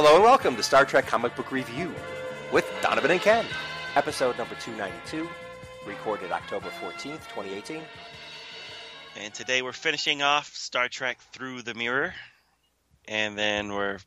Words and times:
Hello 0.00 0.14
and 0.14 0.22
welcome 0.22 0.54
to 0.54 0.62
Star 0.62 0.84
Trek 0.84 1.08
Comic 1.08 1.34
Book 1.34 1.50
Review 1.50 1.92
with 2.52 2.64
Donovan 2.82 3.10
and 3.10 3.20
Ken, 3.20 3.44
episode 3.96 4.38
number 4.38 4.54
292, 4.54 5.28
recorded 5.84 6.30
October 6.30 6.68
14th, 6.68 7.26
2018. 7.34 7.82
And 9.16 9.34
today 9.34 9.60
we're 9.60 9.72
finishing 9.72 10.22
off 10.22 10.54
Star 10.54 10.88
Trek 10.88 11.18
Through 11.32 11.62
the 11.62 11.74
Mirror, 11.74 12.14
and 13.08 13.36
then 13.36 13.72
we're 13.72 13.98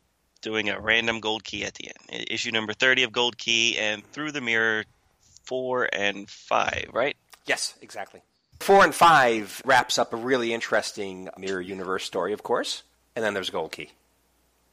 doing 0.41 0.70
a 0.70 0.80
random 0.80 1.20
gold 1.20 1.44
key 1.44 1.66
at 1.66 1.73
the 1.73 1.90
end. 1.90 2.26
Issue 2.30 2.52
number 2.52 2.72
30 2.72 3.03
of 3.03 3.12
Gold 3.12 3.38
Key 3.38 3.78
and 3.78 4.02
Through 4.14 4.31
the 4.31 4.39
Mirror 4.39 4.86
4 5.44 5.89
and 5.92 6.30
5, 6.30 6.92
right? 6.94 7.17
Yes, 7.45 7.73
exactly. 7.81 8.22
Four 8.61 8.86
and 8.86 8.95
five 8.95 9.61
wraps 9.66 9.98
up 9.98 10.14
a 10.14 10.16
really 10.16 10.53
interesting 10.53 11.28
Mirror 11.38 11.59
Universe 11.59 12.05
story, 12.05 12.31
of 12.31 12.44
course, 12.44 12.83
and 13.14 13.26
then 13.26 13.33
there's 13.33 13.50
Gold 13.50 13.73
Key. 13.73 13.89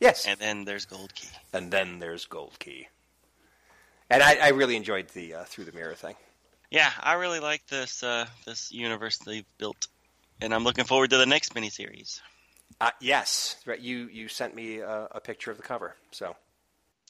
Yes. 0.00 0.27
And 0.27 0.38
then 0.38 0.64
there's 0.64 0.84
Gold 0.84 1.14
Key. 1.14 1.28
And 1.52 1.70
then 1.70 1.98
there's 1.98 2.24
Gold 2.27 2.58
Key. 2.58 2.88
And 4.10 4.22
I, 4.22 4.36
I 4.36 4.48
really 4.50 4.77
enjoyed 4.77 5.08
the 5.08 5.34
uh, 5.34 5.44
Through 5.44 5.64
the 5.64 5.72
Mirror 5.72 5.94
thing. 5.94 6.14
Yeah, 6.70 6.91
I 7.02 7.14
really 7.14 7.41
like 7.41 7.66
this 7.66 8.02
uh, 8.02 8.26
this 8.46 8.70
universe 8.72 9.19
they've 9.19 9.44
built, 9.56 9.88
and 10.41 10.54
I'm 10.54 10.64
looking 10.64 10.84
forward 10.84 11.10
to 11.10 11.16
the 11.16 11.24
next 11.26 11.54
miniseries. 11.54 12.20
Uh, 12.80 12.91
yes, 13.00 13.56
right. 13.66 13.80
You 13.80 14.08
you 14.12 14.28
sent 14.28 14.54
me 14.54 14.78
a, 14.80 15.08
a 15.12 15.20
picture 15.20 15.50
of 15.50 15.56
the 15.56 15.62
cover. 15.62 15.96
So. 16.10 16.36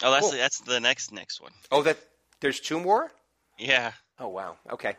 Oh, 0.01 0.13
that's 0.13 0.23
Cool. 0.23 0.31
the, 0.33 0.37
that's 0.39 0.61
the 0.61 0.79
next 0.79 1.13
next 1.13 1.41
one. 1.41 1.51
Oh, 1.73 1.83
that 1.83 1.99
there's 2.41 2.61
two 2.61 2.79
more. 2.79 3.11
Yeah, 3.59 3.93
Oh 4.21 4.29
wow. 4.29 4.57
Okay. 4.71 4.97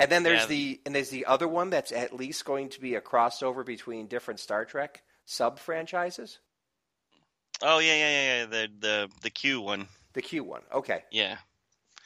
And 0.00 0.10
then 0.10 0.24
there's 0.24 0.40
Yeah. 0.42 0.46
the 0.46 0.80
and 0.86 0.94
there's 0.94 1.10
the 1.10 1.26
other 1.26 1.46
one 1.46 1.70
that's 1.70 1.92
at 1.92 2.12
least 2.12 2.44
going 2.44 2.68
to 2.70 2.80
be 2.80 2.96
a 2.96 3.00
crossover 3.00 3.64
between 3.64 4.08
different 4.08 4.40
Star 4.40 4.64
Trek 4.64 5.02
sub 5.24 5.60
franchises. 5.60 6.38
Oh 7.62 7.78
yeah, 7.78 7.94
yeah, 7.94 8.10
yeah, 8.10 8.38
yeah. 8.40 8.46
The 8.46 8.68
the 8.78 9.10
the 9.22 9.30
Q 9.30 9.60
one. 9.60 9.88
The 10.14 10.22
Q 10.22 10.44
one. 10.44 10.62
Okay. 10.72 11.04
Yeah. 11.10 11.36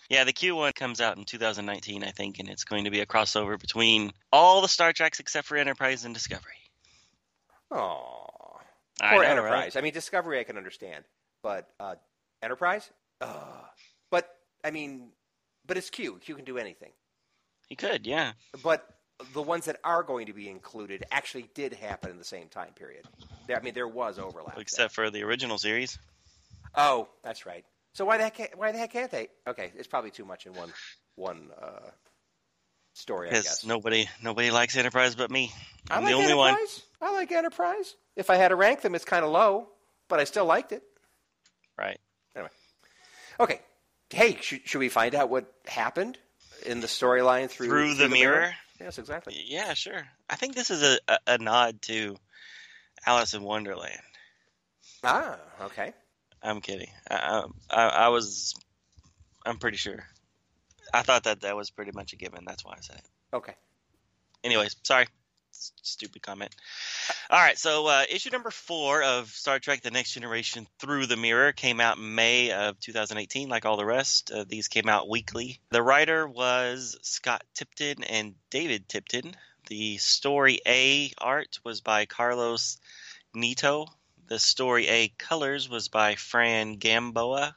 Yeah, 0.08 0.24
the 0.24 0.32
Q 0.32 0.56
one 0.56 0.72
comes 0.74 1.00
out 1.00 1.16
in 1.16 1.24
2019, 1.24 2.04
I 2.04 2.10
think, 2.10 2.38
and 2.38 2.48
it's 2.48 2.64
going 2.64 2.84
to 2.84 2.90
be 2.90 3.00
a 3.00 3.06
crossover 3.06 3.58
between 3.58 4.12
all 4.30 4.60
the 4.60 4.68
Star 4.68 4.92
Treks 4.92 5.20
except 5.20 5.46
for 5.46 5.56
Enterprise 5.56 6.04
and 6.04 6.12
Discovery. 6.12 6.52
Oh. 7.70 8.26
Or 9.02 9.10
know, 9.12 9.20
Enterprise. 9.20 9.74
right? 9.74 9.76
I 9.76 9.80
mean, 9.80 9.94
Discovery 9.94 10.38
I 10.38 10.44
can 10.44 10.58
understand, 10.58 11.04
but 11.42 11.70
uh, 11.80 11.94
Enterprise. 12.42 12.90
Ugh. 13.20 13.64
But 14.10 14.28
I 14.62 14.70
mean, 14.70 15.08
but 15.66 15.76
it's 15.78 15.90
Q. 15.90 16.18
Q 16.20 16.34
can 16.34 16.44
do 16.44 16.58
anything. 16.58 16.90
He 17.68 17.76
could, 17.76 18.06
yeah. 18.06 18.32
But 18.62 18.86
the 19.32 19.42
ones 19.42 19.66
that 19.66 19.78
are 19.84 20.02
going 20.02 20.26
to 20.26 20.32
be 20.32 20.48
included 20.48 21.04
actually 21.10 21.48
did 21.54 21.72
happen 21.72 22.10
in 22.10 22.18
the 22.18 22.24
same 22.24 22.48
time 22.48 22.72
period. 22.74 23.04
There, 23.46 23.56
I 23.56 23.62
mean, 23.62 23.74
there 23.74 23.88
was 23.88 24.18
overlap. 24.18 24.54
there. 24.54 24.62
Except 24.62 24.94
for 24.94 25.10
the 25.10 25.22
original 25.22 25.58
series. 25.58 25.98
Oh, 26.74 27.08
that's 27.22 27.46
right. 27.46 27.64
So 27.94 28.04
why 28.04 28.16
the 28.16 28.24
heck? 28.24 28.34
Can't, 28.34 28.58
why 28.58 28.72
the 28.72 28.78
heck 28.78 28.92
can't 28.92 29.10
they? 29.10 29.28
Okay, 29.46 29.72
it's 29.76 29.88
probably 29.88 30.10
too 30.10 30.24
much 30.24 30.46
in 30.46 30.54
one 30.54 30.72
one 31.16 31.50
uh, 31.60 31.90
story. 32.94 33.28
Because 33.28 33.44
guess. 33.44 33.66
nobody 33.66 34.08
nobody 34.22 34.50
likes 34.50 34.76
Enterprise 34.76 35.14
but 35.14 35.30
me. 35.30 35.52
I 35.90 35.96
I'm 35.96 36.04
like 36.04 36.12
the 36.12 36.18
only 36.18 36.34
one. 36.34 36.50
Enterprise. 36.50 36.82
I 37.00 37.12
like 37.12 37.32
Enterprise. 37.32 37.94
If 38.16 38.30
I 38.30 38.36
had 38.36 38.48
to 38.48 38.56
rank 38.56 38.80
them, 38.80 38.94
it's 38.94 39.04
kind 39.04 39.24
of 39.24 39.30
low, 39.30 39.68
but 40.08 40.20
I 40.20 40.24
still 40.24 40.46
liked 40.46 40.72
it. 40.72 40.82
Right. 41.78 41.98
Anyway. 42.34 42.50
Okay. 43.40 43.60
Hey, 44.10 44.38
should, 44.40 44.60
should 44.66 44.78
we 44.78 44.88
find 44.90 45.14
out 45.14 45.30
what 45.30 45.52
happened 45.66 46.18
in 46.66 46.80
the 46.80 46.86
storyline 46.86 47.48
through 47.48 47.68
Through 47.68 47.94
the 47.94 48.08
mirror? 48.08 48.54
Yes, 48.82 48.98
exactly. 48.98 49.40
Yeah, 49.46 49.74
sure. 49.74 50.02
I 50.28 50.34
think 50.36 50.54
this 50.54 50.70
is 50.70 50.82
a, 50.82 50.98
a, 51.06 51.18
a 51.34 51.38
nod 51.38 51.80
to 51.82 52.16
Alice 53.06 53.34
in 53.34 53.42
Wonderland. 53.42 54.00
Ah, 55.04 55.38
okay. 55.62 55.92
I'm 56.42 56.60
kidding. 56.60 56.90
I, 57.08 57.44
I, 57.70 57.82
I 57.86 58.08
was. 58.08 58.54
I'm 59.46 59.58
pretty 59.58 59.76
sure. 59.76 60.04
I 60.92 61.02
thought 61.02 61.24
that 61.24 61.42
that 61.42 61.56
was 61.56 61.70
pretty 61.70 61.92
much 61.92 62.12
a 62.12 62.16
given. 62.16 62.44
That's 62.44 62.64
why 62.64 62.72
I 62.72 62.80
said 62.80 62.96
it. 62.96 63.36
Okay. 63.36 63.54
Anyways, 64.42 64.76
sorry. 64.82 65.06
Stupid 65.82 66.22
comment. 66.22 66.54
All 67.30 67.38
right, 67.38 67.58
so 67.58 67.86
uh, 67.86 68.04
issue 68.10 68.30
number 68.30 68.50
four 68.50 69.02
of 69.02 69.28
Star 69.28 69.58
Trek: 69.58 69.82
The 69.82 69.90
Next 69.90 70.12
Generation 70.12 70.66
Through 70.78 71.06
the 71.06 71.16
Mirror 71.16 71.52
came 71.52 71.80
out 71.80 71.98
in 71.98 72.14
May 72.14 72.50
of 72.52 72.80
2018, 72.80 73.48
like 73.48 73.64
all 73.64 73.76
the 73.76 73.84
rest. 73.84 74.30
Uh, 74.30 74.44
these 74.48 74.68
came 74.68 74.88
out 74.88 75.08
weekly. 75.08 75.60
The 75.70 75.82
writer 75.82 76.26
was 76.26 76.98
Scott 77.02 77.44
Tipton 77.54 78.04
and 78.04 78.34
David 78.50 78.88
Tipton. 78.88 79.34
The 79.68 79.98
story 79.98 80.60
A 80.66 81.12
art 81.18 81.58
was 81.64 81.80
by 81.80 82.06
Carlos 82.06 82.78
Nieto. 83.34 83.86
The 84.28 84.38
story 84.38 84.88
A 84.88 85.08
colors 85.08 85.68
was 85.68 85.88
by 85.88 86.16
Fran 86.16 86.76
Gamboa. 86.76 87.54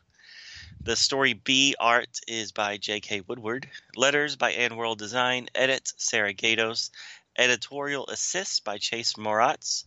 The 0.85 0.95
story 0.95 1.33
B 1.33 1.75
art 1.79 2.19
is 2.27 2.51
by 2.51 2.77
J.K. 2.77 3.21
Woodward. 3.21 3.67
Letters 3.95 4.35
by 4.35 4.53
AndWorld 4.53 4.97
Design. 4.97 5.49
Edit 5.55 5.91
Sarah 5.97 6.31
Gaydos. 6.31 6.91
Editorial 7.38 8.07
assist 8.07 8.63
by 8.63 8.78
Chase 8.78 9.13
Marotz. 9.13 9.84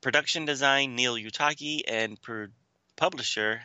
Production 0.00 0.44
design 0.44 0.96
Neil 0.96 1.16
Uyetake 1.16 1.82
and 1.88 2.18
publisher 2.96 3.62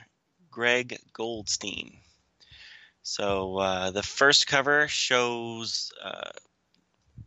Greg 0.49 0.97
Goldstein. 1.13 1.97
So 3.03 3.57
uh, 3.57 3.91
the 3.91 4.03
first 4.03 4.47
cover 4.47 4.87
shows 4.87 5.91
uh, 6.03 6.31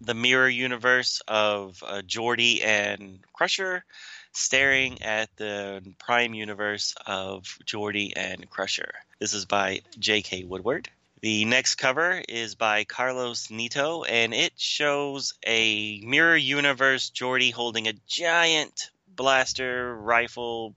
the 0.00 0.14
mirror 0.14 0.48
universe 0.48 1.22
of 1.28 1.82
uh, 1.86 2.02
Geordi 2.06 2.64
and 2.64 3.20
Crusher 3.32 3.84
staring 4.32 5.02
at 5.02 5.34
the 5.36 5.82
prime 5.98 6.34
universe 6.34 6.94
of 7.06 7.58
Geordi 7.64 8.12
and 8.16 8.48
Crusher. 8.50 8.92
This 9.18 9.34
is 9.34 9.44
by 9.44 9.82
J.K. 9.98 10.44
Woodward. 10.44 10.88
The 11.22 11.44
next 11.44 11.76
cover 11.76 12.20
is 12.28 12.56
by 12.56 12.82
Carlos 12.82 13.46
Nieto, 13.46 14.04
and 14.08 14.34
it 14.34 14.54
shows 14.56 15.34
a 15.46 16.00
mirror 16.00 16.36
universe 16.36 17.10
Geordi 17.10 17.52
holding 17.52 17.86
a 17.86 17.92
giant 18.08 18.90
blaster 19.06 19.96
rifle 19.96 20.74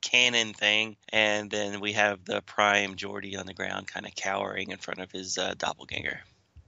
cannon 0.00 0.54
thing, 0.54 0.96
and 1.10 1.50
then 1.50 1.80
we 1.80 1.92
have 1.92 2.24
the 2.24 2.40
prime 2.40 2.96
Geordi 2.96 3.38
on 3.38 3.44
the 3.44 3.52
ground, 3.52 3.86
kind 3.86 4.06
of 4.06 4.14
cowering 4.14 4.70
in 4.70 4.78
front 4.78 5.00
of 5.00 5.12
his 5.12 5.36
uh, 5.36 5.52
doppelganger. 5.58 6.18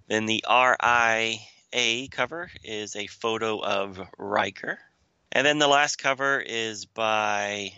Then 0.09 0.26
the 0.26 0.44
RIA 0.47 2.09
cover 2.10 2.50
is 2.62 2.97
a 2.97 3.06
photo 3.06 3.65
of 3.65 3.99
Riker. 4.19 4.78
And 5.32 5.47
then 5.47 5.59
the 5.59 5.69
last 5.69 5.97
cover 5.97 6.38
is 6.38 6.84
by 6.84 7.72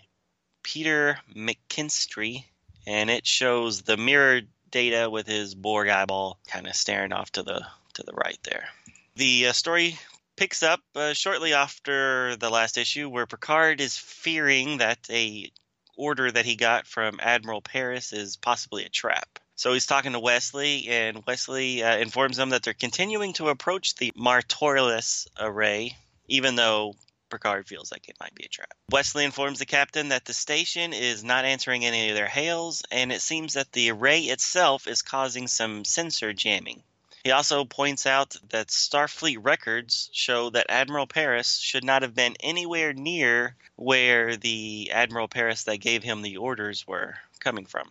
Peter 0.65 1.21
McKinstry, 1.33 2.43
and 2.89 3.09
it 3.09 3.25
shows 3.25 3.83
the 3.83 3.97
mirror 3.97 4.41
data 4.71 5.09
with 5.11 5.27
his 5.27 5.55
Borg 5.55 5.89
eyeball 5.89 6.39
kind 6.49 6.67
of 6.67 6.75
staring 6.75 7.13
off 7.13 7.33
to 7.33 7.43
the 7.43 7.67
to 7.95 8.03
the 8.03 8.13
right 8.13 8.39
there. 8.45 8.69
The 9.17 9.49
uh, 9.49 9.53
story 9.53 9.99
picks 10.37 10.63
up 10.63 10.81
uh, 10.95 11.13
shortly 11.13 11.53
after 11.53 12.37
the 12.37 12.51
last 12.51 12.79
issue, 12.79 13.09
where 13.09 13.27
Picard 13.27 13.81
is 13.81 13.97
fearing 13.97 14.79
that 14.79 14.99
a 15.11 15.51
order 15.97 16.31
that 16.31 16.45
he 16.45 16.55
got 16.55 16.87
from 16.87 17.19
Admiral 17.21 17.61
Paris 17.61 18.13
is 18.13 18.37
possibly 18.37 18.85
a 18.85 18.89
trap. 18.89 19.41
So 19.57 19.73
he's 19.73 19.87
talking 19.87 20.13
to 20.13 20.21
Wesley, 20.21 20.87
and 20.87 21.25
Wesley 21.27 21.83
uh, 21.83 21.97
informs 21.99 22.39
him 22.39 22.51
that 22.51 22.63
they're 22.63 22.75
continuing 22.75 23.33
to 23.35 23.49
approach 23.49 23.97
the 23.97 24.13
Martorius 24.17 25.27
array, 25.39 25.97
even 26.29 26.55
though 26.55 26.95
Picard 27.29 27.67
feels 27.67 27.93
like 27.93 28.09
it 28.09 28.17
might 28.21 28.35
be 28.35 28.45
a 28.45 28.49
trap. 28.49 28.73
Wesley 28.91 29.25
informs 29.25 29.59
the 29.59 29.67
captain 29.67 30.09
that 30.09 30.25
the 30.25 30.35
station 30.35 30.93
is 30.93 31.23
not 31.25 31.45
answering 31.45 31.85
any 31.85 32.09
of 32.11 32.17
their 32.17 32.27
hails, 32.27 32.83
and 32.91 33.13
it 33.13 33.23
seems 33.23 33.55
that 33.55 33.73
the 33.73 33.91
array 33.91 34.23
itself 34.23 34.87
is 34.87 35.03
causing 35.03 35.47
some 35.47 35.85
sensor 35.85 36.33
jamming. 36.33 36.83
He 37.25 37.33
also 37.33 37.65
points 37.65 38.07
out 38.07 38.37
that 38.51 38.69
Starfleet 38.69 39.39
records 39.43 40.09
show 40.13 40.51
that 40.51 40.71
Admiral 40.71 41.07
Paris 41.07 41.59
should 41.59 41.85
not 41.85 42.03
have 42.03 42.15
been 42.15 42.37
anywhere 42.41 42.93
near 42.93 43.57
where 43.77 44.37
the 44.37 44.91
Admiral 44.93 45.29
Paris 45.29 45.65
that 45.65 45.79
gave 45.79 46.03
him 46.03 46.23
the 46.23 46.37
orders 46.37 46.87
were 46.87 47.19
coming 47.41 47.67
from. 47.67 47.91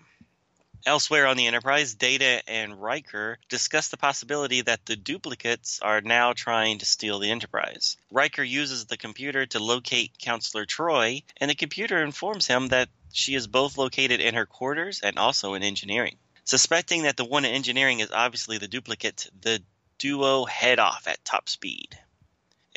Elsewhere 0.86 1.28
on 1.28 1.38
the 1.38 1.48
Enterprise, 1.48 1.96
Data 1.96 2.42
and 2.48 2.82
Riker 2.82 3.40
discuss 3.50 3.90
the 3.90 3.98
possibility 3.98 4.62
that 4.62 4.86
the 4.86 4.96
duplicates 4.96 5.80
are 5.82 6.02
now 6.02 6.34
trying 6.34 6.78
to 6.78 6.86
steal 6.86 7.20
the 7.20 7.32
Enterprise. 7.32 7.98
Riker 8.12 8.44
uses 8.44 8.86
the 8.86 8.98
computer 8.98 9.46
to 9.48 9.60
locate 9.60 10.18
Counselor 10.20 10.66
Troi, 10.66 11.24
and 11.38 11.50
the 11.50 11.56
computer 11.56 12.04
informs 12.04 12.48
him 12.48 12.68
that 12.70 12.90
she 13.12 13.36
is 13.36 13.48
both 13.48 13.78
located 13.78 14.22
in 14.22 14.36
her 14.36 14.46
quarters 14.46 15.02
and 15.02 15.18
also 15.18 15.56
in 15.56 15.64
engineering. 15.64 16.18
Suspecting 16.44 17.04
that 17.04 17.18
the 17.18 17.26
one 17.26 17.44
in 17.44 17.54
engineering 17.54 18.00
is 18.00 18.12
obviously 18.12 18.58
the 18.58 18.68
duplicate, 18.68 19.30
the 19.42 19.62
duo 19.98 20.46
head 20.46 20.80
off 20.80 21.08
at 21.08 21.26
top 21.26 21.50
speed. 21.50 22.00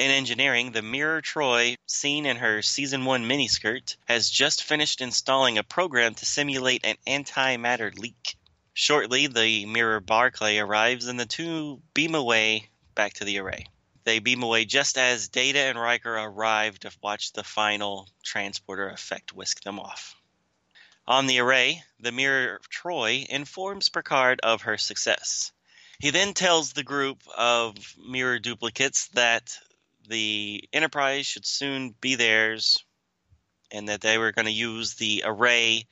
In 0.01 0.11
engineering, 0.11 0.73
the 0.73 0.81
Mirror 0.81 1.21
Troi, 1.21 1.77
seen 1.85 2.25
in 2.25 2.39
her 2.39 2.63
season 2.63 3.05
1 3.05 3.29
miniskirt, 3.29 3.97
has 4.07 4.31
just 4.31 4.65
finished 4.65 5.03
installing 5.03 5.59
a 5.59 5.63
program 5.63 6.15
to 6.15 6.25
simulate 6.25 6.87
an 6.87 6.97
antimatter 7.07 7.95
leak. 7.99 8.39
Shortly, 8.73 9.27
the 9.27 9.67
Mirror 9.67 10.01
Barclay 10.01 10.57
arrives 10.57 11.05
and 11.05 11.21
the 11.21 11.27
two 11.27 11.83
beam 11.93 12.15
away 12.15 12.71
back 12.95 13.13
to 13.15 13.27
the 13.27 13.41
array. 13.41 13.67
They 14.05 14.21
beam 14.21 14.43
away 14.43 14.65
just 14.65 14.97
as 14.97 15.29
Data 15.29 15.59
and 15.59 15.79
Riker 15.79 16.15
arrive 16.15 16.79
to 16.79 16.91
watch 17.03 17.35
the 17.35 17.45
final 17.45 18.09
transporter 18.25 18.89
effect 18.89 19.35
whisk 19.35 19.63
them 19.65 19.79
off. 19.79 20.17
On 21.07 21.27
the 21.27 21.41
array, 21.41 21.85
the 21.99 22.11
Mirror 22.11 22.63
Troi 22.71 23.27
informs 23.29 23.91
Picard 23.91 24.41
of 24.43 24.63
her 24.63 24.79
success. 24.79 25.53
He 25.99 26.09
then 26.09 26.33
tells 26.33 26.73
the 26.73 26.85
group 26.85 27.23
of 27.37 27.77
mirror 27.99 28.39
duplicates 28.39 29.09
that 29.09 29.59
the 30.11 30.69
Enterprise 30.73 31.25
should 31.25 31.47
soon 31.47 31.95
be 32.01 32.17
theirs, 32.17 32.85
and 33.71 33.89
that 33.89 34.01
they 34.01 34.19
were 34.19 34.33
going 34.33 34.47
to 34.47 34.53
use 34.53 34.95
the 34.95 35.23
array 35.25 35.87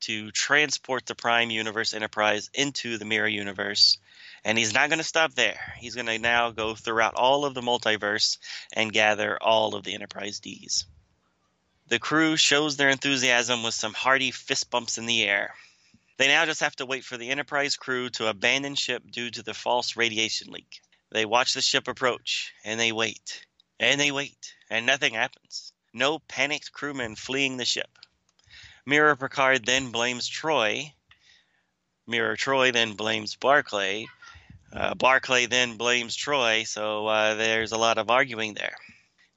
to 0.00 0.30
transport 0.30 1.06
the 1.06 1.14
Prime 1.14 1.50
Universe 1.50 1.94
Enterprise 1.94 2.50
into 2.52 2.98
the 2.98 3.06
Mirror 3.06 3.28
Universe. 3.28 3.98
And 4.44 4.58
he's 4.58 4.74
not 4.74 4.90
going 4.90 4.98
to 4.98 5.04
stop 5.04 5.34
there. 5.34 5.58
He's 5.78 5.94
going 5.94 6.06
to 6.06 6.18
now 6.18 6.50
go 6.50 6.74
throughout 6.74 7.14
all 7.14 7.44
of 7.44 7.54
the 7.54 7.62
multiverse 7.62 8.38
and 8.72 8.92
gather 8.92 9.38
all 9.40 9.74
of 9.74 9.84
the 9.84 9.94
Enterprise 9.94 10.40
Ds. 10.40 10.84
The 11.88 11.98
crew 11.98 12.36
shows 12.36 12.76
their 12.76 12.90
enthusiasm 12.90 13.62
with 13.62 13.74
some 13.74 13.94
hearty 13.94 14.32
fist 14.32 14.70
bumps 14.70 14.98
in 14.98 15.06
the 15.06 15.22
air. 15.22 15.54
They 16.18 16.28
now 16.28 16.44
just 16.44 16.60
have 16.60 16.76
to 16.76 16.86
wait 16.86 17.04
for 17.04 17.16
the 17.16 17.30
Enterprise 17.30 17.76
crew 17.76 18.10
to 18.10 18.28
abandon 18.28 18.74
ship 18.74 19.02
due 19.10 19.30
to 19.30 19.42
the 19.42 19.54
false 19.54 19.96
radiation 19.96 20.52
leak. 20.52 20.80
They 21.10 21.24
watch 21.24 21.54
the 21.54 21.62
ship 21.62 21.88
approach, 21.88 22.52
and 22.64 22.78
they 22.78 22.92
wait, 22.92 23.46
and 23.82 24.00
they 24.00 24.12
wait, 24.12 24.54
and 24.70 24.86
nothing 24.86 25.14
happens. 25.14 25.72
No 25.92 26.20
panicked 26.20 26.72
crewmen 26.72 27.16
fleeing 27.16 27.56
the 27.56 27.64
ship. 27.64 27.98
Mirror 28.86 29.16
Picard 29.16 29.66
then 29.66 29.90
blames 29.90 30.28
Troi. 30.28 30.92
Mirror 32.06 32.36
Troi 32.36 32.72
then 32.72 32.94
blames 32.94 33.34
Barclay. 33.34 34.06
Uh, 34.72 34.94
Barclay 34.94 35.46
then 35.46 35.76
blames 35.76 36.16
Troi, 36.16 36.64
so 36.64 37.06
uh, 37.08 37.34
there's 37.34 37.72
a 37.72 37.76
lot 37.76 37.98
of 37.98 38.08
arguing 38.08 38.54
there. 38.54 38.76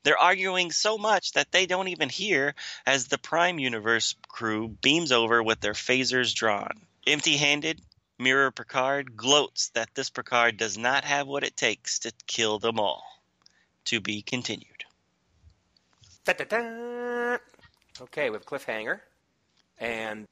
They're 0.03 0.17
arguing 0.17 0.71
so 0.71 0.99
much 0.99 1.31
that 1.33 1.51
they 1.51 1.65
don't 1.65 1.87
even 1.87 2.09
hear 2.09 2.53
as 2.85 3.07
the 3.07 3.17
Prime 3.17 3.57
Universe 3.57 4.15
crew 4.27 4.67
beams 4.67 5.11
over 5.11 5.41
with 5.41 5.59
their 5.59 5.73
phasers 5.73 6.35
drawn. 6.35 6.85
Empty 7.07 7.37
handed, 7.37 7.81
Mirror 8.19 8.51
Picard 8.51 9.17
gloats 9.17 9.69
that 9.69 9.89
this 9.95 10.11
Picard 10.11 10.57
does 10.57 10.77
not 10.77 11.03
have 11.03 11.25
what 11.25 11.43
it 11.43 11.57
takes 11.57 11.99
to 11.99 12.13
kill 12.27 12.59
them 12.59 12.79
all. 12.79 13.14
To 13.85 14.01
be 14.01 14.21
continued. 14.21 14.85
Da-da-da. 16.25 17.37
Okay, 18.01 18.29
with 18.29 18.45
cliffhanger, 18.45 18.99
and 19.79 20.27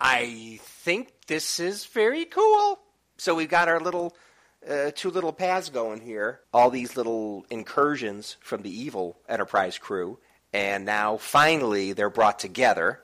I 0.00 0.60
think 0.62 1.12
this 1.26 1.58
is 1.58 1.86
very 1.86 2.26
cool. 2.26 2.78
So 3.16 3.34
we've 3.34 3.48
got 3.48 3.68
our 3.68 3.80
little 3.80 4.14
uh, 4.68 4.90
two 4.94 5.10
little 5.10 5.32
paths 5.32 5.70
going 5.70 6.00
here. 6.00 6.40
All 6.52 6.70
these 6.70 6.96
little 6.96 7.46
incursions 7.50 8.36
from 8.40 8.62
the 8.62 8.70
evil 8.70 9.18
Enterprise 9.28 9.78
crew, 9.78 10.18
and 10.52 10.84
now 10.84 11.16
finally 11.16 11.92
they're 11.92 12.10
brought 12.10 12.38
together, 12.38 13.00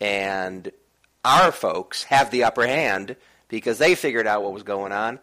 and 0.00 0.72
our 1.24 1.52
folks 1.52 2.04
have 2.04 2.30
the 2.30 2.44
upper 2.44 2.66
hand 2.66 3.16
because 3.48 3.78
they 3.78 3.94
figured 3.94 4.26
out 4.26 4.42
what 4.42 4.54
was 4.54 4.62
going 4.62 4.92
on, 4.92 5.20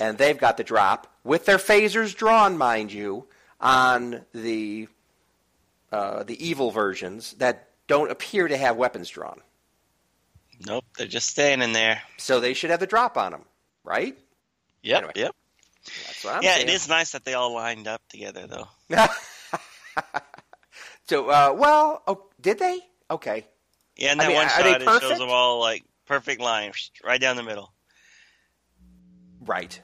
and 0.00 0.18
they've 0.18 0.38
got 0.38 0.56
the 0.56 0.64
drop 0.64 1.06
with 1.22 1.44
their 1.44 1.58
phasers 1.58 2.16
drawn, 2.16 2.56
mind 2.58 2.92
you, 2.92 3.26
on 3.60 4.24
the 4.32 4.88
uh, 5.92 6.22
the 6.22 6.46
evil 6.46 6.70
versions 6.70 7.34
that 7.34 7.68
don't 7.86 8.10
appear 8.10 8.48
to 8.48 8.56
have 8.56 8.76
weapons 8.76 9.08
drawn. 9.10 9.40
Nope, 10.66 10.84
they're 10.96 11.06
just 11.06 11.28
standing 11.28 11.72
there. 11.72 12.02
So 12.16 12.40
they 12.40 12.54
should 12.54 12.70
have 12.70 12.80
the 12.80 12.86
drop 12.86 13.16
on 13.16 13.32
them, 13.32 13.44
right? 13.84 14.16
Yep, 14.82 14.98
Anyway. 14.98 15.12
yep. 15.16 15.34
That's 15.84 16.24
what 16.24 16.34
I'm 16.36 16.42
yeah, 16.42 16.54
saying. 16.56 16.68
it 16.68 16.72
is 16.74 16.88
nice 16.88 17.12
that 17.12 17.24
they 17.24 17.34
all 17.34 17.54
lined 17.54 17.88
up 17.88 18.02
together, 18.08 18.46
though. 18.46 18.68
so, 21.08 21.28
uh, 21.28 21.54
well, 21.56 22.02
oh, 22.06 22.26
did 22.40 22.58
they? 22.58 22.80
Okay. 23.10 23.46
Yeah, 23.96 24.12
in 24.12 24.20
I 24.20 24.24
that 24.24 24.28
mean, 24.28 24.36
one 24.36 24.48
shot, 24.48 24.82
it 24.82 25.00
shows 25.02 25.18
them 25.18 25.30
all 25.30 25.60
like 25.60 25.84
perfect 26.06 26.40
line, 26.40 26.72
right 27.02 27.20
down 27.20 27.36
the 27.36 27.42
middle. 27.42 27.72
Right. 29.40 29.80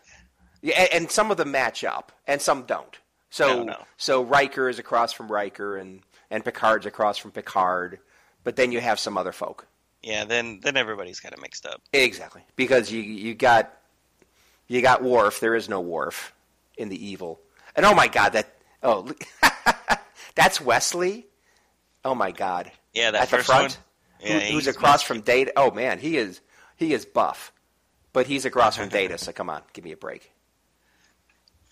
Yeah, 0.63 0.81
and, 0.81 0.93
and 1.03 1.11
some 1.11 1.31
of 1.31 1.37
them 1.37 1.51
match 1.51 1.85
up, 1.85 2.13
and 2.27 2.41
some 2.41 2.63
don't. 2.65 2.99
So, 3.31 3.59
No, 3.59 3.65
no. 3.65 3.85
so 3.97 4.23
Riker 4.23 4.69
is 4.69 4.79
across 4.79 5.13
from 5.13 5.31
Riker, 5.31 5.77
and 5.77 6.01
and 6.31 6.45
Picard's 6.45 6.87
across 6.87 7.19
from 7.19 7.31
Picard, 7.31 7.99
but 8.45 8.57
then 8.57 8.73
you 8.73 8.81
have 8.81 8.99
some 8.99 9.17
other 9.19 9.33
folk. 9.33 9.67
Yeah, 10.03 10.25
then 10.25 10.61
then 10.63 10.77
everybody's 10.77 11.21
kind 11.21 11.35
of 11.35 11.41
mixed 11.41 11.67
up. 11.67 11.81
Exactly, 11.93 12.43
because 12.57 12.91
you 12.91 13.01
you 13.01 13.35
got 13.35 13.73
you 14.69 14.81
got 14.83 15.03
Worf. 15.03 15.41
There 15.41 15.55
is 15.55 15.69
no 15.69 15.81
Worf 15.81 16.33
in 16.79 16.89
the 16.89 17.07
evil, 17.07 17.41
and 17.75 17.85
oh 17.85 17.95
my 17.95 18.09
God, 18.09 18.33
that 18.35 18.55
oh 18.83 19.13
that's 20.35 20.61
Wesley. 20.61 21.27
Oh 22.05 22.15
my 22.15 22.31
God, 22.31 22.71
Yeah, 22.93 23.11
that 23.11 23.23
at 23.23 23.31
the 23.31 23.45
front, 23.45 23.79
one. 24.21 24.31
Yeah, 24.31 24.39
who, 24.41 24.53
who's 24.55 24.67
across 24.69 25.03
from 25.03 25.21
Data. 25.21 25.53
Oh 25.57 25.71
man, 25.73 25.99
he 25.99 26.17
is 26.17 26.41
he 26.77 26.93
is 26.95 27.05
buff, 27.05 27.53
but 28.13 28.27
he's 28.27 28.45
across 28.45 28.77
from 28.77 28.89
Data. 28.89 29.19
So 29.19 29.33
come 29.33 29.51
on, 29.51 29.63
give 29.73 29.85
me 29.85 29.93
a 29.93 29.97
break. 29.97 30.31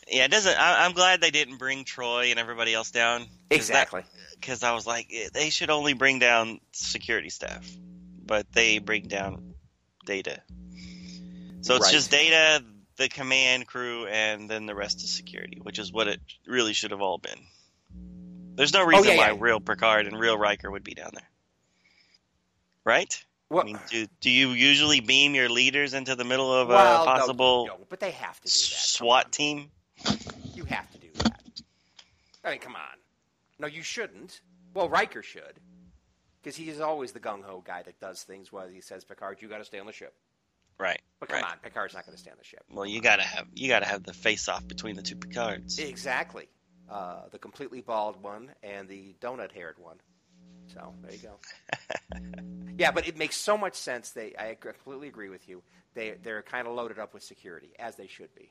Yeah, 0.08 0.24
it 0.24 0.30
doesn't. 0.30 0.58
I, 0.58 0.84
I'm 0.84 0.92
glad 0.92 1.20
they 1.20 1.30
didn't 1.30 1.56
bring 1.56 1.84
Troi 1.84 2.30
and 2.30 2.38
everybody 2.38 2.74
else 2.74 2.90
down. 2.90 3.26
Exactly. 3.50 4.02
Because 4.34 4.62
I 4.62 4.72
was 4.72 4.86
like, 4.86 5.08
eh, 5.12 5.28
they 5.32 5.50
should 5.50 5.70
only 5.70 5.94
bring 5.94 6.18
down 6.18 6.60
security 6.72 7.30
staff, 7.30 7.66
but 8.24 8.50
they 8.52 8.78
bring 8.78 9.08
down 9.08 9.54
Data. 10.04 10.40
So 11.62 11.76
it's 11.76 11.86
Right. 11.86 11.92
just 11.92 12.10
Data, 12.10 12.62
the 12.96 13.08
command 13.08 13.66
crew, 13.66 14.06
and 14.06 14.50
then 14.50 14.66
the 14.66 14.74
rest 14.74 15.02
is 15.02 15.10
security, 15.10 15.58
which 15.62 15.78
is 15.78 15.90
what 15.90 16.08
it 16.08 16.20
really 16.46 16.74
should 16.74 16.90
have 16.90 17.00
all 17.00 17.16
been. 17.18 17.38
There's 18.56 18.72
no 18.74 18.84
reason 18.84 19.08
Oh, 19.08 19.12
yeah, 19.12 19.18
why 19.18 19.28
yeah. 19.30 19.36
real 19.38 19.60
Picard 19.60 20.06
and 20.06 20.20
real 20.20 20.36
Riker 20.38 20.70
would 20.70 20.84
be 20.84 20.94
down 20.94 21.10
there, 21.14 21.28
right? 22.84 23.24
Well, 23.50 23.62
I 23.62 23.64
mean, 23.64 23.78
do, 23.90 24.06
do 24.20 24.30
you 24.30 24.50
usually 24.50 25.00
beam 25.00 25.34
your 25.34 25.48
leaders 25.48 25.94
into 25.94 26.14
the 26.16 26.24
middle 26.24 26.52
of 26.52 26.68
well, 26.68 27.02
a 27.02 27.04
possible 27.04 27.66
no, 27.66 27.78
but 27.88 28.00
they 28.00 28.10
have 28.12 28.36
to 28.40 28.42
do 28.42 28.48
that. 28.48 28.50
SWAT 28.52 29.32
team? 29.32 29.70
You 30.54 30.64
have 30.64 30.90
to 30.92 30.98
do 30.98 31.08
that. 31.14 31.42
I 32.44 32.50
mean, 32.50 32.60
come 32.60 32.76
on. 32.76 32.98
No, 33.58 33.66
you 33.66 33.82
shouldn't. 33.82 34.40
Well, 34.74 34.88
Riker 34.88 35.22
should, 35.22 35.60
because 36.42 36.56
he 36.56 36.68
is 36.68 36.80
always 36.80 37.12
the 37.12 37.20
gung 37.20 37.42
ho 37.42 37.62
guy 37.64 37.82
that 37.82 38.00
does 38.00 38.22
things. 38.22 38.52
While 38.52 38.68
he 38.68 38.80
says, 38.80 39.04
"Picard, 39.04 39.40
you 39.40 39.48
got 39.48 39.58
to 39.58 39.64
stay 39.64 39.78
on 39.78 39.86
the 39.86 39.92
ship." 39.92 40.14
Right. 40.78 41.00
But 41.20 41.28
come 41.28 41.42
right. 41.42 41.52
on, 41.52 41.58
Picard's 41.58 41.94
not 41.94 42.04
going 42.04 42.16
to 42.16 42.20
stay 42.20 42.32
on 42.32 42.36
the 42.38 42.44
ship. 42.44 42.64
Well, 42.70 42.86
you 42.86 43.00
gotta 43.00 43.22
have 43.22 43.46
you 43.54 43.68
gotta 43.68 43.86
have 43.86 44.02
the 44.02 44.12
face 44.12 44.48
off 44.48 44.66
between 44.66 44.96
the 44.96 45.02
two 45.02 45.16
Picards. 45.16 45.78
Exactly. 45.78 46.48
Uh, 46.90 47.28
the 47.30 47.38
completely 47.38 47.80
bald 47.80 48.22
one 48.22 48.50
and 48.62 48.88
the 48.88 49.14
donut 49.20 49.52
haired 49.52 49.78
one. 49.78 49.96
So 50.66 50.94
there 51.02 51.12
you 51.12 51.18
go. 51.18 51.38
yeah, 52.78 52.90
but 52.90 53.06
it 53.08 53.16
makes 53.16 53.36
so 53.36 53.56
much 53.56 53.74
sense. 53.74 54.10
They, 54.10 54.34
I 54.38 54.56
completely 54.58 55.08
agree 55.08 55.28
with 55.28 55.48
you. 55.48 55.62
They, 55.94 56.16
they're 56.22 56.42
kind 56.42 56.66
of 56.66 56.74
loaded 56.74 56.98
up 56.98 57.14
with 57.14 57.22
security, 57.22 57.70
as 57.78 57.96
they 57.96 58.06
should 58.06 58.34
be. 58.34 58.50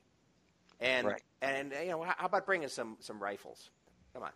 And 0.80 1.08
Right. 1.08 1.22
and 1.42 1.72
you 1.72 1.90
know, 1.90 2.04
how 2.04 2.26
about 2.26 2.46
bringing 2.46 2.70
some 2.70 2.98
some 3.00 3.22
rifles? 3.22 3.70
Come 4.14 4.24
on. 4.24 4.32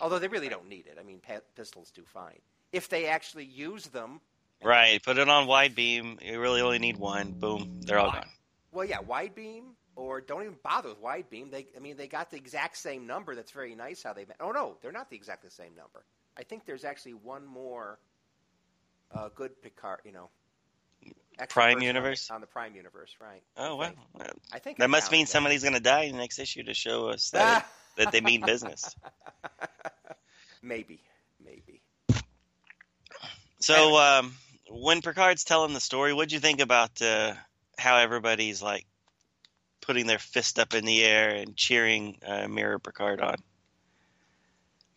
Although 0.00 0.18
they 0.18 0.28
really 0.28 0.48
don't 0.48 0.68
need 0.68 0.86
it. 0.86 0.96
I 0.98 1.02
mean, 1.02 1.20
pistols 1.56 1.90
do 1.90 2.02
fine 2.04 2.40
if 2.72 2.88
they 2.88 3.06
actually 3.06 3.44
use 3.44 3.86
them. 3.88 4.20
Right. 4.62 5.02
Put 5.02 5.18
it 5.18 5.28
on 5.28 5.46
wide 5.46 5.74
beam. 5.74 6.18
You 6.22 6.40
really 6.40 6.60
only 6.60 6.78
need 6.78 6.96
one. 6.96 7.32
Boom. 7.32 7.80
They're 7.82 7.98
all 7.98 8.10
gone. 8.12 8.26
Well, 8.72 8.84
yeah, 8.84 9.00
wide 9.00 9.34
beam, 9.34 9.76
or 9.96 10.20
don't 10.20 10.42
even 10.42 10.56
bother 10.62 10.90
with 10.90 10.98
wide 10.98 11.30
beam. 11.30 11.50
They, 11.50 11.66
I 11.76 11.80
mean, 11.80 11.96
they 11.96 12.06
got 12.06 12.30
the 12.30 12.36
exact 12.36 12.76
same 12.76 13.06
number. 13.06 13.34
That's 13.34 13.50
very 13.50 13.74
nice 13.74 14.02
how 14.02 14.12
they. 14.12 14.26
Oh 14.40 14.52
no, 14.52 14.76
they're 14.82 14.92
not 14.92 15.10
the 15.10 15.16
exactly 15.16 15.50
same 15.50 15.74
number. 15.74 16.04
I 16.36 16.42
think 16.42 16.64
there's 16.66 16.84
actually 16.84 17.14
one 17.14 17.44
more 17.46 17.98
uh, 19.12 19.30
good 19.34 19.60
Picard. 19.62 20.00
You 20.04 20.12
know, 20.12 20.30
extra 21.38 21.62
Prime 21.62 21.80
universe? 21.82 22.30
on, 22.30 22.40
the 22.40 22.46
Prime 22.46 22.74
universe, 22.74 23.14
right? 23.20 23.42
Oh 23.56 23.80
I 23.80 23.92
well. 24.14 24.26
I 24.52 24.58
think 24.58 24.78
That 24.78 24.90
must 24.90 25.10
mean 25.12 25.24
that. 25.24 25.30
somebody's 25.30 25.64
gonna 25.64 25.80
die 25.80 26.02
in 26.04 26.12
the 26.12 26.18
next 26.18 26.38
issue 26.38 26.64
to 26.64 26.74
show 26.74 27.08
us 27.08 27.30
that 27.30 27.66
that 27.96 28.12
they 28.12 28.20
mean 28.20 28.42
business. 28.44 28.94
maybe, 30.62 31.00
maybe. 31.44 31.82
So 33.60 33.96
um, 33.96 34.34
when 34.70 35.02
Picard's 35.02 35.44
telling 35.44 35.74
the 35.74 35.80
story, 35.80 36.12
what'd 36.12 36.32
you 36.32 36.40
think 36.40 36.60
about 36.60 37.02
uh, 37.02 37.34
how 37.78 37.96
everybody's 37.96 38.62
like 38.62 38.86
putting 39.80 40.06
their 40.06 40.18
fist 40.18 40.58
up 40.58 40.74
in 40.74 40.84
the 40.84 41.02
air 41.04 41.30
and 41.30 41.56
cheering 41.56 42.18
uh, 42.26 42.46
Mirror 42.48 42.78
Picard 42.80 43.20
on? 43.20 43.36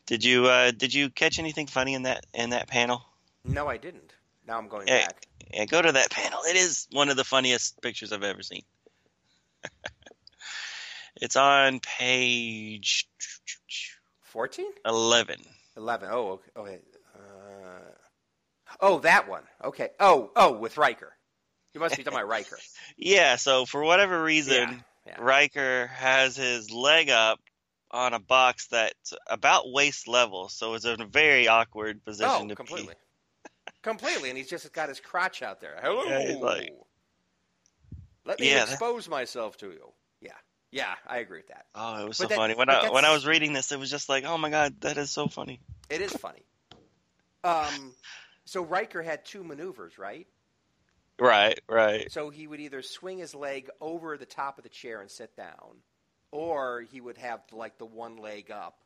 Did 0.05 0.24
you 0.24 0.48
uh, 0.48 0.71
did 0.71 0.93
you 0.93 1.10
catch 1.10 1.39
anything 1.39 1.67
funny 1.67 1.93
in 1.93 2.03
that 2.03 2.25
in 2.33 2.50
that 2.51 2.67
panel? 2.67 3.03
No, 3.45 3.67
I 3.67 3.77
didn't. 3.77 4.13
Now 4.48 4.57
I'm 4.57 4.67
going 4.67 4.86
back. 4.86 5.25
Yeah, 5.53 5.65
go 5.65 5.81
to 5.81 5.91
that 5.91 6.10
panel. 6.12 6.39
It 6.48 6.55
is 6.55 6.88
one 6.91 7.10
of 7.10 7.17
the 7.17 7.24
funniest 7.24 7.81
pictures 7.81 8.12
I've 8.12 8.24
ever 8.24 8.41
seen. 8.41 8.63
it's 11.15 11.36
on 11.36 11.79
page 11.79 13.08
14? 14.24 14.65
eleven. 14.86 15.41
11. 15.77 16.10
Oh, 16.12 16.27
okay. 16.31 16.51
okay. 16.58 16.79
Uh, 17.15 17.79
oh, 18.79 19.00
that 19.00 19.27
one. 19.29 19.43
Okay. 19.63 19.89
Oh, 20.00 20.31
oh, 20.36 20.53
with 20.53 20.77
Riker. 20.77 21.13
You 21.74 21.79
must 21.79 21.96
be 21.96 22.03
talking 22.03 22.17
about 22.20 22.27
Riker. 22.27 22.58
Yeah, 22.98 23.38
so 23.38 23.65
for 23.65 23.81
whatever 23.81 24.22
reason, 24.22 24.53
Yeah, 24.53 24.75
yeah. 25.08 25.15
Riker 25.20 25.88
has 25.88 26.36
his 26.36 26.70
leg 26.72 27.10
up 27.10 27.39
on 27.89 28.13
a 28.13 28.20
box 28.20 28.67
that's 28.67 29.13
about 29.27 29.72
waist 29.72 30.08
level, 30.08 30.50
so 30.50 30.74
it's 30.75 30.86
in 30.86 31.01
a 31.01 31.05
very 31.05 31.48
awkward 31.48 32.03
position 32.03 32.31
Oh, 32.34 32.48
to 32.48 32.55
completely. 32.55 32.96
Completely. 33.81 34.29
And 34.29 34.38
he's 34.38 34.50
just 34.50 34.71
got 34.73 34.89
his 34.89 35.00
crotch 35.00 35.41
out 35.41 35.61
there. 35.61 35.77
Hello. 35.81 36.03
Yeah, 36.05 36.35
like- 36.39 36.73
Let 38.25 38.39
me 38.39 38.50
Yeah, 38.50 38.65
that- 38.65 38.71
expose 38.73 39.09
myself 39.09 39.57
to 39.57 39.71
you. 39.71 39.91
Yeah. 40.19 40.31
Yeah, 40.71 40.95
I 41.07 41.17
agree 41.17 41.39
with 41.39 41.47
that. 41.47 41.65
Oh, 41.75 42.03
it 42.03 42.07
was 42.07 42.17
But 42.17 42.23
so 42.23 42.27
that- 42.29 42.35
funny 42.35 42.53
when 42.55 42.69
I 42.69 42.89
when 42.89 43.03
I 43.05 43.11
was 43.11 43.25
reading 43.25 43.53
this. 43.53 43.71
It 43.71 43.79
was 43.79 43.89
just 43.89 44.07
like, 44.09 44.23
oh 44.25 44.38
my 44.38 44.50
god, 44.50 44.79
that 44.81 44.97
is 44.97 45.11
so 45.11 45.27
funny. 45.27 45.59
It 45.89 46.01
is 46.01 46.13
funny. 46.13 46.43
Um, 47.43 47.95
so 48.45 48.61
Riker 48.63 49.01
had 49.01 49.25
two 49.25 49.43
maneuvers, 49.43 49.97
right? 49.97 50.27
Right, 51.19 51.59
right, 51.67 52.11
So 52.11 52.29
he 52.31 52.47
would 52.47 52.59
either 52.59 52.81
swing 52.81 53.19
his 53.19 53.35
leg 53.35 53.69
over 53.79 54.17
the 54.17 54.25
top 54.25 54.57
of 54.57 54.63
the 54.63 54.69
chair 54.69 55.01
and 55.01 55.11
sit 55.11 55.35
down, 55.35 55.81
or 56.31 56.81
he 56.81 57.00
would 57.00 57.17
have 57.17 57.41
like 57.51 57.77
the 57.77 57.85
one 57.85 58.17
leg 58.17 58.50
up 58.50 58.79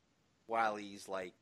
while 0.48 0.76
he's 0.76 1.08
like 1.08 1.34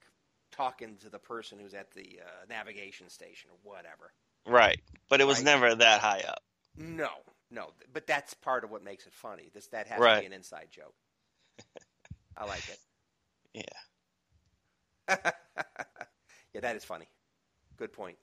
talking 0.53 0.97
to 0.97 1.09
the 1.09 1.19
person 1.19 1.59
who's 1.59 1.73
at 1.73 1.91
the 1.91 2.21
uh, 2.25 2.45
navigation 2.49 3.09
station 3.09 3.51
or 3.51 3.57
whatever. 3.63 4.13
right. 4.47 4.79
But 5.09 5.21
it 5.21 5.25
was 5.25 5.39
Right. 5.39 5.45
never 5.45 5.75
that 5.75 6.01
high 6.01 6.21
up. 6.27 6.43
No, 6.77 7.09
no, 7.51 7.73
but 7.93 8.07
that's 8.07 8.33
part 8.33 8.63
of 8.63 8.71
what 8.71 8.83
makes 8.83 9.05
it 9.07 9.13
funny. 9.13 9.49
This 9.53 9.67
that 9.67 9.87
has 9.87 10.07
to 10.07 10.15
be 10.15 10.25
an 10.25 10.33
inside 10.33 10.69
joke. 10.71 10.95
I 12.37 12.45
like 12.45 12.69
it. 12.69 12.79
Yeah. 13.53 13.63
yeah, 16.53 16.61
that 16.61 16.75
is 16.75 16.85
funny. 16.85 17.07
Good 17.77 17.93
point. 17.93 18.17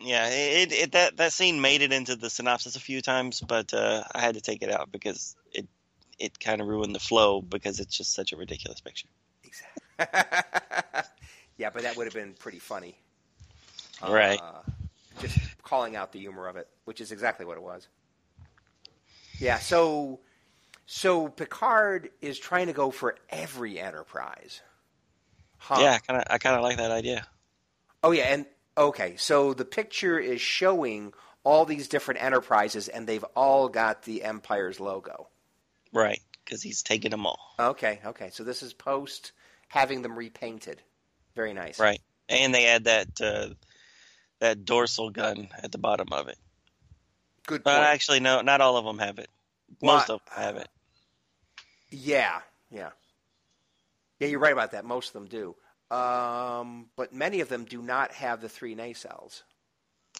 Yeah, 0.00 0.28
it, 0.30 0.72
it 0.72 0.92
that 0.92 1.16
that 1.18 1.32
scene 1.32 1.60
made 1.60 1.82
it 1.82 1.92
into 1.92 2.16
the 2.16 2.30
synopsis 2.30 2.76
a 2.76 2.80
few 2.80 3.00
times, 3.02 3.40
but 3.40 3.72
uh, 3.74 4.04
I 4.14 4.20
had 4.20 4.34
to 4.34 4.40
take 4.40 4.62
it 4.62 4.70
out 4.70 4.90
because 4.90 5.36
it 5.52 5.68
it 6.18 6.38
kind 6.40 6.60
of 6.60 6.66
ruined 6.68 6.94
the 6.94 7.00
flow 7.00 7.40
because 7.42 7.80
it's 7.80 7.96
just 7.96 8.14
such 8.14 8.32
a 8.32 8.36
ridiculous 8.36 8.80
picture. 8.80 9.08
Exactly. 9.44 9.82
yeah, 11.56 11.70
but 11.70 11.82
that 11.82 11.96
would 11.96 12.06
have 12.06 12.14
been 12.14 12.34
pretty 12.38 12.58
funny. 12.58 12.96
Right. 14.06 14.40
Uh, 14.40 14.62
just 15.20 15.38
calling 15.62 15.96
out 15.96 16.12
the 16.12 16.18
humor 16.18 16.48
of 16.48 16.56
it, 16.56 16.68
which 16.84 17.00
is 17.00 17.12
exactly 17.12 17.46
what 17.46 17.56
it 17.56 17.62
was. 17.62 17.86
Yeah, 19.38 19.58
so 19.58 20.20
so 20.86 21.28
Picard 21.28 22.10
is 22.20 22.38
trying 22.38 22.66
to 22.66 22.72
go 22.72 22.90
for 22.90 23.16
every 23.30 23.78
enterprise. 23.78 24.60
Huh. 25.58 25.78
Yeah, 25.80 25.98
kind 25.98 26.20
of 26.20 26.26
I 26.30 26.38
kind 26.38 26.56
of 26.56 26.62
like 26.62 26.76
that 26.78 26.90
idea. 26.90 27.26
Oh 28.02 28.10
yeah, 28.10 28.24
and 28.24 28.46
okay, 28.76 29.16
so 29.16 29.54
the 29.54 29.64
picture 29.64 30.18
is 30.18 30.40
showing 30.40 31.12
all 31.44 31.64
these 31.64 31.88
different 31.88 32.22
enterprises 32.22 32.88
and 32.88 33.06
they've 33.06 33.24
all 33.34 33.68
got 33.68 34.02
the 34.02 34.22
Empire's 34.22 34.80
logo. 34.80 35.28
Right, 35.92 36.20
because 36.44 36.62
he's 36.62 36.82
taking 36.82 37.10
them 37.10 37.26
all. 37.26 37.38
Okay, 37.58 38.00
okay. 38.06 38.30
So 38.30 38.44
this 38.44 38.62
is 38.62 38.72
post 38.72 39.32
having 39.68 40.02
them 40.02 40.18
repainted. 40.18 40.82
Very 41.34 41.54
nice. 41.54 41.78
Right, 41.78 42.00
and 42.28 42.54
they 42.54 42.66
add 42.66 42.84
that 42.84 43.20
uh, 43.20 43.48
that 44.40 44.64
dorsal 44.64 45.10
gun 45.10 45.48
at 45.62 45.72
the 45.72 45.78
bottom 45.78 46.08
of 46.12 46.28
it. 46.28 46.38
Good 47.46 47.64
But 47.64 47.76
point. 47.76 47.86
actually, 47.86 48.20
no, 48.20 48.40
not 48.42 48.60
all 48.60 48.76
of 48.76 48.84
them 48.84 48.98
have 48.98 49.18
it. 49.18 49.28
Most 49.80 50.10
of 50.10 50.20
them 50.24 50.44
have 50.44 50.56
it. 50.56 50.68
Yeah, 51.90 52.40
yeah. 52.70 52.90
Yeah, 54.20 54.28
you're 54.28 54.40
right 54.40 54.52
about 54.52 54.70
that. 54.72 54.84
Most 54.84 55.08
of 55.08 55.12
them 55.14 55.26
do. 55.26 55.56
Um, 55.94 56.86
but 56.96 57.12
many 57.12 57.40
of 57.40 57.48
them 57.48 57.64
do 57.64 57.82
not 57.82 58.12
have 58.12 58.40
the 58.40 58.48
three 58.48 58.74
nacelles. 58.74 59.42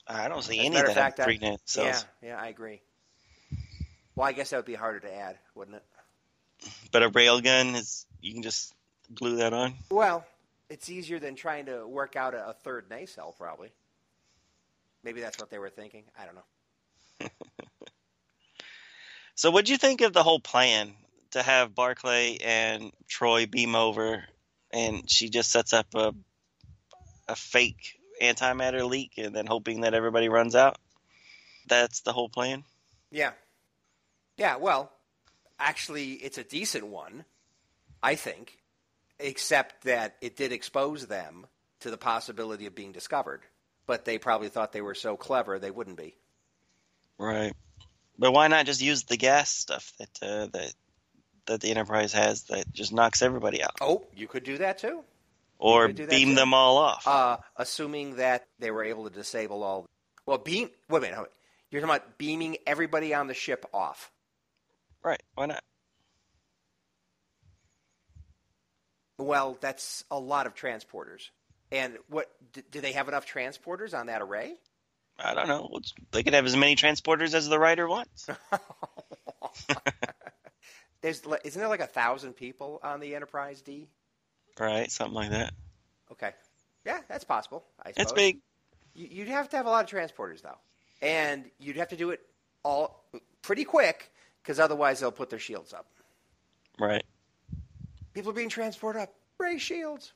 I 0.07 0.28
don't 0.28 0.42
see 0.42 0.59
As 0.59 0.66
any 0.66 0.75
that 0.75 0.85
of 0.87 0.95
have 0.95 1.14
fact, 1.14 1.23
three 1.23 1.38
net 1.38 1.61
cells. 1.64 2.04
Yeah, 2.21 2.28
yeah, 2.31 2.40
I 2.40 2.49
agree. 2.49 2.81
Well, 4.14 4.26
I 4.26 4.33
guess 4.33 4.50
that 4.50 4.57
would 4.57 4.66
be 4.66 4.75
harder 4.75 5.00
to 5.00 5.14
add, 5.14 5.38
wouldn't 5.54 5.76
it? 5.76 5.85
But 6.90 7.02
a 7.02 7.09
rail 7.09 7.40
gun 7.40 7.75
is 7.75 8.07
you 8.21 8.35
can 8.35 8.42
just 8.42 8.75
glue 9.14 9.37
that 9.37 9.52
on. 9.52 9.75
Well, 9.90 10.26
it's 10.73 10.88
easier 10.88 11.19
than 11.19 11.35
trying 11.35 11.67
to 11.67 11.87
work 11.87 12.17
out 12.17 12.35
a, 12.35 12.49
a 12.49 12.52
third 12.55 12.88
nacelle, 12.91 13.35
probably. 13.38 13.71
Maybe 15.05 15.21
that's 15.21 15.38
what 15.38 15.50
they 15.50 15.59
were 15.59 15.71
thinking. 15.71 16.05
I 16.19 16.25
don't 16.25 16.35
know. 16.35 17.29
So, 19.35 19.50
what'd 19.50 19.71
you 19.71 19.79
think 19.79 20.02
of 20.02 20.12
the 20.12 20.23
whole 20.23 20.41
plan 20.41 20.93
to 21.31 21.43
have 21.43 21.75
Barclay 21.75 22.37
and 22.45 22.93
Troi 23.09 23.50
beam 23.50 23.75
over, 23.75 24.25
and 24.71 25.11
she 25.11 25.31
just 25.31 25.50
sets 25.50 25.73
up 25.73 25.87
a 25.95 26.14
a 27.29 27.35
fake 27.35 27.99
antimatter 28.23 28.87
leak, 28.88 29.12
and 29.17 29.35
then 29.35 29.47
hoping 29.47 29.81
that 29.81 29.95
everybody 29.95 30.29
runs 30.29 30.55
out? 30.55 30.76
That's 31.67 32.02
the 32.02 32.12
whole 32.12 32.29
plan. 32.29 32.64
Yeah. 33.11 33.33
Yeah, 34.37 34.57
well, 34.57 34.93
actually, 35.59 36.12
it's 36.12 36.38
a 36.38 36.45
decent 36.45 36.87
one, 36.87 37.25
I 38.02 38.17
think, 38.17 38.59
except 39.23 39.85
that 39.85 40.17
it 40.21 40.37
did 40.37 40.52
expose 40.52 41.07
them 41.07 41.47
to 41.81 41.91
the 41.91 41.97
possibility 41.99 42.67
of 42.67 42.75
being 42.75 42.93
discovered. 42.93 43.43
But 43.87 44.05
they 44.05 44.19
probably 44.19 44.49
thought 44.49 44.73
they 44.73 44.81
were 44.83 44.95
so 44.95 45.17
clever 45.17 45.59
they 45.59 45.71
wouldn't 45.71 45.97
be. 45.97 46.17
Right. 47.19 47.52
But 48.19 48.33
why 48.33 48.49
not 48.49 48.67
just 48.67 48.81
use 48.83 49.05
the 49.05 49.17
gas 49.17 49.50
stuff 49.50 49.93
that 49.99 50.19
uh, 50.23 50.47
that 50.52 50.75
that 51.47 51.61
the 51.61 51.71
Enterprise 51.71 52.12
has 52.12 52.45
that 52.45 52.73
just 52.73 52.93
knocks 52.93 53.23
everybody 53.23 53.62
out, 53.62 53.73
Oh, 53.81 54.07
you 54.14 54.29
could 54.29 54.45
do 54.45 54.59
that 54.59 54.79
too. 54.79 55.02
or 55.59 55.88
could 55.88 55.97
do 55.97 56.07
that 56.07 56.11
beam 56.11 56.29
too. 56.31 56.35
them 56.37 56.55
all 56.55 56.76
off? 56.79 57.07
Uh, 57.07 57.38
assuming 57.57 58.17
that 58.17 58.47
they 58.61 58.71
were 58.71 58.85
able 58.85 59.09
to 59.09 59.11
disable 59.14 59.62
all. 59.64 59.88
Well, 60.25 60.38
beam. 60.38 60.71
Wait 60.88 60.99
a 60.99 61.00
minute. 61.00 61.19
wait. 61.19 61.29
You're 61.71 61.81
talking 61.81 61.97
about 61.97 62.19
beaming 62.19 62.59
everybody 62.67 63.12
on 63.14 63.26
the 63.26 63.35
ship 63.35 63.67
off. 63.73 64.12
right. 65.02 65.21
Why 65.35 65.47
not? 65.47 65.64
Well, 69.23 69.57
that's 69.61 70.05
a 70.11 70.19
lot 70.19 70.47
of 70.47 70.55
transporters. 70.55 71.31
And 71.71 71.97
what 72.09 72.31
do 72.71 72.81
they 72.81 72.93
have 72.93 73.09
enough 73.09 73.26
transporters 73.26 73.99
on 73.99 74.07
that 74.07 74.21
array? 74.21 74.57
I 75.19 75.35
don't 75.35 75.49
know. 75.49 75.79
They 76.11 76.23
could 76.23 76.35
have 76.35 76.45
as 76.45 76.57
many 76.57 76.76
transporters 76.76 77.35
as 77.35 77.49
the 77.49 77.59
writer 77.59 77.88
wants. 77.88 78.26
There's, 81.00 81.23
isn't 81.45 81.59
there 81.59 81.69
like 81.69 81.81
a 81.81 81.87
thousand 81.87 82.35
people 82.35 82.81
on 82.83 83.00
the 83.00 83.14
Enterprise 83.14 83.62
D? 83.62 83.88
right. 84.59 84.91
Something 84.91 85.14
like 85.14 85.31
that. 85.31 85.55
Okay, 86.12 86.33
yeah, 86.85 87.00
that's 87.09 87.25
possible. 87.25 87.64
I 87.81 87.91
suppose. 87.91 87.95
That's 87.97 88.12
big. 88.12 88.38
You'd 88.95 89.29
have 89.29 89.49
to 89.50 89.57
have 89.57 89.67
a 89.67 89.71
lot 89.71 89.85
of 89.85 89.91
transporters 89.91 90.43
though, 90.43 90.59
and 91.00 91.50
you'd 91.59 91.76
have 91.76 91.88
to 91.88 91.97
do 91.97 92.11
it 92.11 92.21
all 92.62 93.05
pretty 93.41 93.64
quick 93.64 94.12
because 94.43 94.61
otherwise 94.61 95.00
they'll 95.00 95.11
put 95.11 95.31
their 95.31 95.38
shields 95.38 95.73
up. 95.73 95.87
Right. 96.79 97.02
People 98.14 98.31
are 98.31 98.35
being 98.35 98.49
transported 98.49 99.02
up. 99.02 99.12
Ray 99.38 99.59
shields. 99.59 100.12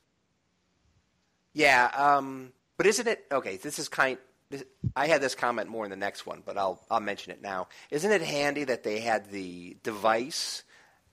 Yeah, 1.53 1.89
um, 1.95 2.51
but 2.77 2.85
isn't 2.85 3.07
it 3.07 3.25
okay? 3.31 3.57
This 3.57 3.79
is 3.79 3.89
kind. 3.89 4.17
This, 4.49 4.63
I 4.95 5.07
had 5.07 5.21
this 5.21 5.35
comment 5.35 5.69
more 5.69 5.83
in 5.83 5.89
the 5.89 5.97
next 5.97 6.25
one, 6.25 6.43
but 6.45 6.57
I'll 6.57 6.79
I'll 6.89 6.99
mention 6.99 7.31
it 7.33 7.41
now. 7.41 7.67
Isn't 7.89 8.11
it 8.11 8.21
handy 8.21 8.63
that 8.65 8.83
they 8.83 8.99
had 8.99 9.31
the 9.31 9.75
device 9.83 10.63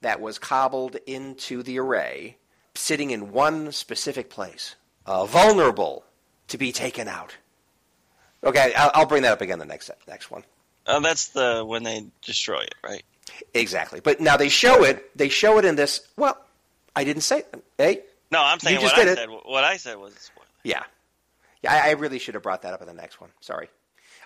that 0.03 0.21
was 0.21 0.39
cobbled 0.39 0.97
into 1.07 1.63
the 1.63 1.79
array, 1.79 2.37
sitting 2.75 3.11
in 3.11 3.33
one 3.33 3.73
specific 3.73 4.29
place, 4.29 4.77
uh, 5.07 5.25
vulnerable 5.25 6.05
to 6.49 6.59
be 6.59 6.73
taken 6.73 7.09
out? 7.09 7.37
Okay, 8.45 8.75
I'll, 8.75 8.91
I'll 8.95 9.07
bring 9.07 9.23
that 9.23 9.33
up 9.33 9.41
again 9.41 9.59
the 9.59 9.65
next 9.65 9.91
next 10.07 10.31
one. 10.31 10.45
Oh, 10.87 11.01
that's 11.01 11.29
the 11.29 11.65
when 11.67 11.83
they 11.83 12.07
destroy 12.23 12.61
it, 12.61 12.75
right? 12.85 13.03
Exactly. 13.55 14.01
But 14.01 14.21
now 14.21 14.37
they 14.37 14.51
show 14.51 14.85
it. 14.85 15.17
They 15.17 15.31
show 15.31 15.59
it 15.59 15.65
in 15.65 15.77
this. 15.77 16.07
Well, 16.17 16.39
I 16.97 17.05
didn't 17.05 17.23
say. 17.23 17.43
Hey, 17.79 18.03
No, 18.31 18.43
I'm 18.43 18.61
saying 18.61 18.81
what 18.81 18.97
I 18.99 19.15
said. 19.15 19.29
What 19.29 19.65
I 19.65 19.77
said 19.77 19.97
was 19.99 20.15
a 20.15 20.21
spoiler. 20.21 20.47
Yeah. 20.63 20.83
Yeah, 21.63 21.73
I, 21.75 21.89
I 21.89 21.91
really 21.93 22.19
should 22.19 22.35
have 22.35 22.43
brought 22.43 22.63
that 22.63 22.75
up 22.75 22.81
in 22.83 22.87
the 22.87 22.95
next 22.95 23.21
one. 23.21 23.31
Sorry. 23.41 23.69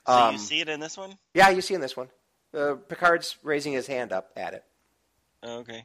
So 0.07 0.13
Um, 0.13 0.33
you 0.35 0.39
see 0.39 0.61
it 0.61 0.69
in 0.69 0.81
this 0.81 0.97
one? 0.97 1.17
Yeah, 1.35 1.51
you 1.51 1.61
see 1.61 1.75
in 1.75 1.81
this 1.81 1.97
one. 1.97 2.09
Uh, 2.55 2.75
Picard's 2.89 3.37
raising 3.43 3.73
his 3.73 3.87
hand 3.87 4.13
up 4.13 4.31
at 4.37 4.55
it. 4.55 4.65
Oh, 5.43 5.59
okay. 5.59 5.85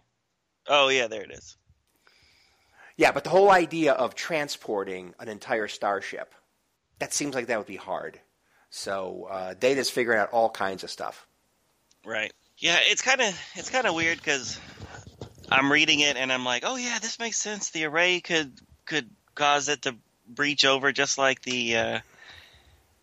Oh 0.68 0.88
yeah, 0.90 1.08
there 1.08 1.22
it 1.24 1.32
is. 1.32 1.58
Yeah, 2.96 3.12
but 3.12 3.24
the 3.24 3.30
whole 3.30 3.50
idea 3.52 3.94
of 3.94 4.16
transporting 4.16 5.14
an 5.20 5.28
entire 5.28 5.68
starship, 5.68 6.34
that 7.00 7.14
seems 7.14 7.36
like 7.36 7.48
that 7.48 7.58
would 7.58 7.68
be 7.68 7.76
hard. 7.76 8.20
So 8.70 9.28
uh, 9.30 9.54
Data's 9.56 9.90
figuring 9.90 10.20
out 10.20 10.30
all 10.32 10.50
kinds 10.50 10.84
of 10.84 10.90
stuff. 10.90 11.28
Right. 12.06 12.32
Yeah, 12.58 12.78
it's 12.82 13.02
kind 13.02 13.20
of 13.22 13.38
it's 13.56 13.70
kind 13.70 13.88
of 13.88 13.94
weird 13.96 14.18
because 14.20 14.60
I'm 15.54 15.72
reading 15.72 16.00
it 16.00 16.18
and 16.18 16.34
I'm 16.34 16.44
like, 16.44 16.64
oh 16.66 16.78
yeah, 16.78 16.98
this 17.00 17.20
makes 17.20 17.38
sense. 17.38 17.70
The 17.70 17.86
array 17.86 18.22
could 18.22 18.52
could 18.88 19.08
cause 19.36 19.70
it 19.70 19.84
to 19.84 19.96
breach 20.28 20.66
over 20.66 20.92
just 20.92 21.20
like 21.20 21.44
the 21.44 21.78
uh, 21.78 22.00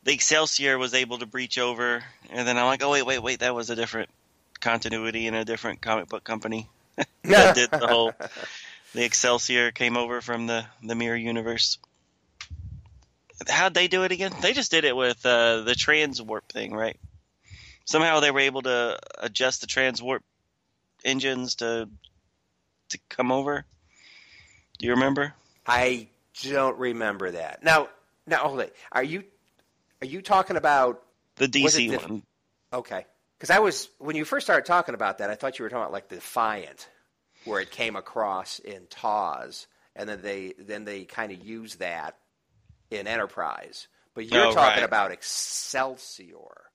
the 0.02 0.12
Excelsior 0.12 0.76
was 0.76 0.92
able 0.92 1.19
to 1.19 1.26
breach 1.26 1.59
over. 1.59 2.02
And 2.28 2.49
then 2.49 2.59
I'm 2.59 2.66
like, 2.66 2.83
oh 2.83 2.90
wait, 2.90 3.07
wait, 3.07 3.23
wait, 3.23 3.38
that 3.38 3.54
was 3.54 3.71
a 3.71 3.76
different 3.76 4.11
continuity 4.59 5.28
in 5.28 5.35
a 5.35 5.45
different 5.45 5.80
comic 5.80 6.09
book 6.09 6.25
company 6.25 6.69
that 7.23 7.54
did 7.54 7.71
the 7.71 7.87
whole. 7.87 8.12
The 8.95 9.04
Excelsior 9.04 9.71
came 9.71 9.97
over 9.97 10.21
from 10.21 10.49
the 10.49 10.64
the 10.83 10.97
mirror 10.97 11.14
universe. 11.14 11.78
How'd 13.49 13.75
they 13.75 13.87
do 13.87 14.02
it 14.02 14.11
again? 14.11 14.33
They 14.42 14.54
just 14.54 14.73
did 14.73 14.85
it 14.85 14.97
with 14.97 15.25
uh, 15.25 15.61
the 15.61 15.75
transwarp 15.75 16.49
thing, 16.52 16.73
right? 16.73 16.97
Somehow 17.85 18.19
they 18.19 18.33
were 18.33 18.40
able 18.40 18.62
to 18.62 18.99
adjust 19.19 19.61
the 19.61 19.69
trans 19.69 20.02
warp 20.02 20.25
engines 21.04 21.54
to 21.57 21.88
to 22.90 22.99
come 23.09 23.32
over. 23.32 23.64
Do 24.78 24.87
you 24.87 24.92
remember? 24.94 25.35
I 25.66 26.09
don't 26.42 26.78
remember 26.78 27.30
that. 27.32 27.62
Now, 27.62 27.88
now 28.26 28.38
hold 28.38 28.61
it. 28.61 28.75
Are 28.92 29.02
you 29.02 29.25
are 30.02 30.06
you 30.06 30.23
talking 30.23 30.56
about 30.56 31.02
The 31.37 31.47
DC 31.49 31.88
diff- 31.90 32.09
one. 32.09 32.23
okay? 32.73 33.06
Because 33.38 33.50
I 33.50 33.59
was 33.59 33.88
when 33.99 34.16
you 34.16 34.25
first 34.25 34.47
started 34.47 34.64
talking 34.66 34.94
about 34.94 35.18
that, 35.18 35.30
I 35.30 35.35
thought 35.35 35.59
you 35.59 35.64
were 35.64 35.68
talking 35.68 35.82
about 35.82 35.92
like 35.92 36.09
Defiant, 36.09 36.88
where 37.44 37.61
it 37.61 37.70
came 37.70 37.97
across 37.97 38.59
in 38.59 38.87
TOS, 38.90 39.66
and 39.97 40.09
then 40.09 40.20
they 40.23 40.54
then 40.59 40.85
they 40.85 41.04
kind 41.04 41.32
of 41.32 41.44
used 41.44 41.78
that 41.80 42.16
in 42.90 43.06
Enterprise. 43.06 43.88
But 44.14 44.26
you're 44.30 44.47
Oh, 44.47 44.52
talking 44.52 44.80
right. 44.80 44.82
about 44.82 45.12
Excelsior. 45.12 46.69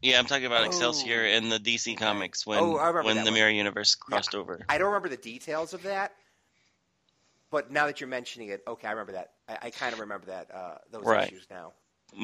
Yeah, 0.00 0.18
I'm 0.18 0.26
talking 0.26 0.46
about 0.46 0.62
Oh. 0.62 0.66
Excelsior 0.66 1.24
in 1.26 1.48
the 1.48 1.58
DC 1.58 1.96
comics 1.96 2.46
when 2.46 2.58
Oh, 2.58 3.02
when 3.02 3.16
the 3.16 3.24
one. 3.24 3.34
mirror 3.34 3.50
universe 3.50 3.94
crossed 3.94 4.34
over. 4.34 4.60
I 4.68 4.78
don't 4.78 4.88
remember 4.88 5.08
the 5.08 5.16
details 5.16 5.74
of 5.74 5.82
that, 5.82 6.14
but 7.50 7.70
now 7.70 7.86
that 7.86 8.00
you're 8.00 8.08
mentioning 8.08 8.48
it, 8.48 8.62
okay, 8.66 8.86
I 8.86 8.90
remember 8.92 9.12
that. 9.12 9.32
I, 9.48 9.58
I 9.62 9.70
kind 9.70 9.92
of 9.92 10.00
remember 10.00 10.26
that 10.26 10.54
uh, 10.54 10.78
those 10.92 11.04
Right. 11.04 11.26
issues 11.26 11.46
now. 11.50 11.72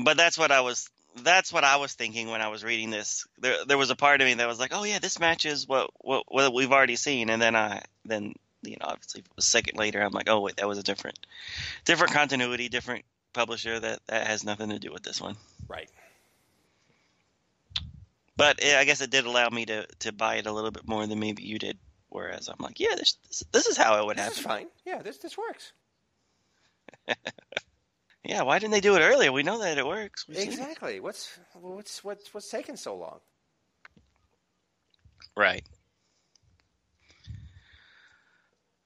But 0.04 0.16
that's 0.16 0.38
what 0.38 0.50
I 0.52 0.60
was 0.60 0.88
that's 1.22 1.52
what 1.52 1.62
I 1.62 1.76
was 1.76 1.92
thinking 1.94 2.28
when 2.28 2.40
I 2.40 2.48
was 2.48 2.64
reading 2.64 2.90
this. 2.90 3.26
There 3.38 3.64
there 3.66 3.78
was 3.78 3.90
a 3.90 3.96
part 3.96 4.20
of 4.20 4.26
me 4.26 4.34
that 4.34 4.48
was 4.48 4.58
like, 4.58 4.72
"Oh 4.74 4.84
yeah, 4.84 4.98
this 4.98 5.18
matches 5.18 5.66
what 5.68 5.90
what 6.00 6.24
what 6.28 6.54
we've 6.54 6.72
already 6.72 6.96
seen." 6.96 7.28
And 7.30 7.40
then 7.40 7.54
I 7.54 7.82
then 8.04 8.34
you 8.62 8.72
know, 8.80 8.86
obviously 8.86 9.24
a 9.36 9.42
second 9.42 9.78
later 9.78 10.00
I'm 10.00 10.12
like, 10.12 10.28
"Oh 10.28 10.40
wait, 10.40 10.56
that 10.56 10.66
was 10.68 10.78
a 10.78 10.82
different 10.82 11.18
different 11.84 12.12
continuity, 12.14 12.68
different 12.68 13.04
publisher 13.32 13.78
that 13.78 14.00
that 14.06 14.26
has 14.26 14.42
nothing 14.44 14.70
to 14.70 14.78
do 14.78 14.90
with 14.92 15.02
this 15.02 15.20
one." 15.20 15.36
Right. 15.68 15.88
But 18.36 18.58
eh, 18.62 18.78
I 18.78 18.84
guess 18.84 19.00
it 19.00 19.10
did 19.10 19.24
allow 19.26 19.48
me 19.48 19.66
to 19.66 19.86
to 20.00 20.12
buy 20.12 20.36
it 20.36 20.46
a 20.46 20.52
little 20.52 20.70
bit 20.70 20.86
more 20.88 21.06
than 21.06 21.20
maybe 21.20 21.42
you 21.44 21.58
did. 21.58 21.78
Whereas 22.08 22.48
I'm 22.48 22.56
like, 22.60 22.78
yeah, 22.80 22.94
this 22.96 23.16
this, 23.28 23.44
this 23.52 23.66
is 23.66 23.76
how 23.76 24.00
it 24.00 24.06
would 24.06 24.16
This 24.16 24.24
happen. 24.24 24.38
is 24.38 24.44
fine. 24.44 24.66
Yeah, 24.84 25.02
this 25.02 25.18
this 25.18 25.36
works. 25.38 25.72
Yeah, 28.26 28.40
why 28.40 28.58
didn't 28.58 28.72
they 28.72 28.80
do 28.80 28.96
it 28.96 29.00
earlier? 29.00 29.30
We 29.30 29.42
know 29.42 29.58
that 29.58 29.76
it 29.76 29.86
works. 29.86 30.24
It. 30.30 30.38
Exactly. 30.38 30.98
What's 30.98 31.38
what's 31.52 32.02
what's 32.02 32.32
what's 32.32 32.48
taking 32.48 32.76
so 32.76 32.96
long? 32.96 33.20
Right. 35.36 35.62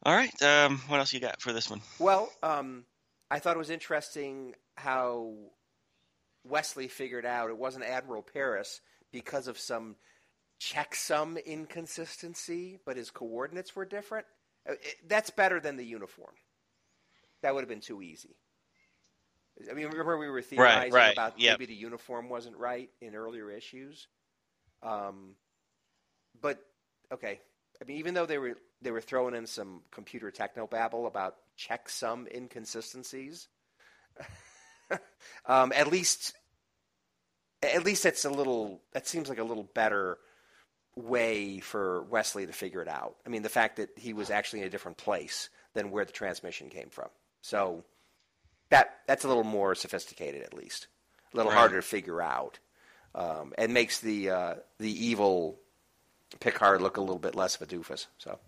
All 0.02 0.12
right. 0.14 0.42
Um, 0.42 0.78
what 0.88 0.98
else 0.98 1.12
you 1.12 1.20
got 1.20 1.40
for 1.40 1.52
this 1.52 1.70
one? 1.70 1.82
Well, 2.00 2.32
um, 2.42 2.84
I 3.30 3.38
thought 3.38 3.54
it 3.54 3.60
was 3.60 3.70
interesting 3.70 4.56
how 4.76 5.34
Wesley 6.42 6.88
figured 6.88 7.24
out 7.24 7.50
it 7.50 7.58
wasn't 7.58 7.84
Admiral 7.84 8.22
Paris 8.22 8.80
because 9.12 9.48
of 9.48 9.58
some 9.58 9.96
checksum 10.60 11.44
inconsistency, 11.44 12.78
but 12.84 12.96
his 12.96 13.10
coordinates 13.10 13.74
were 13.76 13.84
different. 13.84 14.26
Uh, 14.68 14.74
that's 15.06 15.30
better 15.30 15.60
than 15.60 15.76
the 15.76 15.84
uniform. 15.84 16.34
That 17.42 17.54
would 17.54 17.62
have 17.62 17.68
been 17.68 17.80
too 17.80 18.02
easy. 18.02 18.36
I 19.70 19.74
mean, 19.74 19.86
remember 19.86 20.18
we 20.18 20.28
were 20.28 20.42
theorizing 20.42 20.92
right, 20.92 21.12
about 21.12 21.38
yep. 21.40 21.58
maybe 21.58 21.72
the 21.72 21.78
uniform 21.78 22.28
wasn't 22.28 22.56
right 22.56 22.90
in 23.00 23.14
earlier 23.14 23.50
issues. 23.50 24.06
Um, 24.82 25.34
but 26.40 26.60
okay, 27.12 27.40
I 27.80 27.84
mean, 27.84 27.98
even 27.98 28.14
though 28.14 28.26
they 28.26 28.38
were 28.38 28.56
they 28.82 28.90
were 28.90 29.00
throwing 29.00 29.34
in 29.34 29.46
some 29.46 29.82
computer 29.90 30.30
techno 30.30 30.66
babble 30.66 31.06
about 31.06 31.36
checksum 31.58 32.32
inconsistencies, 32.32 33.48
um, 35.46 35.72
at 35.74 35.88
least 35.88 36.34
at 37.62 37.84
least 37.84 38.06
it's 38.06 38.24
a 38.24 38.30
little 38.30 38.80
that 38.92 39.06
seems 39.06 39.28
like 39.28 39.38
a 39.38 39.44
little 39.44 39.68
better 39.74 40.18
way 40.96 41.60
for 41.60 42.02
Wesley 42.04 42.46
to 42.46 42.52
figure 42.52 42.82
it 42.82 42.88
out. 42.88 43.16
I 43.24 43.28
mean, 43.28 43.42
the 43.42 43.48
fact 43.48 43.76
that 43.76 43.90
he 43.96 44.12
was 44.12 44.30
actually 44.30 44.60
in 44.60 44.66
a 44.66 44.70
different 44.70 44.96
place 44.96 45.48
than 45.74 45.90
where 45.90 46.04
the 46.04 46.12
transmission 46.12 46.70
came 46.70 46.88
from. 46.90 47.08
So 47.42 47.84
that 48.70 48.98
that's 49.06 49.24
a 49.24 49.28
little 49.28 49.44
more 49.44 49.74
sophisticated, 49.74 50.42
at 50.42 50.54
least, 50.54 50.88
a 51.32 51.36
little 51.36 51.52
Right. 51.52 51.58
harder 51.58 51.76
to 51.76 51.82
figure 51.82 52.20
out, 52.20 52.58
um, 53.14 53.54
and 53.56 53.72
makes 53.72 54.00
the 54.00 54.30
uh, 54.30 54.54
the 54.78 55.06
evil 55.06 55.58
Picard 56.40 56.82
look 56.82 56.96
a 56.96 57.00
little 57.00 57.18
bit 57.18 57.34
less 57.34 57.56
of 57.56 57.62
a 57.62 57.66
doofus. 57.66 58.06
So 58.18 58.38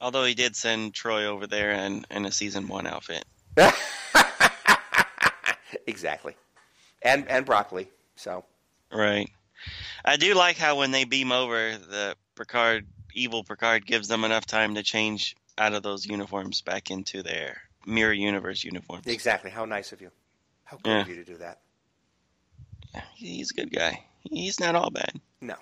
Although 0.00 0.24
he 0.24 0.34
did 0.34 0.56
send 0.56 0.94
Troi 0.94 1.26
over 1.26 1.46
there 1.46 1.72
in, 1.72 2.06
in 2.10 2.24
a 2.24 2.32
season 2.32 2.68
one 2.68 2.86
outfit. 2.86 3.24
exactly, 5.86 6.36
and 7.02 7.28
and 7.28 7.44
broccoli. 7.46 7.88
So 8.20 8.44
Right. 8.92 9.30
I 10.04 10.16
do 10.16 10.34
like 10.34 10.56
how 10.58 10.76
when 10.78 10.90
they 10.90 11.04
beam 11.04 11.32
over, 11.32 11.76
the 11.78 12.16
Picard, 12.34 12.86
evil 13.14 13.44
Picard, 13.44 13.86
gives 13.86 14.08
them 14.08 14.24
enough 14.24 14.44
time 14.46 14.74
to 14.74 14.82
change 14.82 15.36
out 15.56 15.72
of 15.74 15.82
those 15.82 16.04
uniforms 16.06 16.60
back 16.60 16.90
into 16.90 17.22
their 17.22 17.62
mirror 17.86 18.12
universe 18.12 18.62
uniforms. 18.64 19.06
exactly, 19.06 19.50
how 19.50 19.64
nice 19.64 19.92
of 19.92 20.00
you. 20.00 20.10
How 20.64 20.76
good 20.78 20.90
Yeah. 20.90 21.00
of 21.02 21.08
you 21.08 21.14
to 21.16 21.24
do 21.24 21.36
that. 21.38 21.60
Yeah, 22.94 23.04
he's 23.14 23.50
a 23.52 23.54
good 23.54 23.72
guy. 23.72 24.04
He's 24.22 24.60
not 24.60 24.74
all 24.74 24.90
bad. 24.90 25.18
No. 25.40 25.56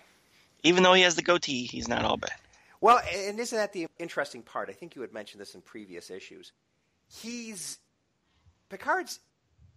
Even 0.65 0.83
though 0.83 0.95
he 0.95 1.03
has 1.03 1.15
the 1.15 1.23
goatee, 1.23 1.65
he's 1.65 1.87
not 1.89 2.05
all 2.05 2.17
bad. 2.17 2.35
Well, 2.81 3.01
and 3.13 3.39
isn't 3.39 3.57
that 3.57 3.73
the 3.73 3.87
interesting 3.99 4.43
part? 4.43 4.69
I 4.69 4.73
think 4.73 4.95
you 4.97 5.03
had 5.03 5.13
mentioned 5.13 5.41
this 5.41 5.55
in 5.55 5.61
previous 5.63 6.11
issues. 6.11 6.53
He's 7.09 7.79
Picard's 8.69 9.21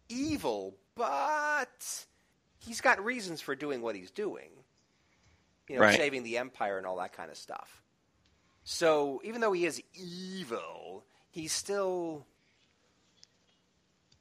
evil, 0.09 0.75
but 0.95 2.05
he's 2.61 2.81
got 2.81 3.03
reasons 3.03 3.41
for 3.41 3.55
doing 3.55 3.81
what 3.81 3.95
he's 3.95 4.11
doing. 4.11 4.49
You 5.67 5.75
know, 5.75 5.81
Right. 5.83 5.97
saving 5.97 6.23
the 6.23 6.37
empire 6.37 6.77
and 6.77 6.85
all 6.87 6.97
that 6.97 7.13
kind 7.13 7.29
of 7.31 7.37
stuff. 7.37 7.81
So, 8.63 9.21
even 9.23 9.41
though 9.41 9.53
he 9.53 9.65
is 9.65 9.81
evil, 9.95 11.03
he's 11.31 11.51
still 11.53 12.25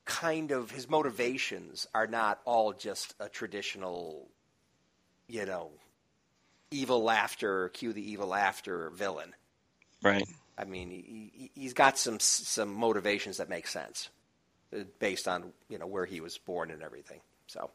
kind 0.05 0.50
of 0.50 0.70
his 0.70 0.88
motivations 0.88 1.87
are 1.94 2.07
not 2.07 2.40
all 2.44 2.72
just 2.72 3.14
a 3.20 3.29
traditional, 3.29 4.29
you 5.29 5.44
know, 5.46 5.70
evil 6.70 7.03
laughter, 7.03 7.68
cue 7.70 7.92
the 7.92 8.11
evil 8.11 8.26
laughter 8.29 8.90
villain. 8.90 9.35
Right. 10.03 10.26
I 10.57 10.64
mean, 10.64 10.90
he, 10.90 11.31
he- 11.35 11.50
he's 11.55 11.74
got 11.74 11.98
some 11.98 12.18
some 12.20 12.72
motivations 12.74 13.37
that 13.38 13.48
make 13.48 13.66
sense 13.66 14.09
uh, 14.74 14.85
based 14.98 15.29
on 15.29 15.53
you 15.68 15.79
know 15.79 15.87
where 15.87 16.07
he 16.07 16.20
was 16.20 16.38
born 16.38 16.70
and 16.70 16.83
everything. 16.83 17.20
So, 17.46 17.70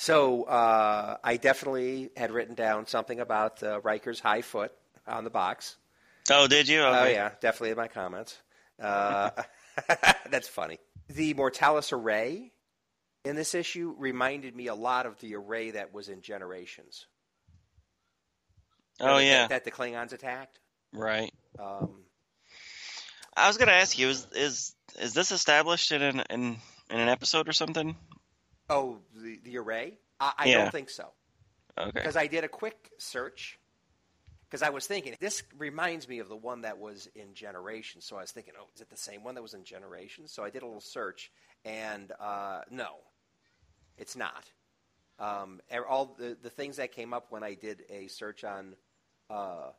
so 0.00 0.44
uh, 0.44 1.16
I 1.24 1.36
definitely 1.38 2.10
had 2.16 2.30
written 2.30 2.54
down 2.54 2.86
something 2.86 3.18
about 3.18 3.62
uh, 3.64 3.80
Riker's 3.80 4.20
high 4.20 4.42
foot 4.42 4.70
on 5.08 5.24
the 5.24 5.30
box. 5.30 5.76
Oh, 6.30 6.46
did 6.46 6.68
you? 6.68 6.80
Oh 6.82 7.04
yeah, 7.06 7.32
definitely 7.40 7.70
in 7.70 7.76
my 7.76 7.88
comments. 7.88 8.36
Uh, 8.80 9.30
that's 10.30 10.46
funny. 10.46 10.78
The 11.08 11.34
Mortalis 11.34 11.92
array 11.92 12.52
in 13.24 13.34
this 13.34 13.54
issue 13.54 13.94
reminded 13.98 14.54
me 14.54 14.68
a 14.68 14.74
lot 14.74 15.04
of 15.06 15.18
the 15.20 15.34
array 15.34 15.72
that 15.72 15.92
was 15.92 16.08
in 16.08 16.22
Generations. 16.22 17.06
Oh 19.00 19.16
That- 19.18 19.24
yeah. 19.24 19.46
that 19.48 19.64
the 19.64 19.70
Klingons 19.72 20.12
attacked. 20.12 20.58
Right. 20.92 21.32
Um, 21.58 22.04
I 23.36 23.46
was 23.48 23.56
gonna 23.56 23.72
ask 23.72 23.98
you: 23.98 24.08
is 24.08 24.26
is 24.32 24.74
is 25.00 25.12
this 25.14 25.32
established 25.32 25.92
in 25.92 26.02
an 26.02 26.22
in, 26.30 26.56
in 26.90 27.00
an 27.00 27.08
episode 27.08 27.48
or 27.48 27.52
something? 27.52 27.96
Oh, 28.70 28.98
the 29.16 29.40
the 29.44 29.58
array? 29.58 29.98
I, 30.20 30.32
I 30.38 30.48
Yeah. 30.48 30.56
don't 30.58 30.72
think 30.72 30.90
so 30.90 31.12
Okay. 31.78 31.90
because 31.92 32.16
I 32.16 32.26
did 32.26 32.44
a 32.44 32.48
quick 32.48 32.90
search 32.98 33.58
because 34.48 34.62
I 34.62 34.70
was 34.70 34.86
thinking 34.86 35.14
this 35.20 35.42
reminds 35.56 36.08
me 36.08 36.18
of 36.20 36.28
the 36.28 36.36
one 36.36 36.62
that 36.62 36.78
was 36.78 37.08
in 37.14 37.34
Generations. 37.34 38.04
So 38.04 38.16
I 38.16 38.22
was 38.22 38.30
thinking, 38.30 38.54
oh, 38.58 38.66
is 38.74 38.80
it 38.80 38.90
the 38.90 38.96
same 38.96 39.22
one 39.22 39.34
that 39.34 39.42
was 39.42 39.54
in 39.54 39.64
Generations? 39.64 40.32
So 40.32 40.42
I 40.42 40.50
did 40.50 40.62
a 40.62 40.66
little 40.66 40.80
search, 40.80 41.30
and 41.64 42.12
uh, 42.20 42.60
no, 42.70 42.88
it's 43.96 44.16
not. 44.16 44.50
Um, 45.18 45.60
all 45.88 46.14
the 46.18 46.36
the 46.40 46.50
things 46.50 46.76
that 46.76 46.92
came 46.92 47.12
up 47.12 47.26
when 47.30 47.42
I 47.42 47.54
did 47.54 47.82
a 47.90 48.06
search 48.08 48.44
on 48.44 48.76
uh, 49.30 49.70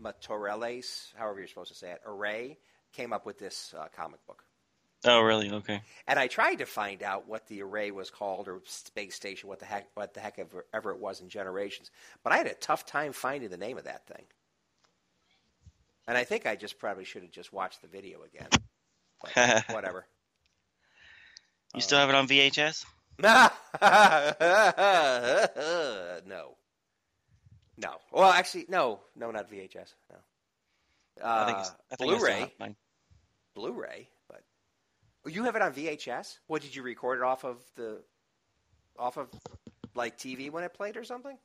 Matoreles, 0.00 1.14
however 1.14 1.38
you're 1.40 1.48
supposed 1.48 1.70
to 1.72 1.76
say 1.76 1.90
it, 1.90 2.00
array, 2.06 2.58
came 2.92 3.12
up 3.12 3.26
with 3.26 3.38
this 3.38 3.74
uh, 3.78 3.86
comic 3.94 4.24
book. 4.26 4.44
Oh, 5.04 5.20
really? 5.20 5.50
Okay. 5.50 5.80
And 6.08 6.18
I 6.18 6.26
tried 6.26 6.56
to 6.56 6.66
find 6.66 7.04
out 7.04 7.28
what 7.28 7.46
the 7.46 7.62
array 7.62 7.92
was 7.92 8.10
called 8.10 8.48
or 8.48 8.60
space 8.64 9.14
station, 9.14 9.48
what 9.48 9.60
the 9.60 9.64
heck, 9.66 9.86
what 9.94 10.12
the 10.12 10.18
heck 10.20 10.40
ever, 10.40 10.66
ever 10.74 10.90
it 10.90 10.98
was 10.98 11.20
in 11.20 11.28
Generations. 11.28 11.90
But 12.24 12.32
I 12.32 12.38
had 12.38 12.48
a 12.48 12.54
tough 12.54 12.84
time 12.84 13.12
finding 13.12 13.48
the 13.50 13.56
name 13.56 13.78
of 13.78 13.84
that 13.84 14.06
thing. 14.08 14.24
And 16.08 16.18
I 16.18 16.24
think 16.24 16.46
I 16.46 16.56
just 16.56 16.80
probably 16.80 17.04
should 17.04 17.22
have 17.22 17.30
just 17.30 17.52
watched 17.52 17.80
the 17.80 17.86
video 17.88 18.22
again. 18.24 18.48
But 19.22 19.64
whatever. 19.74 20.04
You 21.74 21.80
still 21.80 21.98
have 21.98 22.08
it 22.08 22.14
on 22.14 22.26
VHS? 22.26 22.84
no. 26.26 26.54
No. 27.76 27.90
Well, 28.12 28.30
actually, 28.32 28.66
no. 28.68 29.00
No, 29.16 29.30
not 29.30 29.50
VHS. 29.50 29.94
No. 30.10 30.16
I 31.22 31.44
think, 31.46 31.58
Uh, 31.58 31.60
it's- 31.60 31.74
I 31.92 31.96
think 31.96 32.12
I 32.12 32.16
Blu-ray. 32.16 32.52
have. 32.60 32.74
Blu-ray, 33.54 34.08
oh, 34.08 34.12
you 35.26 35.44
have 35.44 35.56
it 35.56 35.62
on 35.62 35.72
VHS. 35.72 36.38
What 36.46 36.62
did 36.62 36.74
you 36.74 36.82
record 36.82 37.18
it 37.18 37.24
off 37.24 37.44
of 37.44 37.58
the, 37.76 37.98
off 38.98 39.16
of 39.16 39.28
like 39.94 40.18
TV 40.18 40.50
when 40.50 40.64
it 40.64 40.74
played 40.74 40.96
or 40.96 41.04
something? 41.04 41.36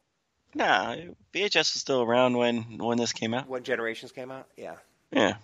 Nah, 0.55 0.95
VHS 1.33 1.55
was 1.55 1.69
still 1.69 2.03
around 2.03 2.37
when 2.37 2.77
when 2.77 2.97
this 2.97 3.11
came 3.11 3.33
out. 3.33 3.47
When 3.47 3.63
Generations 3.63 4.11
came 4.11 4.29
out? 4.29 4.47
Yeah. 4.55 4.75
Yeah. 5.11 5.35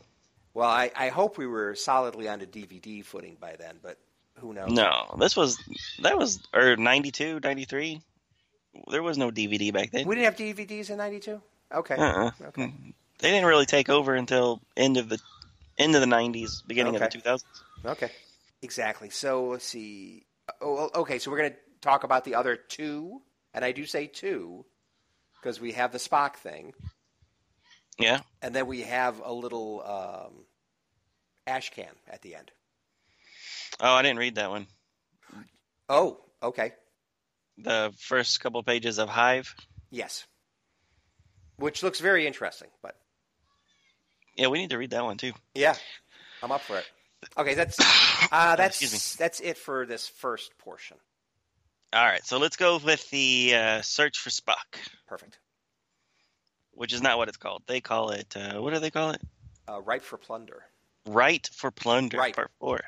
Well, 0.53 0.69
I, 0.69 0.91
I 0.95 1.09
hope 1.09 1.37
we 1.37 1.47
were 1.47 1.75
solidly 1.75 2.27
on 2.27 2.41
a 2.41 2.45
DVD 2.45 3.03
footing 3.03 3.37
by 3.39 3.55
then, 3.57 3.77
but 3.81 3.97
who 4.35 4.53
knows? 4.53 4.71
No, 4.71 5.15
this 5.19 5.35
was 5.35 5.57
that 6.01 6.17
was 6.17 6.39
or 6.53 6.75
92, 6.75 7.39
93. 7.43 8.01
There 8.91 9.03
was 9.03 9.17
no 9.17 9.31
DVD 9.31 9.73
back 9.73 9.91
then. 9.91 10.07
We 10.07 10.15
didn't 10.15 10.25
have 10.25 10.35
DVDs 10.57 10.89
in 10.89 10.97
'92. 10.97 11.41
Okay. 11.73 11.95
Uh-uh. 11.95 12.31
Okay. 12.47 12.73
They 13.19 13.31
didn't 13.31 13.45
really 13.45 13.65
take 13.65 13.89
over 13.89 14.15
until 14.15 14.61
end 14.77 14.97
of 14.97 15.09
the 15.09 15.19
end 15.77 15.95
of 15.95 16.01
the 16.01 16.07
90s, 16.07 16.65
beginning 16.65 16.95
of 16.95 17.01
the 17.01 17.07
2000s. 17.07 17.43
Okay. 17.85 18.11
Exactly. 18.61 19.09
So 19.09 19.47
let's 19.49 19.65
see. 19.65 20.25
Oh, 20.61 20.89
okay. 20.95 21.19
So 21.19 21.31
we're 21.31 21.37
going 21.37 21.51
to 21.51 21.57
talk 21.81 22.03
about 22.03 22.25
the 22.25 22.35
other 22.35 22.55
two, 22.55 23.21
and 23.53 23.63
I 23.63 23.71
do 23.71 23.85
say 23.85 24.07
two 24.07 24.65
because 25.35 25.61
we 25.61 25.71
have 25.73 25.91
the 25.93 25.97
Spock 25.97 26.35
thing, 26.35 26.73
Yeah. 27.97 28.19
and 28.41 28.53
then 28.53 28.67
we 28.67 28.81
have 28.81 29.21
a 29.23 29.31
little 29.31 29.81
um, 29.85 30.43
ash 31.47 31.69
can 31.69 31.87
at 32.09 32.21
the 32.21 32.35
end. 32.35 32.51
Oh, 33.79 33.93
I 33.93 34.01
didn't 34.01 34.19
read 34.19 34.35
that 34.35 34.49
one. 34.49 34.67
Oh, 35.87 36.19
okay. 36.43 36.73
The 37.57 37.93
first 37.97 38.41
couple 38.41 38.61
pages 38.63 38.97
of 38.99 39.07
Hive. 39.07 39.55
Yes. 39.89 40.25
Which 41.55 41.81
looks 41.83 41.99
very 42.01 42.27
interesting, 42.27 42.69
but 42.81 42.95
Yeah, 44.35 44.47
we 44.47 44.59
need 44.59 44.69
to 44.71 44.77
read 44.77 44.91
that 44.91 45.03
one 45.05 45.17
too. 45.17 45.31
yeah, 45.55 45.75
I'm 46.43 46.51
up 46.51 46.61
for 46.61 46.77
it. 46.77 46.85
Okay, 47.38 47.53
that's 47.53 47.77
uh, 48.32 48.55
that's 48.55 49.15
that's 49.15 49.39
it 49.39 49.58
for 49.58 49.86
this 49.86 50.08
first 50.08 50.58
portion. 50.58 50.97
All 51.91 52.05
right, 52.05 52.23
so 52.25 52.38
let's 52.38 52.55
go 52.55 52.77
with 52.77 53.10
the 53.10 53.53
uh, 53.55 53.82
search 53.82 54.19
for 54.19 54.29
Spock, 54.29 54.77
Perfect. 55.08 55.39
which 56.71 56.93
is 56.93 57.01
not 57.01 57.17
what 57.17 57.27
it's 57.29 57.38
called. 57.38 57.63
They 57.65 57.82
call 57.82 58.12
it 58.12 58.36
uh, 58.38 58.62
what 58.62 58.73
do 58.73 58.79
they 58.79 58.91
call 58.91 59.12
it? 59.12 59.21
Uh, 59.67 59.82
ripe 59.82 60.03
for 60.03 60.17
plunder. 60.17 60.63
Right 61.08 61.47
for 61.53 61.71
plunder. 61.71 62.17
Right. 62.17 62.36
Part 62.36 62.51
four. 62.60 62.82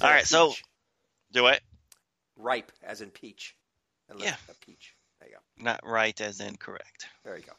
All 0.00 0.12
in 0.16 0.24
so- 0.24 0.54
Do 1.32 1.48
it. 1.48 1.60
ripe 2.36 2.72
as 2.82 3.00
in 3.02 3.10
peach. 3.10 3.54
Yeah. 4.18 4.36
A 4.50 4.54
peach. 4.64 4.94
There 5.20 5.28
you 5.28 5.36
go. 5.36 5.64
Not 5.64 5.80
right 5.84 6.18
as 6.20 6.40
in 6.40 6.56
correct. 6.56 7.06
There 7.24 7.36
you 7.36 7.42
go. 7.44 7.52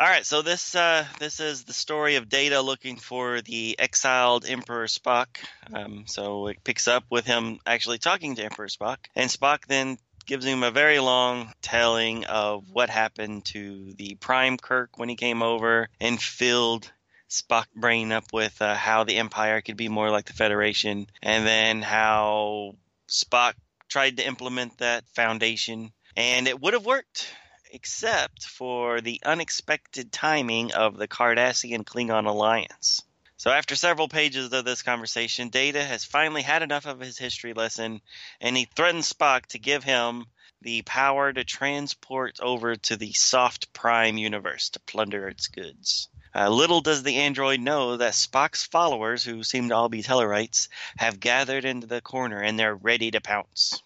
All 0.00 0.06
right, 0.06 0.24
so 0.24 0.42
this 0.42 0.76
uh, 0.76 1.04
this 1.18 1.40
is 1.40 1.64
the 1.64 1.72
story 1.72 2.14
of 2.14 2.28
Data 2.28 2.60
looking 2.60 2.98
for 2.98 3.40
the 3.40 3.76
exiled 3.80 4.46
Emperor 4.48 4.86
Spock. 4.86 5.26
Um, 5.74 6.04
so 6.06 6.46
it 6.46 6.62
picks 6.62 6.86
up 6.86 7.02
with 7.10 7.26
him 7.26 7.58
actually 7.66 7.98
talking 7.98 8.36
to 8.36 8.44
Emperor 8.44 8.68
Spock, 8.68 8.98
and 9.16 9.28
Spock 9.28 9.66
then 9.66 9.98
gives 10.24 10.44
him 10.44 10.62
a 10.62 10.70
very 10.70 11.00
long 11.00 11.52
telling 11.62 12.26
of 12.26 12.70
what 12.70 12.90
happened 12.90 13.46
to 13.46 13.92
the 13.94 14.14
Prime 14.14 14.56
Kirk 14.56 14.90
when 14.98 15.08
he 15.08 15.16
came 15.16 15.42
over 15.42 15.88
and 16.00 16.22
filled 16.22 16.92
Spock 17.28 17.66
brain 17.74 18.12
up 18.12 18.32
with 18.32 18.62
uh, 18.62 18.76
how 18.76 19.02
the 19.02 19.16
Empire 19.16 19.62
could 19.62 19.76
be 19.76 19.88
more 19.88 20.12
like 20.12 20.26
the 20.26 20.32
Federation, 20.32 21.08
and 21.24 21.44
then 21.44 21.82
how 21.82 22.76
Spock 23.08 23.54
tried 23.88 24.18
to 24.18 24.26
implement 24.28 24.78
that 24.78 25.08
foundation, 25.08 25.90
and 26.16 26.46
it 26.46 26.60
would 26.60 26.74
have 26.74 26.86
worked 26.86 27.28
except 27.70 28.44
for 28.44 29.00
the 29.00 29.20
unexpected 29.24 30.12
timing 30.12 30.72
of 30.72 30.96
the 30.96 31.08
Cardassian 31.08 31.84
Klingon 31.84 32.26
alliance. 32.26 33.02
So, 33.36 33.50
after 33.50 33.76
several 33.76 34.08
pages 34.08 34.52
of 34.52 34.64
this 34.64 34.82
conversation, 34.82 35.48
Data 35.48 35.84
has 35.84 36.04
finally 36.04 36.42
had 36.42 36.62
enough 36.62 36.86
of 36.86 36.98
his 36.98 37.18
history 37.18 37.52
lesson, 37.52 38.00
and 38.40 38.56
he 38.56 38.64
threatens 38.64 39.12
Spock 39.12 39.46
to 39.46 39.58
give 39.58 39.84
him 39.84 40.26
the 40.60 40.82
power 40.82 41.32
to 41.32 41.44
transport 41.44 42.40
over 42.40 42.74
to 42.74 42.96
the 42.96 43.12
soft 43.12 43.72
prime 43.72 44.18
universe 44.18 44.70
to 44.70 44.80
plunder 44.80 45.28
its 45.28 45.46
goods. 45.46 46.08
Uh, 46.34 46.48
little 46.48 46.80
does 46.80 47.02
the 47.02 47.16
android 47.16 47.60
know 47.60 47.96
that 47.96 48.12
Spock's 48.12 48.66
followers, 48.66 49.24
who 49.24 49.42
seem 49.42 49.68
to 49.68 49.74
all 49.74 49.88
be 49.88 50.02
Tellarites, 50.02 50.68
have 50.96 51.20
gathered 51.20 51.64
into 51.64 51.86
the 51.86 52.00
corner 52.00 52.40
and 52.40 52.58
they're 52.58 52.74
ready 52.74 53.10
to 53.12 53.20
pounce. 53.20 53.82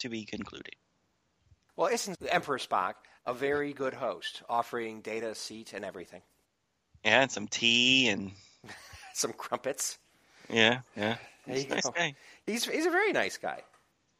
To 0.00 0.08
be 0.08 0.24
concluded. 0.24 0.74
Well, 1.82 1.92
isn't 1.92 2.16
Emperor 2.28 2.58
Spock 2.58 2.94
a 3.26 3.34
very 3.34 3.72
good 3.72 3.92
host, 3.92 4.44
offering 4.48 5.00
Data 5.00 5.30
a 5.30 5.34
seat 5.34 5.72
and 5.72 5.84
everything? 5.84 6.22
Yeah, 7.04 7.22
and 7.22 7.28
some 7.28 7.48
tea 7.48 8.08
and 8.08 8.30
Some 9.14 9.32
crumpets. 9.32 9.98
yeah, 10.48 10.82
yeah. 10.96 11.16
He's 11.44 11.68
nice 11.68 11.90
guy. 11.90 12.14
He's 12.46 12.64
he's 12.66 12.86
a 12.86 12.90
very 12.90 13.12
nice 13.12 13.36
guy, 13.36 13.62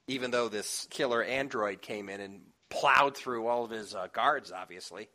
even 0.09 0.33
though 0.33 0.49
this 0.49 0.89
killer 0.91 1.23
android 1.23 1.83
came 1.83 2.09
in 2.09 2.21
and 2.21 2.41
plowed 2.69 3.17
through 3.17 3.47
all 3.47 3.65
of 3.65 3.71
his 3.71 3.95
uh, 3.95 4.09
guards, 4.13 4.51
obviously, 4.51 5.09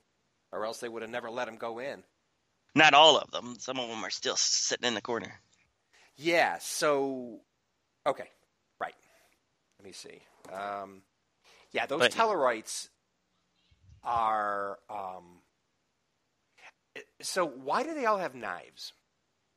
or 0.53 0.65
else 0.65 0.79
they 0.79 0.87
would 0.87 1.01
have 1.01 1.11
never 1.11 1.29
let 1.29 1.49
him 1.49 1.57
go 1.57 1.79
in. 1.79 2.01
Not 2.73 2.93
all 2.93 3.17
of 3.17 3.29
them. 3.31 3.57
Some 3.59 3.77
of 3.77 3.89
them 3.89 4.05
are 4.05 4.09
still 4.09 4.37
sitting 4.37 4.87
in 4.87 4.93
the 4.93 5.01
corner. 5.01 5.33
Yeah. 6.15 6.59
So, 6.61 7.41
okay, 8.05 8.29
right. 8.79 8.95
Let 9.79 9.85
me 9.85 9.91
see. 9.91 10.21
Um, 10.53 11.01
yeah, 11.71 11.85
those 11.85 11.99
But- 11.99 12.11
Tellarites 12.11 12.89
are. 14.03 14.79
Um, 14.89 15.41
so 17.21 17.45
why 17.45 17.83
do 17.83 17.93
they 17.93 18.05
all 18.05 18.17
have 18.17 18.35
knives? 18.35 18.93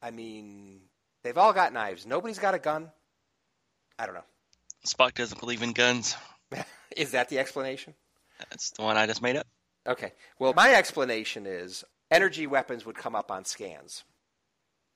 I 0.03 0.11
mean, 0.11 0.81
they've 1.23 1.38
all 1.38 1.53
got 1.53 1.73
knives. 1.73 2.07
Nobody's 2.07 2.38
got 2.38 2.55
a 2.55 2.59
gun. 2.59 2.90
I 3.99 4.07
don't 4.07 4.14
know. 4.14 4.25
Spock 4.87 5.14
doesn't 5.14 5.40
believe 5.40 5.62
in 5.62 5.73
guns. 5.73 6.16
Is 6.96 7.12
that 7.12 7.29
the 7.29 7.38
explanation? 7.38 7.94
That's 8.38 8.70
the 8.70 8.83
one 8.83 8.96
I 8.96 9.07
just 9.07 9.23
made 9.23 9.37
up. 9.37 9.46
Okay. 9.87 10.12
Well, 10.38 10.55
my 10.55 10.75
explanation 10.75 11.46
is 11.46 11.85
energy 12.11 12.46
weapons 12.46 12.87
would 12.87 12.96
come 12.96 13.14
up 13.14 13.31
on 13.31 13.44
scans. 13.44 14.05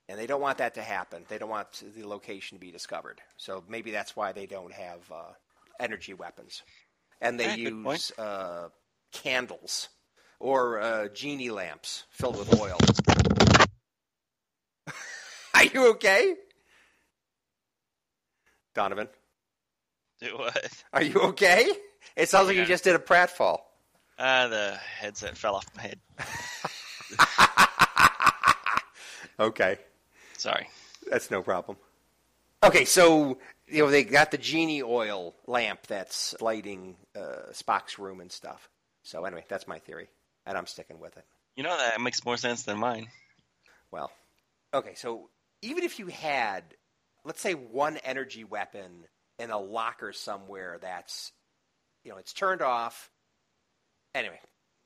And 0.08 0.18
they 0.18 0.26
don't 0.26 0.40
want 0.40 0.58
that 0.58 0.74
to 0.74 0.82
happen. 0.82 1.24
They 1.28 1.38
don't 1.38 1.48
want 1.48 1.82
the 1.94 2.06
location 2.06 2.56
to 2.56 2.60
be 2.60 2.70
discovered. 2.70 3.22
So 3.38 3.64
maybe 3.68 3.90
that's 3.90 4.14
why 4.14 4.32
they 4.32 4.46
don't 4.46 4.72
have 4.72 5.00
uh, 5.10 5.32
energy 5.80 6.12
weapons. 6.12 6.62
And 7.20 7.38
they 7.40 7.56
Yeah, 7.56 7.70
use 7.70 8.12
uh, 8.18 8.68
candles 9.12 9.88
or 10.40 10.80
uh, 10.80 11.08
genie 11.08 11.50
lamps 11.50 12.04
filled 12.10 12.36
with 12.38 12.58
oil. 12.60 12.78
Are 15.54 15.64
you 15.64 15.88
okay? 15.92 16.34
Donovan, 18.74 19.08
Do 20.20 20.36
what? 20.36 20.68
are 20.92 21.02
you 21.02 21.14
okay? 21.20 21.70
It 22.16 22.28
sounds 22.28 22.48
like 22.48 22.56
you 22.56 22.64
just 22.64 22.82
did 22.84 22.96
a 22.96 22.98
pratfall. 22.98 23.60
Ah, 24.18 24.48
the 24.48 24.76
headset 24.98 25.36
fell 25.36 25.54
off 25.54 25.64
my 25.76 25.82
head. 25.82 26.00
okay. 29.40 29.78
Sorry. 30.36 30.68
That's 31.08 31.30
no 31.30 31.42
problem. 31.42 31.76
Okay, 32.64 32.84
so 32.86 33.38
you 33.68 33.82
know 33.84 33.90
they 33.90 34.04
got 34.04 34.30
the 34.30 34.38
genie 34.38 34.82
oil 34.82 35.34
lamp 35.46 35.86
that's 35.86 36.34
lighting 36.40 36.96
uh, 37.14 37.50
Spock's 37.52 37.98
room 37.98 38.20
and 38.20 38.32
stuff. 38.32 38.68
So 39.02 39.24
anyway, 39.24 39.44
that's 39.48 39.68
my 39.68 39.78
theory, 39.78 40.08
and 40.46 40.56
I'm 40.56 40.66
sticking 40.66 40.98
with 40.98 41.16
it. 41.16 41.24
You 41.56 41.62
know 41.62 41.76
that 41.76 42.00
makes 42.00 42.24
more 42.24 42.36
sense 42.36 42.62
than 42.62 42.78
mine. 42.78 43.08
Well, 43.90 44.10
okay, 44.72 44.94
so 44.94 45.28
even 45.62 45.84
if 45.84 45.98
you 45.98 46.06
had, 46.06 46.62
let's 47.24 47.40
say, 47.40 47.52
one 47.52 47.98
energy 47.98 48.44
weapon 48.44 49.04
in 49.38 49.50
a 49.50 49.58
locker 49.58 50.12
somewhere 50.12 50.78
that's, 50.80 51.32
you 52.02 52.10
know, 52.12 52.16
it's 52.18 52.32
turned 52.32 52.62
off. 52.62 53.10
Anyway, 54.14 54.40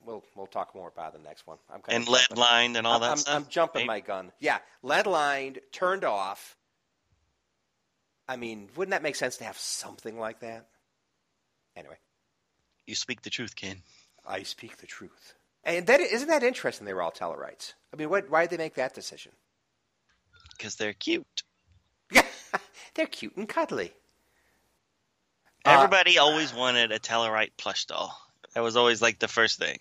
we'll 0.05 0.25
we'll 0.35 0.47
talk 0.47 0.75
more 0.75 0.89
about 0.89 1.13
the 1.13 1.21
next 1.21 1.47
one. 1.47 1.59
I'm 1.73 1.81
kind 1.81 1.97
And 1.97 2.09
lead 2.09 2.37
lined 2.37 2.77
and 2.77 2.87
all 2.87 2.97
I'm, 2.97 3.01
that 3.03 3.11
I'm, 3.13 3.17
stuff. 3.19 3.35
I'm 3.37 3.47
jumping 3.49 3.81
Maybe- 3.83 3.87
my 3.87 4.01
gun. 4.01 4.33
Yeah, 4.41 4.59
lead 4.83 5.07
lined, 5.07 5.61
turned 5.71 6.05
off. 6.05 6.57
I 8.29 8.37
mean, 8.37 8.69
wouldn't 8.77 8.91
that 8.93 9.03
make 9.03 9.17
sense 9.17 9.39
to 9.39 9.45
have 9.45 9.57
something 9.59 10.19
like 10.19 10.41
that? 10.41 10.67
Anyway, 11.77 11.97
You 12.87 12.95
speak 12.95 13.23
the 13.23 13.31
truth, 13.31 13.57
Ken. 13.57 13.83
I 14.27 14.43
speak 14.43 14.77
the 14.79 14.87
truth. 14.87 15.35
And 15.65 15.87
that 15.87 16.01
isn't 16.01 16.29
that 16.29 16.43
interesting? 16.43 16.87
They 16.87 16.93
were 16.95 17.03
all 17.03 17.11
Tellarites. 17.13 17.75
I 17.93 17.97
mean, 17.97 18.11
what, 18.11 18.29
why 18.31 18.43
did 18.47 18.51
they 18.51 18.63
make 18.65 18.75
that 18.75 18.95
decision? 18.95 19.33
because 20.57 20.75
they're 20.75 20.93
cute. 20.93 21.25
Yeah, 22.11 22.23
They're 22.95 23.07
cute 23.07 23.37
and 23.37 23.49
cuddly. 23.49 23.93
Uh, 25.65 25.71
Everybody 25.71 26.19
always 26.19 26.53
wanted 26.53 26.91
a 26.91 26.99
Tellarite 26.99 27.53
plush 27.57 27.85
doll. 27.85 28.13
That 28.55 28.63
was 28.65 28.77
always 28.77 29.01
like 29.01 29.21
the 29.21 29.29
first 29.29 29.61
thing. 29.61 29.79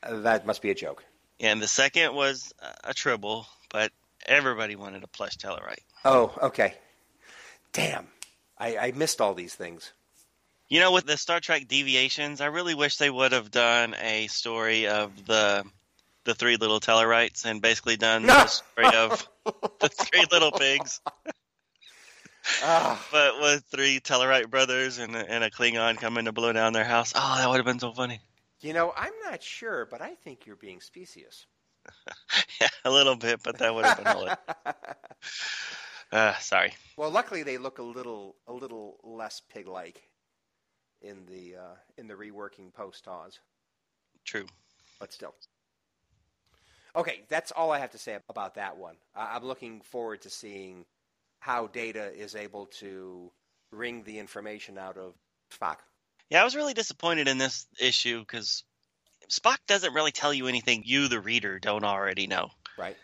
Uh, 0.00 0.20
that 0.20 0.46
must 0.46 0.62
be 0.62 0.70
a 0.70 0.76
joke. 0.76 1.04
And 1.40 1.60
the 1.60 1.66
second 1.66 2.14
was 2.14 2.52
a 2.84 2.94
Tribble, 2.94 3.46
but 3.70 3.90
everybody 4.26 4.76
wanted 4.76 5.02
a 5.02 5.08
plush 5.08 5.36
Tellarite. 5.38 5.82
Oh, 6.04 6.32
okay. 6.40 6.74
Damn. 7.76 8.06
I, 8.56 8.78
I 8.78 8.92
missed 8.92 9.20
all 9.20 9.34
these 9.34 9.54
things. 9.54 9.92
You 10.68 10.80
know, 10.80 10.92
with 10.92 11.04
the 11.04 11.18
Star 11.18 11.40
Trek 11.40 11.68
deviations, 11.68 12.40
I 12.40 12.46
really 12.46 12.74
wish 12.74 12.96
they 12.96 13.10
would 13.10 13.32
have 13.32 13.50
done 13.50 13.94
a 14.00 14.26
story 14.28 14.88
of 14.88 15.26
the 15.26 15.62
the 16.24 16.34
three 16.34 16.56
little 16.56 16.80
Tellarites 16.80 17.44
and 17.44 17.62
basically 17.62 17.96
done 17.96 18.24
the 18.24 18.46
story 18.46 18.96
of 18.96 19.28
the 19.78 19.88
three 19.90 20.24
little 20.32 20.50
pigs. 20.50 21.00
Ah. 22.62 23.06
But 23.12 23.40
with 23.40 23.64
three 23.70 24.00
Tellarite 24.00 24.50
brothers 24.50 24.98
and 24.98 25.14
a, 25.14 25.30
and 25.30 25.44
a 25.44 25.50
Klingon 25.50 25.98
coming 25.98 26.24
to 26.24 26.32
blow 26.32 26.52
down 26.52 26.72
their 26.72 26.84
house. 26.84 27.12
Oh, 27.14 27.36
that 27.36 27.48
would 27.48 27.58
have 27.58 27.66
been 27.66 27.78
so 27.78 27.92
funny. 27.92 28.20
You 28.60 28.72
know, 28.72 28.92
I'm 28.96 29.12
not 29.22 29.42
sure, 29.42 29.86
but 29.86 30.00
I 30.00 30.14
think 30.14 30.46
you're 30.46 30.56
being 30.56 30.80
specious. 30.80 31.46
yeah, 32.60 32.68
a 32.84 32.90
little 32.90 33.16
bit, 33.16 33.40
but 33.44 33.58
that 33.58 33.72
would 33.72 33.84
have 33.84 33.98
been 33.98 34.06
hilarious. 34.06 34.38
Uh, 36.12 36.34
sorry. 36.38 36.72
Well, 36.96 37.10
luckily 37.10 37.42
they 37.42 37.58
look 37.58 37.78
a 37.78 37.82
little 37.82 38.36
a 38.46 38.52
little 38.52 38.98
less 39.02 39.40
pig-like 39.52 40.02
in 41.02 41.26
the 41.26 41.56
uh, 41.56 41.74
in 41.96 42.06
the 42.06 42.14
reworking 42.14 42.72
post 42.72 43.06
Oz, 43.08 43.38
True. 44.24 44.46
but 45.00 45.12
still. 45.12 45.34
Okay, 46.94 47.24
that's 47.28 47.52
all 47.52 47.70
I 47.72 47.78
have 47.78 47.90
to 47.90 47.98
say 47.98 48.18
about 48.28 48.54
that 48.54 48.78
one. 48.78 48.96
I- 49.14 49.36
I'm 49.36 49.44
looking 49.44 49.82
forward 49.82 50.22
to 50.22 50.30
seeing 50.30 50.86
how 51.40 51.66
Data 51.66 52.12
is 52.14 52.34
able 52.34 52.66
to 52.66 53.30
wring 53.70 54.02
the 54.04 54.18
information 54.18 54.78
out 54.78 54.96
of 54.96 55.14
Spock. 55.52 55.76
Yeah, 56.30 56.40
I 56.40 56.44
was 56.44 56.56
really 56.56 56.72
disappointed 56.74 57.28
in 57.28 57.36
this 57.38 57.66
issue 57.78 58.20
because 58.20 58.64
Spock 59.28 59.58
doesn't 59.66 59.92
really 59.92 60.12
tell 60.12 60.32
you 60.32 60.46
anything 60.48 60.82
you, 60.84 61.08
the 61.08 61.20
reader, 61.20 61.58
don't 61.58 61.84
already 61.84 62.26
know. 62.26 62.48
Right? 62.78 62.96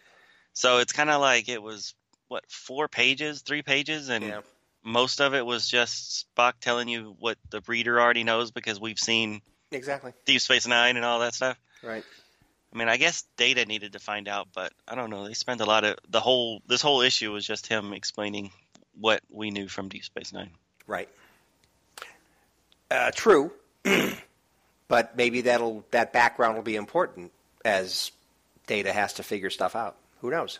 So 0.54 0.78
it's 0.78 0.92
kind 0.92 1.10
of 1.10 1.20
like 1.20 1.48
it 1.48 1.62
was 1.62 1.94
what 2.32 2.50
four 2.50 2.88
pages, 2.88 3.42
three 3.42 3.62
pages, 3.62 4.08
and 4.08 4.24
Yeah. 4.24 4.40
most 4.82 5.20
of 5.20 5.34
it 5.34 5.44
was 5.46 5.68
just 5.68 6.26
Spock 6.36 6.54
telling 6.60 6.88
you 6.88 7.14
what 7.18 7.38
the 7.50 7.62
reader 7.68 8.00
already 8.00 8.24
knows 8.24 8.50
because 8.50 8.80
we've 8.80 8.98
seen 8.98 9.42
Exactly. 9.70 10.12
Deep 10.26 10.40
Space 10.40 10.66
Nine 10.66 10.96
and 10.96 11.04
all 11.04 11.20
that 11.20 11.34
stuff. 11.34 11.56
Right. 11.82 12.04
I 12.74 12.78
mean, 12.78 12.88
I 12.88 12.96
guess 12.96 13.24
Data 13.36 13.64
needed 13.66 13.92
to 13.92 13.98
find 13.98 14.28
out, 14.28 14.48
but 14.54 14.72
I 14.88 14.94
don't 14.94 15.10
know. 15.10 15.26
They 15.26 15.34
spent 15.34 15.60
a 15.60 15.66
lot 15.66 15.84
of 15.84 15.96
the 16.08 16.20
whole 16.20 16.62
this 16.66 16.82
whole 16.82 17.02
issue 17.02 17.30
was 17.32 17.46
just 17.46 17.66
him 17.66 17.92
explaining 17.92 18.50
what 18.98 19.20
we 19.30 19.50
knew 19.50 19.68
from 19.68 19.88
Deep 19.88 20.04
Space 20.04 20.32
Nine. 20.32 20.50
Right. 20.86 21.08
Uh, 22.90 23.10
true, 23.14 23.52
but 24.88 25.16
maybe 25.16 25.42
that'll 25.42 25.84
that 25.90 26.12
background 26.12 26.56
will 26.56 26.62
be 26.62 26.76
important 26.76 27.32
as 27.64 28.10
Data 28.66 28.92
has 28.92 29.14
to 29.14 29.22
figure 29.22 29.50
stuff 29.50 29.74
out. 29.76 29.96
Who 30.20 30.30
knows? 30.30 30.58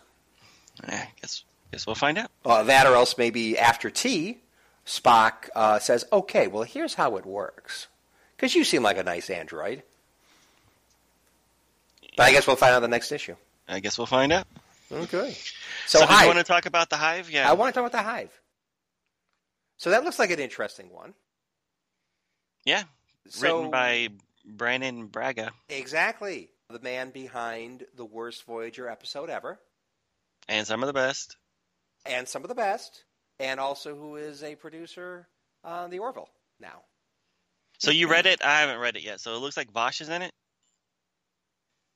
Eh, 0.89 1.05
guess 1.21 1.45
guess 1.73 1.87
we'll 1.87 1.97
find 1.97 2.19
out. 2.19 2.31
Uh, 2.45 2.63
that 2.65 2.87
or 2.87 2.95
else 2.95 3.19
maybe 3.19 3.59
after 3.59 3.91
tea, 3.91 4.39
Spock 4.87 5.49
uh, 5.57 5.79
says, 5.81 6.05
"Okay, 6.13 6.47
well 6.47 6.63
here's 6.63 6.95
how 6.95 7.17
it 7.17 7.27
works," 7.27 7.89
because 8.37 8.55
you 8.55 8.63
seem 8.65 8.83
like 8.83 8.97
a 8.99 9.03
nice 9.03 9.29
android. 9.31 9.83
But 12.17 12.25
I 12.25 12.33
guess 12.33 12.47
we'll 12.47 12.57
find 12.57 12.75
out 12.75 12.81
the 12.81 12.89
next 12.89 13.11
issue. 13.11 13.37
I 13.67 13.81
guess 13.81 13.97
we'll 13.97 14.07
find 14.07 14.33
out. 14.33 14.47
Okay. 14.93 15.35
So, 15.87 16.01
So, 16.01 16.21
you 16.21 16.27
want 16.27 16.39
to 16.39 16.45
talk 16.45 16.67
about 16.67 16.91
the 16.91 16.97
Hive? 16.97 17.31
Yeah. 17.31 17.49
I 17.49 17.55
want 17.55 17.73
to 17.75 17.81
talk 17.81 17.89
about 17.89 17.99
the 17.99 18.07
hive. 18.07 18.31
So 19.79 19.89
that 19.91 20.05
looks 20.05 20.19
like 20.19 20.31
an 20.31 20.39
interesting 20.39 20.91
one. 20.93 21.15
yeah. 22.67 22.83
So, 23.31 23.43
Written 23.57 23.71
by 23.71 24.09
Brannon 24.45 25.07
Braga 25.07 25.53
exactly 25.71 26.51
the 26.69 26.81
man 26.81 27.11
behind 27.11 27.87
the 27.97 28.05
worst 28.05 28.45
Voyager 28.45 28.89
episode 28.89 29.31
ever. 29.31 29.59
and 30.49 30.67
some 30.67 30.83
of 30.83 30.89
the 30.89 30.93
best. 30.93 31.37
And 32.05 32.27
some 32.27 32.43
of 32.43 32.49
the 32.49 32.55
best, 32.55 33.05
and 33.39 33.61
also 33.61 33.95
who 33.95 34.17
is 34.17 34.43
a 34.43 34.55
producer 34.55 35.29
on 35.65 35.91
the 35.91 36.01
Orville 36.01 36.29
now. 36.61 36.83
So 37.79 37.91
you 37.91 38.09
read 38.09 38.27
it? 38.27 38.43
I 38.45 38.61
haven't 38.61 38.79
read 38.79 38.97
it 38.97 39.03
yet. 39.03 39.21
So 39.21 39.35
it 39.35 39.39
looks 39.39 39.57
like 39.57 39.73
Vash 39.73 40.01
is 40.01 40.09
in 40.09 40.23
it. 40.23 40.33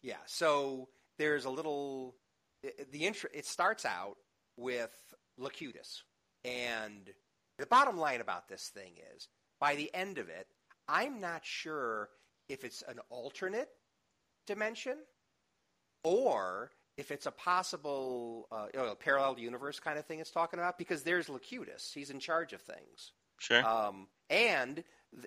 Yeah, 0.02 0.16
so 0.26 0.88
there's 1.18 1.44
a 1.44 1.50
little 1.50 2.14
the 2.92 3.06
intro. 3.06 3.30
It 3.34 3.46
starts 3.46 3.84
out 3.84 4.16
with 4.56 4.92
Locutus, 5.38 6.02
and 6.44 7.10
the 7.58 7.66
bottom 7.66 7.96
line 7.96 8.20
about 8.20 8.48
this 8.48 8.68
thing 8.68 8.92
is, 9.14 9.28
by 9.60 9.74
the 9.74 9.92
end 9.94 10.18
of 10.18 10.28
it, 10.28 10.46
I'm 10.88 11.20
not 11.20 11.44
sure 11.44 12.10
if 12.48 12.62
it's 12.62 12.82
an 12.86 13.00
alternate 13.10 13.68
dimension 14.46 14.98
or 16.04 16.70
if 16.96 17.10
it's 17.10 17.26
a 17.26 17.30
possible 17.30 18.48
uh, 18.50 18.66
you 18.72 18.80
know, 18.80 18.94
parallel 18.94 19.38
universe 19.38 19.78
kind 19.78 19.98
of 19.98 20.06
thing 20.06 20.20
it's 20.20 20.30
talking 20.30 20.58
about 20.58 20.78
because 20.78 21.02
there's 21.02 21.28
Locutus. 21.28 21.92
He's 21.94 22.10
in 22.10 22.20
charge 22.20 22.52
of 22.52 22.62
things. 22.62 23.12
Sure. 23.38 23.64
Um, 23.66 24.08
and 24.30 24.82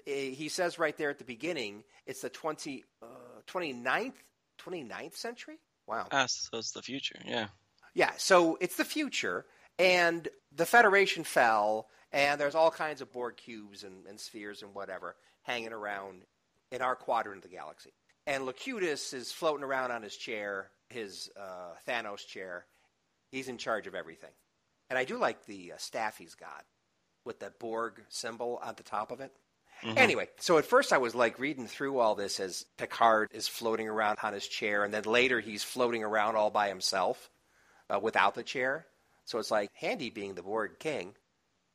th- 0.05 0.37
he 0.37 0.49
says 0.49 0.79
right 0.79 0.97
there 0.97 1.09
at 1.09 1.19
the 1.19 1.25
beginning, 1.25 1.83
it's 2.05 2.21
the 2.21 2.29
20, 2.29 2.83
uh, 3.01 3.05
29th, 3.47 4.13
29th 4.63 5.15
century? 5.15 5.59
Wow. 5.87 6.07
ah, 6.11 6.25
so 6.27 6.57
it's 6.57 6.71
the 6.71 6.81
future. 6.81 7.19
Yeah. 7.25 7.47
Yeah, 7.95 8.11
so 8.17 8.57
it's 8.61 8.77
the 8.77 8.85
future, 8.85 9.45
and 9.79 10.27
the 10.55 10.65
Federation 10.65 11.23
fell, 11.23 11.87
and 12.11 12.39
there's 12.39 12.53
all 12.53 12.69
kinds 12.69 13.01
of 13.01 13.11
Borg 13.11 13.37
cubes 13.37 13.83
and, 13.83 14.05
and 14.07 14.19
spheres 14.19 14.61
and 14.61 14.75
whatever 14.75 15.15
hanging 15.41 15.73
around 15.73 16.21
in 16.71 16.81
our 16.81 16.95
quadrant 16.95 17.43
of 17.43 17.49
the 17.49 17.55
galaxy. 17.55 17.91
And 18.27 18.45
Locutus 18.45 19.13
is 19.13 19.31
floating 19.31 19.63
around 19.63 19.91
on 19.91 20.03
his 20.03 20.15
chair, 20.15 20.69
his 20.89 21.29
uh, 21.39 21.73
Thanos 21.87 22.25
chair. 22.25 22.65
He's 23.31 23.47
in 23.47 23.57
charge 23.57 23.87
of 23.87 23.95
everything. 23.95 24.31
And 24.89 24.97
I 24.97 25.05
do 25.05 25.17
like 25.17 25.45
the 25.45 25.73
uh, 25.73 25.77
staff 25.77 26.17
he's 26.17 26.35
got 26.35 26.65
with 27.25 27.39
the 27.39 27.53
Borg 27.59 28.01
symbol 28.09 28.59
on 28.63 28.73
the 28.75 28.83
top 28.83 29.11
of 29.11 29.19
it. 29.21 29.31
Mhm. 29.83 29.97
Anyway, 29.97 30.27
so 30.39 30.57
at 30.57 30.65
first 30.65 30.91
I 30.91 30.97
was 30.97 31.15
like 31.15 31.39
reading 31.39 31.67
through 31.67 31.99
all 31.99 32.15
this 32.15 32.39
as 32.39 32.65
Picard 32.77 33.29
is 33.31 33.47
floating 33.47 33.87
around 33.87 34.17
on 34.23 34.33
his 34.33 34.47
chair, 34.47 34.83
and 34.83 34.93
then 34.93 35.03
later 35.03 35.39
he's 35.39 35.63
floating 35.63 36.03
around 36.03 36.35
all 36.35 36.49
by 36.49 36.67
himself 36.67 37.29
uh, 37.89 37.99
without 37.99 38.35
the 38.35 38.43
chair. 38.43 38.87
So 39.25 39.37
it's 39.39 39.51
like 39.51 39.69
Handy 39.75 40.09
being 40.09 40.33
the 40.35 40.41
Borg 40.43 40.79
king. 40.79 41.15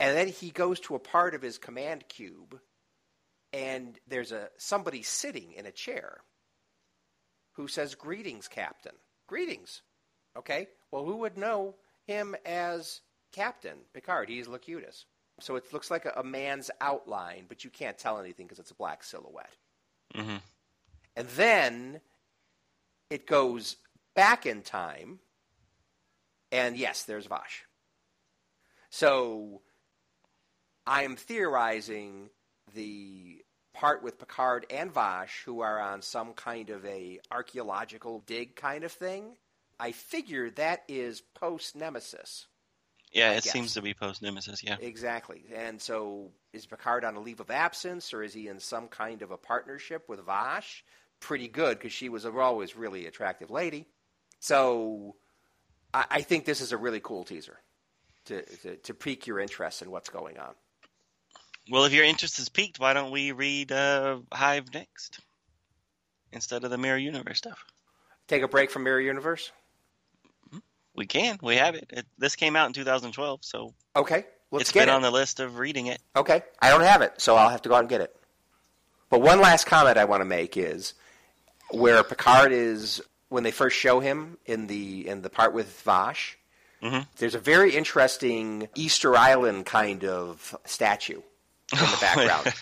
And 0.00 0.16
then 0.16 0.28
he 0.28 0.50
goes 0.50 0.80
to 0.80 0.96
a 0.96 0.98
part 0.98 1.34
of 1.34 1.40
his 1.40 1.56
command 1.56 2.08
cube, 2.08 2.60
and 3.52 3.98
there's 4.08 4.32
a 4.32 4.48
somebody 4.58 5.02
sitting 5.02 5.52
in 5.52 5.64
a 5.64 5.72
chair 5.72 6.18
who 7.52 7.68
says, 7.68 7.94
Greetings, 7.94 8.48
Captain. 8.48 8.96
Greetings. 9.26 9.82
Okay, 10.36 10.68
well, 10.90 11.04
who 11.04 11.16
would 11.18 11.36
know 11.38 11.74
him 12.06 12.34
as 12.44 13.00
Captain 13.32 13.76
Picard? 13.92 14.28
He's 14.28 14.48
Locutus. 14.48 15.06
So 15.40 15.56
it 15.56 15.72
looks 15.72 15.90
like 15.90 16.04
a, 16.04 16.12
a 16.16 16.24
man's 16.24 16.70
outline, 16.80 17.46
but 17.48 17.64
you 17.64 17.70
can't 17.70 17.98
tell 17.98 18.18
anything 18.20 18.46
because 18.46 18.58
it's 18.58 18.70
a 18.70 18.74
black 18.76 19.02
silhouette. 19.02 19.56
hmm 20.14 20.36
And 21.16 21.28
then 21.28 22.00
it 23.10 23.26
goes 23.26 23.76
back 24.14 24.46
in 24.46 24.62
time, 24.62 25.18
and 26.52 26.76
yes, 26.76 27.02
there's 27.04 27.26
Vash. 27.26 27.64
So 28.90 29.62
I'm 30.86 31.16
theorizing 31.16 32.30
the 32.74 33.42
part 33.74 34.02
with 34.02 34.18
Picard 34.18 34.66
and 34.70 34.92
Vash, 34.92 35.42
who 35.44 35.60
are 35.60 35.80
on 35.80 36.00
some 36.00 36.32
kind 36.32 36.70
of 36.70 36.84
a 36.86 37.20
archaeological 37.30 38.22
dig 38.26 38.56
kind 38.56 38.84
of 38.84 38.92
thing. 38.92 39.36
I 39.78 39.92
figure 39.92 40.50
that 40.50 40.84
is 40.88 41.20
post 41.20 41.76
Nemesis. 41.76 42.46
Yeah, 43.12 43.30
I 43.30 43.32
it 43.34 43.44
guess. 43.44 43.52
seems 43.52 43.74
to 43.74 43.82
be 43.82 43.92
post 43.94 44.22
Nemesis. 44.22 44.62
Yeah. 44.64 44.76
Exactly. 44.80 45.44
And 45.54 45.80
so 45.80 46.30
is 46.52 46.66
Picard 46.66 47.04
on 47.04 47.16
a 47.16 47.20
leave 47.20 47.40
of 47.40 47.50
absence 47.50 48.14
or 48.14 48.22
is 48.22 48.32
he 48.32 48.48
in 48.48 48.58
some 48.58 48.88
kind 48.88 49.22
of 49.22 49.30
a 49.30 49.36
partnership 49.36 50.08
with 50.08 50.24
Vash? 50.24 50.84
Pretty 51.20 51.48
good 51.48 51.78
because 51.78 51.92
she 51.92 52.08
was 52.08 52.24
a 52.24 52.32
always 52.32 52.76
really 52.76 53.06
attractive 53.06 53.50
lady. 53.50 53.86
So 54.40 55.16
I, 55.92 56.04
I 56.10 56.20
think 56.22 56.44
this 56.44 56.60
is 56.60 56.72
a 56.72 56.76
really 56.76 57.00
cool 57.00 57.24
teaser 57.24 57.58
to, 58.26 58.42
to, 58.42 58.76
to 58.76 58.94
pique 58.94 59.26
your 59.26 59.38
interest 59.38 59.82
in 59.82 59.90
what's 59.90 60.08
going 60.08 60.38
on. 60.38 60.54
Well, 61.70 61.84
if 61.84 61.92
your 61.92 62.04
interest 62.04 62.38
is 62.38 62.48
piqued, 62.48 62.78
why 62.78 62.92
don't 62.92 63.10
we 63.10 63.32
read 63.32 63.72
uh, 63.72 64.18
Hive 64.32 64.72
next 64.74 65.18
instead 66.32 66.64
of 66.64 66.70
the 66.70 66.78
Mirror 66.78 66.98
Universe 66.98 67.38
stuff? 67.38 67.64
Take 68.28 68.42
a 68.42 68.48
break 68.48 68.70
from 68.70 68.82
Mirror 68.84 69.00
Universe? 69.02 69.50
We 70.96 71.06
can. 71.06 71.38
We 71.42 71.56
have 71.56 71.74
it. 71.74 71.86
it 71.90 72.06
this 72.18 72.36
came 72.36 72.54
out 72.54 72.66
in 72.68 72.72
2012, 72.72 73.40
so 73.44 73.74
Okay. 73.96 74.24
Let's 74.50 74.62
it's 74.64 74.72
get 74.72 74.82
been 74.86 74.90
it. 74.90 74.96
on 74.96 75.02
the 75.02 75.10
list 75.10 75.40
of 75.40 75.58
reading 75.58 75.86
it. 75.86 76.00
Okay. 76.14 76.42
I 76.62 76.70
don't 76.70 76.82
have 76.82 77.02
it, 77.02 77.14
so 77.20 77.34
I'll 77.34 77.48
have 77.48 77.62
to 77.62 77.68
go 77.68 77.74
out 77.74 77.80
and 77.80 77.88
get 77.88 78.00
it. 78.00 78.14
But 79.10 79.20
one 79.20 79.40
last 79.40 79.66
comment 79.66 79.96
I 79.98 80.04
want 80.04 80.20
to 80.20 80.24
make 80.24 80.56
is 80.56 80.94
where 81.70 82.04
Picard 82.04 82.52
is 82.52 83.02
when 83.28 83.42
they 83.42 83.50
first 83.50 83.76
show 83.76 83.98
him 83.98 84.38
in 84.46 84.68
the 84.68 85.08
in 85.08 85.22
the 85.22 85.30
part 85.30 85.52
with 85.54 85.80
Vash, 85.82 86.38
Mhm. 86.82 87.08
There's 87.16 87.34
a 87.34 87.38
very 87.40 87.74
interesting 87.74 88.68
Easter 88.76 89.16
Island 89.16 89.64
kind 89.66 90.04
of 90.04 90.54
statue 90.66 91.22
in 91.78 91.84
the 91.90 91.98
background. 92.00 92.54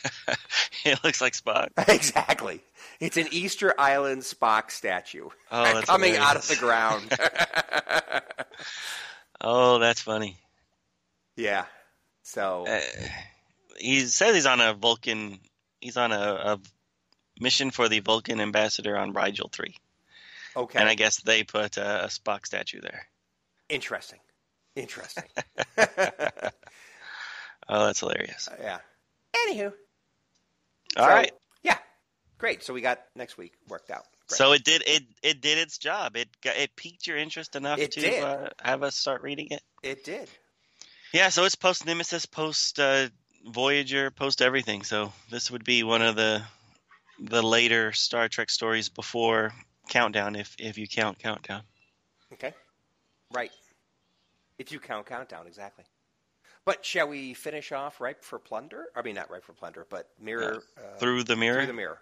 it 0.85 1.03
looks 1.05 1.20
like 1.20 1.33
Spock. 1.35 1.68
exactly. 1.88 2.62
It's 3.01 3.16
an 3.16 3.29
Easter 3.33 3.75
Island 3.79 4.22
Spock 4.22 4.70
statue 4.70 5.29
Oh, 5.51 5.64
that's 5.64 5.87
coming 5.87 6.16
out 6.16 6.37
of 6.37 6.46
the 6.46 6.57
ground. 6.57 7.12
Oh, 9.40 9.79
that's 9.79 10.01
funny. 10.01 10.38
yeah. 11.37 11.64
So 12.22 12.64
Uh, 12.68 12.81
he 13.79 14.01
says 14.07 14.35
he's 14.35 14.46
on 14.46 14.61
a 14.61 14.75
Vulcan. 14.75 15.40
He's 15.81 15.96
on 15.96 16.12
a, 16.12 16.16
a 16.55 16.61
mission 17.40 17.72
for 17.72 17.88
the 17.88 17.98
Vulcan 18.01 18.40
ambassador 18.40 18.96
on 18.96 19.12
Rigel 19.12 19.48
Three, 19.53 19.75
okay. 20.57 20.79
and 20.79 20.88
I 20.88 20.94
guess 20.94 21.20
they 21.22 21.42
put 21.42 21.77
a, 21.77 22.05
a 22.05 22.07
Spock 22.07 22.46
statue 22.46 22.81
there. 22.81 23.07
Interesting. 23.68 24.20
Interesting. 24.77 25.25
Oh, 27.68 27.87
that's 27.87 28.01
hilarious. 28.01 28.48
yeah. 28.61 28.79
Anywho. 29.36 29.72
All 30.96 31.06
so, 31.06 31.08
right. 31.08 31.32
Yeah. 31.62 31.78
Great. 32.38 32.62
So 32.62 32.72
we 32.72 32.80
got 32.80 33.00
next 33.16 33.38
week 33.38 33.52
worked 33.68 33.90
out. 33.90 34.04
Great. 34.28 34.36
So 34.36 34.52
it 34.52 34.64
did 34.64 34.82
it 34.86 35.02
it 35.22 35.40
did 35.40 35.58
its 35.58 35.78
job. 35.78 36.16
It 36.16 36.28
got, 36.42 36.56
it 36.56 36.74
piqued 36.76 37.06
your 37.06 37.16
interest 37.16 37.56
enough 37.56 37.78
It 37.78 37.92
to. 37.92 38.18
Uh, 38.18 38.48
have 38.62 38.82
us 38.82 38.96
start 38.96 39.22
reading 39.22 39.48
it. 39.50 39.62
it 39.82 40.04
did. 40.04 40.28
Yeah, 41.12 41.28
so 41.28 41.44
it's 41.44 41.54
post 41.54 41.84
Nemesis, 41.84 42.24
post 42.24 42.78
uh, 42.78 43.08
Voyager, 43.46 44.10
post 44.10 44.40
everything. 44.40 44.82
So 44.82 45.12
this 45.30 45.50
would 45.50 45.64
be 45.64 45.82
one 45.82 46.02
of 46.02 46.16
the 46.16 46.42
the 47.18 47.42
later 47.42 47.92
Star 47.92 48.28
Trek 48.28 48.50
stories 48.50 48.88
before 48.88 49.52
Countdown, 49.88 50.36
if 50.36 50.54
if 50.58 50.78
you 50.78 50.88
count 50.88 51.18
Countdown. 51.18 51.62
Okay. 52.32 52.54
Right. 53.32 53.50
If 54.58 54.72
you 54.72 54.78
count 54.78 55.06
countdown, 55.06 55.46
exactly. 55.46 55.84
But 56.64 56.85
shall 56.85 57.09
we 57.09 57.35
finish 57.35 57.72
off 57.72 58.01
Ripe 58.01 58.22
for 58.22 58.38
Plunder? 58.38 58.87
I 58.94 59.03
mean, 59.03 59.16
not 59.16 59.31
Ripe 59.31 59.44
for 59.44 59.53
Plunder, 59.53 59.87
but 59.88 60.09
Mirror. 60.20 60.62
Uh, 60.77 60.96
Through 60.98 61.25
the 61.25 61.37
mirror. 61.37 61.59
Through 61.59 61.66
the 61.66 61.72
Mirror. 61.72 61.98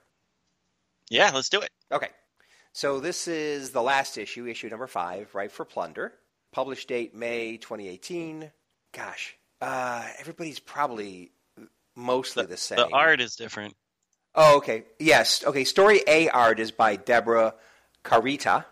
Yeah, 1.09 1.31
let's 1.35 1.49
do 1.49 1.61
it. 1.61 1.71
Okay. 1.91 2.09
So 2.73 3.01
this 3.01 3.27
is 3.27 3.71
the 3.71 3.83
last 3.83 4.17
issue, 4.19 4.47
issue 4.47 4.69
number 4.69 4.87
five, 4.87 5.35
Ripe 5.35 5.51
for 5.51 5.65
Plunder. 5.65 6.13
Published 6.53 6.89
date 6.89 7.15
May 7.15 7.57
2018. 7.57 8.51
Gosh, 8.93 9.37
uh, 9.61 10.07
everybody's 10.19 10.59
probably 10.59 11.31
mostly 11.97 12.45
the, 12.47 12.57
same. 12.57 12.77
The 12.77 12.89
art 12.93 13.21
is 13.21 13.37
different. 13.37 13.77
Oh, 14.35 14.59
okay. 14.59 14.85
Yes. 14.99 15.45
Okay. 15.45 15.65
Story 15.65 16.03
A 16.07 16.29
art 16.29 16.61
is 16.61 16.71
by 16.71 16.97
Debora 16.97 17.55
Carita. 18.05 18.65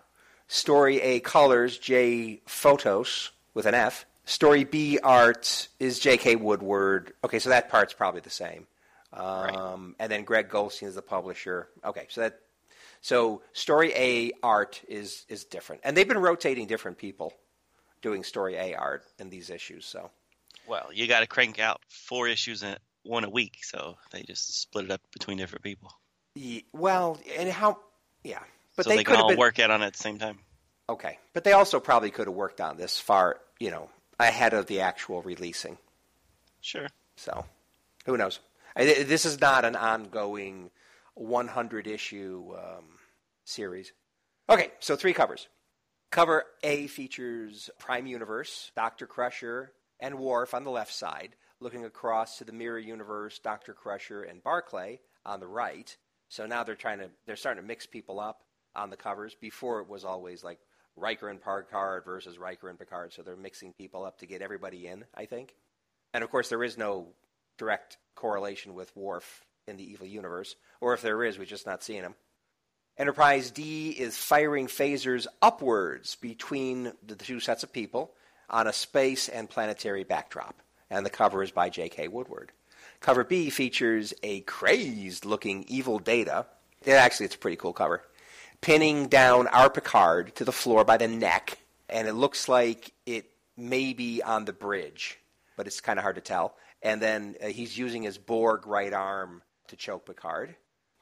Story 0.46 1.00
A 1.00 1.20
colors 1.20 1.78
Jay 1.78 2.40
Fotos 2.46 3.30
with 3.54 3.66
an 3.66 3.74
F. 3.74 4.06
Story 4.28 4.64
B 4.64 4.98
art 5.02 5.68
is 5.80 5.98
J.K. 5.98 6.36
Woodward. 6.36 7.14
Okay, 7.24 7.38
so 7.38 7.48
that 7.48 7.70
part's 7.70 7.94
probably 7.94 8.20
the 8.20 8.28
same. 8.28 8.66
Um, 9.10 9.96
And 9.98 10.12
then 10.12 10.24
Greg 10.24 10.50
Goldstein 10.50 10.90
is 10.90 10.96
the 10.96 11.02
publisher. 11.02 11.70
Okay, 11.82 12.06
so 12.10 12.20
that 12.20 12.38
so 13.00 13.40
story 13.54 13.90
A 13.96 14.32
art 14.42 14.82
is 14.86 15.24
is 15.30 15.46
different, 15.46 15.80
and 15.82 15.96
they've 15.96 16.06
been 16.06 16.18
rotating 16.18 16.66
different 16.66 16.98
people 16.98 17.32
doing 18.02 18.22
story 18.22 18.56
A 18.56 18.74
art 18.74 19.02
in 19.18 19.30
these 19.30 19.48
issues. 19.48 19.86
So 19.86 20.10
Well, 20.66 20.90
you 20.92 21.06
got 21.06 21.20
to 21.20 21.26
crank 21.26 21.58
out 21.58 21.80
four 21.88 22.28
issues 22.28 22.62
in 22.62 22.76
one 23.04 23.24
a 23.24 23.30
week, 23.30 23.60
so 23.62 23.96
they 24.10 24.24
just 24.24 24.60
split 24.60 24.84
it 24.84 24.90
up 24.90 25.00
between 25.10 25.38
different 25.38 25.64
people, 25.64 25.90
Ye- 26.34 26.66
well, 26.74 27.18
and 27.38 27.48
how? 27.48 27.78
Yeah, 28.24 28.42
but 28.76 28.84
so 28.84 28.90
they, 28.90 28.96
they, 28.98 29.04
could 29.04 29.16
all 29.16 29.30
been 29.30 29.38
work 29.38 29.58
out 29.58 29.70
on 29.70 29.82
it 29.82 29.86
at 29.86 29.94
the 29.94 29.98
same 29.98 30.18
time. 30.18 30.38
Okay, 30.86 31.18
but 31.32 31.44
they 31.44 31.52
also 31.52 31.80
probably 31.80 32.10
could 32.10 32.26
have 32.26 32.36
worked 32.36 32.60
on 32.60 32.76
this 32.76 32.98
far, 32.98 33.40
you 33.58 33.70
know, 33.70 33.88
ahead 34.18 34.52
of 34.54 34.66
the 34.66 34.80
actual 34.80 35.22
releasing. 35.22 35.78
Sure. 36.60 36.88
So, 37.16 37.44
who 38.06 38.16
knows? 38.16 38.40
I- 38.76 39.02
This 39.04 39.24
is 39.24 39.40
not 39.40 39.64
an 39.64 39.76
ongoing 39.76 40.70
100 41.14 41.86
issue 41.86 42.54
um, 42.56 42.84
series. 43.44 43.92
Okay, 44.48 44.72
so 44.80 44.96
three 44.96 45.12
covers. 45.12 45.48
Cover 46.10 46.44
A 46.62 46.86
features 46.86 47.68
Prime 47.78 48.06
Universe, 48.06 48.72
Doctor 48.74 49.06
Crusher, 49.06 49.72
and 50.00 50.18
Worf 50.18 50.54
on 50.54 50.64
the 50.64 50.70
left 50.70 50.92
side, 50.92 51.34
looking 51.60 51.84
across 51.84 52.38
to 52.38 52.44
the 52.44 52.52
Mirror 52.52 52.78
Universe, 52.78 53.38
Doctor 53.40 53.74
Crusher, 53.74 54.22
and 54.22 54.42
Barclay 54.42 55.00
on 55.26 55.40
the 55.40 55.46
right. 55.46 55.94
So 56.28 56.46
now 56.46 56.62
they're 56.62 56.74
trying 56.76 57.00
to 57.00 57.10
they're 57.26 57.36
starting 57.36 57.62
to 57.62 57.66
mix 57.66 57.84
people 57.84 58.20
up 58.20 58.42
on 58.74 58.88
the 58.90 58.96
covers. 58.96 59.34
Before 59.34 59.80
it 59.80 59.88
was 59.88 60.04
always 60.04 60.42
like 60.44 60.60
Riker 60.98 61.28
and 61.28 61.40
Picard 61.40 62.04
versus 62.04 62.38
Riker 62.38 62.68
and 62.68 62.78
Picard, 62.78 63.12
so 63.12 63.22
they're 63.22 63.36
mixing 63.36 63.72
people 63.72 64.04
up 64.04 64.18
to 64.18 64.26
get 64.26 64.42
everybody 64.42 64.86
in. 64.86 65.04
I 65.14 65.26
think. 65.26 65.54
And 66.12 66.24
of 66.24 66.30
course, 66.30 66.48
there 66.48 66.64
is 66.64 66.78
no 66.78 67.08
direct 67.58 67.98
correlation 68.14 68.74
with 68.74 68.94
Worf 68.96 69.44
in 69.66 69.76
the 69.76 69.90
evil 69.90 70.06
universe, 70.06 70.56
or 70.80 70.94
if 70.94 71.02
there 71.02 71.22
is, 71.24 71.38
we're 71.38 71.44
just 71.44 71.66
not 71.66 71.82
seeing 71.82 72.02
him. 72.02 72.14
Enterprise 72.96 73.50
D 73.50 73.90
is 73.90 74.16
firing 74.16 74.66
phasers 74.66 75.26
upwards 75.40 76.16
between 76.16 76.92
the 77.06 77.14
two 77.14 77.38
sets 77.38 77.62
of 77.62 77.72
people 77.72 78.12
on 78.50 78.66
a 78.66 78.72
space 78.72 79.28
and 79.28 79.48
planetary 79.48 80.04
backdrop, 80.04 80.60
and 80.90 81.04
the 81.04 81.10
cover 81.10 81.42
is 81.42 81.50
by 81.50 81.68
J.K. 81.68 82.08
Woodward. 82.08 82.50
Cover 83.00 83.22
B 83.22 83.50
features 83.50 84.14
a 84.22 84.40
crazed-looking 84.40 85.66
evil 85.68 85.98
Data. 85.98 86.46
Actually, 86.86 87.26
it's 87.26 87.34
a 87.34 87.38
pretty 87.38 87.56
cool 87.56 87.72
cover. 87.72 88.02
Pinning 88.60 89.08
down 89.08 89.46
our 89.48 89.70
Picard 89.70 90.34
to 90.36 90.44
the 90.44 90.52
floor 90.52 90.84
by 90.84 90.96
the 90.96 91.08
neck, 91.08 91.58
and 91.88 92.08
it 92.08 92.14
looks 92.14 92.48
like 92.48 92.92
it 93.06 93.30
may 93.56 93.92
be 93.92 94.22
on 94.22 94.44
the 94.44 94.52
bridge, 94.52 95.18
but 95.56 95.66
it's 95.66 95.80
kind 95.80 95.98
of 95.98 96.02
hard 96.02 96.16
to 96.16 96.20
tell. 96.20 96.56
And 96.82 97.00
then 97.00 97.36
uh, 97.42 97.46
he's 97.48 97.78
using 97.78 98.02
his 98.02 98.18
Borg 98.18 98.66
right 98.66 98.92
arm 98.92 99.42
to 99.68 99.76
choke 99.76 100.06
Picard. 100.06 100.56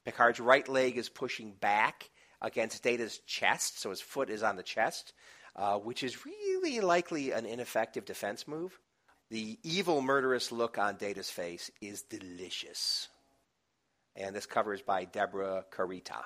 Picard's 0.05 0.41
right 0.41 0.69
leg 0.69 0.97
is 0.97 1.09
pushing 1.09 1.53
back 1.53 2.09
against 2.41 2.83
Data's 2.83 3.19
chest, 3.27 3.81
so 3.81 3.91
his 3.91 4.01
foot 4.01 4.31
is 4.31 4.43
on 4.43 4.57
the 4.57 4.63
chest, 4.63 5.13
uh, 5.57 5.79
which 5.79 6.03
is 6.03 6.25
really 6.25 6.81
likely 6.81 7.33
an 7.33 7.47
ineffective 7.47 8.05
defense 8.05 8.47
move. 8.47 8.79
The 9.31 9.59
evil, 9.65 10.03
murderous 10.03 10.53
look 10.53 10.79
on 10.79 10.97
Data's 10.97 11.31
face 11.31 11.71
is 11.81 12.03
delicious. 12.03 13.09
And 14.15 14.35
this 14.35 14.47
cover 14.47 14.73
is 14.73 14.83
by 14.83 15.05
Debora 15.05 15.65
Carita. 15.71 16.25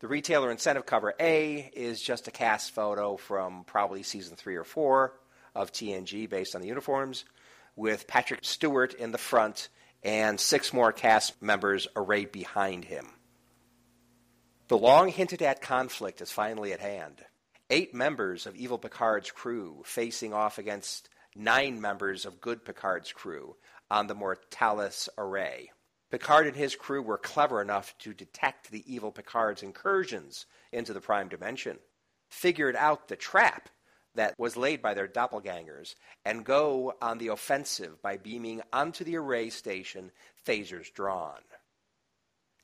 The 0.00 0.06
retailer 0.06 0.52
incentive 0.52 0.86
cover 0.86 1.14
A 1.18 1.70
is 1.72 2.00
just 2.00 2.28
a 2.28 2.30
cast 2.30 2.72
photo 2.72 3.16
from 3.16 3.64
probably 3.64 4.04
season 4.04 4.36
three 4.36 4.54
or 4.54 4.62
four 4.62 5.18
of 5.56 5.72
TNG 5.72 6.28
based 6.28 6.54
on 6.54 6.60
the 6.60 6.68
uniforms, 6.68 7.24
with 7.74 8.06
Patrick 8.06 8.40
Stewart 8.44 8.94
in 8.94 9.10
the 9.10 9.18
front 9.18 9.68
and 10.04 10.38
six 10.38 10.72
more 10.72 10.92
cast 10.92 11.42
members 11.42 11.88
arrayed 11.96 12.30
behind 12.30 12.84
him. 12.84 13.08
The 14.68 14.78
long 14.78 15.08
hinted 15.08 15.42
at 15.42 15.62
conflict 15.62 16.20
is 16.20 16.30
finally 16.30 16.72
at 16.72 16.80
hand. 16.80 17.24
Eight 17.68 17.92
members 17.92 18.46
of 18.46 18.54
Evil 18.54 18.78
Picard's 18.78 19.32
crew 19.32 19.82
facing 19.84 20.32
off 20.32 20.58
against 20.58 21.08
nine 21.34 21.80
members 21.80 22.24
of 22.24 22.40
Good 22.40 22.64
Picard's 22.64 23.10
crew 23.10 23.56
on 23.90 24.06
the 24.06 24.14
Mortalis 24.14 25.08
array. 25.18 25.72
Picard 26.10 26.46
and 26.46 26.56
his 26.56 26.74
crew 26.74 27.02
were 27.02 27.18
clever 27.18 27.60
enough 27.60 27.96
to 27.98 28.14
detect 28.14 28.70
the 28.70 28.82
Evil 28.92 29.12
Picard's 29.12 29.62
incursions 29.62 30.46
into 30.72 30.92
the 30.92 31.00
Prime 31.00 31.28
Dimension, 31.28 31.78
figured 32.30 32.76
out 32.76 33.08
the 33.08 33.16
trap 33.16 33.68
that 34.14 34.34
was 34.38 34.56
laid 34.56 34.80
by 34.80 34.94
their 34.94 35.06
doppelgangers, 35.06 35.94
and 36.24 36.44
go 36.44 36.94
on 37.02 37.18
the 37.18 37.28
offensive 37.28 38.00
by 38.02 38.16
beaming 38.16 38.62
onto 38.72 39.04
the 39.04 39.16
array 39.16 39.50
station 39.50 40.10
phasers 40.46 40.92
drawn. 40.92 41.40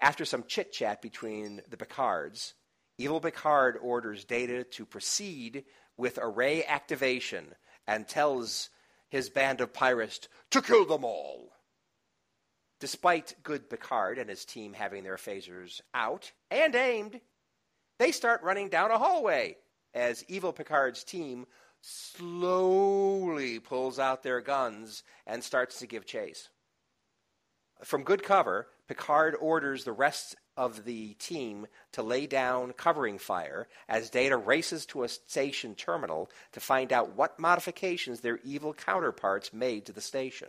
After 0.00 0.24
some 0.24 0.44
chit 0.48 0.72
chat 0.72 1.02
between 1.02 1.60
the 1.68 1.76
Picards, 1.76 2.54
Evil 2.98 3.20
Picard 3.20 3.76
orders 3.80 4.24
Data 4.24 4.64
to 4.64 4.86
proceed 4.86 5.64
with 5.96 6.18
array 6.20 6.64
activation 6.64 7.54
and 7.86 8.08
tells 8.08 8.70
his 9.08 9.30
band 9.30 9.60
of 9.60 9.72
pirates 9.72 10.28
to 10.50 10.62
kill 10.62 10.86
them 10.86 11.04
all. 11.04 11.53
Despite 12.80 13.34
good 13.42 13.70
Picard 13.70 14.18
and 14.18 14.28
his 14.28 14.44
team 14.44 14.72
having 14.72 15.04
their 15.04 15.16
phasers 15.16 15.80
out 15.94 16.32
and 16.50 16.74
aimed, 16.74 17.20
they 17.98 18.12
start 18.12 18.42
running 18.42 18.68
down 18.68 18.90
a 18.90 18.98
hallway 18.98 19.56
as 19.94 20.24
Evil 20.28 20.52
Picard's 20.52 21.04
team 21.04 21.46
slowly 21.80 23.58
pulls 23.60 23.98
out 23.98 24.22
their 24.22 24.40
guns 24.40 25.02
and 25.26 25.44
starts 25.44 25.78
to 25.78 25.86
give 25.86 26.04
chase. 26.04 26.48
From 27.82 28.02
good 28.02 28.22
cover, 28.22 28.68
Picard 28.88 29.36
orders 29.40 29.84
the 29.84 29.92
rest 29.92 30.36
of 30.56 30.84
the 30.84 31.14
team 31.14 31.66
to 31.92 32.02
lay 32.02 32.26
down 32.26 32.72
covering 32.72 33.18
fire 33.18 33.68
as 33.88 34.10
Data 34.10 34.36
races 34.36 34.86
to 34.86 35.02
a 35.02 35.08
station 35.08 35.74
terminal 35.74 36.30
to 36.52 36.60
find 36.60 36.92
out 36.92 37.16
what 37.16 37.38
modifications 37.38 38.20
their 38.20 38.38
evil 38.44 38.72
counterparts 38.72 39.52
made 39.52 39.86
to 39.86 39.92
the 39.92 40.00
station. 40.00 40.48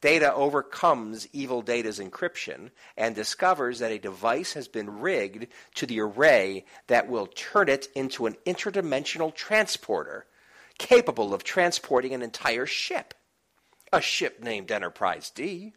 Data 0.00 0.32
overcomes 0.32 1.28
evil 1.32 1.60
Data's 1.60 1.98
encryption 1.98 2.70
and 2.96 3.14
discovers 3.14 3.80
that 3.80 3.92
a 3.92 3.98
device 3.98 4.54
has 4.54 4.66
been 4.66 5.00
rigged 5.00 5.46
to 5.74 5.86
the 5.86 6.00
array 6.00 6.64
that 6.86 7.08
will 7.08 7.26
turn 7.26 7.68
it 7.68 7.88
into 7.94 8.26
an 8.26 8.36
interdimensional 8.46 9.34
transporter 9.34 10.26
capable 10.78 11.34
of 11.34 11.44
transporting 11.44 12.14
an 12.14 12.22
entire 12.22 12.64
ship. 12.64 13.12
A 13.92 14.00
ship 14.00 14.42
named 14.42 14.70
Enterprise 14.70 15.30
D. 15.30 15.74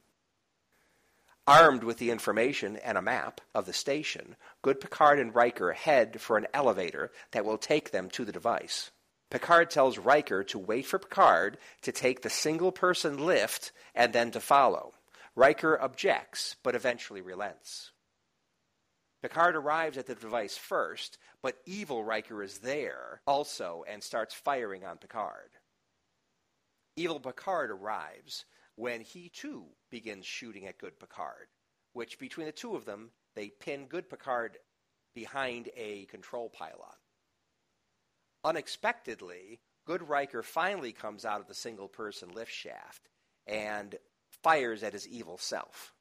Armed 1.46 1.84
with 1.84 1.98
the 1.98 2.10
information 2.10 2.78
and 2.78 2.98
a 2.98 3.02
map 3.02 3.42
of 3.54 3.66
the 3.66 3.74
station, 3.74 4.38
Good 4.62 4.80
Picard 4.80 5.20
and 5.20 5.36
Riker 5.36 5.74
head 5.74 6.22
for 6.22 6.38
an 6.38 6.48
elevator 6.54 7.12
that 7.32 7.44
will 7.44 7.58
take 7.58 7.92
them 7.92 8.10
to 8.12 8.24
the 8.24 8.32
device. 8.32 8.92
Picard 9.34 9.72
tells 9.72 9.98
Riker 9.98 10.44
to 10.44 10.60
wait 10.60 10.86
for 10.86 11.00
Picard 11.00 11.58
to 11.82 11.92
take 11.92 12.22
the 12.22 12.30
single 12.30 12.72
person 12.72 13.18
lift 13.18 13.72
and 13.96 14.14
then 14.14 14.30
to 14.30 14.40
follow. 14.40 14.94
Riker 15.36 15.82
objects, 15.82 16.56
but 16.62 16.76
eventually 16.76 17.20
relents. 17.20 17.90
Picard 19.24 19.56
arrives 19.56 19.98
at 19.98 20.06
the 20.06 20.14
device 20.14 20.56
first, 20.56 21.18
but 21.42 21.58
evil 21.66 22.04
Riker 22.04 22.44
is 22.44 22.60
there 22.60 23.22
also 23.26 23.84
and 23.90 24.04
starts 24.04 24.36
firing 24.36 24.86
on 24.86 24.98
Picard. 24.98 25.50
Evil 26.96 27.20
Picard 27.20 27.72
arrives 27.72 28.46
when 28.76 29.02
he 29.02 29.30
too 29.30 29.66
begins 29.90 30.28
shooting 30.28 30.68
at 30.68 30.78
Good 30.78 31.00
Picard, 31.00 31.48
which 31.94 32.20
between 32.20 32.46
the 32.46 32.52
two 32.52 32.76
of 32.76 32.86
them, 32.86 33.10
they 33.34 33.50
pin 33.50 33.88
Good 33.88 34.12
Picard 34.12 34.60
behind 35.16 35.70
a 35.76 36.06
control 36.06 36.50
pylon. 36.50 36.94
Unexpectedly, 38.44 39.60
Good 39.86 40.08
Riker 40.08 40.44
finally 40.44 40.92
comes 40.92 41.26
out 41.26 41.42
of 41.42 41.48
the 41.48 41.54
single 41.54 41.88
person 41.88 42.30
lift 42.30 42.52
shaft 42.52 43.10
and 43.48 43.96
fires 44.44 44.84
at 44.84 44.94
his 44.94 45.08
evil 45.08 45.38
self. 45.38 45.94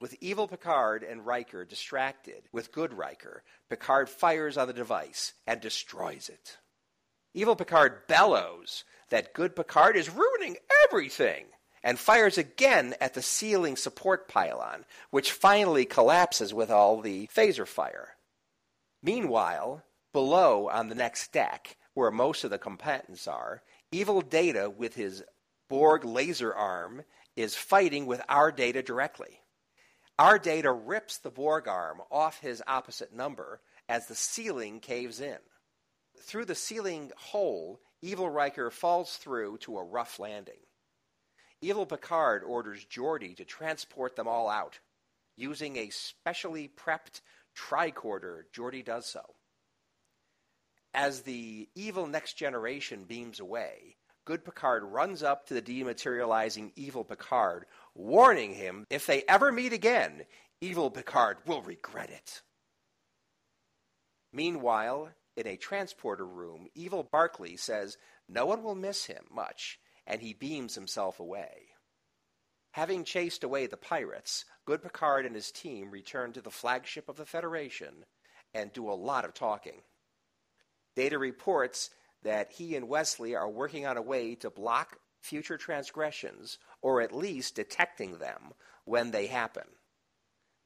With 0.00 0.16
evil 0.20 0.48
Picard 0.48 1.02
and 1.02 1.24
Riker 1.24 1.64
distracted 1.64 2.48
with 2.52 2.72
good 2.72 2.92
Riker, 2.92 3.42
Picard 3.70 4.08
fires 4.08 4.56
on 4.56 4.66
the 4.66 4.72
device 4.72 5.32
and 5.46 5.60
destroys 5.60 6.28
it. 6.28 6.58
Evil 7.32 7.56
Picard 7.56 8.06
bellows 8.06 8.84
that 9.10 9.34
good 9.34 9.56
Picard 9.56 9.96
is 9.96 10.10
ruining 10.10 10.56
everything 10.84 11.46
and 11.82 11.98
fires 11.98 12.38
again 12.38 12.94
at 13.00 13.14
the 13.14 13.22
ceiling 13.22 13.76
support 13.76 14.28
pylon, 14.28 14.84
which 15.10 15.32
finally 15.32 15.84
collapses 15.84 16.52
with 16.54 16.70
all 16.70 17.00
the 17.00 17.26
phaser 17.28 17.66
fire. 17.66 18.16
Meanwhile, 19.02 19.84
below 20.14 20.70
on 20.70 20.88
the 20.88 20.94
next 20.94 21.32
deck, 21.32 21.76
where 21.92 22.10
most 22.10 22.44
of 22.44 22.50
the 22.50 22.56
combatants 22.56 23.28
are, 23.28 23.62
Evil 23.92 24.22
Data 24.22 24.70
with 24.70 24.94
his 24.94 25.22
Borg 25.68 26.04
laser 26.04 26.54
arm 26.54 27.02
is 27.36 27.56
fighting 27.56 28.06
with 28.06 28.22
our 28.28 28.50
data 28.52 28.82
directly. 28.82 29.40
Our 30.18 30.38
data 30.38 30.70
rips 30.72 31.18
the 31.18 31.30
Borg 31.30 31.66
arm 31.66 32.00
off 32.10 32.40
his 32.40 32.62
opposite 32.66 33.12
number 33.12 33.60
as 33.88 34.06
the 34.06 34.14
ceiling 34.14 34.78
caves 34.78 35.20
in. 35.20 35.38
Through 36.22 36.44
the 36.44 36.54
ceiling 36.54 37.10
hole, 37.16 37.80
Evil 38.00 38.30
Riker 38.30 38.70
falls 38.70 39.16
through 39.16 39.58
to 39.58 39.78
a 39.78 39.84
rough 39.84 40.20
landing. 40.20 40.60
Evil 41.60 41.86
Picard 41.86 42.44
orders 42.44 42.84
Geordi 42.84 43.36
to 43.36 43.44
transport 43.44 44.14
them 44.14 44.28
all 44.28 44.48
out. 44.48 44.78
Using 45.36 45.76
a 45.76 45.90
specially 45.90 46.68
prepped 46.68 47.20
tricorder, 47.56 48.42
Geordi 48.54 48.84
does 48.84 49.06
so. 49.06 49.22
As 50.94 51.22
the 51.22 51.68
evil 51.74 52.06
next 52.06 52.34
generation 52.34 53.02
beams 53.02 53.40
away, 53.40 53.96
Good 54.24 54.44
Picard 54.44 54.84
runs 54.84 55.24
up 55.24 55.44
to 55.46 55.54
the 55.54 55.60
dematerializing 55.60 56.70
Evil 56.76 57.02
Picard, 57.02 57.66
warning 57.96 58.54
him 58.54 58.86
if 58.88 59.04
they 59.04 59.24
ever 59.28 59.50
meet 59.50 59.72
again, 59.72 60.24
Evil 60.60 60.92
Picard 60.92 61.38
will 61.46 61.62
regret 61.62 62.10
it. 62.10 62.42
Meanwhile, 64.32 65.10
in 65.36 65.48
a 65.48 65.56
transporter 65.56 66.24
room, 66.24 66.68
Evil 66.76 67.02
Barclay 67.02 67.56
says 67.56 67.98
no 68.28 68.46
one 68.46 68.62
will 68.62 68.76
miss 68.76 69.06
him 69.06 69.24
much, 69.32 69.80
and 70.06 70.22
he 70.22 70.32
beams 70.32 70.76
himself 70.76 71.18
away. 71.18 71.70
Having 72.70 73.04
chased 73.04 73.42
away 73.42 73.66
the 73.66 73.76
pirates, 73.76 74.44
Good 74.64 74.80
Picard 74.82 75.26
and 75.26 75.34
his 75.34 75.50
team 75.50 75.90
return 75.90 76.32
to 76.34 76.40
the 76.40 76.50
flagship 76.50 77.08
of 77.08 77.16
the 77.16 77.26
Federation 77.26 78.04
and 78.54 78.72
do 78.72 78.88
a 78.88 78.94
lot 78.94 79.24
of 79.24 79.34
talking. 79.34 79.82
Data 80.96 81.18
reports 81.18 81.90
that 82.22 82.52
he 82.52 82.76
and 82.76 82.88
Wesley 82.88 83.34
are 83.34 83.48
working 83.48 83.86
on 83.86 83.96
a 83.96 84.02
way 84.02 84.34
to 84.36 84.50
block 84.50 84.98
future 85.20 85.56
transgressions, 85.56 86.58
or 86.82 87.00
at 87.00 87.14
least 87.14 87.56
detecting 87.56 88.18
them 88.18 88.52
when 88.84 89.10
they 89.10 89.26
happen. 89.26 89.64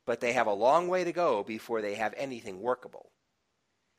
But 0.04 0.20
they 0.20 0.32
have 0.32 0.46
a 0.46 0.52
long 0.52 0.88
way 0.88 1.04
to 1.04 1.12
go 1.12 1.42
before 1.42 1.80
they 1.80 1.94
have 1.94 2.14
anything 2.16 2.60
workable. 2.60 3.10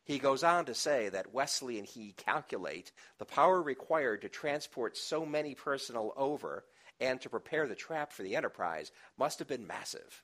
He 0.03 0.17
goes 0.17 0.43
on 0.43 0.65
to 0.65 0.73
say 0.73 1.09
that 1.09 1.33
Wesley 1.33 1.77
and 1.77 1.87
he 1.87 2.13
calculate 2.13 2.91
the 3.19 3.25
power 3.25 3.61
required 3.61 4.21
to 4.21 4.29
transport 4.29 4.97
so 4.97 5.25
many 5.25 5.53
personnel 5.53 6.13
over 6.17 6.65
and 6.99 7.21
to 7.21 7.29
prepare 7.29 7.67
the 7.67 7.75
trap 7.75 8.11
for 8.11 8.23
the 8.23 8.35
Enterprise 8.35 8.91
must 9.17 9.39
have 9.39 9.47
been 9.47 9.67
massive. 9.67 10.23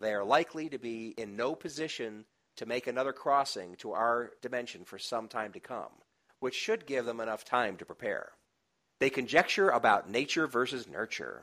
They 0.00 0.12
are 0.12 0.24
likely 0.24 0.68
to 0.68 0.78
be 0.78 1.14
in 1.16 1.34
no 1.34 1.54
position 1.54 2.26
to 2.56 2.66
make 2.66 2.86
another 2.86 3.12
crossing 3.12 3.76
to 3.76 3.92
our 3.92 4.32
dimension 4.42 4.84
for 4.84 4.98
some 4.98 5.28
time 5.28 5.52
to 5.52 5.60
come, 5.60 5.92
which 6.40 6.54
should 6.54 6.86
give 6.86 7.04
them 7.04 7.20
enough 7.20 7.44
time 7.44 7.76
to 7.76 7.84
prepare. 7.84 8.30
They 9.00 9.10
conjecture 9.10 9.70
about 9.70 10.10
nature 10.10 10.46
versus 10.46 10.88
nurture. 10.88 11.42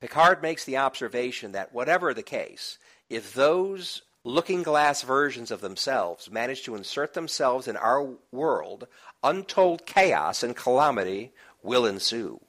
Picard 0.00 0.42
makes 0.42 0.64
the 0.64 0.78
observation 0.78 1.52
that 1.52 1.72
whatever 1.72 2.12
the 2.12 2.22
case, 2.22 2.78
if 3.08 3.34
those 3.34 4.02
looking 4.24 4.62
glass 4.62 5.02
versions 5.02 5.50
of 5.50 5.60
themselves 5.60 6.30
manage 6.30 6.62
to 6.62 6.74
insert 6.74 7.14
themselves 7.14 7.68
in 7.68 7.76
our 7.76 8.08
world, 8.30 8.86
untold 9.22 9.84
chaos 9.86 10.42
and 10.42 10.56
calamity 10.56 11.32
will 11.62 11.86
ensue. 11.86 12.40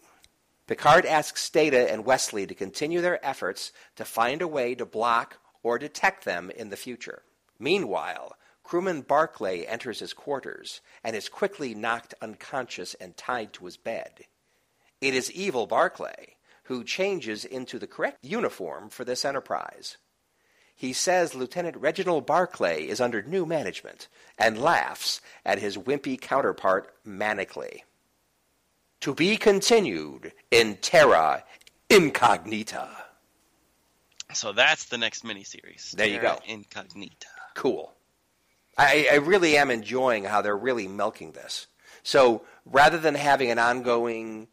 Picard 0.65 1.05
asks 1.05 1.49
Data 1.49 1.91
and 1.91 2.05
Wesley 2.05 2.47
to 2.47 2.55
continue 2.55 3.01
their 3.01 3.23
efforts 3.25 3.71
to 3.97 4.05
find 4.05 4.41
a 4.41 4.47
way 4.47 4.75
to 4.75 4.85
block 4.85 5.37
or 5.61 5.77
detect 5.77 6.25
them 6.25 6.49
in 6.49 6.69
the 6.69 6.77
future. 6.77 7.21
Meanwhile, 7.63 8.35
crewman 8.61 9.03
Barclay 9.03 9.63
enters 9.63 9.99
his 9.99 10.11
quarters 10.11 10.81
and 11.01 11.15
is 11.15 11.29
quickly 11.29 11.73
knocked 11.73 12.13
unconscious 12.21 12.93
and 12.95 13.15
tied 13.15 13.53
to 13.53 13.63
his 13.63 13.77
bed. 13.77 14.25
It 14.99 15.13
is 15.13 15.31
evil 15.31 15.65
Barclay 15.65 16.35
who 16.63 16.83
changes 16.83 17.45
into 17.45 17.79
the 17.79 17.87
correct 17.87 18.25
uniform 18.25 18.89
for 18.89 19.05
this 19.05 19.23
enterprise. 19.23 19.95
He 20.75 20.91
says 20.91 21.35
Lieutenant 21.35 21.77
Reginald 21.77 22.25
Barclay 22.25 22.85
is 22.85 22.99
under 22.99 23.21
new 23.21 23.45
management 23.45 24.09
and 24.37 24.61
laughs 24.61 25.21
at 25.45 25.59
his 25.59 25.77
wimpy 25.77 26.19
counterpart 26.19 26.93
manically. 27.07 27.83
To 28.99 29.13
be 29.15 29.37
continued 29.37 30.33
in 30.51 30.75
Terra 30.81 31.45
Incognita. 31.89 32.89
So 34.33 34.51
that's 34.51 34.85
the 34.85 34.97
next 34.97 35.23
miniseries. 35.23 35.91
There 35.91 36.07
you 36.07 36.19
go. 36.19 36.39
Incognita. 36.45 37.32
Cool. 37.55 37.93
I, 38.77 39.07
I 39.11 39.15
really 39.15 39.57
am 39.57 39.69
enjoying 39.69 40.23
how 40.23 40.41
they're 40.41 40.57
really 40.57 40.87
milking 40.87 41.31
this. 41.31 41.67
So 42.01 42.43
rather 42.65 42.97
than 42.97 43.15
having 43.15 43.51
an 43.51 43.59
ongoing, 43.59 44.47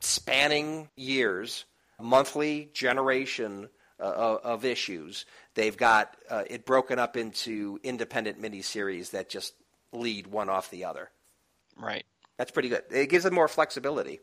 spanning 0.00 0.88
years, 0.96 1.64
monthly 2.00 2.70
generation 2.72 3.68
uh, 3.98 4.38
of, 4.42 4.64
issues, 4.64 5.24
they've 5.54 5.76
got 5.76 6.16
uh, 6.28 6.44
it 6.46 6.66
broken 6.66 6.98
up 6.98 7.16
into 7.16 7.80
independent 7.82 8.40
miniseries 8.40 9.10
that 9.10 9.28
just 9.28 9.54
lead 9.92 10.26
one 10.26 10.50
off 10.50 10.70
the 10.70 10.84
other. 10.84 11.10
Right. 11.76 12.04
That's 12.36 12.50
pretty 12.50 12.68
good. 12.68 12.82
It 12.90 13.08
gives 13.08 13.24
them 13.24 13.34
more 13.34 13.48
flexibility 13.48 14.20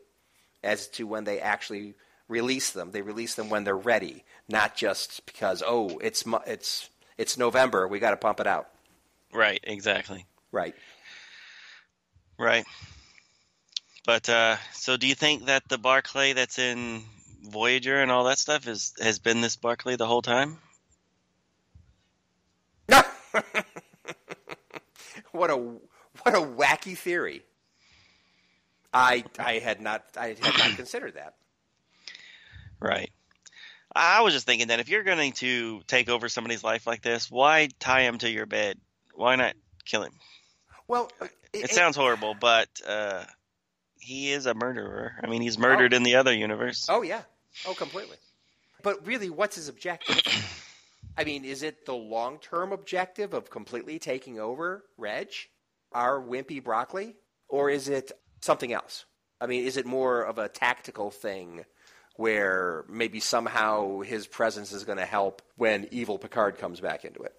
as 0.62 0.88
to 0.88 1.06
when 1.06 1.24
they 1.24 1.40
actually 1.40 1.94
release 2.28 2.70
them. 2.70 2.90
They 2.90 3.02
release 3.02 3.34
them 3.34 3.48
when 3.48 3.64
they're 3.64 3.76
ready, 3.76 4.24
not 4.48 4.76
just 4.76 5.24
because 5.26 5.62
oh, 5.66 5.98
it's 5.98 6.24
it's 6.46 6.88
it's 7.18 7.36
November, 7.38 7.86
we 7.88 7.98
got 7.98 8.10
to 8.10 8.16
pump 8.16 8.40
it 8.40 8.46
out. 8.46 8.68
Right. 9.32 9.60
Exactly. 9.62 10.26
Right. 10.50 10.74
Right. 12.38 12.64
But 14.04 14.28
uh, 14.28 14.56
so, 14.72 14.96
do 14.96 15.06
you 15.06 15.14
think 15.14 15.46
that 15.46 15.68
the 15.68 15.78
Barclay 15.78 16.32
that's 16.32 16.58
in 16.58 17.04
Voyager 17.42 18.02
and 18.02 18.10
all 18.10 18.24
that 18.24 18.38
stuff 18.38 18.66
is 18.66 18.92
has 19.00 19.18
been 19.20 19.40
this 19.40 19.56
Barclay 19.56 19.96
the 19.96 20.06
whole 20.06 20.22
time? 20.22 20.58
No. 22.88 23.02
what 25.30 25.50
a 25.50 25.56
what 25.56 26.34
a 26.34 26.40
wacky 26.40 26.96
theory. 26.96 27.42
I 28.92 29.24
I 29.38 29.54
had 29.54 29.80
not 29.80 30.04
I 30.16 30.28
had 30.28 30.40
not 30.40 30.54
considered 30.76 31.14
that. 31.14 31.34
Right. 32.80 33.12
I 33.94 34.22
was 34.22 34.34
just 34.34 34.46
thinking 34.46 34.68
that 34.68 34.80
if 34.80 34.88
you're 34.88 35.02
going 35.02 35.32
to 35.32 35.82
take 35.86 36.08
over 36.08 36.28
somebody's 36.28 36.64
life 36.64 36.86
like 36.86 37.02
this, 37.02 37.30
why 37.30 37.68
tie 37.78 38.02
him 38.02 38.18
to 38.18 38.30
your 38.30 38.46
bed? 38.46 38.78
Why 39.14 39.36
not 39.36 39.54
kill 39.84 40.02
him? 40.02 40.12
Well, 40.88 41.10
It, 41.52 41.70
sounds 41.70 41.96
horrible, 41.96 42.34
but 42.38 42.68
uh, 42.86 43.24
he 43.98 44.32
is 44.32 44.46
a 44.46 44.54
murderer. 44.54 45.12
I 45.22 45.26
mean, 45.26 45.42
he's 45.42 45.58
murdered 45.58 45.92
in 45.92 46.02
the 46.02 46.16
other 46.16 46.32
universe. 46.32 46.86
Oh 46.88 47.02
yeah. 47.02 47.22
Oh, 47.66 47.74
completely. 47.74 48.16
But 48.82 49.06
really, 49.06 49.30
what's 49.30 49.56
his 49.56 49.68
objective? 49.68 50.20
I 51.16 51.24
mean, 51.24 51.44
is 51.44 51.62
it 51.62 51.84
the 51.84 51.94
long-term 51.94 52.72
objective 52.72 53.34
of 53.34 53.50
completely 53.50 53.98
taking 53.98 54.40
over 54.40 54.84
Reg, 54.96 55.28
our 55.92 56.20
wimpy 56.20 56.62
broccoli, 56.62 57.16
or 57.48 57.68
is 57.68 57.88
it 57.88 58.12
something 58.40 58.72
else? 58.72 59.04
I 59.40 59.46
mean, 59.46 59.66
is 59.66 59.76
it 59.76 59.84
more 59.84 60.22
of 60.22 60.38
a 60.38 60.48
tactical 60.48 61.10
thing 61.10 61.64
where 62.16 62.84
maybe 62.88 63.20
somehow 63.20 64.00
his 64.00 64.26
presence 64.26 64.72
is 64.72 64.84
going 64.84 64.98
to 64.98 65.06
help 65.06 65.42
when 65.56 65.88
evil 65.90 66.18
Picard 66.18 66.58
comes 66.58 66.80
back 66.80 67.04
into 67.04 67.22
it? 67.22 67.34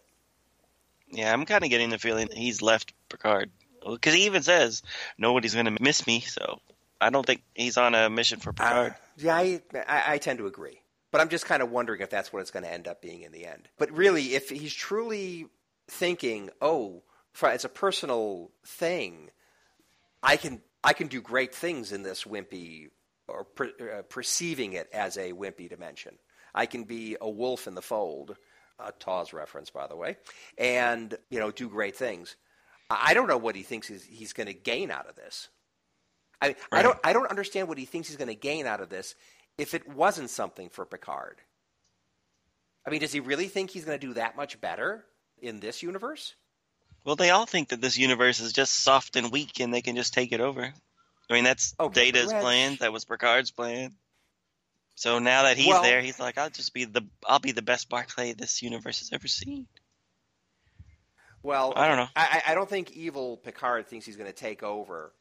Yeah, 1.09 1.31
I'm 1.31 1.45
kind 1.45 1.63
of 1.63 1.69
getting 1.69 1.89
the 1.89 1.99
feeling 1.99 2.27
that 2.27 2.37
he's 2.37 2.61
left 2.61 2.93
Picard 3.09 3.51
because 3.87 4.13
he 4.13 4.25
even 4.25 4.41
says 4.41 4.81
nobody's 5.17 5.53
going 5.53 5.65
to 5.65 5.83
miss 5.83 6.07
me. 6.07 6.21
So 6.21 6.59
I 6.99 7.09
don't 7.09 7.25
think 7.25 7.43
he's 7.53 7.77
on 7.77 7.93
a 7.93 8.09
mission 8.09 8.39
for 8.39 8.53
Picard. 8.53 8.91
Uh, 8.91 8.95
yeah, 9.17 9.35
I, 9.35 9.61
I, 9.75 10.03
I 10.13 10.17
tend 10.17 10.39
to 10.39 10.47
agree. 10.47 10.79
But 11.11 11.21
I'm 11.21 11.29
just 11.29 11.45
kind 11.45 11.61
of 11.61 11.69
wondering 11.69 12.01
if 12.01 12.09
that's 12.09 12.33
what 12.33 12.41
it's 12.41 12.49
going 12.49 12.63
to 12.63 12.73
end 12.73 12.87
up 12.87 12.99
being 12.99 13.21
in 13.21 13.31
the 13.31 13.45
end. 13.45 13.67
But 13.77 13.91
really, 13.91 14.33
if 14.33 14.49
he's 14.49 14.73
truly 14.73 15.45
thinking, 15.87 16.49
oh, 16.59 17.03
for, 17.33 17.49
as 17.49 17.65
a 17.65 17.69
personal 17.69 18.49
thing, 18.65 19.29
I 20.23 20.37
can 20.37 20.61
I 20.83 20.93
can 20.93 21.07
do 21.07 21.21
great 21.21 21.53
things 21.53 21.91
in 21.91 22.01
this 22.01 22.23
wimpy 22.23 22.89
or 23.27 23.43
per, 23.43 23.65
uh, 23.65 24.01
perceiving 24.03 24.73
it 24.73 24.89
as 24.93 25.17
a 25.17 25.33
wimpy 25.33 25.69
dimension. 25.69 26.17
I 26.53 26.65
can 26.65 26.83
be 26.83 27.17
a 27.19 27.29
wolf 27.29 27.67
in 27.67 27.75
the 27.75 27.81
fold, 27.81 28.35
a 28.79 28.91
TOS 28.91 29.33
reference, 29.33 29.69
by 29.69 29.87
the 29.87 29.95
way, 29.95 30.17
and 30.57 31.15
you 31.29 31.39
know 31.39 31.51
do 31.51 31.69
great 31.69 31.95
things. 31.95 32.35
I 32.89 33.13
don't 33.13 33.27
know 33.27 33.37
what 33.37 33.55
he 33.55 33.63
thinks 33.63 33.87
he's, 33.87 34.03
he's 34.03 34.33
going 34.33 34.47
to 34.47 34.53
gain 34.53 34.91
out 34.91 35.09
of 35.09 35.15
this. 35.15 35.49
I, 36.41 36.47
right. 36.47 36.55
I 36.71 36.81
don't 36.83 36.99
I 37.03 37.13
don't 37.13 37.29
understand 37.29 37.67
what 37.67 37.77
he 37.77 37.85
thinks 37.85 38.07
he's 38.07 38.17
going 38.17 38.27
to 38.27 38.35
gain 38.35 38.67
out 38.67 38.81
of 38.81 38.89
this 38.89 39.15
if 39.57 39.73
it 39.73 39.87
wasn't 39.87 40.29
something 40.29 40.69
for 40.69 40.85
Picard. 40.85 41.41
I 42.85 42.89
mean, 42.89 42.99
does 42.99 43.13
he 43.13 43.21
really 43.21 43.47
think 43.47 43.69
he's 43.69 43.85
going 43.85 43.99
to 43.99 44.07
do 44.07 44.13
that 44.15 44.35
much 44.35 44.59
better 44.59 45.05
in 45.41 45.59
this 45.59 45.81
universe? 45.81 46.35
Well, 47.05 47.15
they 47.15 47.29
all 47.29 47.45
think 47.45 47.69
that 47.69 47.81
this 47.81 47.97
universe 47.97 48.39
is 48.39 48.53
just 48.53 48.73
soft 48.73 49.15
and 49.15 49.31
weak, 49.31 49.59
and 49.59 49.73
they 49.73 49.81
can 49.81 49.95
just 49.95 50.13
take 50.13 50.31
it 50.31 50.41
over. 50.41 50.73
I 51.29 51.33
mean, 51.33 51.43
that's 51.43 51.73
oh, 51.79 51.89
Data's 51.89 52.31
plan. 52.31 52.77
That 52.79 52.93
was 52.93 53.05
Picard's 53.05 53.51
plan. 53.51 53.93
So 54.95 55.19
now 55.19 55.43
that 55.43 55.57
he's 55.57 55.67
well, 55.67 55.81
there, 55.81 56.01
he's 56.01 56.19
like, 56.19 56.37
"I'll 56.37 56.49
just 56.49 56.73
be 56.73 56.85
the 56.85 57.01
I'll 57.25 57.39
be 57.39 57.51
the 57.51 57.61
best 57.61 57.89
Barclay 57.89 58.33
this 58.33 58.61
universe 58.61 58.99
has 58.99 59.11
ever 59.11 59.27
seen." 59.27 59.67
Well, 61.41 61.73
I 61.75 61.87
don't 61.87 61.97
know. 61.97 62.07
I, 62.15 62.41
I 62.47 62.53
don't 62.53 62.69
think 62.69 62.91
evil 62.91 63.37
Picard 63.37 63.87
thinks 63.87 64.05
he's 64.05 64.15
going 64.15 64.29
to 64.29 64.35
take 64.35 64.63
over 64.63 65.11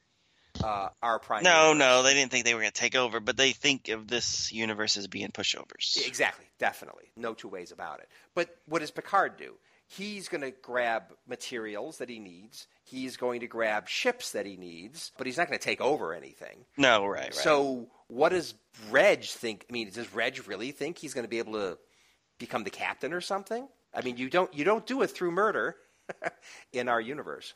uh, 0.62 0.88
our 1.02 1.18
prime. 1.18 1.42
No, 1.42 1.70
universe. 1.70 1.78
no, 1.78 2.02
they 2.02 2.14
didn't 2.14 2.30
think 2.30 2.44
they 2.44 2.54
were 2.54 2.60
going 2.60 2.72
to 2.72 2.80
take 2.80 2.94
over, 2.94 3.18
but 3.18 3.36
they 3.36 3.52
think 3.52 3.88
of 3.88 4.06
this 4.06 4.52
universe 4.52 4.96
as 4.96 5.06
being 5.08 5.28
pushovers. 5.28 6.06
Exactly, 6.06 6.44
definitely, 6.58 7.10
no 7.16 7.34
two 7.34 7.48
ways 7.48 7.72
about 7.72 8.00
it. 8.00 8.08
But 8.34 8.54
what 8.66 8.80
does 8.80 8.90
Picard 8.90 9.36
do? 9.36 9.54
He's 9.88 10.28
going 10.28 10.42
to 10.42 10.50
grab 10.50 11.04
materials 11.26 11.98
that 11.98 12.08
he 12.08 12.18
needs. 12.18 12.66
He's 12.84 13.16
going 13.16 13.40
to 13.40 13.46
grab 13.46 13.88
ships 13.88 14.32
that 14.32 14.44
he 14.44 14.56
needs, 14.56 15.12
but 15.16 15.26
he's 15.26 15.36
not 15.36 15.46
going 15.46 15.58
to 15.58 15.64
take 15.64 15.80
over 15.80 16.12
anything. 16.14 16.64
No, 16.76 17.06
right, 17.06 17.22
right. 17.22 17.34
So, 17.34 17.86
what 18.08 18.30
does 18.30 18.54
Reg 18.90 19.24
think? 19.24 19.66
I 19.70 19.72
mean, 19.72 19.90
does 19.90 20.12
Reg 20.12 20.46
really 20.48 20.72
think 20.72 20.98
he's 20.98 21.14
going 21.14 21.24
to 21.24 21.28
be 21.28 21.38
able 21.38 21.54
to 21.54 21.78
become 22.38 22.64
the 22.64 22.70
captain 22.70 23.12
or 23.12 23.20
something? 23.20 23.68
I 23.94 24.02
mean, 24.02 24.16
you 24.16 24.28
don't 24.28 24.52
you 24.52 24.64
don't 24.64 24.86
do 24.86 25.02
it 25.02 25.08
through 25.08 25.30
murder 25.30 25.76
in 26.72 26.88
our 26.88 27.00
universe. 27.00 27.54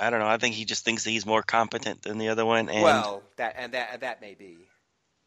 I 0.00 0.10
don't 0.10 0.20
know. 0.20 0.28
I 0.28 0.36
think 0.36 0.54
he 0.54 0.64
just 0.64 0.84
thinks 0.84 1.04
that 1.04 1.10
he's 1.10 1.26
more 1.26 1.42
competent 1.42 2.02
than 2.02 2.18
the 2.18 2.28
other 2.28 2.44
one. 2.44 2.68
And... 2.68 2.82
Well, 2.82 3.22
that 3.36 3.54
and 3.56 3.72
that 3.72 4.00
that 4.00 4.20
may 4.20 4.34
be, 4.34 4.58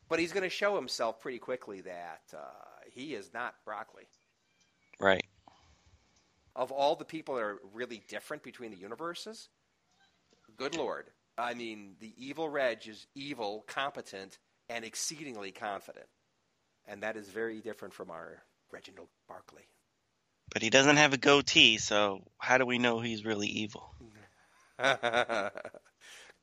but 0.09 0.19
he's 0.19 0.31
going 0.31 0.43
to 0.43 0.49
show 0.49 0.75
himself 0.75 1.19
pretty 1.19 1.39
quickly 1.39 1.81
that 1.81 2.21
uh, 2.33 2.39
he 2.93 3.13
is 3.13 3.33
not 3.33 3.55
broccoli. 3.65 4.03
Right. 4.99 5.25
Of 6.55 6.71
all 6.71 6.95
the 6.95 7.05
people 7.05 7.35
that 7.35 7.43
are 7.43 7.59
really 7.73 8.03
different 8.07 8.43
between 8.43 8.71
the 8.71 8.77
universes, 8.77 9.49
good 10.57 10.75
lord. 10.75 11.09
I 11.37 11.53
mean, 11.53 11.95
the 11.99 12.13
evil 12.17 12.49
Reg 12.49 12.87
is 12.87 13.07
evil, 13.15 13.63
competent, 13.67 14.37
and 14.69 14.83
exceedingly 14.83 15.51
confident. 15.51 16.07
And 16.87 17.03
that 17.03 17.15
is 17.15 17.29
very 17.29 17.61
different 17.61 17.93
from 17.93 18.11
our 18.11 18.43
Reginald 18.71 19.07
Barclay. 19.27 19.65
But 20.53 20.61
he 20.61 20.69
doesn't 20.69 20.97
have 20.97 21.13
a 21.13 21.17
goatee, 21.17 21.77
so 21.77 22.23
how 22.37 22.57
do 22.57 22.65
we 22.65 22.77
know 22.77 22.99
he's 22.99 23.23
really 23.23 23.47
evil? 23.47 23.95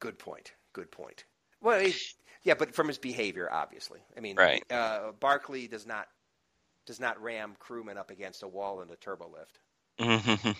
Good 0.01 0.19
point. 0.19 0.53
Good 0.73 0.91
point. 0.91 1.25
Well, 1.61 1.81
he, 1.81 1.95
yeah, 2.43 2.55
but 2.55 2.75
from 2.75 2.89
his 2.89 2.99
behavior, 2.99 3.49
obviously. 3.53 4.01
I 4.17 4.21
mean, 4.21 4.37
right. 4.37 4.65
Uh, 4.71 5.13
Barclay 5.19 5.67
does 5.67 5.87
not 5.87 6.07
does 6.87 7.01
not 7.01 7.21
ram 7.23 7.55
crewmen 7.59 7.99
up 7.99 8.11
against 8.11 8.43
a 8.43 8.49
wall 8.49 8.81
in 8.81 8.91
a 8.91 8.97
turbo 8.97 9.29
lift. 9.29 9.59
Mm-hmm. 9.99 10.51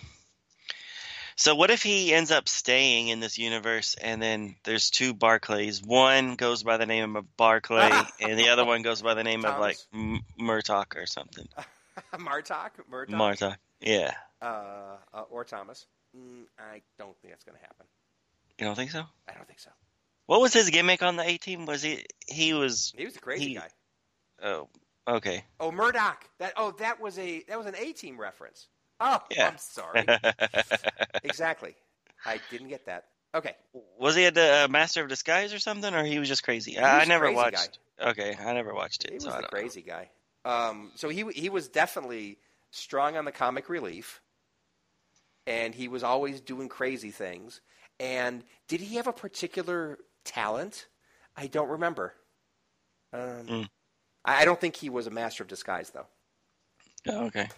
So 1.39 1.55
what 1.55 1.71
if 1.71 1.81
he 1.81 2.13
ends 2.13 2.31
up 2.31 2.49
staying 2.49 3.07
in 3.07 3.21
this 3.21 3.37
universe 3.37 3.95
and 3.95 4.21
then 4.21 4.57
there's 4.65 4.89
two 4.89 5.13
Barclays? 5.13 5.81
One 5.81 6.35
goes 6.35 6.63
by 6.63 6.75
the 6.75 6.85
name 6.85 7.15
of 7.15 7.37
Barclay 7.37 7.89
and 8.19 8.37
the 8.37 8.49
other 8.49 8.65
one 8.65 8.81
goes 8.81 9.01
by 9.01 9.13
the 9.13 9.23
name 9.23 9.43
Thomas. 9.43 9.55
of 9.55 9.61
like 9.61 9.77
M- 9.93 10.21
Murtaugh 10.37 10.97
or 10.97 11.05
something. 11.05 11.47
Martok? 12.13 12.71
Murtaugh? 12.91 13.07
Martok, 13.07 13.55
yeah. 13.79 14.15
Uh, 14.41 14.97
uh, 15.13 15.21
or 15.29 15.45
Thomas. 15.45 15.85
Mm, 16.13 16.43
I 16.59 16.81
don't 16.97 17.15
think 17.21 17.31
that's 17.31 17.45
going 17.45 17.57
to 17.57 17.61
happen. 17.61 17.85
You 18.59 18.65
don't 18.65 18.75
think 18.75 18.91
so? 18.91 19.03
I 19.27 19.33
don't 19.33 19.47
think 19.47 19.59
so. 19.59 19.71
What 20.25 20.41
was 20.41 20.51
his 20.51 20.69
gimmick 20.69 21.01
on 21.01 21.15
the 21.15 21.23
A 21.23 21.37
team? 21.37 21.65
Was 21.65 21.81
he 21.81 22.05
he 22.27 22.53
was 22.53 22.93
he 22.97 23.05
was 23.05 23.15
a 23.15 23.19
crazy 23.19 23.47
he, 23.47 23.55
guy? 23.55 23.69
Oh, 24.43 24.67
okay. 25.07 25.45
Oh, 25.59 25.71
Murdock. 25.71 26.29
That 26.39 26.53
oh, 26.57 26.71
that 26.79 26.99
was 26.99 27.17
a 27.17 27.43
that 27.47 27.57
was 27.57 27.65
an 27.65 27.75
A 27.77 27.93
team 27.93 28.19
reference. 28.19 28.67
Oh, 28.99 29.21
yeah. 29.31 29.47
I'm 29.47 29.57
sorry. 29.57 30.05
exactly. 31.23 31.75
I 32.25 32.39
didn't 32.51 32.67
get 32.67 32.85
that. 32.85 33.05
Okay. 33.33 33.55
Was 33.99 34.15
he 34.15 34.25
a 34.25 34.65
uh, 34.65 34.67
master 34.67 35.03
of 35.03 35.09
disguise 35.09 35.53
or 35.53 35.59
something, 35.59 35.93
or 35.93 36.03
he 36.03 36.19
was 36.19 36.27
just 36.27 36.43
crazy? 36.43 36.75
Was 36.75 36.83
I 36.83 37.05
never 37.05 37.31
watched. 37.31 37.79
Guy. 37.99 38.09
Okay, 38.09 38.35
I 38.39 38.53
never 38.53 38.73
watched 38.73 39.05
it. 39.05 39.13
He 39.13 39.19
so 39.19 39.27
was 39.27 39.43
a 39.43 39.47
crazy 39.47 39.85
know. 39.87 39.93
guy. 39.93 40.09
Um, 40.45 40.91
so 40.95 41.09
he 41.09 41.25
he 41.33 41.49
was 41.49 41.67
definitely 41.67 42.39
strong 42.71 43.17
on 43.17 43.25
the 43.25 43.31
comic 43.31 43.69
relief 43.69 44.21
and 45.49 45.73
he 45.73 45.87
was 45.87 46.03
always 46.03 46.39
doing 46.39 46.69
crazy 46.69 47.11
things. 47.11 47.59
And 47.99 48.43
did 48.67 48.79
he 48.79 48.95
have 48.95 49.07
a 49.07 49.13
particular 49.13 49.97
talent? 50.23 50.87
I 51.35 51.47
don't 51.47 51.69
remember. 51.69 52.13
Um, 53.11 53.45
mm. 53.47 53.69
I 54.23 54.45
don't 54.45 54.61
think 54.61 54.75
he 54.75 54.89
was 54.89 55.07
a 55.07 55.11
master 55.11 55.43
of 55.43 55.49
disguise, 55.49 55.89
though. 55.89 56.05
Oh, 57.07 57.25
okay. 57.25 57.49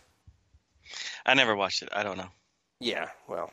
I 1.25 1.33
never 1.33 1.55
watched 1.55 1.81
it. 1.83 1.89
I 1.91 2.03
don't 2.03 2.17
know. 2.17 2.29
Yeah, 2.79 3.09
well. 3.27 3.51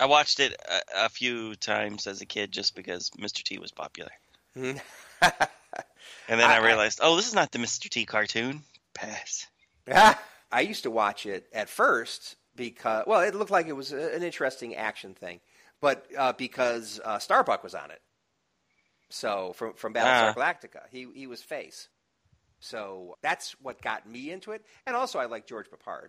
I 0.00 0.06
watched 0.06 0.38
it 0.38 0.54
a, 0.68 1.06
a 1.06 1.08
few 1.08 1.56
times 1.56 2.06
as 2.06 2.20
a 2.20 2.26
kid 2.26 2.52
just 2.52 2.76
because 2.76 3.10
Mr. 3.10 3.42
T 3.42 3.58
was 3.58 3.72
popular. 3.72 4.10
and 4.54 4.80
then 6.28 6.40
I, 6.40 6.56
I 6.56 6.64
realized, 6.64 7.00
I, 7.00 7.06
oh, 7.06 7.16
this 7.16 7.26
is 7.26 7.34
not 7.34 7.52
the 7.52 7.58
Mr. 7.58 7.88
T 7.88 8.04
cartoon. 8.04 8.62
Pass. 8.94 9.46
I 10.50 10.60
used 10.60 10.84
to 10.84 10.90
watch 10.90 11.26
it 11.26 11.46
at 11.52 11.68
first 11.68 12.36
because 12.56 13.04
well, 13.06 13.20
it 13.20 13.34
looked 13.34 13.50
like 13.50 13.66
it 13.66 13.76
was 13.76 13.92
an 13.92 14.22
interesting 14.22 14.74
action 14.74 15.14
thing, 15.14 15.40
but 15.80 16.06
uh, 16.16 16.32
because 16.32 17.00
uh, 17.04 17.18
Starbuck 17.18 17.62
was 17.62 17.74
on 17.74 17.90
it. 17.90 18.00
So 19.10 19.52
from 19.54 19.74
from 19.74 19.94
Battlestar 19.94 20.30
uh. 20.30 20.34
Galactica, 20.34 20.80
he 20.90 21.06
he 21.14 21.26
was 21.26 21.42
face. 21.42 21.88
So 22.60 23.16
that's 23.22 23.52
what 23.62 23.80
got 23.80 24.08
me 24.08 24.30
into 24.30 24.52
it, 24.52 24.64
and 24.86 24.96
also 24.96 25.18
I 25.18 25.26
like 25.26 25.46
George 25.46 25.66
Peppard. 25.70 26.08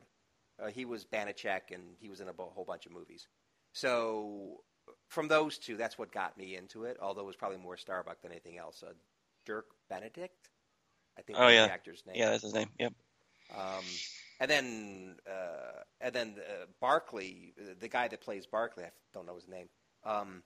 Uh, 0.62 0.68
he 0.68 0.86
was 0.86 1.05
Banacek, 1.05 1.72
and 1.72 1.84
he 1.99 2.10
was 2.10 2.22
in 2.22 2.28
a 2.28 2.34
whole 2.34 2.66
bunch 2.66 2.86
of 2.86 2.91
movies. 2.91 3.28
So 3.74 4.62
from 5.07 5.28
those 5.28 5.57
two, 5.57 5.78
that's 5.78 5.97
what 5.97 6.12
got 6.12 6.38
me 6.38 6.55
into 6.55 6.84
it. 6.86 6.97
Although 7.01 7.22
it 7.22 7.28
was 7.28 7.36
probably 7.36 7.57
more 7.57 7.78
Starbuck 7.78 8.22
than 8.22 8.32
anything 8.32 8.57
else. 8.57 8.84
Uh, 8.86 8.93
Dirk 9.45 9.68
Benedict, 9.89 10.49
I 11.18 11.22
think. 11.22 11.39
Oh 11.39 11.47
yeah, 11.47 11.68
the 11.68 11.74
actor's 11.74 12.03
name. 12.05 12.16
Yeah, 12.18 12.32
that's 12.32 12.43
his 12.43 12.53
name. 12.53 12.70
Yep. 12.80 12.93
Um, 13.57 13.84
and 14.39 14.49
then 14.49 15.16
uh, 15.28 15.82
and 16.01 16.14
then 16.14 16.36
uh, 16.38 16.66
Barclay, 16.80 17.53
the 17.80 17.88
guy 17.88 18.07
that 18.07 18.22
plays 18.22 18.45
Barclay, 18.45 18.86
I 18.86 18.91
don't 19.14 19.26
know 19.26 19.36
his 19.36 19.47
name. 19.47 19.70
Um, 20.03 20.43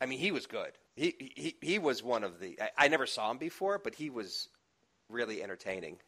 I 0.00 0.06
mean, 0.06 0.18
he 0.18 0.32
was 0.32 0.46
good. 0.46 0.72
He 0.96 1.14
he 1.36 1.56
he 1.60 1.78
was 1.78 2.02
one 2.02 2.24
of 2.24 2.40
the. 2.40 2.58
I, 2.60 2.86
I 2.86 2.88
never 2.88 3.06
saw 3.06 3.30
him 3.30 3.38
before, 3.38 3.78
but 3.78 3.94
he 3.94 4.10
was 4.10 4.48
really 5.08 5.42
entertaining. 5.42 5.98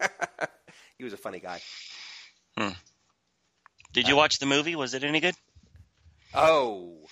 he 0.98 1.04
was 1.04 1.12
a 1.12 1.18
funny 1.18 1.40
guy. 1.40 1.60
Hmm. 2.56 2.70
Did 3.96 4.08
you 4.08 4.14
uh, 4.14 4.18
watch 4.18 4.40
the 4.40 4.46
movie? 4.46 4.76
Was 4.76 4.92
it 4.92 5.04
any 5.04 5.20
good? 5.20 5.34
Oh, 6.34 7.08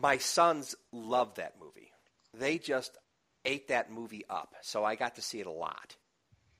my 0.00 0.18
sons 0.18 0.76
loved 0.92 1.38
that 1.38 1.54
movie. 1.60 1.90
They 2.32 2.56
just 2.56 2.96
ate 3.44 3.66
that 3.66 3.90
movie 3.90 4.24
up, 4.30 4.54
so 4.62 4.84
I 4.84 4.94
got 4.94 5.16
to 5.16 5.22
see 5.22 5.40
it 5.40 5.48
a 5.48 5.50
lot. 5.50 5.96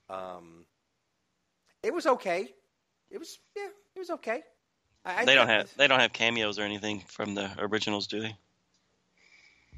Um, 0.09 0.65
it 1.83 1.93
was 1.93 2.05
okay. 2.05 2.49
It 3.09 3.17
was 3.17 3.39
yeah, 3.55 3.69
it 3.95 3.99
was 3.99 4.09
okay. 4.09 4.43
I, 5.05 5.21
I 5.21 5.25
they 5.25 5.35
don't 5.35 5.47
have 5.47 5.73
they 5.77 5.87
don't 5.87 6.01
have 6.01 6.11
cameos 6.11 6.59
or 6.59 6.63
anything 6.63 7.01
from 7.07 7.33
the 7.33 7.49
originals, 7.57 8.07
do 8.07 8.19
they? 8.19 8.35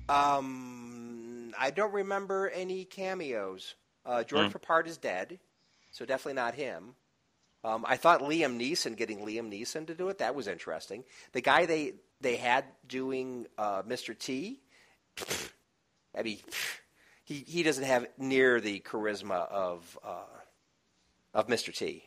Um, 0.10 1.54
I 1.56 1.70
don't 1.70 1.94
remember 1.94 2.50
any 2.50 2.84
cameos. 2.84 3.76
Uh, 4.04 4.24
George 4.24 4.52
mm. 4.52 4.88
Is 4.88 4.98
dead, 4.98 5.38
so 5.92 6.04
definitely 6.04 6.34
not 6.34 6.56
him. 6.56 6.96
Um, 7.64 7.86
I 7.88 7.98
thought 7.98 8.22
Liam 8.22 8.60
Neeson 8.60 8.96
getting 8.96 9.20
Liam 9.20 9.52
Neeson 9.52 9.88
to 9.88 9.96
do 9.96 10.10
it 10.10 10.20
that 10.20 10.36
was 10.36 10.48
interesting. 10.48 11.04
The 11.34 11.42
guy 11.42 11.66
they 11.66 11.94
they 12.22 12.36
had 12.38 12.66
doing 12.88 13.48
uh, 13.58 13.82
Mr. 13.84 14.18
T, 14.18 14.60
I 16.18 16.24
mean, 16.24 16.40
he 17.24 17.44
he 17.48 17.64
doesn't 17.64 17.84
have 17.84 18.08
near 18.18 18.60
the 18.62 18.80
charisma 18.82 19.48
of 19.50 19.98
uh, 20.04 20.22
of 21.34 21.48
Mr. 21.48 21.74
T. 21.76 22.04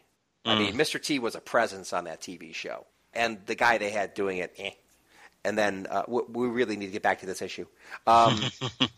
I 0.46 0.58
mean, 0.58 0.74
Mr. 0.74 1.00
T 1.02 1.18
was 1.18 1.34
a 1.34 1.40
presence 1.40 1.92
on 1.92 2.04
that 2.04 2.20
TV 2.22 2.54
show, 2.54 2.86
and 3.12 3.38
the 3.44 3.54
guy 3.54 3.76
they 3.76 3.90
had 3.90 4.14
doing 4.14 4.38
it, 4.38 4.54
eh. 4.58 4.70
And 5.44 5.56
then 5.56 5.86
uh, 5.90 6.02
we, 6.08 6.22
we 6.28 6.46
really 6.48 6.76
need 6.76 6.86
to 6.86 6.92
get 6.92 7.02
back 7.02 7.20
to 7.20 7.26
this 7.26 7.42
issue. 7.42 7.66
Um, 8.06 8.40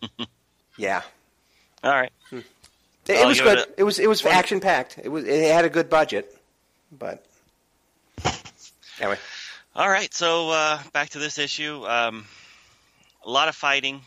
yeah, 0.77 1.03
All 1.83 1.91
right. 1.91 2.13
it, 2.31 2.45
it 3.09 3.27
was 3.27 3.41
it 3.41 3.43
good. 3.43 3.59
a- 3.59 3.67
It 3.79 3.83
was 3.83 3.99
it 3.99 4.09
was 4.09 4.25
action 4.25 4.61
packed. 4.61 4.99
It 5.03 5.09
was 5.09 5.25
it 5.25 5.51
had 5.53 5.65
a 5.65 5.69
good 5.69 5.91
budget, 5.91 6.37
but 6.99 7.25
anyway, 9.01 9.19
All 9.75 9.89
right. 9.89 10.13
So 10.13 10.51
uh, 10.51 10.79
back 10.93 11.11
to 11.11 11.19
this 11.19 11.39
issue. 11.39 11.87
Um, 11.87 12.27
a 13.25 13.31
lot 13.31 13.49
of 13.49 13.55
fighting, 13.55 14.03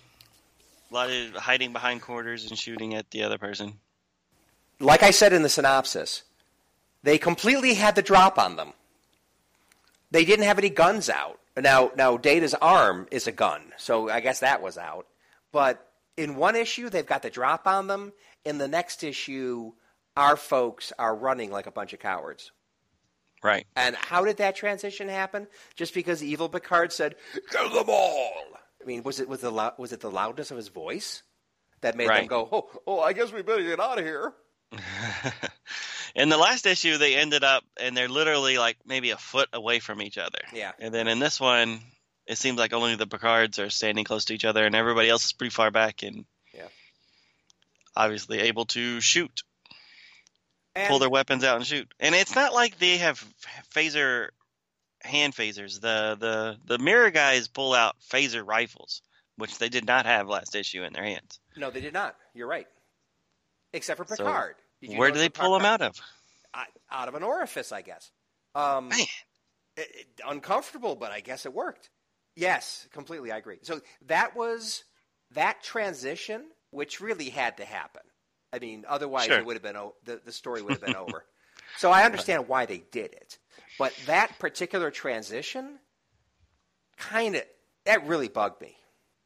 a 0.91 0.93
lot 0.93 1.09
of 1.09 1.33
hiding 1.33 1.73
behind 1.73 2.01
quarters 2.01 2.49
and 2.49 2.57
shooting 2.57 2.93
at 2.93 3.09
the 3.11 3.23
other 3.23 3.37
person. 3.37 3.73
like 4.79 5.03
I 5.03 5.11
said 5.11 5.33
in 5.33 5.41
the 5.41 5.49
synopsis, 5.49 6.23
they 7.03 7.17
completely 7.17 7.75
had 7.75 7.95
the 7.95 8.01
drop 8.01 8.37
on 8.37 8.55
them. 8.55 8.73
They 10.11 10.25
didn't 10.25 10.45
have 10.45 10.59
any 10.59 10.69
guns 10.69 11.09
out. 11.09 11.39
Now, 11.57 11.91
now 11.95 12.17
Data's 12.17 12.53
arm 12.53 13.07
is 13.11 13.27
a 13.27 13.31
gun, 13.31 13.61
so 13.77 14.09
I 14.09 14.19
guess 14.19 14.41
that 14.41 14.61
was 14.61 14.77
out. 14.77 15.07
But 15.51 15.87
in 16.17 16.35
one 16.35 16.55
issue, 16.55 16.89
they've 16.89 17.05
got 17.05 17.21
the 17.21 17.29
drop 17.29 17.65
on 17.65 17.87
them. 17.87 18.11
In 18.43 18.57
the 18.57 18.67
next 18.67 19.03
issue, 19.03 19.71
our 20.17 20.35
folks 20.35 20.91
are 20.99 21.15
running 21.15 21.51
like 21.51 21.67
a 21.67 21.71
bunch 21.71 21.93
of 21.93 21.99
cowards. 21.99 22.51
Right. 23.45 23.67
And 23.75 23.95
how 23.95 24.25
did 24.25 24.37
that 24.37 24.55
transition 24.55 25.07
happen? 25.07 25.45
Just 25.75 25.93
because 25.93 26.23
Evil 26.23 26.49
Picard 26.49 26.91
said, 26.91 27.15
"Kill 27.51 27.69
them 27.69 27.85
all." 27.89 28.33
I 28.81 28.85
mean, 28.85 29.03
was 29.03 29.19
it 29.19 29.29
was 29.29 29.41
the 29.41 29.51
was 29.77 29.93
it 29.93 29.99
the 29.99 30.09
loudness 30.09 30.49
of 30.49 30.57
his 30.57 30.69
voice 30.69 31.21
that 31.81 31.95
made 31.95 32.09
them 32.09 32.25
go, 32.25 32.49
"Oh, 32.51 32.69
oh, 32.87 32.99
I 33.01 33.13
guess 33.13 33.31
we 33.31 33.43
better 33.43 33.61
get 33.61 33.79
out 33.79 33.99
of 33.99 34.05
here." 34.05 34.33
in 36.15 36.29
the 36.29 36.37
last 36.37 36.65
issue, 36.65 36.97
they 36.97 37.15
ended 37.15 37.43
up 37.43 37.63
and 37.79 37.95
they're 37.95 38.09
literally 38.09 38.57
like 38.57 38.77
maybe 38.83 39.11
a 39.11 39.17
foot 39.17 39.49
away 39.53 39.79
from 39.79 40.01
each 40.01 40.17
other. 40.17 40.39
Yeah. 40.51 40.71
And 40.79 40.91
then 40.91 41.07
in 41.07 41.19
this 41.19 41.39
one, 41.39 41.81
it 42.25 42.39
seems 42.39 42.57
like 42.57 42.73
only 42.73 42.95
the 42.95 43.05
Picards 43.05 43.59
are 43.59 43.69
standing 43.69 44.05
close 44.05 44.25
to 44.25 44.33
each 44.33 44.43
other, 44.45 44.65
and 44.65 44.75
everybody 44.75 45.07
else 45.07 45.25
is 45.25 45.33
pretty 45.33 45.51
far 45.51 45.69
back 45.69 46.01
and 46.01 46.25
Yeah. 46.51 46.67
obviously 47.95 48.39
able 48.39 48.65
to 48.65 48.99
shoot, 49.01 49.43
And, 50.75 50.89
pull 50.89 50.99
their 50.99 51.09
weapons 51.09 51.43
out 51.43 51.55
and 51.57 51.65
shoot. 51.65 51.87
And 51.99 52.13
it's 52.13 52.35
not 52.35 52.53
like 52.53 52.77
they 52.79 52.97
have 52.97 53.23
phaser 53.73 54.27
hand 55.01 55.33
phasers. 55.33 55.79
The 55.79 56.17
the 56.19 56.57
the 56.65 56.77
mirror 56.83 57.11
guys 57.11 57.47
pull 57.47 57.73
out 57.73 57.95
phaser 58.11 58.45
rifles, 58.45 59.01
which 59.37 59.57
they 59.57 59.69
did 59.69 59.85
not 59.85 60.05
have 60.05 60.27
last 60.27 60.55
issue 60.55 60.83
in 60.83 60.91
their 60.93 61.03
hands. 61.03 61.39
No, 61.55 61.69
they 61.71 61.81
did 61.81 61.93
not. 61.93 62.15
You're 62.33 62.47
right. 62.47 62.67
Except 63.73 63.97
for 63.97 64.05
Picard. 64.05 64.55
You 64.81 64.97
Where 64.97 65.11
do 65.11 65.19
they 65.19 65.29
Picard- 65.29 65.45
pull 65.45 65.57
them 65.57 65.65
out 65.65 65.81
of? 65.81 65.99
Out- 66.53 66.67
Out 66.91 67.07
of 67.09 67.15
an 67.15 67.23
orifice, 67.23 67.71
I 67.71 67.81
guess. 67.81 68.11
Um, 68.53 68.89
Man. 68.89 68.99
it- 69.77 69.89
it- 69.95 70.07
uncomfortable, 70.25 70.95
but 70.95 71.11
I 71.11 71.19
guess 71.21 71.45
it 71.45 71.53
worked. 71.53 71.89
Yes, 72.35 72.87
completely. 72.91 73.31
I 73.31 73.37
agree. 73.37 73.59
So 73.61 73.81
that 74.07 74.35
was 74.35 74.83
that 75.31 75.63
transition, 75.63 76.43
which 76.71 76.99
really 77.01 77.29
had 77.29 77.57
to 77.57 77.65
happen. 77.65 78.01
I 78.55 78.59
mean, 78.59 78.85
otherwise 78.87 79.27
Sure. 79.27 79.39
it 79.39 79.45
would 79.45 79.55
have 79.55 79.63
been 79.63 79.75
o- 79.75 79.95
the 80.05 80.21
the 80.23 80.31
story 80.31 80.61
would 80.61 80.71
have 80.71 80.81
been 80.81 80.95
over. 80.95 81.25
So 81.77 81.91
I 81.91 82.03
understand 82.05 82.47
why 82.47 82.65
they 82.65 82.83
did 82.91 83.11
it, 83.11 83.37
but 83.77 83.93
that 84.05 84.39
particular 84.39 84.91
transition, 84.91 85.79
kind 86.97 87.35
of, 87.35 87.43
that 87.83 88.07
really 88.07 88.29
bugged 88.29 88.61
me. 88.61 88.77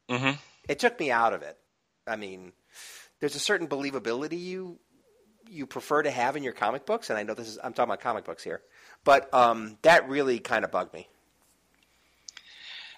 hmm 0.08 0.30
it 0.68 0.80
took 0.80 0.98
me 0.98 1.12
out 1.12 1.32
of 1.32 1.42
it. 1.42 1.56
I 2.08 2.16
mean, 2.16 2.52
there's 3.20 3.36
a 3.36 3.40
certain 3.40 3.68
believability 3.68 4.40
you 4.40 4.80
you 5.48 5.66
prefer 5.66 6.02
to 6.02 6.10
have 6.10 6.34
in 6.36 6.42
your 6.42 6.52
comic 6.52 6.86
books, 6.86 7.08
and 7.10 7.18
I 7.18 7.22
know 7.22 7.34
this 7.34 7.46
is 7.46 7.58
I'm 7.62 7.72
talking 7.72 7.90
about 7.90 8.00
comic 8.00 8.24
books 8.24 8.42
here, 8.42 8.62
but 9.04 9.32
um, 9.32 9.78
that 9.82 10.08
really 10.08 10.40
kind 10.40 10.64
of 10.64 10.72
bugged 10.72 10.92
me. 10.92 11.08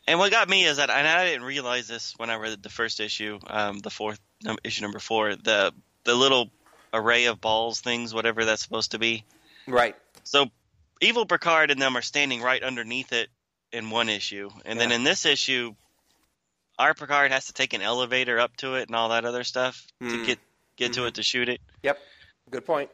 And 0.07 0.18
what 0.18 0.30
got 0.33 0.49
me 0.49 0.64
is 0.64 0.78
that, 0.78 0.91
and 0.91 1.07
I 1.07 1.26
didn't 1.26 1.45
realize 1.45 1.87
this 1.89 2.14
when 2.16 2.30
I 2.30 2.37
read 2.37 2.62
the 2.62 2.68
first 2.70 3.01
issue, 3.01 3.39
um, 3.47 3.78
the 3.80 3.91
fourth 3.91 4.18
issue 4.64 4.83
number 4.83 4.99
four, 4.99 5.37
the 5.37 5.72
the 6.05 6.15
little 6.15 6.51
array 6.93 7.27
of 7.27 7.41
balls 7.41 7.81
things, 7.81 8.13
whatever 8.13 8.45
that's 8.45 8.63
supposed 8.63 8.91
to 8.93 8.99
be. 8.99 9.25
Right. 9.67 9.97
So, 10.25 10.47
evil 11.01 11.27
Picard 11.27 11.71
and 11.71 11.81
them 11.81 11.97
are 11.97 12.03
standing 12.03 12.43
right 12.43 12.63
underneath 12.63 13.13
it 13.13 13.29
in 13.73 13.91
one 13.91 14.09
issue, 14.09 14.51
and 14.67 14.79
then 14.79 14.93
in 14.93 15.03
this 15.03 15.25
issue, 15.25 15.75
our 16.79 16.95
Picard 16.95 17.33
has 17.33 17.47
to 17.47 17.53
take 17.53 17.73
an 17.73 17.81
elevator 17.83 18.39
up 18.39 18.57
to 18.59 18.75
it 18.75 18.89
and 18.89 18.97
all 18.97 19.09
that 19.11 19.25
other 19.25 19.45
stuff 19.45 19.87
Hmm. 20.01 20.11
to 20.11 20.27
get 20.27 20.39
get 20.77 20.93
to 20.95 21.07
it 21.07 21.15
to 21.15 21.23
shoot 21.23 21.49
it. 21.49 21.61
Yep. 21.83 21.99
Good 22.51 22.67
point. 22.67 22.91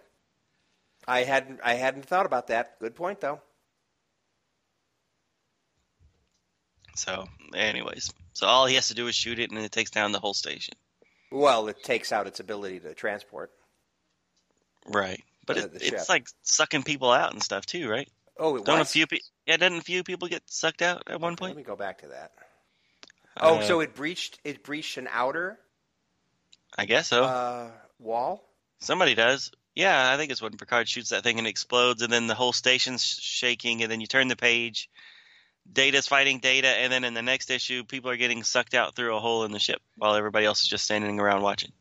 I 1.06 1.22
hadn't 1.24 1.60
I 1.64 1.74
hadn't 1.74 2.04
thought 2.04 2.26
about 2.26 2.48
that. 2.48 2.78
Good 2.80 2.94
point 2.94 3.20
though. 3.20 3.40
So, 6.96 7.28
anyways, 7.54 8.12
so 8.32 8.46
all 8.46 8.66
he 8.66 8.74
has 8.74 8.88
to 8.88 8.94
do 8.94 9.06
is 9.06 9.14
shoot 9.14 9.38
it, 9.38 9.50
and 9.50 9.58
it 9.60 9.70
takes 9.70 9.90
down 9.90 10.12
the 10.12 10.18
whole 10.18 10.34
station. 10.34 10.74
Well, 11.30 11.68
it 11.68 11.82
takes 11.82 12.12
out 12.12 12.26
its 12.26 12.40
ability 12.40 12.80
to 12.80 12.94
transport. 12.94 13.50
Right. 14.86 15.22
But 15.46 15.58
Uh, 15.58 15.60
it, 15.74 15.82
it's 15.92 16.08
like 16.08 16.26
sucking 16.42 16.82
people 16.82 17.10
out 17.10 17.32
and 17.32 17.42
stuff 17.42 17.66
too, 17.66 17.88
right? 17.88 18.08
Oh, 18.36 18.56
it 18.56 18.64
Don't 18.64 18.78
was. 18.78 18.88
a 18.88 18.92
few 18.92 19.06
pe- 19.06 19.18
yeah, 19.46 19.56
didn't 19.56 19.78
a 19.78 19.82
few 19.82 20.04
people 20.04 20.28
get 20.28 20.42
sucked 20.46 20.82
out 20.82 21.02
at 21.08 21.20
one 21.20 21.36
point? 21.36 21.50
Let 21.50 21.56
me 21.56 21.62
go 21.64 21.76
back 21.76 21.98
to 22.02 22.08
that. 22.08 22.32
Oh, 23.40 23.56
Uh, 23.58 23.62
so 23.62 23.80
it 23.80 23.94
breached 23.94 24.38
it 24.44 24.62
breached 24.62 24.96
an 24.96 25.08
outer 25.10 25.58
I 26.76 26.84
guess 26.84 27.08
so. 27.08 27.24
uh, 27.24 27.70
wall. 27.98 28.44
Somebody 28.80 29.14
does. 29.14 29.50
Yeah, 29.74 30.10
I 30.12 30.16
think 30.16 30.30
it's 30.30 30.42
when 30.42 30.56
Picard 30.56 30.88
shoots 30.88 31.10
that 31.10 31.22
thing 31.22 31.38
and 31.38 31.46
it 31.46 31.50
explodes, 31.50 32.02
and 32.02 32.12
then 32.12 32.26
the 32.26 32.34
whole 32.34 32.52
station's 32.52 33.02
shaking, 33.04 33.82
and 33.82 33.90
then 33.90 34.00
you 34.00 34.06
turn 34.06 34.28
the 34.28 34.36
page. 34.36 34.88
Data's 35.72 36.06
fighting 36.06 36.38
Data, 36.38 36.68
and 36.68 36.92
then 36.92 37.04
in 37.04 37.14
the 37.14 37.22
next 37.22 37.50
issue, 37.50 37.84
people 37.84 38.10
are 38.10 38.16
getting 38.16 38.42
sucked 38.42 38.74
out 38.74 38.94
through 38.96 39.16
a 39.16 39.20
hole 39.20 39.44
in 39.44 39.52
the 39.52 39.58
ship 39.58 39.80
while 39.96 40.14
everybody 40.14 40.46
else 40.46 40.62
is 40.62 40.68
just 40.68 40.84
standing 40.84 41.20
around 41.20 41.42
watching. 41.42 41.72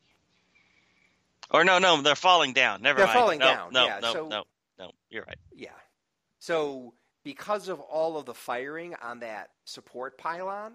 Or 1.50 1.64
no, 1.64 1.78
no, 1.78 2.02
they're 2.02 2.14
falling 2.14 2.52
down. 2.52 2.82
Never 2.82 2.98
They're 2.98 3.06
mind. 3.06 3.18
falling 3.18 3.38
no, 3.38 3.46
down, 3.46 3.72
No, 3.72 3.86
yeah, 3.86 3.98
no, 4.00 4.12
so- 4.12 4.28
no, 4.28 4.44
no. 4.78 4.92
You're 5.08 5.24
right. 5.24 5.38
Yeah. 5.54 5.70
So 6.38 6.92
because 7.24 7.68
of 7.68 7.80
all 7.80 8.18
of 8.18 8.26
the 8.26 8.34
firing 8.34 8.94
on 8.96 9.20
that 9.20 9.50
support 9.64 10.18
pylon, 10.18 10.74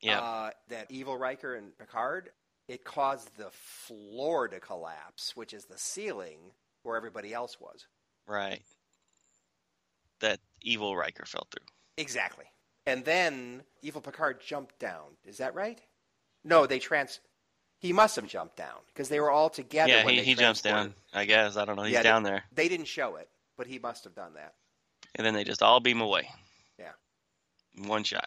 Yeah. 0.00 0.20
uh, 0.20 0.50
that 0.68 0.90
evil 0.90 1.16
Riker 1.16 1.54
and 1.54 1.76
Picard, 1.78 2.30
it 2.68 2.84
caused 2.84 3.34
the 3.36 3.50
floor 3.52 4.48
to 4.48 4.58
collapse, 4.58 5.36
which 5.36 5.54
is 5.54 5.66
the 5.66 5.78
ceiling 5.78 6.38
where 6.82 6.96
everybody 6.96 7.32
else 7.32 7.60
was. 7.60 7.86
right. 8.26 8.62
That 10.20 10.40
evil 10.66 10.96
Riker 10.96 11.24
fell 11.24 11.46
through. 11.50 11.64
Exactly. 11.96 12.44
And 12.86 13.04
then 13.04 13.62
evil 13.82 14.00
Picard 14.00 14.40
jumped 14.40 14.78
down. 14.78 15.16
Is 15.24 15.38
that 15.38 15.54
right? 15.54 15.80
No, 16.44 16.66
they 16.66 16.78
trans. 16.78 17.20
He 17.78 17.92
must 17.92 18.16
have 18.16 18.26
jumped 18.26 18.56
down 18.56 18.78
because 18.88 19.08
they 19.08 19.20
were 19.20 19.30
all 19.30 19.50
together. 19.50 19.90
yeah, 19.92 20.04
when 20.04 20.14
he, 20.14 20.20
they 20.20 20.26
he 20.26 20.34
jumps 20.34 20.62
down. 20.62 20.94
I 21.12 21.24
guess 21.24 21.56
I 21.56 21.64
don't 21.64 21.76
know. 21.76 21.82
He's 21.82 21.94
Yeah, 21.94 22.02
down 22.02 22.22
there, 22.22 22.44
They 22.52 22.68
didn't 22.68 22.86
show 22.86 23.16
it, 23.16 23.28
but 23.56 23.66
he 23.66 23.78
must 23.78 24.04
have 24.04 24.14
done 24.14 24.34
that. 24.34 24.54
and 25.14 25.26
then 25.26 25.34
they 25.34 25.44
just 25.44 25.62
all 25.62 25.80
beam 25.80 26.00
away. 26.00 26.28
Yeah. 26.78 26.92
One 27.86 28.04
shot. 28.04 28.26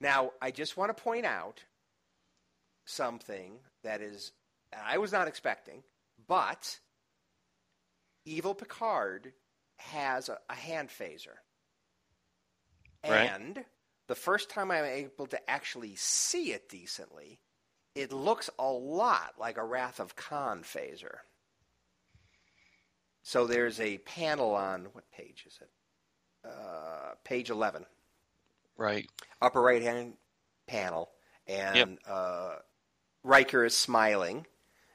Now, 0.00 0.32
I 0.40 0.50
just 0.50 0.76
want 0.76 0.94
to 0.96 1.00
point 1.02 1.24
out 1.26 1.62
something 2.84 3.52
that 3.84 4.00
is 4.00 4.32
I 4.84 4.98
was 4.98 5.12
not 5.12 5.28
expecting, 5.28 5.82
but 6.26 6.78
Evil 8.24 8.54
Picard 8.54 9.32
has 9.90 10.28
a, 10.28 10.38
a 10.48 10.54
hand 10.54 10.88
phaser. 10.88 11.36
Right. 13.08 13.30
And 13.30 13.64
the 14.08 14.14
first 14.14 14.50
time 14.50 14.70
I'm 14.70 14.84
able 14.84 15.26
to 15.26 15.50
actually 15.50 15.96
see 15.96 16.52
it 16.52 16.68
decently, 16.68 17.40
it 17.94 18.12
looks 18.12 18.48
a 18.58 18.70
lot 18.70 19.34
like 19.38 19.56
a 19.56 19.64
Wrath 19.64 20.00
of 20.00 20.16
Khan 20.16 20.62
phaser. 20.62 21.16
So 23.22 23.46
there's 23.46 23.80
a 23.80 23.98
panel 23.98 24.54
on 24.54 24.86
what 24.92 25.10
page 25.12 25.44
is 25.46 25.58
it? 25.60 25.70
Uh, 26.44 27.12
page 27.24 27.50
11 27.50 27.86
Right. 28.76 29.08
upper 29.40 29.60
right 29.62 29.82
hand 29.82 30.14
panel, 30.66 31.10
and 31.46 31.98
uh, 32.08 32.56
Riker 33.22 33.64
is 33.64 33.76
smiling 33.76 34.46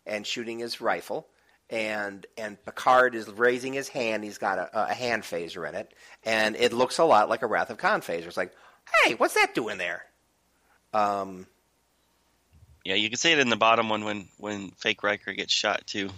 and 0.06 0.28
shooting 0.28 0.60
his 0.60 0.82
rifle, 0.82 1.28
and 1.70 2.26
and 2.38 2.64
Picard 2.66 3.16
is 3.16 3.28
raising 3.30 3.74
his 3.74 3.88
hand. 3.90 4.24
He's 4.24 4.38
got 4.38 4.58
a, 4.58 4.90
a 4.90 4.94
hand 4.94 5.24
phaser 5.24 5.68
in 5.68 5.76
it, 5.76 5.94
and 6.24 6.56
it 6.56 6.74
looks 6.74 6.98
a 6.98 7.04
lot 7.04 7.30
like 7.30 7.42
a 7.42 7.48
Wrath 7.48 7.70
of 7.70 7.78
Khan 7.78 8.02
phaser. 8.02 8.28
It's 8.28 8.38
like, 8.38 8.54
hey, 9.04 9.16
what's 9.16 9.34
that 9.34 9.54
doing 9.54 9.78
there? 9.78 10.06
Um, 10.94 11.48
Yeah, 12.86 12.96
you 12.96 13.10
can 13.10 13.18
see 13.18 13.32
it 13.34 13.40
in 13.40 13.50
the 13.50 13.58
bottom 13.58 13.90
one 13.90 14.06
when 14.06 14.30
when 14.38 14.72
fake 14.72 15.04
Riker 15.04 15.34
gets 15.34 15.54
shot 15.54 15.86
too. 15.86 16.10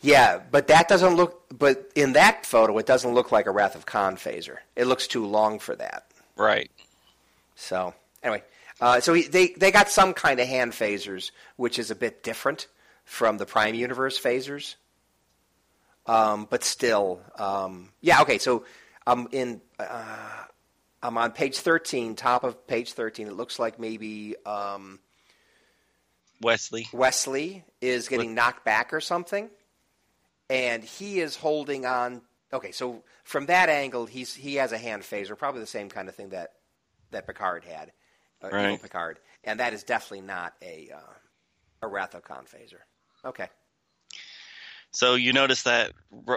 Yeah, 0.00 0.40
but 0.50 0.68
that 0.68 0.88
doesn't 0.88 1.16
look. 1.16 1.44
But 1.56 1.90
in 1.94 2.14
that 2.14 2.46
photo, 2.46 2.78
it 2.78 2.86
doesn't 2.86 3.12
look 3.12 3.30
like 3.32 3.46
a 3.46 3.50
Wrath 3.50 3.74
of 3.74 3.84
Khan 3.84 4.16
phaser. 4.16 4.58
It 4.76 4.86
looks 4.86 5.06
too 5.06 5.26
long 5.26 5.58
for 5.58 5.76
that. 5.76 6.06
Right. 6.36 6.70
So 7.56 7.92
anyway, 8.22 8.42
uh, 8.80 9.00
so 9.00 9.12
he, 9.12 9.22
they 9.24 9.48
they 9.48 9.70
got 9.70 9.90
some 9.90 10.14
kind 10.14 10.40
of 10.40 10.48
hand 10.48 10.72
phasers, 10.72 11.30
which 11.56 11.78
is 11.78 11.90
a 11.90 11.94
bit 11.94 12.22
different 12.22 12.68
from 13.04 13.36
the 13.36 13.46
Prime 13.46 13.74
Universe 13.74 14.18
phasers. 14.18 14.76
Um, 16.06 16.46
but 16.50 16.64
still, 16.64 17.20
um, 17.38 17.90
yeah. 18.00 18.22
Okay, 18.22 18.38
so 18.38 18.64
I'm 19.06 19.28
in. 19.32 19.60
Uh, 19.78 20.44
I'm 21.02 21.18
on 21.18 21.32
page 21.32 21.58
thirteen, 21.58 22.14
top 22.16 22.44
of 22.44 22.66
page 22.66 22.92
thirteen. 22.92 23.26
It 23.26 23.34
looks 23.34 23.58
like 23.58 23.78
maybe 23.78 24.36
um, 24.44 25.00
Wesley. 26.40 26.88
Wesley 26.92 27.64
is 27.80 28.08
getting 28.08 28.34
knocked 28.34 28.64
back 28.64 28.92
or 28.92 29.00
something, 29.00 29.48
and 30.50 30.84
he 30.84 31.20
is 31.20 31.36
holding 31.36 31.86
on. 31.86 32.22
Okay, 32.52 32.72
so 32.72 33.02
from 33.24 33.46
that 33.46 33.68
angle, 33.68 34.06
he's 34.06 34.34
he 34.34 34.56
has 34.56 34.72
a 34.72 34.78
hand 34.78 35.02
phaser, 35.02 35.36
probably 35.36 35.60
the 35.60 35.66
same 35.66 35.88
kind 35.88 36.08
of 36.08 36.14
thing 36.14 36.30
that 36.30 36.52
that 37.10 37.26
Picard 37.26 37.64
had, 37.64 37.92
uh, 38.42 38.50
Right. 38.50 38.80
Picard, 38.80 39.18
and 39.42 39.60
that 39.60 39.72
is 39.72 39.82
definitely 39.84 40.26
not 40.26 40.54
a 40.62 40.90
uh, 40.94 41.86
a 41.86 42.20
Khan 42.20 42.44
phaser. 42.44 42.80
Okay, 43.24 43.48
So 44.94 45.16
you 45.16 45.32
notice 45.32 45.64
that 45.64 45.90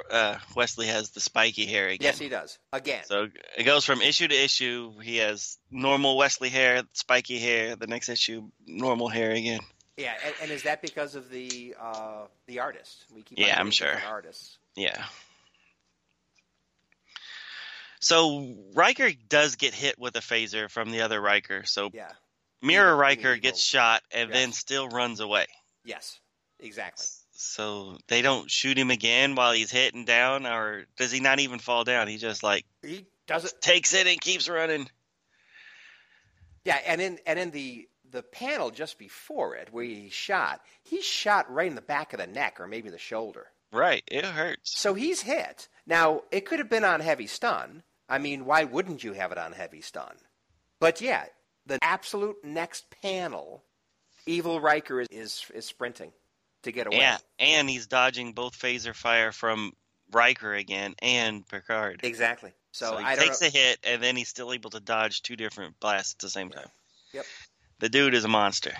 uh, 0.10 0.40
Wesley 0.56 0.88
has 0.88 1.12
the 1.12 1.20
spiky 1.20 1.68
hair 1.68 1.90
again. 1.90 2.00
yes, 2.08 2.18
he 2.18 2.28
does 2.28 2.58
again. 2.74 3.04
So 3.06 3.28
it 3.56 3.64
goes 3.66 3.86
from 3.86 4.02
issue 4.02 4.28
to 4.28 4.36
issue. 4.36 4.98
He 5.00 5.18
has 5.18 5.60
normal 5.70 6.18
Wesley 6.18 6.50
hair, 6.50 6.82
spiky 6.94 7.38
hair. 7.38 7.76
The 7.76 7.86
next 7.86 8.10
issue, 8.10 8.50
normal 8.66 9.10
hair 9.10 9.30
again. 9.30 9.60
yeah, 9.96 10.14
and, 10.26 10.34
and 10.42 10.52
is 10.52 10.64
that 10.64 10.82
because 10.82 11.14
of 11.14 11.30
the 11.30 11.76
uh, 11.80 12.26
the 12.48 12.60
artist? 12.62 13.06
We 13.14 13.22
keep 13.22 13.38
Yeah, 13.38 13.60
I'm 13.60 13.70
sure. 13.70 13.94
Artists. 14.10 14.58
Yeah. 14.76 15.06
So 18.00 18.56
Riker 18.74 19.10
does 19.30 19.56
get 19.56 19.76
hit 19.76 20.00
with 20.00 20.16
a 20.16 20.20
phaser 20.22 20.68
from 20.70 20.90
the 20.90 21.02
other 21.02 21.22
Riker. 21.22 21.64
So 21.66 21.92
Yeah. 21.94 22.12
Mirror 22.64 22.96
Riker 22.96 23.36
gets 23.38 23.62
shot 23.62 24.02
and 24.12 24.30
Yes. 24.30 24.36
then 24.40 24.52
still 24.52 24.88
runs 24.90 25.20
away. 25.20 25.46
Yes. 25.86 26.20
Exactly. 26.60 27.06
So 27.40 28.00
they 28.08 28.24
don't 28.24 28.50
shoot 28.50 28.80
him 28.80 28.90
again 28.90 29.36
while 29.36 29.52
he's 29.52 29.70
hitting 29.70 30.06
down, 30.06 30.48
or 30.48 30.86
does 30.98 31.12
he 31.12 31.20
not 31.20 31.40
even 31.40 31.60
fall 31.60 31.84
down? 31.84 32.08
He 32.08 32.18
just 32.18 32.42
like 32.42 32.66
He 32.82 33.06
does 33.28 33.46
it. 33.46 33.62
takes 33.62 33.94
it 33.94 34.08
and 34.08 34.20
keeps 34.20 34.50
running. 34.50 34.90
Yeah, 36.66 36.80
and 36.88 37.00
in 37.00 37.20
and 37.28 37.38
in 37.38 37.52
the 37.52 37.88
the 38.10 38.24
panel 38.24 38.72
just 38.72 38.98
before 38.98 39.56
it, 39.56 39.68
where 39.72 39.84
he 39.84 40.10
shot, 40.10 40.62
he 40.84 41.00
shot 41.04 41.52
right 41.54 41.68
in 41.68 41.76
the 41.76 41.82
back 41.82 42.12
of 42.12 42.20
the 42.20 42.26
neck 42.26 42.60
or 42.60 42.66
maybe 42.66 42.90
the 42.90 42.98
shoulder. 42.98 43.46
Right, 43.72 44.04
it 44.08 44.26
hurts. 44.26 44.76
So 44.76 44.96
he's 44.96 45.22
hit. 45.22 45.68
Now 45.86 46.24
it 46.32 46.46
could 46.48 46.58
have 46.58 46.70
been 46.72 46.84
on 46.86 47.02
heavy 47.02 47.28
stun. 47.28 47.84
I 48.10 48.18
mean, 48.18 48.46
why 48.46 48.64
wouldn't 48.64 49.04
you 49.04 49.14
have 49.14 49.32
it 49.32 49.38
on 49.38 49.52
heavy 49.52 49.82
stun? 49.82 50.16
But 50.80 51.02
yeah, 51.02 51.26
the 51.68 51.78
absolute 51.84 52.44
next 52.44 52.86
panel, 53.04 53.64
Evil 54.26 54.60
Riker 54.60 55.02
is 55.02 55.08
is, 55.12 55.46
is 55.54 55.66
sprinting 55.68 56.14
to 56.64 56.72
get 56.72 56.88
away. 56.88 56.98
Yeah, 56.98 57.18
and 57.40 57.70
he's 57.70 57.88
dodging 57.88 58.34
both 58.34 58.58
phaser 58.58 58.96
fire 58.96 59.32
from 59.32 59.74
Riker 60.12 60.54
again 60.54 60.96
and 61.00 61.48
Picard. 61.48 62.02
Exactly. 62.04 62.54
So, 62.72 62.92
So, 62.92 62.98
he 62.98 63.06
I 63.06 63.16
takes 63.16 63.42
a 63.42 63.50
hit, 63.50 63.80
and 63.84 64.02
then 64.02 64.16
he's 64.16 64.30
still 64.30 64.54
able 64.54 64.70
to 64.72 64.80
dodge 64.80 65.22
two 65.22 65.36
different 65.36 65.80
blasts 65.80 66.14
at 66.14 66.20
the 66.20 66.30
same 66.30 66.50
time. 66.50 66.68
Yep. 67.14 67.26
The 67.80 67.90
dude 67.90 68.14
is 68.14 68.26
a 68.26 68.28
monster. 68.28 68.74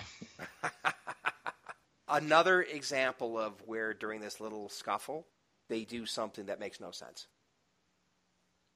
Another 2.08 2.62
example 2.62 3.38
of 3.38 3.52
where 3.66 3.92
during 3.92 4.20
this 4.20 4.40
little 4.40 4.68
scuffle 4.68 5.26
they 5.68 5.84
do 5.84 6.06
something 6.06 6.46
that 6.46 6.58
makes 6.58 6.80
no 6.80 6.90
sense. 6.90 7.26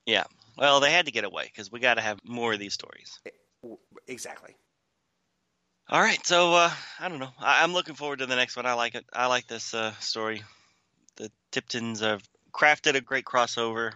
Yeah. 0.06 0.24
Well, 0.58 0.80
they 0.80 0.90
had 0.90 1.06
to 1.06 1.12
get 1.12 1.24
away 1.24 1.44
because 1.44 1.72
we 1.72 1.80
got 1.80 1.94
to 1.94 2.02
have 2.02 2.18
more 2.24 2.52
of 2.52 2.58
these 2.58 2.74
stories. 2.74 3.18
Exactly. 4.06 4.54
All 5.92 6.00
right, 6.00 6.24
so 6.26 6.54
uh, 6.54 6.70
I 6.98 7.08
don't 7.08 7.18
know. 7.18 7.28
I- 7.38 7.62
I'm 7.62 7.74
looking 7.74 7.94
forward 7.94 8.20
to 8.20 8.26
the 8.26 8.34
next 8.34 8.56
one. 8.56 8.64
I 8.64 8.72
like 8.72 8.94
it. 8.94 9.04
I 9.12 9.26
like 9.26 9.46
this 9.46 9.74
uh, 9.74 9.92
story. 10.00 10.42
The 11.16 11.30
Tiptons 11.50 12.00
have 12.00 12.22
crafted 12.50 12.94
a 12.94 13.02
great 13.02 13.26
crossover, 13.26 13.92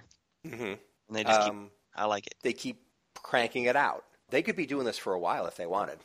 Mm-hmm. 0.46 0.62
and 0.64 0.78
they 1.10 1.24
just 1.24 1.40
keep. 1.40 1.50
Um, 1.50 1.70
I 1.94 2.04
like 2.04 2.26
it. 2.26 2.34
they 2.42 2.52
keep 2.52 2.76
cranking 3.14 3.64
it 3.64 3.76
out. 3.76 4.04
They 4.28 4.42
could 4.42 4.56
be 4.56 4.66
doing 4.66 4.84
this 4.84 4.98
for 4.98 5.14
a 5.14 5.18
while 5.18 5.46
if 5.46 5.56
they 5.56 5.64
wanted. 5.64 5.98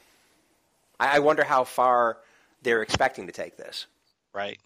I, 0.98 1.18
I 1.18 1.20
wonder 1.20 1.44
how 1.44 1.66
far 1.66 2.20
they're 2.62 2.82
expecting 2.82 3.28
to 3.28 3.34
take 3.34 3.58
this. 3.58 3.88
Right. 4.34 4.58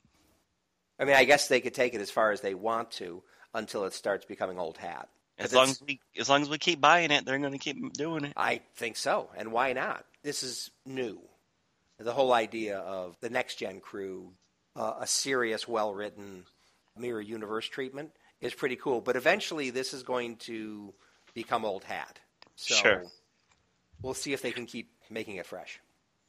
I 0.99 1.05
mean, 1.05 1.15
I 1.15 1.23
guess 1.25 1.47
they 1.47 1.59
could 1.59 1.73
take 1.73 1.95
it 1.95 2.01
as 2.01 2.11
far 2.11 2.31
as 2.33 2.41
they 2.41 2.53
want 2.53 2.91
to 2.91 3.23
until 3.55 3.85
it 3.85 3.93
starts 3.93 4.25
becoming 4.25 4.59
old 4.59 4.77
hat. 4.77 5.09
As 5.39 5.53
long 5.53 5.69
as 5.69 5.81
we, 5.81 5.99
as 6.19 6.29
long 6.29 6.43
as 6.43 6.49
we 6.49 6.59
keep 6.59 6.79
buying 6.79 7.09
it, 7.09 7.25
they're 7.25 7.39
going 7.39 7.51
to 7.51 7.57
keep 7.57 7.93
doing 7.93 8.25
it. 8.25 8.33
I 8.37 8.61
think 8.75 8.95
so, 8.95 9.29
and 9.35 9.51
why 9.51 9.73
not? 9.73 10.05
This 10.25 10.41
is 10.41 10.71
new. 10.87 11.19
The 11.99 12.11
whole 12.11 12.33
idea 12.33 12.79
of 12.79 13.15
the 13.21 13.29
next 13.29 13.59
gen 13.59 13.79
crew, 13.79 14.31
uh, 14.75 14.95
a 15.01 15.05
serious, 15.05 15.67
well 15.67 15.93
written 15.93 16.45
mirror 16.97 17.21
universe 17.21 17.67
treatment 17.67 18.09
is 18.41 18.51
pretty 18.51 18.75
cool. 18.75 19.01
But 19.01 19.17
eventually, 19.17 19.69
this 19.69 19.93
is 19.93 20.01
going 20.01 20.37
to 20.37 20.95
become 21.35 21.63
old 21.63 21.83
hat. 21.83 22.19
So 22.55 22.73
Sure. 22.73 23.03
we'll 24.01 24.15
see 24.15 24.33
if 24.33 24.41
they 24.41 24.51
can 24.51 24.65
keep 24.65 24.89
making 25.11 25.35
it 25.35 25.45
fresh. 25.45 25.79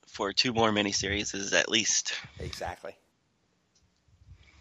For 0.07 0.31
two 0.35 0.53
more 0.53 0.71
miniseries, 0.71 1.35
is 1.35 1.55
at 1.55 1.71
least. 1.71 2.13
Exactly. 2.39 2.95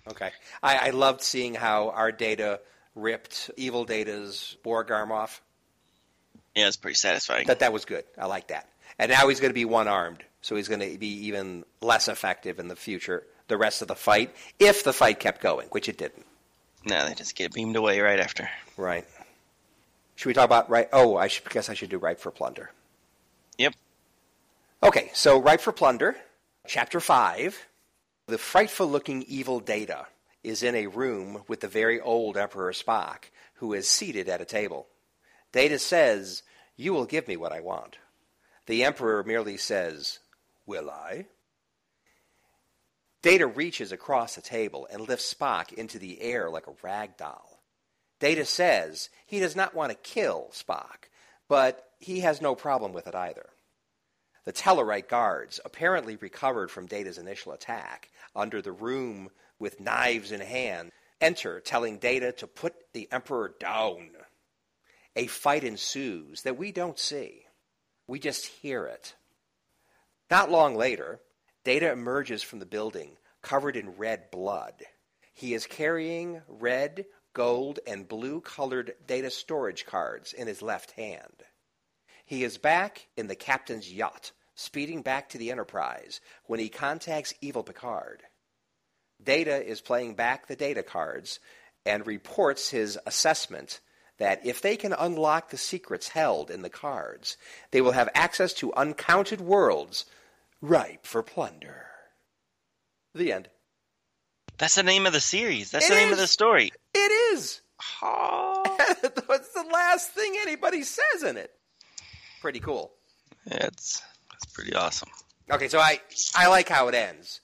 Okay. 0.08 0.32
I, 0.64 0.78
I 0.78 0.90
loved 0.92 1.22
seeing 1.22 1.56
how 1.56 1.90
our 1.90 2.14
data 2.14 2.62
ripped 2.96 3.52
Evil 3.58 3.84
Data's 3.84 4.56
Borg 4.64 4.92
arm 4.92 5.12
off. 5.12 5.42
Yeah, 6.56 6.68
it's 6.68 6.78
pretty 6.78 6.96
satisfying. 6.96 7.48
That 7.48 7.60
that 7.60 7.74
was 7.74 7.84
good. 7.84 8.06
I 8.18 8.28
like 8.28 8.48
that. 8.48 8.70
And 8.98 9.12
now 9.12 9.28
he's 9.28 9.40
going 9.40 9.50
to 9.50 9.56
be 9.56 9.66
one 9.66 9.88
armed, 9.88 10.24
so 10.42 10.56
he's 10.56 10.68
going 10.68 10.80
to 10.80 10.98
be 10.98 11.28
even 11.28 11.66
less 11.82 12.08
effective 12.08 12.60
in 12.60 12.68
the 12.68 12.76
future. 12.76 13.24
The 13.48 13.58
rest 13.58 13.82
of 13.82 13.88
the 13.88 13.96
fight, 13.96 14.36
if 14.58 14.84
the 14.84 14.94
fight 14.94 15.20
kept 15.20 15.42
going, 15.42 15.68
which 15.70 15.90
it 15.90 15.98
didn't. 15.98 16.26
no, 16.86 17.06
they 17.08 17.14
just 17.14 17.36
get 17.36 17.54
beamed 17.54 17.76
away 17.76 18.00
right 18.00 18.20
after. 18.20 18.50
Right. 18.78 19.06
Should 20.16 20.30
we 20.30 20.34
talk 20.34 20.46
about 20.46 20.70
right? 20.70 20.88
Oh, 20.94 21.18
I 21.18 21.28
should, 21.28 21.50
guess 21.50 21.70
I 21.70 21.74
should 21.74 21.90
do 21.90 21.98
Ripe 21.98 22.20
for 22.20 22.32
Plunder. 22.32 22.72
Yep. 23.58 23.74
Okay, 24.82 25.12
so 25.14 25.40
Ripe 25.40 25.62
for 25.62 25.72
Plunder, 25.72 26.16
chapter 26.68 27.00
five. 27.00 27.68
The 28.28 28.38
frightful-looking 28.38 29.24
evil 29.28 29.60
Data 29.60 30.08
is 30.44 30.64
in 30.64 30.74
a 30.74 30.88
room 30.88 31.44
with 31.48 31.60
the 31.60 31.68
very 31.68 32.00
old 32.00 32.38
Emperor 32.38 32.72
Spock, 32.72 33.26
who 33.56 33.74
is 33.74 33.88
seated 33.88 34.30
at 34.30 34.42
a 34.42 34.46
table. 34.46 34.88
Data 35.52 35.78
says, 35.78 36.42
"You 36.76 36.94
will 36.94 37.06
give 37.06 37.28
me 37.28 37.38
what 37.38 37.52
I 37.52 37.60
want." 37.60 37.98
The 38.68 38.84
Emperor 38.84 39.24
merely 39.24 39.58
says, 39.58 40.20
"Will 40.66 40.90
I?" 40.90 41.28
Data 43.22 43.48
reaches 43.48 43.92
across 43.92 44.36
the 44.36 44.42
table 44.42 44.88
and 44.92 45.08
lifts 45.08 45.34
Spock 45.34 45.74
into 45.74 45.98
the 45.98 46.22
air 46.22 46.50
like 46.50 46.68
a 46.68 46.76
rag 46.84 47.18
doll. 47.18 47.64
Data 48.20 48.46
says 48.46 49.10
he 49.26 49.40
does 49.40 49.56
not 49.56 49.74
want 49.76 49.92
to 49.92 49.98
kill 49.98 50.50
Spock, 50.52 51.10
but 51.48 51.92
he 52.00 52.22
has 52.22 52.42
no 52.42 52.56
problem 52.56 52.94
with 52.94 53.08
it 53.08 53.16
either. 53.16 53.50
The 54.46 54.54
Tellarite 54.54 55.08
guards, 55.08 55.60
apparently 55.66 56.16
recovered 56.18 56.70
from 56.70 56.86
Data's 56.86 57.18
initial 57.18 57.52
attack, 57.52 58.10
under 58.36 58.62
the 58.62 58.72
room 58.72 59.32
with 59.58 59.80
knives 59.80 60.32
in 60.32 60.42
hand, 60.42 60.92
enter, 61.20 61.60
telling 61.60 61.98
Data 61.98 62.32
to 62.34 62.48
put 62.48 62.76
the 62.94 63.12
Emperor 63.12 63.56
down. 63.60 64.12
A 65.16 65.26
fight 65.28 65.64
ensues 65.64 66.44
that 66.44 66.58
we 66.58 66.72
don't 66.72 67.00
see. 67.00 67.45
We 68.08 68.20
just 68.20 68.46
hear 68.46 68.86
it. 68.86 69.16
Not 70.30 70.52
long 70.52 70.76
later, 70.76 71.20
Data 71.66 71.92
emerges 71.92 72.44
from 72.44 72.60
the 72.60 72.66
building 72.66 73.18
covered 73.42 73.76
in 73.76 73.98
red 73.98 74.30
blood. 74.30 74.84
He 75.34 75.56
is 75.56 75.66
carrying 75.66 76.42
red, 76.48 77.06
gold, 77.34 77.80
and 77.88 78.08
blue 78.08 78.40
colored 78.40 78.94
data 79.08 79.32
storage 79.32 79.86
cards 79.86 80.32
in 80.32 80.48
his 80.48 80.62
left 80.62 80.92
hand. 80.92 81.44
He 82.24 82.44
is 82.44 82.60
back 82.60 83.08
in 83.18 83.28
the 83.28 83.36
captain's 83.36 83.92
yacht, 83.92 84.32
speeding 84.54 85.02
back 85.02 85.30
to 85.30 85.40
the 85.40 85.52
Enterprise 85.52 86.22
when 86.46 86.60
he 86.60 86.70
contacts 86.70 87.34
Evil 87.42 87.64
Picard. 87.64 88.22
Data 89.22 89.64
is 89.66 89.82
playing 89.82 90.14
back 90.14 90.46
the 90.46 90.56
data 90.56 90.84
cards 90.84 91.40
and 91.84 92.06
reports 92.06 92.70
his 92.70 92.98
assessment 93.08 93.82
that 94.18 94.46
if 94.46 94.62
they 94.62 94.78
can 94.78 94.94
unlock 94.94 95.50
the 95.50 95.58
secrets 95.58 96.10
held 96.10 96.50
in 96.50 96.62
the 96.62 96.70
cards, 96.70 97.38
they 97.72 97.82
will 97.82 97.92
have 97.92 98.10
access 98.14 98.54
to 98.54 98.74
uncounted 98.74 99.42
worlds 99.42 100.06
ripe 100.62 101.06
for 101.06 101.22
plunder. 101.22 101.88
The 103.14 103.32
end. 103.32 103.50
That's 104.58 104.76
the 104.76 104.84
name 104.84 105.06
of 105.06 105.14
the 105.14 105.20
series. 105.22 105.72
That's 105.72 105.86
It 105.88 105.90
the 105.90 105.96
name 105.96 106.12
of 106.14 106.18
the 106.18 106.28
story. 106.28 106.72
It 106.94 107.34
is. 107.36 107.62
That's 108.02 109.52
the 109.54 109.66
last 109.72 110.12
thing 110.12 110.36
anybody 110.42 110.84
says 110.84 111.24
in 111.24 111.38
it. 111.38 111.52
Pretty 112.42 112.60
cool. 112.60 112.94
It's 113.46 114.02
that's 114.32 114.46
pretty 114.54 114.74
awesome. 114.74 115.10
Okay, 115.52 115.68
so 115.68 115.80
I 115.80 116.00
I 116.36 116.48
like 116.48 116.70
how 116.70 116.88
it 116.88 116.96
ends. 116.96 117.42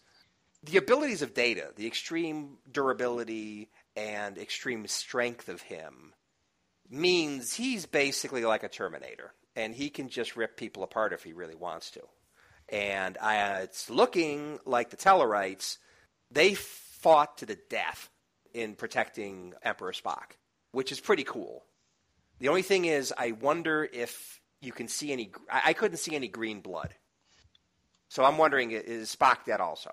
the 0.63 0.77
abilities 0.77 1.21
of 1.21 1.33
Data, 1.33 1.71
the 1.75 1.85
extreme 1.87 2.57
durability 2.71 3.69
and 3.95 4.37
extreme 4.37 4.87
strength 4.87 5.49
of 5.49 5.61
him, 5.63 6.13
means 6.91 7.53
he's 7.53 7.85
basically 7.85 8.43
like 8.43 8.63
a 8.63 8.69
Terminator, 8.69 9.33
and 9.55 9.73
he 9.73 9.89
can 9.89 10.09
just 10.09 10.35
rip 10.35 10.57
people 10.57 10.83
apart 10.83 11.13
if 11.13 11.23
he 11.23 11.33
really 11.33 11.55
wants 11.55 11.91
to. 11.91 12.01
And 12.69 13.17
uh, 13.19 13.59
it's 13.63 13.89
looking 13.89 14.59
like 14.65 14.89
the 14.89 14.97
Tellarites, 14.97 15.77
they 16.29 16.53
fought 16.53 17.37
to 17.39 17.45
the 17.45 17.57
death 17.69 18.09
in 18.53 18.75
protecting 18.75 19.53
Emperor 19.63 19.93
Spock, 19.93 20.35
which 20.71 20.91
is 20.91 20.99
pretty 20.99 21.23
cool. 21.23 21.63
The 22.39 22.49
only 22.49 22.61
thing 22.61 22.85
is, 22.85 23.13
I 23.17 23.31
wonder 23.31 23.87
if 23.91 24.41
you 24.61 24.71
can 24.71 24.87
see 24.87 25.11
any. 25.11 25.31
I, 25.49 25.61
I 25.67 25.73
couldn't 25.73 25.97
see 25.97 26.15
any 26.15 26.27
green 26.27 26.61
blood. 26.61 26.93
So 28.09 28.25
I'm 28.25 28.37
wondering, 28.37 28.71
is 28.71 29.15
Spock 29.15 29.45
dead 29.45 29.61
also? 29.61 29.91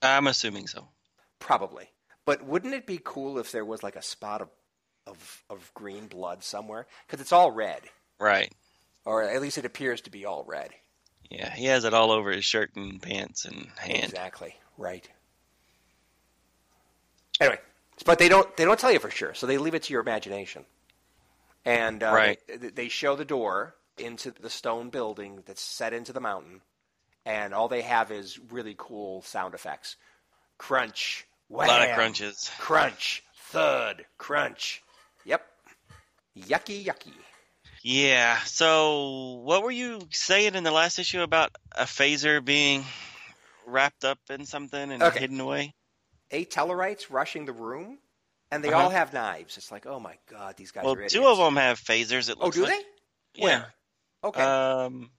I'm 0.00 0.28
assuming 0.28 0.68
so. 0.68 0.86
Probably. 1.40 1.90
But 2.24 2.44
wouldn't 2.44 2.74
it 2.74 2.86
be 2.86 3.00
cool 3.02 3.38
if 3.38 3.50
there 3.50 3.64
was 3.64 3.82
like 3.82 3.96
a 3.96 4.02
spot 4.02 4.42
of 4.42 4.50
of, 5.08 5.42
of 5.50 5.70
green 5.74 6.06
blood 6.06 6.42
somewhere? 6.44 6.86
Because 7.06 7.20
it's 7.20 7.32
all 7.32 7.50
red, 7.50 7.80
Right. 8.20 8.52
or 9.04 9.22
at 9.22 9.40
least 9.42 9.58
it 9.58 9.64
appears 9.64 10.00
to 10.02 10.10
be 10.10 10.24
all 10.24 10.44
red. 10.46 10.70
Yeah, 11.30 11.50
he 11.54 11.64
has 11.66 11.84
it 11.84 11.92
all 11.94 12.10
over 12.10 12.30
his 12.30 12.44
shirt 12.44 12.70
and 12.76 13.00
pants 13.02 13.44
and 13.44 13.68
hand. 13.78 14.04
Exactly. 14.04 14.54
Right. 14.78 15.08
Anyway, 17.40 17.58
but 18.04 18.18
they 18.18 18.28
don't 18.28 18.56
they 18.56 18.64
don't 18.64 18.78
tell 18.78 18.92
you 18.92 18.98
for 18.98 19.10
sure, 19.10 19.34
so 19.34 19.46
they 19.46 19.58
leave 19.58 19.74
it 19.74 19.84
to 19.84 19.92
your 19.92 20.02
imagination. 20.02 20.64
And 21.64 22.02
uh, 22.02 22.12
Right. 22.12 22.38
they, 22.48 22.70
they 22.70 22.88
show 22.88 23.14
the 23.16 23.24
door 23.24 23.74
into 23.98 24.30
the 24.30 24.50
stone 24.50 24.90
building 24.90 25.42
that's 25.46 25.60
set 25.60 25.92
into 25.92 26.12
the 26.12 26.20
mountain, 26.20 26.62
and 27.26 27.52
all 27.52 27.68
they 27.68 27.82
have 27.82 28.10
is 28.10 28.38
really 28.50 28.74
cool 28.78 29.22
sound 29.22 29.54
effects: 29.54 29.96
crunch, 30.56 31.26
A 31.50 31.54
lot 31.54 31.88
of 31.88 31.94
crunches. 31.94 32.50
crunch, 32.58 33.22
thud, 33.36 34.04
crunch. 34.16 34.82
Yucky, 36.46 36.84
yucky. 36.84 37.14
Yeah. 37.82 38.38
So, 38.44 39.40
what 39.44 39.62
were 39.62 39.70
you 39.70 40.00
saying 40.10 40.54
in 40.54 40.64
the 40.64 40.70
last 40.70 40.98
issue 40.98 41.20
about 41.22 41.50
a 41.72 41.84
phaser 41.84 42.44
being 42.44 42.84
wrapped 43.66 44.04
up 44.04 44.18
in 44.30 44.46
something 44.46 44.92
and 44.92 45.02
Okay. 45.02 45.20
hidden 45.20 45.40
away? 45.40 45.74
Eight 46.30 46.50
Tellarites 46.50 47.10
rushing 47.10 47.44
the 47.46 47.52
room, 47.52 47.98
and 48.50 48.62
they 48.62 48.68
Uh-huh. 48.68 48.82
all 48.84 48.90
have 48.90 49.12
knives. 49.12 49.56
It's 49.56 49.70
like, 49.70 49.86
oh 49.86 49.98
my 50.00 50.16
god, 50.26 50.56
these 50.56 50.72
guys 50.72 50.84
Well, 50.84 50.94
are 50.94 50.98
idiots. 50.98 51.14
two 51.14 51.26
of 51.26 51.38
them 51.38 51.56
have 51.56 51.80
phasers. 51.80 52.28
It 52.28 52.38
Oh, 52.40 52.50
do 52.50 52.62
like. 52.62 52.70
they? 52.70 52.82
Yeah. 53.34 53.44
Where? 53.44 53.74
Okay. 54.24 54.42
Um. 54.44 55.10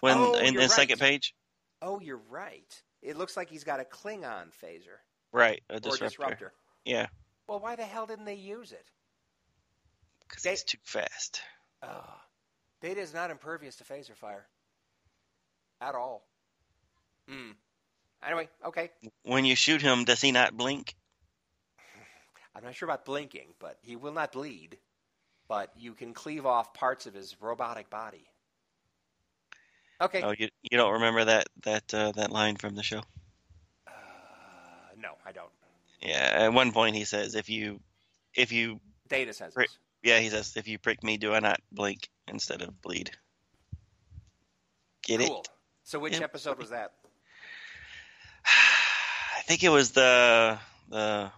When 0.00 0.16
Oh, 0.16 0.34
in 0.34 0.54
the 0.54 0.68
second 0.68 0.98
page, 0.98 1.34
oh, 1.80 2.00
you're 2.00 2.20
right. 2.30 2.82
It 3.02 3.16
looks 3.16 3.36
like 3.36 3.50
he's 3.50 3.64
got 3.64 3.80
a 3.80 3.84
Klingon 3.84 4.52
phaser 4.62 4.98
right? 5.32 5.62
A 5.70 5.74
or 5.74 5.80
disruptor. 5.80 6.08
disruptor. 6.08 6.52
Yeah, 6.84 7.06
Well, 7.48 7.60
why 7.60 7.76
the 7.76 7.84
hell 7.84 8.06
didn't 8.06 8.24
they 8.24 8.34
use 8.34 8.72
it? 8.72 8.86
Because 10.32 10.44
he's 10.44 10.64
too 10.64 10.78
fast. 10.82 11.42
Oh, 11.82 12.14
Data 12.80 13.00
is 13.00 13.12
not 13.12 13.30
impervious 13.30 13.76
to 13.76 13.84
phaser 13.84 14.16
fire 14.16 14.46
at 15.80 15.94
all. 15.94 16.24
Hmm. 17.28 17.50
Anyway, 18.26 18.48
okay. 18.66 18.90
When 19.24 19.44
you 19.44 19.54
shoot 19.54 19.82
him, 19.82 20.04
does 20.04 20.20
he 20.20 20.32
not 20.32 20.56
blink? 20.56 20.94
I'm 22.54 22.64
not 22.64 22.74
sure 22.74 22.88
about 22.88 23.04
blinking, 23.04 23.54
but 23.58 23.78
he 23.82 23.96
will 23.96 24.12
not 24.12 24.32
bleed. 24.32 24.78
But 25.48 25.70
you 25.76 25.92
can 25.92 26.14
cleave 26.14 26.46
off 26.46 26.72
parts 26.72 27.06
of 27.06 27.14
his 27.14 27.36
robotic 27.40 27.90
body. 27.90 28.24
Okay. 30.00 30.22
Oh, 30.22 30.34
you 30.36 30.48
you 30.62 30.78
don't 30.78 30.94
remember 30.94 31.24
that 31.26 31.48
that 31.64 31.92
uh, 31.92 32.12
that 32.12 32.30
line 32.30 32.56
from 32.56 32.74
the 32.74 32.82
show? 32.82 33.00
Uh, 33.86 33.92
no, 34.98 35.10
I 35.26 35.32
don't. 35.32 35.50
Yeah, 36.00 36.46
at 36.46 36.52
one 36.52 36.72
point 36.72 36.96
he 36.96 37.04
says, 37.04 37.34
"If 37.34 37.50
you, 37.50 37.80
if 38.34 38.50
you, 38.50 38.80
Data 39.08 39.32
says 39.32 39.54
Right. 39.54 39.68
Yeah," 40.02 40.18
he 40.18 40.28
says, 40.30 40.56
"If 40.56 40.68
you 40.68 40.78
prick 40.78 41.02
me, 41.02 41.16
do 41.16 41.32
I 41.32 41.40
not 41.40 41.60
blink 41.70 42.08
instead 42.28 42.62
of 42.62 42.80
bleed?" 42.82 43.10
Get 45.02 45.20
Cool. 45.20 45.40
it? 45.40 45.48
So 45.84 45.98
which 45.98 46.14
Yep. 46.14 46.22
episode 46.22 46.58
was 46.58 46.70
that? 46.70 46.92
I 48.46 49.42
think 49.44 49.62
it 49.62 49.68
was 49.70 49.90
the 49.92 50.58
the. 50.88 51.30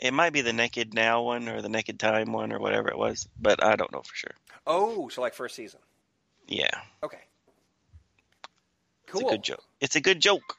It 0.00 0.12
might 0.14 0.32
be 0.32 0.42
the 0.42 0.52
Naked 0.52 0.94
Now 0.94 1.22
one 1.22 1.48
or 1.48 1.60
the 1.60 1.68
Naked 1.68 1.98
Time 1.98 2.32
one 2.32 2.52
or 2.52 2.60
whatever 2.60 2.88
it 2.88 2.96
was, 2.98 3.28
but 3.40 3.64
I 3.64 3.74
don't 3.74 3.92
know 3.92 4.02
for 4.02 4.14
sure. 4.14 4.30
Oh, 4.66 5.08
so 5.08 5.20
like 5.20 5.34
first 5.34 5.56
season. 5.56 5.80
Yeah, 6.46 6.70
Okay. 7.02 7.18
it's 9.08 9.12
Cool. 9.12 9.28
a 9.28 9.32
good 9.32 9.42
joke. 9.42 9.64
It's 9.80 9.96
a 9.96 10.00
good 10.00 10.20
joke. 10.20 10.56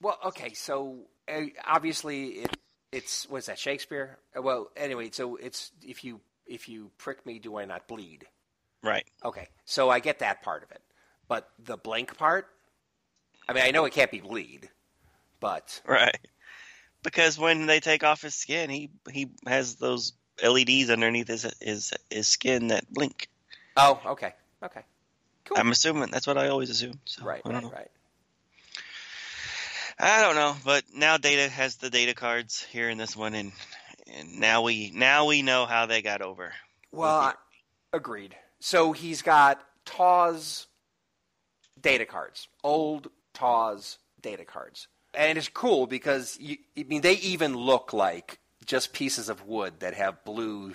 Well, 0.00 0.18
okay, 0.26 0.52
so 0.52 1.06
uh, 1.28 1.42
obviously 1.64 2.26
it, 2.40 2.56
it's 2.94 3.28
what's 3.28 3.46
that 3.46 3.58
Shakespeare? 3.58 4.18
Uh, 4.36 4.42
Well, 4.42 4.70
anyway, 4.76 5.10
so 5.10 5.36
it's 5.36 5.72
if 5.82 6.04
you 6.04 6.20
if 6.46 6.68
you 6.68 6.90
prick 6.98 7.24
me, 7.26 7.38
do 7.38 7.56
I 7.56 7.64
not 7.64 7.88
bleed? 7.88 8.26
Right. 8.82 9.06
Okay, 9.24 9.48
so 9.64 9.90
I 9.90 9.98
get 10.00 10.18
that 10.20 10.42
part 10.42 10.62
of 10.62 10.70
it, 10.70 10.82
but 11.28 11.48
the 11.58 11.76
blank 11.76 12.16
part. 12.16 12.46
I 13.48 13.52
mean, 13.52 13.64
I 13.64 13.70
know 13.72 13.84
it 13.84 13.92
can't 13.92 14.10
be 14.10 14.20
bleed, 14.20 14.68
but 15.40 15.80
Right. 15.86 16.18
Because 17.02 17.38
when 17.38 17.66
they 17.66 17.80
take 17.80 18.04
off 18.04 18.22
his 18.22 18.34
skin, 18.34 18.70
he 18.70 18.90
he 19.10 19.28
has 19.46 19.74
those 19.76 20.12
LEDs 20.42 20.90
underneath 20.90 21.28
his 21.28 21.46
his 21.60 21.92
his 22.10 22.28
skin 22.28 22.68
that 22.68 22.90
blink. 22.92 23.28
oh, 23.76 24.00
okay, 24.06 24.34
okay, 24.62 24.82
cool. 25.44 25.58
I'm 25.58 25.70
assuming 25.70 26.10
that's 26.10 26.26
what 26.26 26.38
I 26.38 26.48
always 26.48 26.70
assume. 26.70 26.98
So, 27.04 27.24
right, 27.24 27.42
I 27.44 27.48
don't 27.48 27.54
right, 27.54 27.62
know. 27.64 27.70
right. 27.70 27.90
I 29.98 30.22
don't 30.22 30.34
know, 30.34 30.56
but 30.64 30.84
now 30.94 31.16
Data 31.18 31.48
has 31.48 31.76
the 31.76 31.90
data 31.90 32.14
cards 32.14 32.62
here 32.62 32.88
in 32.88 32.98
this 32.98 33.16
one, 33.16 33.34
and 33.34 33.52
and 34.12 34.40
now 34.40 34.62
we 34.62 34.90
now 34.94 35.26
we 35.26 35.42
know 35.42 35.66
how 35.66 35.86
they 35.86 36.02
got 36.02 36.22
over. 36.22 36.52
Well, 36.92 37.20
I- 37.20 37.34
agreed. 37.92 38.36
So 38.60 38.92
he's 38.92 39.22
got 39.22 39.62
TOS 39.84 40.66
data 41.80 42.06
cards, 42.06 42.48
old 42.62 43.10
TOS 43.34 43.98
data 44.20 44.44
cards, 44.44 44.88
and 45.12 45.38
it's 45.38 45.48
cool 45.48 45.86
because 45.86 46.36
you, 46.40 46.56
I 46.76 46.84
mean 46.84 47.02
they 47.02 47.14
even 47.14 47.56
look 47.56 47.92
like 47.92 48.38
just 48.66 48.92
pieces 48.92 49.28
of 49.28 49.46
wood 49.46 49.80
that 49.80 49.94
have 49.94 50.24
blue, 50.24 50.74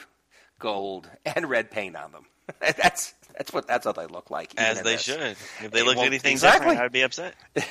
gold, 0.59 1.09
and 1.26 1.49
red 1.49 1.72
paint 1.72 1.95
on 1.95 2.11
them. 2.11 2.26
that's 2.59 3.13
that's 3.38 3.51
what 3.51 3.67
that's 3.67 3.86
what 3.86 3.95
they 3.95 4.05
look 4.05 4.32
like. 4.32 4.53
as 4.57 4.82
they 4.82 4.97
should. 4.97 5.36
If 5.61 5.72
they 5.72 5.84
looked 5.84 5.99
anything 5.99 6.34
exactly. 6.34 6.72
different, 6.72 6.82
I'd 6.82 6.91
be 6.91 7.01
upset. 7.01 7.36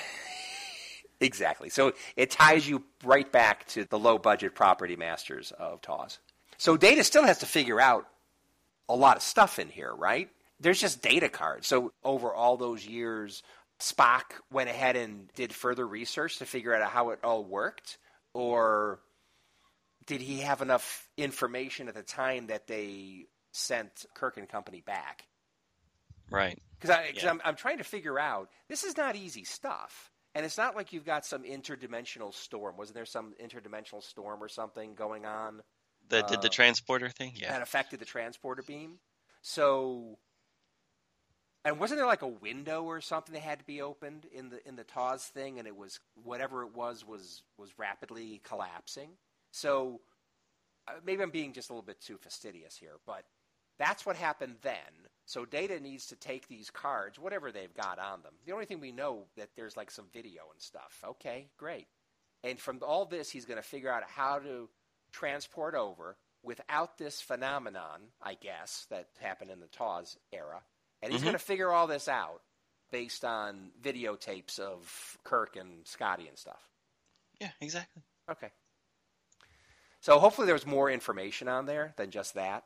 Exactly. 1.20 1.68
So 1.68 1.92
it 2.16 2.30
ties 2.30 2.68
you 2.68 2.84
right 3.04 3.30
back 3.30 3.66
to 3.68 3.84
the 3.84 3.98
low 3.98 4.18
budget 4.18 4.54
property 4.54 4.96
masters 4.96 5.52
of 5.58 5.80
TOS. 5.80 6.18
So 6.58 6.76
Data 6.76 7.02
still 7.04 7.24
has 7.24 7.38
to 7.38 7.46
figure 7.46 7.80
out 7.80 8.06
a 8.88 8.94
lot 8.94 9.16
of 9.16 9.22
stuff 9.22 9.58
in 9.58 9.68
here, 9.68 9.92
right? 9.92 10.28
There's 10.60 10.80
just 10.80 11.02
data 11.02 11.28
cards. 11.28 11.66
So 11.66 11.92
over 12.04 12.32
all 12.32 12.56
those 12.56 12.86
years, 12.86 13.42
Spock 13.80 14.22
went 14.50 14.68
ahead 14.68 14.96
and 14.96 15.32
did 15.34 15.52
further 15.52 15.86
research 15.86 16.38
to 16.38 16.46
figure 16.46 16.74
out 16.74 16.90
how 16.90 17.10
it 17.10 17.20
all 17.22 17.44
worked? 17.44 17.98
Or 18.34 19.00
did 20.06 20.20
he 20.20 20.40
have 20.40 20.62
enough 20.62 21.08
information 21.16 21.88
at 21.88 21.94
the 21.94 22.02
time 22.02 22.48
that 22.48 22.66
they 22.66 23.26
sent 23.52 24.06
Kirk 24.14 24.36
and 24.36 24.48
company 24.48 24.80
back? 24.80 25.26
Right. 26.30 26.58
Because 26.80 26.96
cause 26.96 27.22
Yeah. 27.22 27.30
I'm, 27.30 27.40
I'm 27.44 27.56
trying 27.56 27.78
to 27.78 27.84
figure 27.84 28.18
out 28.18 28.48
this 28.68 28.84
is 28.84 28.96
not 28.96 29.16
easy 29.16 29.44
stuff, 29.44 30.10
and 30.34 30.44
it's 30.44 30.58
not 30.58 30.76
like 30.76 30.92
you've 30.92 31.04
got 31.06 31.24
some 31.26 31.42
interdimensional 31.44 32.32
storm. 32.34 32.76
Wasn't 32.76 32.94
there 32.94 33.06
some 33.06 33.34
interdimensional 33.42 34.02
storm 34.02 34.42
or 34.42 34.48
something 34.48 34.94
going 34.94 35.26
on 35.26 35.62
The 36.08 36.22
did 36.22 36.40
the 36.42 36.48
Uh, 36.48 36.50
transporter 36.50 37.10
thing? 37.10 37.34
Yeah. 37.36 37.52
that 37.52 37.62
affected 37.62 38.00
the 38.00 38.04
transporter 38.06 38.62
beam? 38.62 39.00
So, 39.42 40.18
and 41.64 41.78
wasn't 41.78 41.98
there 41.98 42.06
like 42.06 42.22
a 42.22 42.28
window 42.28 42.84
or 42.84 43.00
something 43.00 43.32
that 43.34 43.42
had 43.42 43.58
to 43.60 43.64
be 43.64 43.82
opened 43.82 44.24
in 44.26 44.48
the 44.50 44.66
in 44.66 44.76
the 44.76 44.84
TOS 44.84 45.28
thing, 45.28 45.58
and 45.58 45.66
it 45.68 45.76
was 45.76 46.00
whatever 46.14 46.62
it 46.64 46.74
was 46.74 47.04
was 47.04 47.42
was 47.56 47.78
rapidly 47.78 48.40
collapsing. 48.44 49.18
So 49.50 50.00
uh, 50.88 50.94
maybe 51.04 51.22
I'm 51.22 51.30
being 51.30 51.52
just 51.52 51.70
a 51.70 51.72
little 51.72 51.84
bit 51.86 52.00
too 52.00 52.18
fastidious 52.18 52.76
here, 52.76 52.98
but 53.06 53.24
that's 53.78 54.06
what 54.06 54.16
happened 54.16 54.56
then. 54.62 55.07
So 55.28 55.44
Data 55.44 55.78
needs 55.78 56.06
to 56.06 56.16
take 56.16 56.48
these 56.48 56.70
cards, 56.70 57.18
whatever 57.18 57.52
they've 57.52 57.74
got 57.74 57.98
on 57.98 58.22
them. 58.22 58.32
The 58.46 58.52
only 58.52 58.64
thing 58.64 58.80
we 58.80 58.92
know 58.92 59.26
that 59.36 59.50
there's 59.54 59.76
like 59.76 59.90
some 59.90 60.06
video 60.10 60.44
and 60.50 60.62
stuff. 60.62 61.04
Okay, 61.04 61.50
great. 61.58 61.86
And 62.42 62.58
from 62.58 62.80
all 62.82 63.04
this, 63.04 63.28
he's 63.28 63.44
going 63.44 63.58
to 63.58 63.68
figure 63.68 63.92
out 63.92 64.04
how 64.04 64.38
to 64.38 64.70
transport 65.12 65.74
over 65.74 66.16
without 66.42 66.96
this 66.96 67.20
phenomenon, 67.20 68.00
I 68.22 68.34
guess, 68.40 68.86
that 68.88 69.08
happened 69.20 69.50
in 69.50 69.60
the 69.60 69.66
TOS 69.66 70.16
era. 70.32 70.62
And 71.02 71.12
he's 71.12 71.20
Mhm. 71.20 71.24
going 71.24 71.34
to 71.34 71.38
figure 71.38 71.70
all 71.70 71.86
this 71.86 72.08
out 72.08 72.40
based 72.90 73.22
on 73.22 73.70
videotapes 73.82 74.58
of 74.58 75.18
Kirk 75.24 75.56
and 75.56 75.86
Scotty 75.86 76.26
and 76.26 76.38
stuff. 76.38 76.70
Yeah, 77.38 77.50
exactly. 77.60 78.02
Okay. 78.30 78.50
So 80.00 80.18
hopefully 80.20 80.46
there's 80.46 80.64
more 80.64 80.90
information 80.90 81.48
on 81.48 81.66
there 81.66 81.92
than 81.98 82.10
just 82.10 82.32
that. 82.32 82.64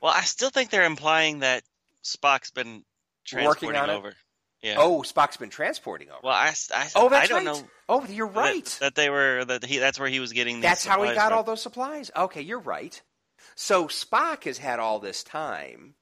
Well, 0.00 0.12
I 0.12 0.22
still 0.22 0.50
think 0.50 0.70
they're 0.70 0.84
implying 0.84 1.40
that 1.40 1.64
Spock's 2.06 2.50
been 2.50 2.84
transporting 3.24 3.78
on 3.78 3.90
it? 3.90 3.94
over. 3.94 4.14
Yeah. 4.62 4.76
Oh, 4.78 5.02
Spock's 5.02 5.36
been 5.36 5.50
transporting 5.50 6.08
over. 6.08 6.20
Well, 6.24 6.32
I, 6.32 6.54
I, 6.74 6.88
oh, 6.96 7.08
that's 7.08 7.24
I 7.24 7.26
don't 7.26 7.44
right. 7.46 7.56
know. 7.56 7.68
Oh, 7.88 8.06
you're 8.06 8.26
right. 8.26 8.64
That, 8.80 8.94
they 8.94 9.10
were 9.10 9.44
that 9.44 9.64
he 9.64 9.78
that's 9.78 9.98
where 10.00 10.08
he 10.08 10.20
was 10.20 10.32
getting. 10.32 10.56
These 10.56 10.62
That's 10.62 10.86
how 10.86 11.02
he 11.02 11.14
got 11.14 11.28
from. 11.28 11.38
all 11.38 11.44
those 11.44 11.62
supplies. 11.62 12.10
Okay, 12.16 12.40
you're 12.42 12.58
right. 12.58 13.00
So 13.54 13.86
Spock 13.86 14.44
has 14.44 14.58
had 14.58 14.78
all 14.78 14.98
this 14.98 15.22
time 15.22 15.94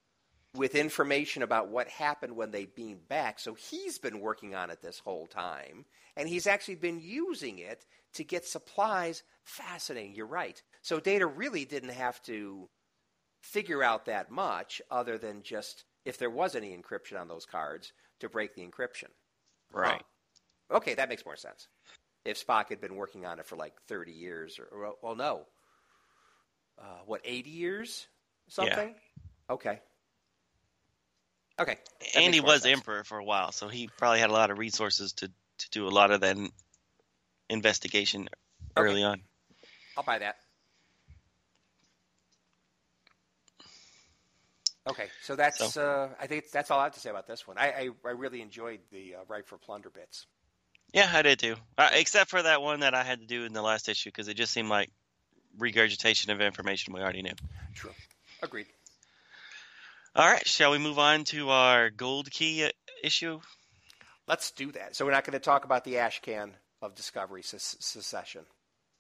with 0.55 0.77
information 0.77 1.43
about 1.43 1.69
what 1.69 1.89
happened 1.89 2.37
when 2.37 2.53
they 2.53 2.65
beamed 2.65 3.09
back. 3.09 3.41
So 3.41 3.55
he's 3.55 3.99
been 3.99 4.21
working 4.21 4.55
on 4.55 4.71
it 4.71 4.81
this 4.81 5.01
whole 5.01 5.27
time, 5.27 5.85
and 6.17 6.29
he's 6.29 6.47
actually 6.47 6.77
been 6.77 7.01
using 7.01 7.59
it 7.59 7.85
to 8.15 8.25
get 8.25 8.47
supplies. 8.47 9.25
Fascinating. 9.43 10.15
You're 10.15 10.27
right. 10.27 10.63
So 10.81 11.01
Data 11.01 11.27
really 11.27 11.65
didn't 11.65 11.91
have 11.91 12.23
to 12.23 12.69
figure 13.43 13.83
out 13.83 14.07
that 14.07 14.31
much, 14.31 14.81
other 14.91 15.19
than 15.19 15.43
just 15.43 15.85
if 16.05 16.19
there 16.19 16.31
was 16.31 16.55
any 16.55 16.77
encryption 16.77 17.21
on 17.21 17.29
those 17.29 17.47
cards 17.47 17.93
to 18.21 18.29
break 18.29 18.55
the 18.55 18.63
encryption. 18.63 19.09
Right. 19.73 20.03
Huh. 20.71 20.77
Okay, 20.77 20.95
that 20.95 21.09
makes 21.09 21.25
more 21.25 21.37
sense. 21.37 21.69
If 22.25 22.45
Spock 22.45 22.69
had 22.71 22.81
been 22.81 22.97
working 22.97 23.27
on 23.27 23.39
it 23.39 23.47
for 23.47 23.57
like 23.57 23.75
30 23.89 24.13
years, 24.13 24.59
or, 24.59 24.65
or 24.65 24.95
well, 25.03 25.15
no. 25.15 25.43
Uh, 26.79 27.01
what, 27.07 27.21
80 27.25 27.51
years? 27.51 28.07
Something? 28.49 28.95
Okay. 29.51 29.81
Okay. 31.61 31.79
that 32.01 32.17
and 32.17 32.35
he 32.35 32.41
was 32.41 32.63
sense. 32.63 32.79
emperor 32.79 33.05
for 33.05 33.19
a 33.19 33.25
while, 33.25 33.53
so 33.53 33.69
he 33.69 33.89
probably 33.97 34.19
had 34.19 34.31
a 34.31 34.33
lot 34.33 34.51
of 34.51 34.59
resources 34.59 35.13
to 35.15 35.31
to 35.59 35.71
do 35.71 35.87
a 35.87 35.91
lot 35.91 36.11
of 36.11 36.23
that 36.23 36.37
investigation 37.49 38.29
early 38.77 39.05
on. 39.05 39.23
I'll 39.97 40.03
buy 40.03 40.19
that. 40.19 40.37
Okay, 44.87 45.09
so 45.23 45.35
that's 45.35 45.73
So- 45.73 45.83
uh, 45.83 46.09
I 46.21 46.27
think 46.27 46.51
that's 46.51 46.71
all 46.71 46.79
I 46.79 46.85
have 46.85 46.95
to 46.95 47.01
say 47.01 47.11
about 47.11 47.27
this 47.27 47.47
one. 47.47 47.57
I 47.59 47.69
I, 47.71 47.89
I 48.05 48.11
really 48.11 48.43
enjoyed 48.43 48.81
the 48.93 49.15
uh, 49.17 49.19
Ripe 49.29 49.47
for 49.49 49.57
Plunder 49.59 49.91
bits. 49.91 50.27
Yeah, 50.93 51.11
I 51.13 51.23
did 51.23 51.39
too. 51.39 51.57
Uh, 51.77 51.91
except 51.93 52.31
for 52.31 52.43
that 52.43 52.63
one 52.63 52.81
that 52.81 52.95
I 52.95 53.03
had 53.03 53.21
to 53.21 53.27
do 53.27 53.45
in 53.45 53.53
the 53.53 53.63
last 53.63 53.89
issue 53.89 54.11
because 54.11 54.29
it 54.29 54.35
just 54.35 54.53
seemed 54.53 54.69
like 54.69 54.91
regurgitation 55.59 56.31
of 56.31 56.41
information 56.41 56.93
we 56.95 57.01
already 57.01 57.23
knew. 57.23 57.33
True. 57.75 57.91
Agreed. 58.43 58.67
All 60.15 60.27
right, 60.27 60.47
shall 60.47 60.71
we 60.71 60.79
move 60.79 60.99
on 60.99 61.25
to 61.25 61.49
our 61.51 61.91
gold 61.91 62.31
key 62.31 62.65
uh, 62.65 62.69
issue? 63.03 63.41
Let's 64.29 64.53
do 64.53 64.71
that. 64.73 64.95
So 64.95 65.05
we're 65.05 65.11
not 65.11 65.25
going 65.25 65.33
to 65.33 65.39
talk 65.45 65.65
about 65.65 65.85
the 65.85 65.99
ash 65.99 66.21
can 66.23 66.53
of 66.81 66.95
Discovery 66.95 67.43
se- 67.43 67.79
Succession. 67.81 68.45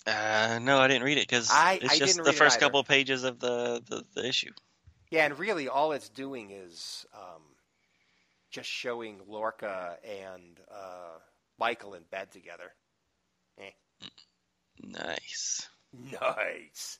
Uh, 0.06 0.58
no, 0.60 0.78
I 0.78 0.88
didn't 0.88 1.04
read 1.04 1.18
it 1.18 1.28
because 1.28 1.44
it's 1.44 1.52
I 1.52 1.78
just 1.96 2.22
the 2.22 2.32
first 2.32 2.58
couple 2.58 2.82
pages 2.84 3.22
of 3.24 3.38
the, 3.38 3.80
the, 3.88 4.04
the 4.14 4.26
issue. 4.26 4.50
Yeah, 5.14 5.26
and 5.26 5.38
really 5.38 5.68
all 5.68 5.92
it's 5.92 6.08
doing 6.08 6.50
is 6.50 7.06
um, 7.14 7.42
just 8.50 8.68
showing 8.68 9.20
Lorca 9.28 9.96
and 10.04 10.58
uh, 10.68 11.18
Michael 11.56 11.94
in 11.94 12.02
bed 12.10 12.32
together. 12.32 12.72
Eh. 13.60 13.70
Nice. 14.82 15.68
Nice. 16.20 16.98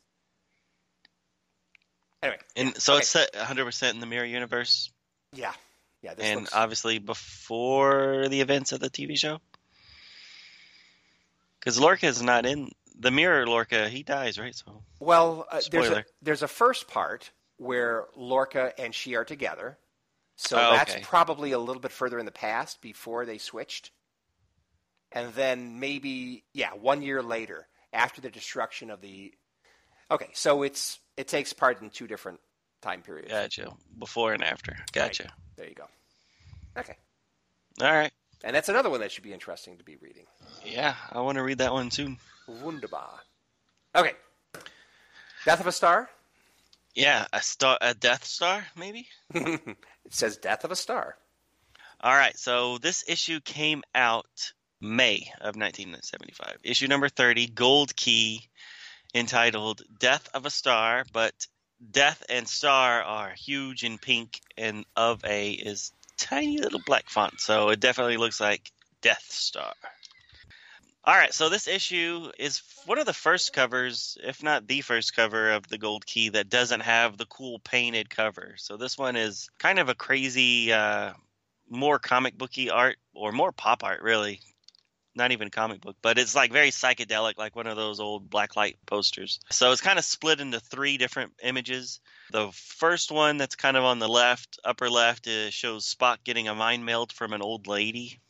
Anyway, 2.23 2.39
And 2.55 2.81
so 2.81 2.93
okay. 2.93 3.01
it's 3.01 3.09
set 3.09 3.33
100% 3.33 3.95
in 3.95 3.99
the 3.99 4.07
mirror 4.07 4.25
universe, 4.25 4.93
yeah, 5.33 5.53
yeah. 6.01 6.15
This 6.15 6.27
and 6.27 6.41
looks, 6.43 6.55
obviously 6.55 7.01
before 7.01 8.29
the 8.29 8.43
events 8.43 8.71
of 8.71 8.79
the 8.79 8.91
TV 8.91 9.19
show. 9.19 9.41
Because 11.59 11.81
Lorca 11.81 12.07
is 12.07 12.23
not 12.23 12.47
in 12.47 12.71
the 12.97 13.11
mirror. 13.11 13.45
Lorca, 13.45 13.89
he 13.89 14.05
dies, 14.05 14.39
right? 14.39 14.55
So 14.55 14.85
well, 15.01 15.49
uh, 15.51 15.61
there's 15.69 15.89
a 15.91 16.05
there's 16.23 16.43
a 16.43 16.49
first 16.49 16.87
part 16.87 17.33
where 17.65 18.07
Lorca 18.17 18.73
and 18.79 18.95
she 18.95 19.15
are 19.17 19.25
together, 19.25 19.79
so 20.37 20.57
Oh, 20.57 20.73
that's 20.73 20.93
okay. 20.95 21.03
probably 21.03 21.53
a 21.53 21.59
little 21.59 21.81
bit 21.81 21.93
further 21.93 22.19
in 22.19 22.27
the 22.27 22.33
past 22.33 22.81
before 22.81 23.25
they 23.27 23.39
switched, 23.39 23.91
and 25.13 25.33
then 25.35 25.79
maybe 25.81 26.45
yeah, 26.53 26.71
one 26.75 27.03
year 27.03 27.23
later 27.23 27.67
after 27.93 28.21
the 28.21 28.31
destruction 28.31 28.91
of 28.91 29.01
the. 29.01 29.33
Okay, 30.11 30.29
so 30.35 30.63
it's 30.63 30.99
it 31.17 31.29
takes 31.29 31.53
part 31.53 31.81
in 31.83 31.91
two 31.91 32.07
different 32.07 32.41
time 32.83 33.03
periods. 33.03 33.31
gotcha. 33.31 33.73
Before 33.99 34.33
and 34.33 34.45
after. 34.45 34.77
Gotcha. 34.93 35.33
There 35.57 35.69
you 35.69 35.75
go. 35.75 35.87
Okay, 36.77 36.97
All 37.81 37.93
right. 37.93 38.11
and 38.43 38.55
that's 38.57 38.69
another 38.69 38.91
one 38.91 39.01
that 39.01 39.13
should 39.13 39.23
be 39.25 39.33
interesting 39.33 39.79
to 39.79 39.85
be 39.85 39.97
reading. 39.97 40.25
Yeah, 40.65 40.95
I 41.13 41.21
want 41.21 41.37
to 41.39 41.43
read 41.45 41.59
that 41.59 41.73
one 41.73 41.91
soon. 41.93 42.19
Wunderbar. 42.49 43.21
Okay, 43.95 44.13
Death 45.45 45.61
of 45.61 45.67
a 45.69 45.73
Star. 45.73 46.11
Yeah, 46.95 47.27
a 47.33 47.43
star, 47.43 47.79
a 47.81 47.95
Death 47.95 48.25
Star, 48.25 48.65
maybe. 48.77 49.09
it 49.35 49.77
says 50.11 50.37
Death 50.37 50.65
of 50.65 50.71
a 50.71 50.77
Star. 50.77 51.17
All 52.01 52.15
right, 52.15 52.39
so 52.39 52.79
this 52.79 53.05
issue 53.09 53.41
came 53.41 53.83
out 53.95 54.53
May 54.81 55.33
of 55.41 55.57
1975. 55.57 56.59
Issue 56.63 56.87
number 56.87 57.09
30, 57.09 57.49
Gold 57.49 57.97
Key, 57.97 58.49
entitled 59.15 59.83
Death 59.99 60.29
of 60.35 60.47
a 60.47 60.51
Star, 60.51 61.05
but 61.13 61.47
Death 61.91 62.23
and 62.29 62.47
Star 62.47 63.03
are 63.03 63.31
huge 63.31 63.83
in 63.83 63.99
pink, 63.99 64.41
and 64.57 64.85
of 64.95 65.25
A 65.25 65.53
is 65.53 65.93
tiny 66.17 66.59
little 66.59 66.81
black 66.87 67.09
font, 67.09 67.41
so 67.41 67.71
it 67.71 67.81
definitely 67.81 68.19
looks 68.19 68.41
like 68.41 68.71
Death 69.01 69.27
Star. 69.29 69.75
All 71.07 71.15
right, 71.15 71.35
so 71.35 71.51
this 71.51 71.69
issue 71.69 72.31
is 72.39 72.63
one 72.87 72.99
of 72.99 73.05
the 73.05 73.13
first 73.13 73.53
covers, 73.53 74.17
if 74.25 74.43
not 74.43 74.67
the 74.67 74.81
first 74.81 75.15
cover 75.15 75.51
of 75.51 75.69
the 75.69 75.77
Gold 75.77 76.07
Key 76.07 76.31
that 76.31 76.49
doesn't 76.49 76.81
have 76.81 77.19
the 77.19 77.27
cool 77.27 77.59
painted 77.59 78.09
cover. 78.09 78.55
So 78.57 78.79
this 78.79 78.97
one 78.97 79.15
is 79.15 79.51
kind 79.59 79.79
of 79.79 79.91
a 79.91 79.95
crazy, 79.95 80.73
uh, 80.73 81.13
more 81.69 81.99
comic 81.99 82.39
booky 82.39 82.71
art 82.71 82.97
or 83.13 83.33
more 83.33 83.53
pop 83.53 83.85
art, 83.85 84.01
really. 84.01 84.41
Not 85.15 85.31
even 85.31 85.51
comic 85.51 85.83
book, 85.83 85.97
but 86.01 86.19
it's 86.19 86.35
like 86.35 86.53
very 86.53 86.71
psychedelic, 86.71 87.37
like 87.37 87.55
one 87.55 87.67
of 87.67 87.77
those 87.77 88.01
old 88.01 88.31
blacklight 88.31 88.77
posters. 88.87 89.41
So 89.51 89.73
it's 89.73 89.83
kind 89.83 89.99
of 89.99 90.07
split 90.07 90.41
into 90.41 90.59
three 90.59 90.97
different 90.97 91.35
images. 91.43 92.01
The 92.33 92.51
first 92.53 93.13
one 93.13 93.37
that's 93.37 93.57
kind 93.57 93.77
of 93.77 93.85
on 93.85 93.99
the 93.99 94.09
left, 94.09 94.59
upper 94.65 94.89
left, 94.89 95.29
shows 95.51 95.95
Spock 95.95 96.25
getting 96.25 96.49
a 96.49 96.55
mind 96.55 96.87
meld 96.87 97.13
from 97.13 97.35
an 97.35 97.43
old 97.43 97.67
lady. 97.67 98.21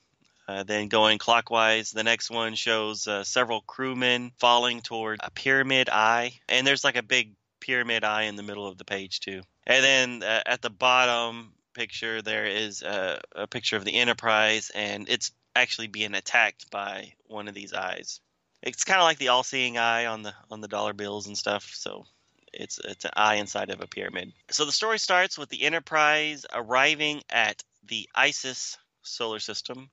Uh, 0.46 0.62
then 0.62 0.88
going 0.88 1.18
clockwise, 1.18 1.90
the 1.90 2.02
next 2.02 2.30
one 2.30 2.54
shows 2.54 3.06
uh, 3.06 3.24
several 3.24 3.62
crewmen 3.62 4.32
falling 4.38 4.82
toward 4.82 5.20
a 5.22 5.30
pyramid 5.30 5.88
eye, 5.88 6.32
and 6.48 6.66
there's 6.66 6.84
like 6.84 6.96
a 6.96 7.02
big 7.02 7.34
pyramid 7.60 8.04
eye 8.04 8.22
in 8.24 8.36
the 8.36 8.42
middle 8.42 8.66
of 8.66 8.76
the 8.76 8.84
page 8.84 9.20
too. 9.20 9.40
And 9.66 9.82
then 9.82 10.22
uh, 10.22 10.42
at 10.44 10.60
the 10.60 10.70
bottom 10.70 11.54
picture, 11.72 12.20
there 12.20 12.44
is 12.44 12.82
a, 12.82 13.20
a 13.34 13.46
picture 13.46 13.76
of 13.76 13.84
the 13.84 13.94
Enterprise, 13.94 14.70
and 14.74 15.08
it's 15.08 15.32
actually 15.56 15.86
being 15.86 16.14
attacked 16.14 16.70
by 16.70 17.14
one 17.26 17.48
of 17.48 17.54
these 17.54 17.72
eyes. 17.72 18.20
It's 18.62 18.84
kind 18.84 19.00
of 19.00 19.04
like 19.04 19.18
the 19.18 19.28
all-seeing 19.28 19.78
eye 19.78 20.06
on 20.06 20.22
the 20.22 20.34
on 20.50 20.60
the 20.60 20.68
dollar 20.68 20.92
bills 20.92 21.26
and 21.26 21.36
stuff. 21.36 21.70
So 21.74 22.06
it's 22.52 22.78
it's 22.78 23.04
an 23.04 23.12
eye 23.16 23.36
inside 23.36 23.70
of 23.70 23.80
a 23.80 23.86
pyramid. 23.86 24.32
So 24.50 24.64
the 24.64 24.72
story 24.72 24.98
starts 24.98 25.38
with 25.38 25.48
the 25.48 25.62
Enterprise 25.62 26.46
arriving 26.52 27.22
at 27.30 27.62
the 27.86 28.08
Isis 28.14 28.78
solar 29.02 29.38
system 29.38 29.90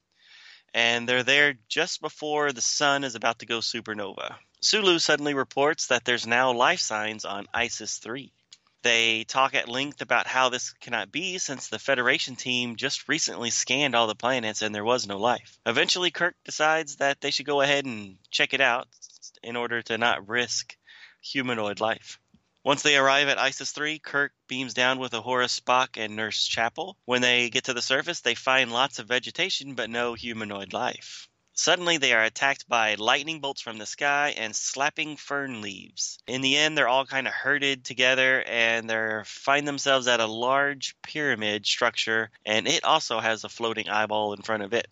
and 0.74 1.08
they're 1.08 1.24
there 1.24 1.56
just 1.68 2.02
before 2.02 2.52
the 2.52 2.62
sun 2.62 3.04
is 3.04 3.16
about 3.16 3.40
to 3.40 3.46
go 3.46 3.60
supernova. 3.60 4.36
Sulu 4.62 5.00
suddenly 5.00 5.34
reports 5.34 5.88
that 5.88 6.06
there's 6.06 6.28
now 6.28 6.52
life 6.52 6.80
signs 6.80 7.26
on 7.26 7.48
ISIS 7.54 7.98
3. 7.98 8.32
They 8.84 9.26
talk 9.26 9.54
at 9.54 9.70
length 9.70 10.02
about 10.02 10.28
how 10.28 10.50
this 10.50 10.74
cannot 10.74 11.12
be 11.12 11.38
since 11.38 11.68
the 11.68 11.78
Federation 11.78 12.36
team 12.36 12.76
just 12.76 13.08
recently 13.08 13.52
scanned 13.52 13.96
all 13.96 14.08
the 14.08 14.16
planets 14.16 14.62
and 14.62 14.74
there 14.74 14.84
was 14.84 15.08
no 15.08 15.18
life. 15.18 15.60
Eventually, 15.66 16.10
Kirk 16.10 16.36
decides 16.46 16.96
that 16.96 17.22
they 17.22 17.32
should 17.32 17.46
go 17.46 17.62
ahead 17.62 17.86
and 17.86 18.18
check 18.32 18.54
it 18.54 18.62
out 18.62 18.88
in 19.44 19.56
order 19.56 19.82
to 19.84 19.98
not 19.98 20.28
risk 20.28 20.76
humanoid 21.22 21.80
life. 21.80 22.20
Once 22.64 22.84
they 22.84 22.96
arrive 22.96 23.28
at 23.28 23.40
ISIS 23.40 23.72
3, 23.72 23.98
Kirk 23.98 24.34
beams 24.48 24.76
down 24.76 25.00
with 25.00 25.14
Uhura 25.14 25.48
Spock 25.48 25.98
and 25.98 26.16
Nurse 26.16 26.46
Chapel. 26.46 26.96
When 27.06 27.24
they 27.24 27.50
get 27.50 27.64
to 27.64 27.74
the 27.74 27.82
surface, 27.82 28.22
they 28.22 28.36
find 28.36 28.72
lots 28.72 29.00
of 29.00 29.08
vegetation 29.08 29.74
but 29.74 29.90
no 29.90 30.14
humanoid 30.14 30.72
life. 30.72 31.28
Suddenly, 31.54 31.98
they 31.98 32.14
are 32.14 32.24
attacked 32.24 32.70
by 32.70 32.96
lightning 32.96 33.40
bolts 33.40 33.62
from 33.62 33.80
the 33.80 33.88
sky 33.88 34.36
and 34.38 34.56
slapping 34.56 35.18
fern 35.18 35.62
leaves. 35.62 36.20
In 36.28 36.42
the 36.42 36.56
end, 36.56 36.78
they're 36.78 36.88
all 36.88 37.06
kind 37.08 37.28
of 37.28 37.34
herded 37.34 37.84
together 37.84 38.44
and 38.44 38.88
they 38.88 39.22
find 39.26 39.68
themselves 39.68 40.08
at 40.08 40.20
a 40.20 40.28
large 40.28 40.96
pyramid 41.02 41.66
structure, 41.66 42.30
and 42.46 42.68
it 42.68 42.84
also 42.84 43.20
has 43.20 43.44
a 43.44 43.50
floating 43.50 43.90
eyeball 43.90 44.34
in 44.34 44.44
front 44.44 44.62
of 44.62 44.74
it. 44.74 44.88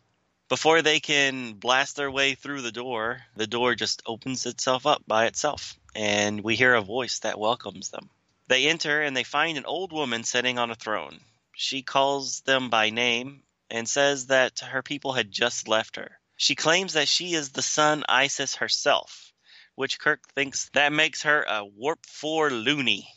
Before 0.49 0.81
they 0.81 0.99
can 0.99 1.53
blast 1.53 1.95
their 1.95 2.09
way 2.09 2.33
through 2.33 2.63
the 2.63 2.71
door, 2.71 3.21
the 3.35 3.45
door 3.45 3.75
just 3.75 4.01
opens 4.07 4.47
itself 4.47 4.87
up 4.87 5.03
by 5.05 5.27
itself, 5.27 5.77
and 5.93 6.41
we 6.41 6.55
hear 6.55 6.73
a 6.73 6.81
voice 6.81 7.19
that 7.19 7.37
welcomes 7.37 7.89
them. 7.91 8.09
They 8.47 8.65
enter 8.67 8.99
and 9.03 9.15
they 9.15 9.23
find 9.23 9.59
an 9.59 9.67
old 9.67 9.93
woman 9.93 10.23
sitting 10.23 10.57
on 10.57 10.71
a 10.71 10.75
throne. 10.75 11.19
She 11.53 11.83
calls 11.83 12.41
them 12.41 12.71
by 12.71 12.89
name 12.89 13.43
and 13.69 13.87
says 13.87 14.25
that 14.27 14.61
her 14.61 14.81
people 14.81 15.13
had 15.13 15.31
just 15.31 15.67
left 15.67 15.97
her. 15.97 16.19
She 16.35 16.55
claims 16.55 16.93
that 16.93 17.07
she 17.07 17.35
is 17.35 17.51
the 17.51 17.61
sun 17.61 18.03
Isis 18.09 18.55
herself, 18.55 19.31
which 19.75 19.99
Kirk 19.99 20.27
thinks 20.33 20.69
that 20.73 20.91
makes 20.91 21.21
her 21.23 21.43
a 21.43 21.63
Warp 21.63 22.03
4 22.07 22.49
loony. 22.49 23.07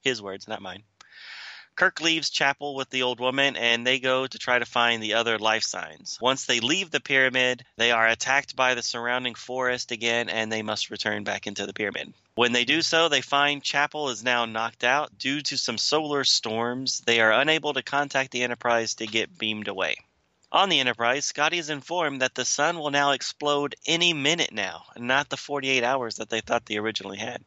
His 0.00 0.22
words, 0.22 0.48
not 0.48 0.62
mine. 0.62 0.84
Kirk 1.76 2.00
leaves 2.00 2.30
chapel 2.30 2.76
with 2.76 2.90
the 2.90 3.02
old 3.02 3.18
woman 3.18 3.56
and 3.56 3.84
they 3.84 3.98
go 3.98 4.28
to 4.28 4.38
try 4.38 4.60
to 4.60 4.64
find 4.64 5.02
the 5.02 5.14
other 5.14 5.38
life 5.38 5.64
signs. 5.64 6.18
Once 6.20 6.44
they 6.44 6.60
leave 6.60 6.92
the 6.92 7.00
pyramid, 7.00 7.64
they 7.76 7.90
are 7.90 8.06
attacked 8.06 8.54
by 8.54 8.74
the 8.74 8.82
surrounding 8.82 9.34
forest 9.34 9.90
again 9.90 10.28
and 10.28 10.52
they 10.52 10.62
must 10.62 10.90
return 10.90 11.24
back 11.24 11.48
into 11.48 11.66
the 11.66 11.72
pyramid. 11.72 12.14
When 12.36 12.52
they 12.52 12.64
do 12.64 12.80
so, 12.80 13.08
they 13.08 13.22
find 13.22 13.60
Chapel 13.60 14.10
is 14.10 14.22
now 14.22 14.44
knocked 14.44 14.84
out 14.84 15.18
due 15.18 15.40
to 15.42 15.58
some 15.58 15.78
solar 15.78 16.22
storms. 16.22 17.00
They 17.06 17.20
are 17.20 17.32
unable 17.32 17.72
to 17.74 17.82
contact 17.82 18.30
the 18.30 18.44
Enterprise 18.44 18.94
to 18.96 19.06
get 19.08 19.36
beamed 19.36 19.66
away. 19.66 19.96
On 20.52 20.68
the 20.68 20.78
Enterprise, 20.78 21.24
Scotty 21.24 21.58
is 21.58 21.70
informed 21.70 22.22
that 22.22 22.36
the 22.36 22.44
sun 22.44 22.78
will 22.78 22.92
now 22.92 23.10
explode 23.10 23.74
any 23.84 24.12
minute 24.12 24.52
now, 24.52 24.84
not 24.96 25.28
the 25.28 25.36
48 25.36 25.82
hours 25.82 26.16
that 26.16 26.30
they 26.30 26.40
thought 26.40 26.66
they 26.66 26.76
originally 26.76 27.18
had. 27.18 27.44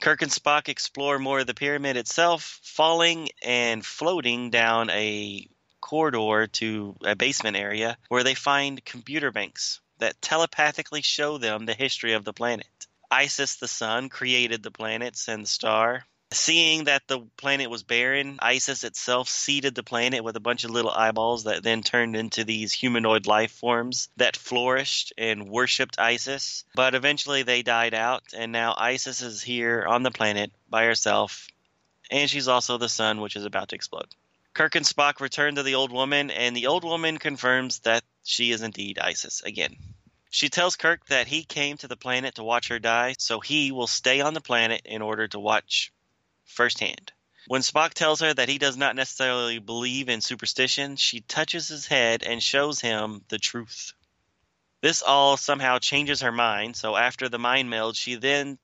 Kirk 0.00 0.22
and 0.22 0.30
Spock 0.30 0.68
explore 0.68 1.18
more 1.18 1.40
of 1.40 1.46
the 1.46 1.54
pyramid 1.54 1.96
itself, 1.96 2.60
falling 2.62 3.30
and 3.42 3.84
floating 3.84 4.50
down 4.50 4.90
a 4.90 5.48
corridor 5.80 6.46
to 6.46 6.96
a 7.02 7.16
basement 7.16 7.56
area 7.56 7.98
where 8.08 8.22
they 8.22 8.34
find 8.34 8.84
computer 8.84 9.32
banks 9.32 9.80
that 9.98 10.20
telepathically 10.22 11.02
show 11.02 11.38
them 11.38 11.66
the 11.66 11.74
history 11.74 12.12
of 12.12 12.24
the 12.24 12.32
planet. 12.32 12.86
Isis, 13.10 13.56
the 13.56 13.68
sun, 13.68 14.08
created 14.08 14.62
the 14.62 14.70
planets 14.70 15.28
and 15.28 15.42
the 15.42 15.48
star. 15.48 16.06
Seeing 16.30 16.84
that 16.84 17.08
the 17.08 17.20
planet 17.38 17.70
was 17.70 17.82
barren, 17.82 18.38
Isis 18.40 18.84
itself 18.84 19.30
seeded 19.30 19.74
the 19.74 19.82
planet 19.82 20.22
with 20.22 20.36
a 20.36 20.40
bunch 20.40 20.64
of 20.64 20.70
little 20.70 20.90
eyeballs 20.90 21.44
that 21.44 21.62
then 21.62 21.82
turned 21.82 22.16
into 22.16 22.44
these 22.44 22.70
humanoid 22.70 23.26
life 23.26 23.52
forms 23.52 24.10
that 24.18 24.36
flourished 24.36 25.14
and 25.16 25.48
worshipped 25.48 25.98
Isis. 25.98 26.66
But 26.74 26.94
eventually 26.94 27.44
they 27.44 27.62
died 27.62 27.94
out, 27.94 28.24
and 28.34 28.52
now 28.52 28.74
Isis 28.76 29.22
is 29.22 29.42
here 29.42 29.86
on 29.88 30.02
the 30.02 30.10
planet 30.10 30.52
by 30.68 30.84
herself, 30.84 31.48
and 32.10 32.28
she's 32.28 32.48
also 32.48 32.76
the 32.76 32.90
sun, 32.90 33.22
which 33.22 33.34
is 33.34 33.46
about 33.46 33.70
to 33.70 33.76
explode. 33.76 34.14
Kirk 34.52 34.74
and 34.74 34.84
Spock 34.84 35.20
return 35.20 35.54
to 35.54 35.62
the 35.62 35.76
old 35.76 35.92
woman, 35.92 36.30
and 36.30 36.54
the 36.54 36.66
old 36.66 36.84
woman 36.84 37.16
confirms 37.16 37.78
that 37.80 38.04
she 38.22 38.50
is 38.50 38.60
indeed 38.60 38.98
Isis 38.98 39.40
again. 39.42 39.76
She 40.28 40.50
tells 40.50 40.76
Kirk 40.76 41.06
that 41.06 41.26
he 41.26 41.42
came 41.44 41.78
to 41.78 41.88
the 41.88 41.96
planet 41.96 42.34
to 42.34 42.44
watch 42.44 42.68
her 42.68 42.78
die, 42.78 43.14
so 43.18 43.40
he 43.40 43.72
will 43.72 43.86
stay 43.86 44.20
on 44.20 44.34
the 44.34 44.42
planet 44.42 44.82
in 44.84 45.00
order 45.00 45.26
to 45.28 45.38
watch 45.38 45.90
firsthand. 46.48 47.12
When 47.46 47.62
Spock 47.62 47.94
tells 47.94 48.20
her 48.20 48.34
that 48.34 48.50
he 48.50 48.58
does 48.58 48.76
not 48.76 48.94
necessarily 48.94 49.58
believe 49.58 50.08
in 50.08 50.20
superstition, 50.20 50.96
she 50.96 51.20
touches 51.20 51.68
his 51.68 51.86
head 51.86 52.22
and 52.22 52.42
shows 52.42 52.80
him 52.80 53.24
the 53.28 53.38
truth. 53.38 53.94
This 54.82 55.00
all 55.00 55.36
somehow 55.36 55.78
changes 55.78 56.20
her 56.20 56.30
mind, 56.30 56.76
so 56.76 56.94
after 56.94 57.28
the 57.28 57.38
mind 57.38 57.70
meld, 57.70 57.96
she 57.96 58.16
then 58.16 58.58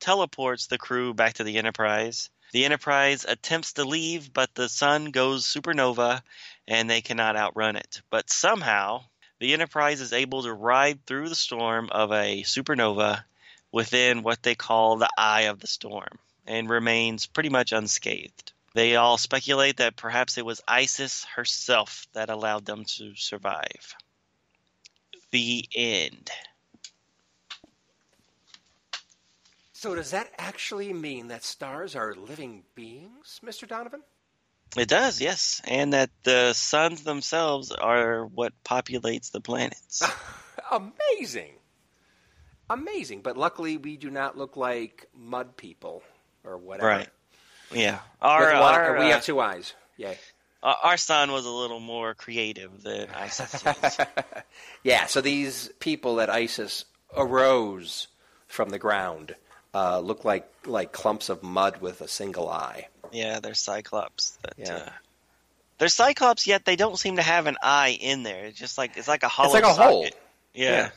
teleports 0.00 0.66
the 0.66 0.78
crew 0.78 1.14
back 1.14 1.34
to 1.34 1.44
the 1.44 1.58
Enterprise. 1.58 2.28
The 2.52 2.64
Enterprise 2.64 3.24
attempts 3.24 3.74
to 3.74 3.84
leave, 3.84 4.32
but 4.32 4.54
the 4.54 4.68
sun 4.68 5.12
goes 5.12 5.46
supernova 5.46 6.22
and 6.66 6.90
they 6.90 7.02
cannot 7.02 7.36
outrun 7.36 7.76
it. 7.76 8.02
But 8.10 8.30
somehow, 8.30 9.04
the 9.38 9.52
Enterprise 9.52 10.00
is 10.00 10.12
able 10.12 10.42
to 10.42 10.52
ride 10.52 11.06
through 11.06 11.28
the 11.28 11.34
storm 11.34 11.88
of 11.90 12.10
a 12.10 12.42
supernova 12.42 13.24
within 13.70 14.22
what 14.22 14.42
they 14.42 14.54
call 14.54 14.96
the 14.96 15.10
eye 15.16 15.42
of 15.42 15.60
the 15.60 15.66
storm 15.68 16.18
and 16.46 16.68
remains 16.68 17.26
pretty 17.26 17.48
much 17.48 17.72
unscathed. 17.72 18.52
They 18.74 18.96
all 18.96 19.18
speculate 19.18 19.76
that 19.76 19.96
perhaps 19.96 20.36
it 20.36 20.44
was 20.44 20.60
Isis 20.66 21.24
herself 21.36 22.06
that 22.12 22.28
allowed 22.28 22.66
them 22.66 22.84
to 22.96 23.14
survive. 23.14 23.94
The 25.30 25.64
end. 25.74 26.30
So 29.72 29.94
does 29.94 30.10
that 30.10 30.30
actually 30.38 30.92
mean 30.92 31.28
that 31.28 31.44
stars 31.44 31.94
are 31.94 32.14
living 32.14 32.64
beings, 32.74 33.40
Mr. 33.44 33.68
Donovan? 33.68 34.02
It 34.76 34.88
does, 34.88 35.20
yes, 35.20 35.62
and 35.66 35.92
that 35.92 36.10
the 36.24 36.52
suns 36.52 37.04
themselves 37.04 37.70
are 37.70 38.26
what 38.26 38.52
populates 38.64 39.30
the 39.30 39.40
planets. 39.40 40.02
Amazing. 40.72 41.52
Amazing. 42.68 43.20
But 43.20 43.36
luckily, 43.36 43.76
we 43.76 43.96
do 43.96 44.10
not 44.10 44.36
look 44.36 44.56
like 44.56 45.06
mud 45.14 45.56
people 45.56 46.02
or 46.44 46.56
whatever. 46.58 46.88
Right. 46.88 47.08
Yeah. 47.72 47.98
Our, 48.22 48.52
one- 48.60 48.74
our, 48.74 48.98
we 48.98 49.06
uh, 49.06 49.14
have 49.14 49.24
two 49.24 49.40
eyes. 49.40 49.74
Yay. 49.96 50.18
our 50.62 50.96
son 50.96 51.30
was 51.32 51.46
a 51.46 51.50
little 51.50 51.80
more 51.80 52.14
creative 52.14 52.82
than 52.82 53.08
Isis. 53.10 53.54
is. 53.84 53.98
yeah, 54.82 55.06
so 55.06 55.20
these 55.20 55.70
people 55.80 56.16
that 56.16 56.30
ISIS 56.30 56.84
arose 57.16 58.08
from 58.48 58.70
the 58.70 58.78
ground 58.78 59.34
uh, 59.74 59.98
look 60.00 60.24
like, 60.24 60.48
like 60.66 60.92
clumps 60.92 61.28
of 61.28 61.42
mud 61.42 61.80
with 61.80 62.00
a 62.00 62.08
single 62.08 62.48
eye. 62.48 62.88
yeah, 63.12 63.40
they're 63.40 63.54
Cyclops. 63.54 64.38
That, 64.42 64.52
Yeah. 64.56 64.74
uh, 64.76 64.88
they're 65.78 65.88
Cyclops, 65.88 66.46
yet 66.46 66.64
they 66.64 66.76
don't 66.76 66.98
seem 66.98 67.16
to 67.16 67.22
have 67.22 67.46
an 67.46 67.56
eye 67.62 67.98
in 68.00 68.22
there. 68.22 68.44
It's 68.46 68.58
just 68.58 68.78
like 68.78 68.96
it's 68.96 69.08
like 69.08 69.22
a 69.24 69.28
hollow. 69.28 69.54
it's 69.54 69.54
like 69.54 69.64
a 69.64 69.74
socket. 69.74 69.90
hole. 69.90 70.06
Yeah. 70.54 70.70
Yeah. 70.70 70.90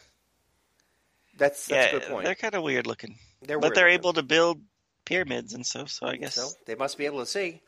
That's, 1.38 1.68
that's 1.68 1.92
yeah, 1.92 1.98
a 1.98 2.00
good 2.00 2.10
point. 2.10 2.26
they're 2.26 2.36
kind 2.36 2.56
of 2.56 2.64
weird 2.64 2.88
looking, 2.88 3.18
They're 3.42 3.60
but 3.60 3.68
weird 3.70 3.76
they're 3.76 3.86
looking. 3.86 4.00
able 4.00 4.14
to 4.14 4.24
build 4.24 4.60
pyramids 5.08 5.54
and 5.54 5.66
stuff. 5.66 5.90
So 5.90 6.06
I 6.08 6.18
guess, 6.18 6.36
So 6.36 6.50
they 6.66 6.76
must 6.76 6.98
be 6.98 7.06
able 7.06 7.20
to 7.20 7.26
see 7.26 7.62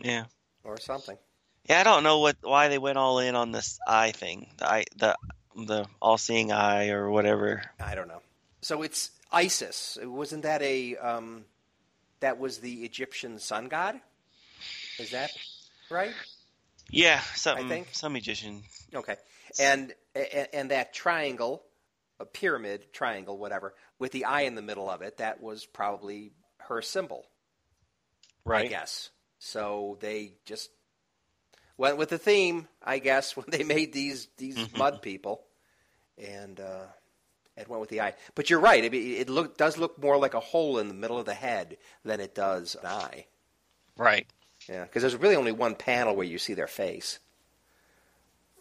yeah, 0.00 0.24
or 0.64 0.80
something. 0.80 1.16
yeah. 1.68 1.80
I 1.80 1.84
don't 1.84 2.02
know 2.02 2.18
what 2.20 2.36
why 2.42 2.68
they 2.68 2.78
went 2.78 2.98
all 2.98 3.18
in 3.18 3.34
on 3.34 3.52
this 3.52 3.78
eye 3.86 4.12
thing, 4.12 4.48
the 4.56 4.66
eye, 4.68 4.84
the 4.96 5.16
the 5.54 5.86
all-seeing 6.00 6.50
eye 6.52 6.88
or 6.90 7.10
whatever. 7.10 7.62
I 7.80 7.94
don't 7.94 8.08
know. 8.08 8.22
So 8.62 8.82
it's 8.82 9.10
Isis. 9.30 9.98
Wasn't 10.02 10.42
that 10.44 10.62
a 10.62 10.96
um, 10.96 11.44
that 12.20 12.38
was 12.38 12.58
the 12.58 12.84
Egyptian 12.84 13.38
sun 13.38 13.68
god? 13.68 14.00
Is 14.98 15.10
that 15.10 15.30
right? 15.90 16.12
Yeah, 16.90 17.20
something, 17.34 17.68
think. 17.68 17.88
some 17.92 18.14
magician. 18.14 18.62
Okay. 18.94 19.16
And 19.58 19.92
and, 20.14 20.48
and 20.52 20.70
that 20.70 20.94
triangle, 20.94 21.62
a 22.18 22.24
pyramid 22.24 22.92
triangle, 22.92 23.36
whatever, 23.36 23.74
with 23.98 24.12
the 24.12 24.24
eye 24.24 24.42
in 24.42 24.54
the 24.54 24.62
middle 24.62 24.88
of 24.88 25.02
it, 25.02 25.18
that 25.18 25.42
was 25.42 25.66
probably 25.66 26.32
her 26.68 26.82
symbol, 26.82 27.26
Right. 28.44 28.66
I 28.66 28.68
guess. 28.68 29.10
So 29.38 29.96
they 30.00 30.32
just 30.44 30.70
went 31.76 31.96
with 31.96 32.08
the 32.10 32.18
theme, 32.18 32.68
I 32.82 32.98
guess, 32.98 33.36
when 33.36 33.46
they 33.48 33.64
made 33.64 33.92
these 33.92 34.28
these 34.36 34.56
Mm-hmm. 34.56 34.78
mud 34.78 35.02
people, 35.02 35.44
and 36.18 36.58
uh, 36.60 36.86
it 37.56 37.68
went 37.68 37.80
with 37.80 37.90
the 37.90 38.00
eye. 38.00 38.14
But 38.34 38.50
you're 38.50 38.60
right; 38.60 38.84
it, 38.84 38.94
it 38.94 39.28
look, 39.28 39.56
does 39.56 39.78
look 39.78 39.98
more 39.98 40.16
like 40.18 40.34
a 40.34 40.40
hole 40.40 40.78
in 40.78 40.88
the 40.88 40.94
middle 40.94 41.18
of 41.18 41.26
the 41.26 41.34
head 41.34 41.76
than 42.04 42.20
it 42.20 42.34
does 42.34 42.76
an 42.76 42.86
eye. 42.86 43.26
Right. 43.96 44.26
Yeah, 44.68 44.84
because 44.84 45.02
there's 45.02 45.16
really 45.16 45.36
only 45.36 45.52
one 45.52 45.74
panel 45.74 46.14
where 46.16 46.26
you 46.26 46.38
see 46.38 46.54
their 46.54 46.66
face. 46.66 47.18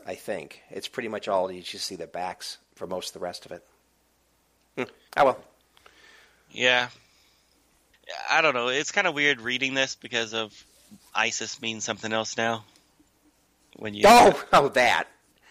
I 0.06 0.15
think 0.15 0.61
it's 0.69 0.88
pretty 0.88 1.10
much 1.10 1.27
all 1.27 1.52
you 1.52 1.61
just 1.61 1.86
see 1.86 1.95
their 1.98 2.07
backs 2.07 2.57
for 2.76 2.88
most 2.88 3.10
of 3.10 3.14
the 3.14 3.19
rest 3.19 3.45
of 3.45 3.52
it. 3.52 3.65
Hmm. 4.77 4.84
Oh 5.18 5.26
well. 5.26 5.44
Yeah. 6.52 6.90
I 8.30 8.42
don't 8.42 8.54
know. 8.54 8.70
It's 8.70 8.92
kind 8.92 9.08
of 9.08 9.14
weird 9.14 9.42
reading 9.42 9.74
this 9.74 9.96
because 9.96 10.34
of 10.34 10.54
ISIS 11.14 11.62
means 11.62 11.84
something 11.84 12.14
else 12.14 12.38
now. 12.38 12.64
When 13.76 13.94
you 13.94 14.04
Oh, 14.08 14.42
oh, 14.54 14.70
that. 14.70 15.06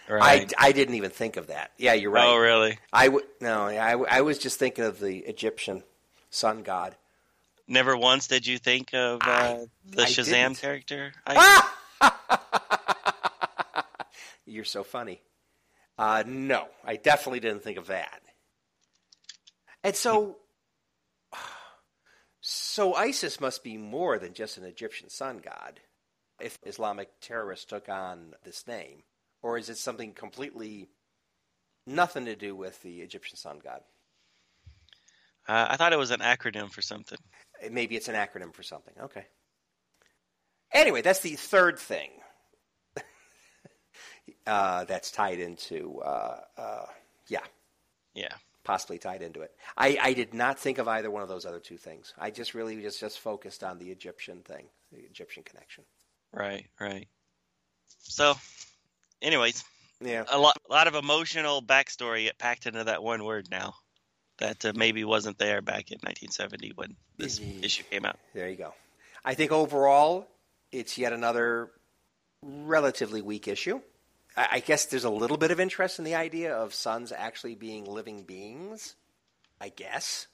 right. 0.09 0.51
I, 0.57 0.67
I 0.67 0.71
didn't 0.71 0.95
even 0.95 1.11
think 1.11 1.37
of 1.37 1.47
that. 1.47 1.71
Yeah, 1.77 1.93
you're 1.93 2.11
right. 2.11 2.27
Oh, 2.27 2.37
really? 2.37 2.77
I 2.91 3.05
w- 3.05 3.25
no, 3.39 3.67
yeah, 3.69 3.85
I, 3.85 3.91
w- 3.91 4.07
I 4.09 4.21
was 4.21 4.37
just 4.37 4.59
thinking 4.59 4.83
of 4.85 4.99
the 4.99 5.17
Egyptian 5.19 5.83
sun 6.29 6.63
god. 6.63 6.95
Never 7.67 7.95
once 7.97 8.27
did 8.27 8.47
you 8.47 8.57
think 8.57 8.93
of 8.93 9.21
uh, 9.21 9.25
I- 9.29 9.65
the 9.85 10.01
I 10.03 10.05
Shazam 10.05 10.25
didn't. 10.25 10.57
character? 10.59 11.11
You're 14.45 14.65
so 14.65 14.83
funny. 14.83 15.21
Uh, 15.97 16.23
no, 16.25 16.67
I 16.85 16.95
definitely 16.95 17.41
didn't 17.41 17.63
think 17.63 17.77
of 17.77 17.87
that. 17.87 18.21
And 19.83 19.95
so, 19.95 20.37
so 22.49 22.93
ISIS 22.93 23.41
must 23.41 23.61
be 23.61 23.75
more 23.75 24.17
than 24.17 24.33
just 24.33 24.57
an 24.57 24.63
Egyptian 24.63 25.09
sun 25.09 25.39
god. 25.39 25.81
If 26.39 26.57
Islamic 26.65 27.09
terrorists 27.19 27.65
took 27.65 27.89
on 27.89 28.35
this 28.45 28.65
name, 28.65 29.03
or 29.41 29.57
is 29.57 29.67
it 29.67 29.77
something 29.77 30.13
completely 30.13 30.87
nothing 31.85 32.23
to 32.23 32.37
do 32.37 32.55
with 32.55 32.81
the 32.83 33.01
Egyptian 33.01 33.35
sun 33.35 33.59
god? 33.61 33.81
uh, 35.49 35.67
I 35.71 35.75
thought 35.75 35.91
it 35.91 35.99
was 35.99 36.11
an 36.11 36.21
acronym 36.21 36.71
for 36.71 36.81
something. 36.81 37.17
Maybe 37.69 37.97
it's 37.97 38.07
an 38.07 38.15
acronym 38.15 38.53
for 38.53 38.63
something. 38.63 38.93
Okay. 39.01 39.25
Anyway, 40.71 41.01
that's 41.01 41.19
the 41.19 41.35
third 41.35 41.77
thing 41.77 42.11
uh, 44.47 44.85
that's 44.85 45.11
tied 45.11 45.41
into, 45.41 45.99
uh, 45.99 46.39
uh, 46.57 46.85
yeah, 47.27 47.43
Yeah. 48.13 48.35
Possibly 48.67 48.97
tied 48.97 49.21
into 49.21 49.39
it. 49.39 49.51
I, 49.77 49.97
I 50.01 50.11
did 50.11 50.33
not 50.33 50.59
think 50.59 50.77
of 50.77 50.89
either 50.89 51.09
one 51.09 51.23
of 51.23 51.29
those 51.29 51.45
other 51.45 51.61
two 51.61 51.77
things. 51.77 52.13
I 52.19 52.31
just 52.31 52.53
really 52.53 52.81
just, 52.81 52.99
just 52.99 53.17
focused 53.19 53.63
on 53.63 53.79
the 53.79 53.89
Egyptian 53.91 54.41
thing, 54.41 54.65
the 54.91 54.99
Egyptian 54.99 55.43
connection. 55.43 55.85
Right. 56.33 56.65
Right. 56.77 57.07
So, 57.99 58.35
anyways, 59.21 59.63
Yeah. 60.01 60.25
a 60.29 60.37
lot, 60.37 60.57
a 60.69 60.73
lot 60.73 60.87
of 60.87 60.95
emotional 60.95 61.61
backstory 61.61 62.29
packed 62.37 62.65
into 62.65 62.83
that 62.83 63.01
one 63.01 63.23
word 63.23 63.47
now. 63.49 63.73
That 64.39 64.65
uh, 64.65 64.73
maybe 64.75 65.03
wasn't 65.05 65.39
there 65.39 65.61
back 65.61 65.89
in 65.91 65.97
1970 66.01 66.73
when 66.75 66.95
this 67.17 67.39
issue 67.63 67.83
came 67.89 68.05
out. 68.05 68.19
There 68.35 68.49
you 68.49 68.57
go. 68.57 68.73
I 69.25 69.33
think 69.33 69.51
overall, 69.51 70.27
it's 70.73 70.97
yet 70.97 71.13
another 71.13 71.71
relatively 72.43 73.21
weak 73.21 73.47
issue. 73.47 73.79
I, 74.37 74.47
I 74.51 74.59
guess 74.59 74.85
there's 74.85 75.03
a 75.03 75.09
little 75.09 75.37
bit 75.37 75.51
of 75.51 75.59
interest 75.59 75.99
in 75.99 76.05
the 76.05 76.15
idea 76.15 76.55
of 76.55 76.73
suns 76.73 77.11
actually 77.11 77.55
being 77.55 77.85
living 77.85 78.23
beings. 78.23 78.95
I 79.59 79.69
guess, 79.69 80.27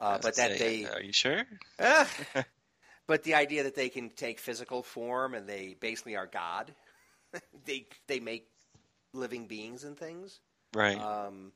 uh, 0.00 0.18
but 0.22 0.36
that 0.36 0.56
Say, 0.56 0.84
they 0.84 0.90
Are 0.90 1.02
you 1.02 1.12
sure? 1.12 1.44
Ah. 1.78 2.08
but 3.06 3.22
the 3.22 3.34
idea 3.34 3.64
that 3.64 3.74
they 3.74 3.90
can 3.90 4.08
take 4.10 4.40
physical 4.40 4.82
form 4.82 5.34
and 5.34 5.46
they 5.46 5.76
basically 5.78 6.16
are 6.16 6.26
God. 6.26 6.74
they 7.66 7.86
they 8.06 8.18
make 8.18 8.48
living 9.12 9.46
beings 9.46 9.84
and 9.84 9.96
things. 9.96 10.40
Right. 10.74 10.98
Um, 10.98 11.52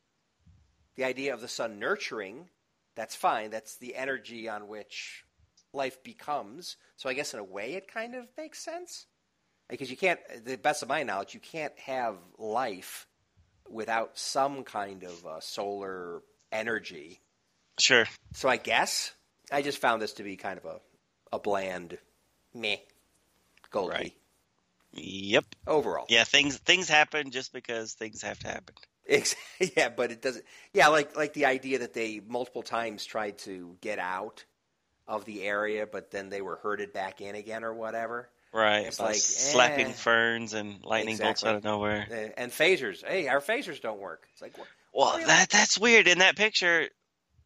the 0.96 1.04
idea 1.04 1.32
of 1.32 1.40
the 1.40 1.48
sun 1.48 1.78
nurturing, 1.78 2.48
that's 2.94 3.16
fine. 3.16 3.50
That's 3.50 3.76
the 3.76 3.96
energy 3.96 4.48
on 4.48 4.68
which 4.68 5.24
life 5.72 6.02
becomes. 6.02 6.76
So 6.96 7.08
I 7.08 7.14
guess 7.14 7.34
in 7.34 7.40
a 7.40 7.44
way 7.44 7.74
it 7.74 7.92
kind 7.92 8.14
of 8.14 8.26
makes 8.36 8.58
sense. 8.58 9.06
Because 9.68 9.90
you 9.90 9.96
can't, 9.96 10.20
the 10.44 10.56
best 10.56 10.82
of 10.82 10.88
my 10.88 11.02
knowledge, 11.02 11.34
you 11.34 11.40
can't 11.40 11.76
have 11.80 12.16
life 12.38 13.06
without 13.68 14.16
some 14.16 14.62
kind 14.62 15.02
of 15.02 15.26
uh, 15.26 15.40
solar 15.40 16.22
energy. 16.52 17.20
sure. 17.78 18.06
So 18.32 18.48
I 18.48 18.56
guess 18.58 19.12
I 19.50 19.62
just 19.62 19.78
found 19.78 20.00
this 20.00 20.14
to 20.14 20.22
be 20.22 20.36
kind 20.36 20.58
of 20.58 20.64
a, 20.64 20.80
a 21.32 21.38
bland 21.38 21.98
meh 22.54 22.76
Goldie 23.70 23.92
Right. 23.94 24.12
Yep. 24.92 25.44
overall. 25.66 26.06
Yeah, 26.08 26.24
things 26.24 26.56
things 26.58 26.88
happen 26.88 27.30
just 27.30 27.52
because 27.52 27.94
things 27.94 28.22
have 28.22 28.38
to 28.40 28.48
happen. 28.48 28.74
Yeah, 29.76 29.88
but 29.88 30.10
it 30.10 30.20
doesn't. 30.20 30.44
Yeah, 30.74 30.88
like 30.88 31.16
like 31.16 31.32
the 31.32 31.46
idea 31.46 31.78
that 31.78 31.94
they 31.94 32.20
multiple 32.26 32.62
times 32.62 33.04
tried 33.04 33.38
to 33.38 33.76
get 33.80 33.98
out 33.98 34.44
of 35.08 35.24
the 35.24 35.42
area, 35.44 35.86
but 35.86 36.10
then 36.10 36.28
they 36.28 36.42
were 36.42 36.56
herded 36.56 36.92
back 36.92 37.20
in 37.20 37.34
again 37.34 37.64
or 37.64 37.72
whatever. 37.72 38.28
Right. 38.56 38.86
It's 38.86 38.98
like, 38.98 39.16
slapping 39.16 39.88
eh. 39.88 39.92
ferns 39.92 40.54
and 40.54 40.82
lightning 40.82 41.18
bolts 41.18 41.44
out 41.44 41.56
of 41.56 41.64
nowhere. 41.64 42.06
Uh, 42.10 42.40
And 42.40 42.50
phasers, 42.50 43.04
hey, 43.06 43.28
our 43.28 43.42
phasers 43.42 43.82
don't 43.82 44.00
work. 44.00 44.26
It's 44.32 44.40
like, 44.40 44.56
what? 44.56 44.66
Well, 44.94 45.26
that 45.26 45.50
that's 45.50 45.78
weird. 45.78 46.08
In 46.08 46.20
that 46.20 46.36
picture, 46.36 46.88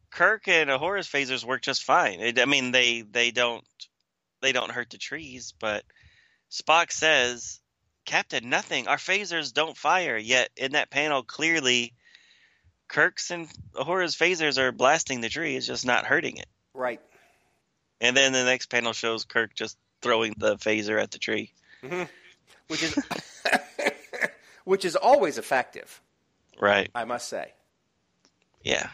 Kirk 0.09 0.47
and 0.47 0.69
Uhura's 0.69 1.09
phasers 1.09 1.43
work 1.43 1.61
just 1.61 1.83
fine. 1.83 2.21
It, 2.21 2.39
I 2.39 2.45
mean, 2.45 2.71
they 2.71 3.01
they 3.01 3.31
don't 3.31 3.65
they 4.41 4.53
don't 4.53 4.71
hurt 4.71 4.89
the 4.89 4.97
trees, 4.97 5.53
but 5.59 5.83
Spock 6.49 6.93
says, 6.93 7.59
"Captain, 8.05 8.49
nothing. 8.49 8.87
Our 8.87 8.95
phasers 8.95 9.53
don't 9.53 9.75
fire." 9.75 10.15
Yet 10.15 10.49
in 10.55 10.71
that 10.73 10.91
panel, 10.91 11.23
clearly, 11.23 11.93
Kirk's 12.87 13.31
and 13.31 13.49
Uhura's 13.73 14.15
phasers 14.15 14.57
are 14.57 14.71
blasting 14.71 15.19
the 15.19 15.27
tree. 15.27 15.57
It's 15.57 15.67
just 15.67 15.85
not 15.85 16.05
hurting 16.05 16.37
it. 16.37 16.47
right? 16.73 17.01
And 17.99 18.15
then 18.15 18.31
the 18.31 18.45
next 18.45 18.69
panel 18.69 18.93
shows 18.93 19.25
Kirk 19.25 19.53
just 19.53 19.77
throwing 20.01 20.33
the 20.37 20.55
phaser 20.57 21.01
at 21.01 21.11
the 21.11 21.19
tree. 21.19 21.51
Mm-hmm. 21.83 22.03
Which 22.67 22.83
is 22.83 22.95
which 24.63 24.85
is 24.85 24.95
always 24.95 25.37
effective, 25.37 26.01
Right. 26.59 26.89
I 26.93 27.05
must 27.05 27.27
say. 27.27 27.53
Yeah. 28.63 28.89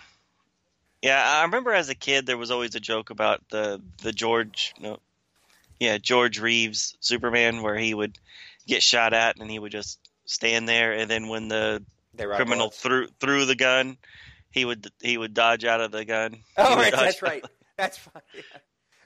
Yeah, 1.02 1.22
I 1.24 1.44
remember 1.44 1.74
as 1.74 1.90
a 1.90 1.96
kid 1.96 2.26
there 2.26 2.38
was 2.38 2.50
always 2.52 2.74
a 2.76 2.80
joke 2.80 3.10
about 3.12 3.42
the 3.52 3.82
the 4.02 4.12
George 4.12 4.74
no 4.80 5.00
yeah, 5.80 5.98
George 6.00 6.40
Reeves 6.40 6.96
Superman 7.02 7.62
where 7.62 7.78
he 7.78 7.94
would 7.94 8.18
get 8.66 8.82
shot 8.82 9.14
at 9.14 9.38
and 9.40 9.50
he 9.52 9.60
would 9.60 9.72
just 9.72 10.00
stand 10.26 10.68
there 10.68 10.94
and 10.94 11.10
then 11.10 11.28
when 11.28 11.48
the 11.50 11.84
criminal 12.16 12.58
bullets. 12.68 12.82
threw 12.82 13.08
threw 13.20 13.46
the 13.46 13.56
gun, 13.56 13.98
he 14.50 14.66
would 14.66 14.88
he 15.02 15.18
would 15.18 15.34
dodge 15.36 15.66
out 15.66 15.82
of 15.82 15.92
the 15.92 16.04
gun. 16.06 16.38
Oh, 16.58 16.76
right, 16.76 16.92
that's 16.92 17.22
out- 17.22 17.30
right. 17.30 17.46
That's 17.78 17.98
fine. 18.00 18.24
Yeah. 18.34 18.42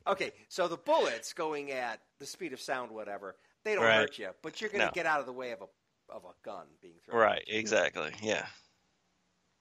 Okay, 0.08 0.32
so 0.50 0.68
the 0.68 0.78
bullets 0.78 1.34
going 1.34 1.72
at 1.72 2.00
the 2.20 2.26
speed 2.26 2.54
of 2.54 2.62
sound, 2.62 2.92
whatever, 2.92 3.36
they 3.64 3.76
don't 3.76 3.84
Right. 3.84 4.00
hurt 4.00 4.18
you, 4.18 4.30
but 4.42 4.60
you're 4.60 4.70
going 4.70 4.82
to 4.82 4.88
No. 4.88 4.92
get 4.94 5.06
out 5.06 5.20
of 5.20 5.26
the 5.26 5.34
way 5.34 5.52
of 5.52 5.62
a 5.62 5.68
of 6.10 6.26
a 6.26 6.34
gun 6.44 6.68
being 6.82 7.00
thrown. 7.06 7.20
Right, 7.22 7.44
exactly. 7.48 8.12
Yeah. 8.22 8.46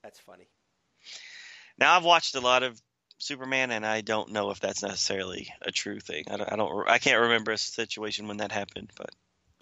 That's 0.03 0.19
funny. 0.19 0.49
Now 1.77 1.95
I've 1.95 2.03
watched 2.03 2.35
a 2.35 2.41
lot 2.41 2.63
of 2.63 2.81
Superman, 3.19 3.71
and 3.71 3.85
I 3.85 4.01
don't 4.01 4.31
know 4.31 4.49
if 4.49 4.59
that's 4.59 4.81
necessarily 4.81 5.53
a 5.61 5.71
true 5.71 5.99
thing. 6.01 6.25
I 6.29 6.37
don't, 6.37 6.51
I 6.51 6.55
don't, 6.57 6.89
I 6.89 6.97
can't 6.97 7.21
remember 7.21 7.51
a 7.53 7.57
situation 7.57 8.27
when 8.27 8.37
that 8.37 8.51
happened, 8.51 8.91
but 8.97 9.11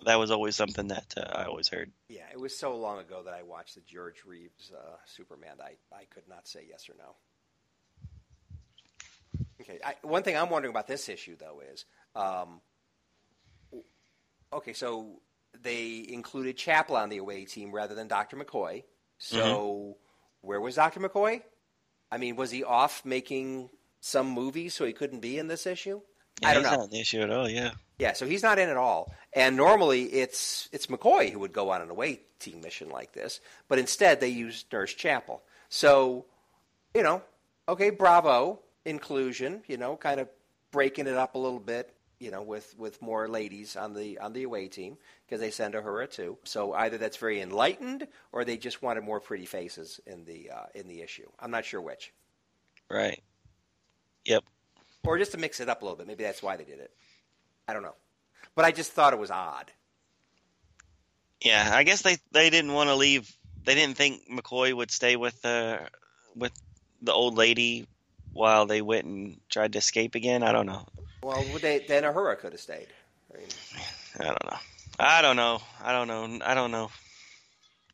that 0.06 0.16
was 0.16 0.32
always 0.32 0.56
something 0.56 0.88
that 0.88 1.14
uh, 1.16 1.30
I 1.32 1.44
always 1.44 1.68
heard. 1.68 1.92
Yeah, 2.08 2.26
it 2.32 2.40
was 2.40 2.58
so 2.58 2.76
long 2.76 3.00
ago 3.00 3.22
that 3.24 3.34
I 3.34 3.44
watched 3.44 3.76
the 3.76 3.82
George 3.82 4.24
Reeves 4.26 4.72
uh, 4.76 4.96
Superman. 5.06 5.58
I, 5.62 5.76
I 5.96 6.06
could 6.06 6.28
not 6.28 6.48
say 6.48 6.66
yes 6.68 6.90
or 6.90 6.96
no. 6.98 7.16
Okay, 9.70 9.80
I, 9.84 9.96
one 10.02 10.24
thing 10.24 10.36
I'm 10.36 10.50
wondering 10.50 10.72
about 10.72 10.88
this 10.88 11.10
issue 11.10 11.36
though 11.38 11.62
is, 11.72 11.86
um, 12.16 12.62
okay, 14.52 14.74
so 14.74 15.22
they 15.62 16.06
included 16.10 16.58
Chapel 16.58 16.96
on 16.96 17.10
the 17.10 17.18
away 17.18 17.46
team 17.46 17.72
rather 17.72 17.96
than 17.96 18.08
Dr. 18.08 18.38
McCoy. 18.38 18.84
So 19.18 19.98
where 20.42 20.62
was 20.62 20.76
Dr. 20.76 21.00
McCoy? 21.00 21.42
I 22.12 22.18
mean, 22.18 22.36
was 22.36 22.50
he 22.50 22.64
off 22.64 23.06
making 23.06 23.70
some 24.00 24.28
movie 24.30 24.70
so 24.70 24.86
he 24.86 24.94
couldn't 24.94 25.20
be 25.20 25.38
in 25.38 25.48
this 25.48 25.68
issue? 25.68 26.02
Yeah, 26.42 26.50
I 26.50 26.54
don't 26.54 26.64
he's 26.64 26.72
know. 26.72 26.78
Not 26.78 26.92
an 26.92 26.96
issue 26.96 27.22
at 27.22 27.32
all. 27.32 27.50
Yeah. 27.50 27.72
Yeah, 28.00 28.14
so 28.14 28.26
he's 28.26 28.44
not 28.44 28.58
in 28.60 28.70
at 28.70 28.78
all. 28.78 29.14
And 29.34 29.58
normally 29.58 30.04
it's 30.06 30.70
it's 30.72 30.88
McCoy 30.88 31.32
who 31.32 31.40
would 31.40 31.54
go 31.54 31.70
on 31.70 31.82
an 31.82 31.90
away 31.90 32.22
team 32.40 32.62
mission 32.62 32.90
like 32.90 33.12
this, 33.12 33.42
but 33.68 33.78
instead 33.78 34.22
they 34.22 34.30
used 34.30 34.72
Nurse 34.72 34.94
Chapel. 34.94 35.44
So, 35.68 36.26
you 36.96 37.04
know, 37.04 37.22
okay, 37.68 37.90
bravo, 37.90 38.62
inclusion, 38.86 39.64
you 39.68 39.78
know, 39.78 39.96
kind 39.96 40.20
of 40.20 40.30
breaking 40.72 41.08
it 41.08 41.16
up 41.16 41.36
a 41.36 41.38
little 41.38 41.60
bit, 41.60 41.94
you 42.20 42.32
know, 42.32 42.42
with 42.42 42.78
with 42.78 43.02
more 43.02 43.28
ladies 43.28 43.76
on 43.76 43.94
the 43.94 44.20
on 44.20 44.34
the 44.34 44.44
away 44.44 44.68
team 44.68 44.98
because 45.26 45.40
they 45.40 45.52
send 45.52 45.76
a 45.76 45.82
Uhura 45.82 46.10
too. 46.10 46.38
So 46.44 46.74
either 46.74 46.98
that's 46.98 47.18
very 47.18 47.42
enlightened 47.42 48.08
or 48.32 48.44
they 48.44 48.58
just 48.58 48.82
wanted 48.82 49.04
more 49.04 49.20
pretty 49.20 49.46
faces 49.46 50.00
in 50.06 50.26
the 50.26 50.52
uh, 50.52 50.66
in 50.76 50.88
the 50.88 51.02
issue. 51.02 51.28
I'm 51.40 51.52
not 51.52 51.66
sure 51.66 51.82
which. 51.82 52.14
Right. 52.90 53.22
Yep. 54.26 54.44
Or 55.06 55.18
just 55.18 55.32
to 55.32 55.38
mix 55.38 55.60
it 55.60 55.70
up 55.70 55.82
a 55.82 55.86
little 55.86 55.98
bit. 55.98 56.08
Maybe 56.08 56.24
that's 56.24 56.44
why 56.44 56.58
they 56.58 56.66
did 56.66 56.80
it. 56.80 56.92
I 57.68 57.74
don't 57.74 57.84
know. 57.84 57.96
But 58.56 58.66
I 58.66 58.72
just 58.72 58.92
thought 58.92 59.14
it 59.14 59.20
was 59.20 59.32
odd. 59.32 59.72
Yeah. 61.44 61.72
I 61.74 61.84
guess 61.84 62.02
they 62.02 62.18
they 62.32 62.50
didn't 62.50 62.74
want 62.74 62.90
to 62.90 62.96
leave. 62.96 63.34
They 63.64 63.76
didn't 63.76 63.96
think 63.96 64.24
McCoy 64.30 64.74
would 64.74 64.92
stay 64.92 65.16
with 65.16 65.42
the 65.42 65.88
with 66.36 66.52
the 67.02 67.14
old 67.14 67.38
lady 67.38 67.88
while 68.34 68.66
they 68.66 68.82
went 68.82 69.06
and 69.06 69.40
tried 69.50 69.74
to 69.74 69.80
escape 69.80 70.16
again. 70.16 70.44
I 70.44 70.52
don't 70.52 70.66
know. 70.66 70.86
Well, 71.24 71.44
would 71.54 71.62
they, 71.62 71.80
then 71.80 72.04
Uhura 72.04 72.38
could 72.40 72.54
have 72.54 72.62
stayed. 72.62 72.88
I 73.34 73.38
mean, 73.38 73.48
I 74.20 74.24
don't 74.24 74.46
know. 74.46 74.58
I 75.00 75.22
don't 75.22 75.36
know. 75.36 75.62
I 75.84 75.92
don't 75.92 76.08
know. 76.08 76.46
I 76.46 76.54
don't 76.54 76.72
know. 76.72 76.92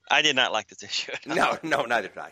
I 0.10 0.22
did 0.22 0.36
not 0.36 0.52
like 0.52 0.68
this 0.68 0.84
issue. 0.84 1.12
no, 1.26 1.58
no, 1.64 1.84
neither 1.84 2.08
did 2.08 2.18
I. 2.18 2.32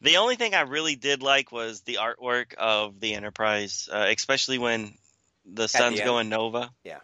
The 0.00 0.18
only 0.18 0.36
thing 0.36 0.54
I 0.54 0.60
really 0.60 0.94
did 0.94 1.22
like 1.22 1.50
was 1.50 1.80
the 1.80 1.98
artwork 2.00 2.54
of 2.54 3.00
the 3.00 3.14
Enterprise, 3.14 3.88
uh, 3.92 4.06
especially 4.08 4.58
when 4.58 4.94
the 5.44 5.66
sun's 5.66 5.98
the 5.98 6.04
going 6.04 6.28
nova. 6.28 6.70
Yeah. 6.84 6.98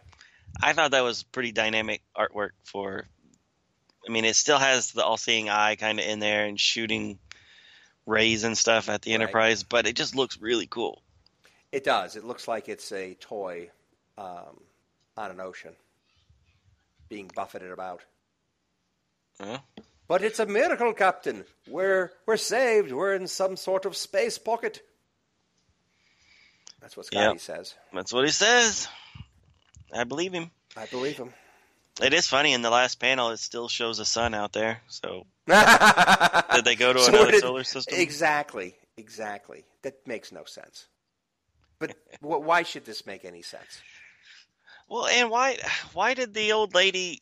I 0.61 0.73
thought 0.73 0.91
that 0.91 1.03
was 1.03 1.23
pretty 1.23 1.51
dynamic 1.51 2.01
artwork 2.17 2.51
for. 2.63 3.05
I 4.07 4.11
mean, 4.11 4.23
it 4.23 4.35
still 4.35 4.59
has 4.59 4.91
the 4.91 5.03
all-seeing 5.03 5.49
eye 5.49 5.75
kind 5.75 5.99
of 5.99 6.05
in 6.05 6.19
there 6.19 6.45
and 6.45 6.59
shooting 6.59 7.19
rays 8.05 8.43
and 8.43 8.57
stuff 8.57 8.89
at 8.89 9.01
the 9.01 9.11
Right. 9.11 9.21
Enterprise, 9.21 9.63
but 9.63 9.87
it 9.87 9.95
just 9.95 10.15
looks 10.15 10.39
really 10.39 10.67
cool. 10.67 11.01
It 11.71 11.83
does. 11.83 12.15
It 12.15 12.23
looks 12.23 12.47
like 12.47 12.69
it's 12.69 12.91
a 12.91 13.15
toy 13.15 13.69
um, 14.17 14.61
on 15.17 15.31
an 15.31 15.39
ocean 15.39 15.73
being 17.09 17.29
buffeted 17.35 17.71
about. 17.71 18.01
Huh? 19.39 19.59
But 20.07 20.21
it's 20.23 20.39
a 20.39 20.45
miracle, 20.45 20.93
Captain. 20.93 21.43
We're 21.67 22.11
we're 22.25 22.37
saved. 22.37 22.91
We're 22.91 23.15
in 23.15 23.27
some 23.27 23.57
sort 23.57 23.85
of 23.85 23.97
space 23.97 24.37
pocket. 24.37 24.81
That's 26.79 26.95
what 26.95 27.07
Scotty 27.07 27.25
Yep. 27.33 27.39
says. 27.39 27.73
That's 27.93 28.13
what 28.13 28.25
he 28.25 28.31
says. 28.31 28.87
I 29.93 30.03
believe 30.03 30.31
him. 30.33 30.51
I 30.77 30.85
believe 30.85 31.17
him. 31.17 31.33
It 32.01 32.13
is 32.13 32.27
funny 32.27 32.53
in 32.53 32.61
the 32.61 32.69
last 32.69 32.99
panel. 32.99 33.29
It 33.29 33.37
still 33.37 33.69
shows 33.69 33.99
a 33.99 34.05
sun 34.05 34.33
out 34.33 34.51
there. 34.51 34.81
So 34.87 35.25
did 35.47 35.55
did 36.53 36.65
they 36.65 36.75
go 36.75 36.93
to 36.93 37.05
another 37.05 37.39
solar 37.39 37.63
system? 37.63 37.99
Exactly. 37.99 38.75
Exactly. 38.97 39.63
That 39.81 40.05
makes 40.07 40.31
no 40.31 40.43
sense. 40.45 40.87
But 41.79 41.95
wh- 42.19 42.41
why 42.41 42.63
should 42.63 42.85
this 42.85 43.05
make 43.05 43.23
any 43.25 43.41
sense? 43.41 43.81
Well, 44.89 45.07
and 45.07 45.29
why 45.29 45.57
why 45.93 46.13
did 46.13 46.33
the 46.33 46.51
old 46.51 46.75
lady 46.75 47.19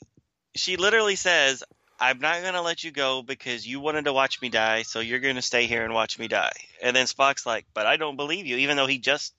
she 0.55 0.77
literally 0.77 1.15
says, 1.15 1.63
"I'm 1.99 2.19
not 2.19 2.41
going 2.41 2.53
to 2.53 2.61
let 2.61 2.83
you 2.83 2.91
go 2.91 3.21
because 3.21 3.67
you 3.67 3.79
wanted 3.79 4.05
to 4.05 4.13
watch 4.13 4.41
me 4.41 4.49
die, 4.49 4.83
so 4.83 4.99
you're 4.99 5.19
going 5.19 5.35
to 5.35 5.41
stay 5.41 5.67
here 5.67 5.83
and 5.83 5.93
watch 5.93 6.17
me 6.19 6.27
die." 6.27 6.53
And 6.81 6.95
then 6.95 7.05
Spock's 7.05 7.45
like, 7.45 7.65
"But 7.73 7.85
I 7.85 7.97
don't 7.97 8.17
believe 8.17 8.45
you," 8.45 8.57
even 8.57 8.77
though 8.77 8.87
he 8.87 8.97
just 8.99 9.33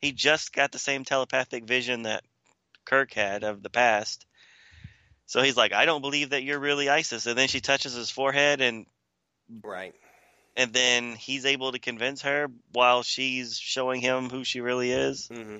he 0.00 0.12
just 0.12 0.52
got 0.52 0.72
the 0.72 0.78
same 0.78 1.04
telepathic 1.04 1.64
vision 1.64 2.02
that 2.02 2.24
Kirk 2.84 3.12
had 3.12 3.44
of 3.44 3.62
the 3.62 3.70
past. 3.70 4.26
So 5.28 5.42
he's 5.42 5.56
like, 5.56 5.72
"I 5.72 5.84
don't 5.84 6.00
believe 6.00 6.30
that 6.30 6.42
you're 6.42 6.58
really 6.58 6.88
Isis." 6.88 7.26
And 7.26 7.38
then 7.38 7.48
she 7.48 7.60
touches 7.60 7.94
his 7.94 8.10
forehead 8.10 8.60
and 8.60 8.86
Right. 9.62 9.94
and 10.56 10.72
then 10.72 11.14
he's 11.14 11.44
able 11.46 11.70
to 11.72 11.78
convince 11.78 12.22
her 12.22 12.48
while 12.72 13.02
she's 13.02 13.58
showing 13.58 14.00
him 14.00 14.30
who 14.30 14.42
she 14.42 14.60
really 14.60 14.90
is. 14.90 15.28
hmm 15.28 15.58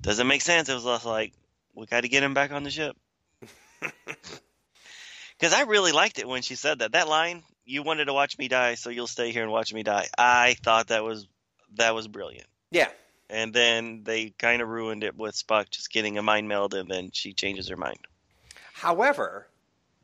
Doesn't 0.00 0.26
make 0.26 0.42
sense. 0.42 0.68
It 0.68 0.74
was 0.74 0.84
less 0.84 1.04
like 1.04 1.32
we 1.74 1.86
got 1.86 2.02
to 2.02 2.08
get 2.08 2.22
him 2.22 2.34
back 2.34 2.52
on 2.52 2.62
the 2.62 2.70
ship. 2.70 2.96
Because 5.38 5.52
I 5.52 5.62
really 5.62 5.92
liked 5.92 6.18
it 6.18 6.26
when 6.26 6.40
she 6.40 6.54
said 6.54 6.78
that. 6.78 6.92
That 6.92 7.08
line, 7.08 7.42
"You 7.66 7.82
wanted 7.82 8.06
to 8.06 8.14
watch 8.14 8.38
me 8.38 8.48
die, 8.48 8.74
so 8.74 8.88
you'll 8.88 9.06
stay 9.06 9.32
here 9.32 9.42
and 9.42 9.52
watch 9.52 9.70
me 9.74 9.82
die." 9.82 10.08
I 10.16 10.54
thought 10.54 10.86
that 10.86 11.04
was 11.04 11.26
that 11.74 11.94
was 11.94 12.08
brilliant. 12.08 12.48
Yeah. 12.70 12.88
And 13.28 13.52
then 13.52 14.02
they 14.04 14.30
kind 14.30 14.62
of 14.62 14.68
ruined 14.68 15.04
it 15.04 15.14
with 15.14 15.34
Spock 15.34 15.68
just 15.68 15.90
getting 15.92 16.16
a 16.16 16.22
mind 16.22 16.48
meld, 16.48 16.72
and 16.72 16.88
then 16.90 17.10
she 17.12 17.34
changes 17.34 17.68
her 17.68 17.76
mind. 17.76 17.98
However, 18.76 19.46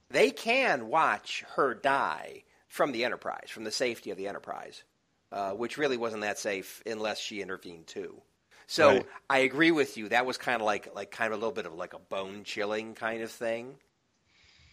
they 0.09 0.31
can 0.31 0.89
watch 0.89 1.45
her 1.57 1.75
die 1.75 2.45
from 2.69 2.93
the 2.93 3.05
Enterprise, 3.05 3.51
from 3.51 3.65
the 3.65 3.71
safety 3.71 4.11
of 4.11 4.17
the 4.17 4.27
Enterprise, 4.27 4.83
uh, 5.31 5.51
which 5.51 5.77
really 5.77 5.99
wasn't 5.99 6.23
that 6.23 6.39
safe 6.39 6.83
unless 6.87 7.21
she 7.21 7.43
intervened 7.43 7.87
too. 7.87 8.23
So 8.67 8.89
Right. 8.89 9.07
I 9.29 9.39
agree 9.41 9.73
with 9.73 9.99
you. 9.99 10.09
That 10.09 10.25
was 10.25 10.39
kind 10.39 10.63
of 10.63 10.65
like 10.65 10.95
like 10.95 11.11
kind 11.11 11.35
of 11.35 11.39
a 11.39 11.41
little 11.41 11.53
bit 11.55 11.67
of 11.67 11.75
like 11.75 11.93
a 11.93 11.99
bone 11.99 12.45
chilling 12.45 12.95
kind 12.95 13.23
of 13.23 13.31
thing. 13.31 13.77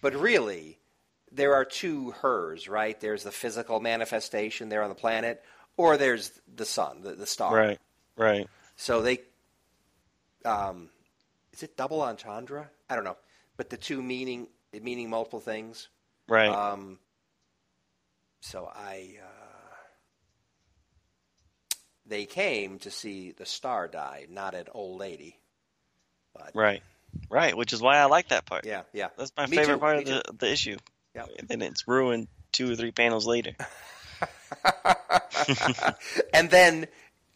But 0.02 0.16
really, 0.16 0.80
there 1.34 1.56
are 1.56 1.66
two 1.66 2.12
hers, 2.12 2.70
right? 2.70 2.98
There's 2.98 3.24
the 3.24 3.34
physical 3.34 3.82
manifestation 3.82 4.70
there 4.70 4.82
on 4.82 4.88
the 4.88 4.96
planet, 4.96 5.44
or 5.76 5.98
there's 5.98 6.32
the 6.56 6.66
sun, 6.66 7.02
the, 7.02 7.16
the 7.16 7.26
star. 7.26 7.54
Right, 7.54 7.80
right. 8.16 8.48
So 8.78 9.02
they, 9.02 9.20
um, 10.46 10.88
is 11.52 11.64
it 11.64 11.76
double 11.76 12.02
entendre? 12.02 12.70
I 12.90 12.96
don't 12.96 13.04
know, 13.04 13.18
but 13.60 13.70
the 13.70 13.76
two 13.76 14.02
meaning 14.02 14.48
meaning 14.72 15.10
multiple 15.10 15.42
things. 15.42 15.90
Right. 16.30 16.48
Um, 16.48 16.98
so 18.40 18.72
I, 18.74 19.18
uh, 19.22 19.76
they 22.06 22.26
came 22.26 22.80
to 22.80 22.90
see 22.90 23.32
the 23.32 23.46
star 23.46 23.90
die, 23.90 24.28
not 24.30 24.56
an 24.56 24.68
old 24.72 24.98
lady. 24.98 25.38
But 26.34 26.52
right. 26.56 26.82
Right. 27.30 27.58
Which 27.58 27.74
is 27.74 27.82
why 27.82 27.98
I 27.98 28.06
like 28.06 28.30
that 28.30 28.46
part. 28.46 28.66
yeah, 28.66 28.84
yeah, 28.94 29.10
That's 29.18 29.34
my 29.36 29.46
Me 29.48 29.58
favorite 29.58 29.74
too, 29.74 29.80
part 29.82 29.98
me 29.98 30.04
of 30.04 30.24
the, 30.24 30.34
the 30.40 30.50
issue. 30.50 30.78
Yeah. 31.14 31.26
And 31.50 31.62
it's 31.62 31.86
ruined 31.86 32.30
two 32.54 32.72
or 32.72 32.78
three 32.78 32.94
panels 32.94 33.28
later. 33.28 33.58
and 36.34 36.50
then 36.50 36.88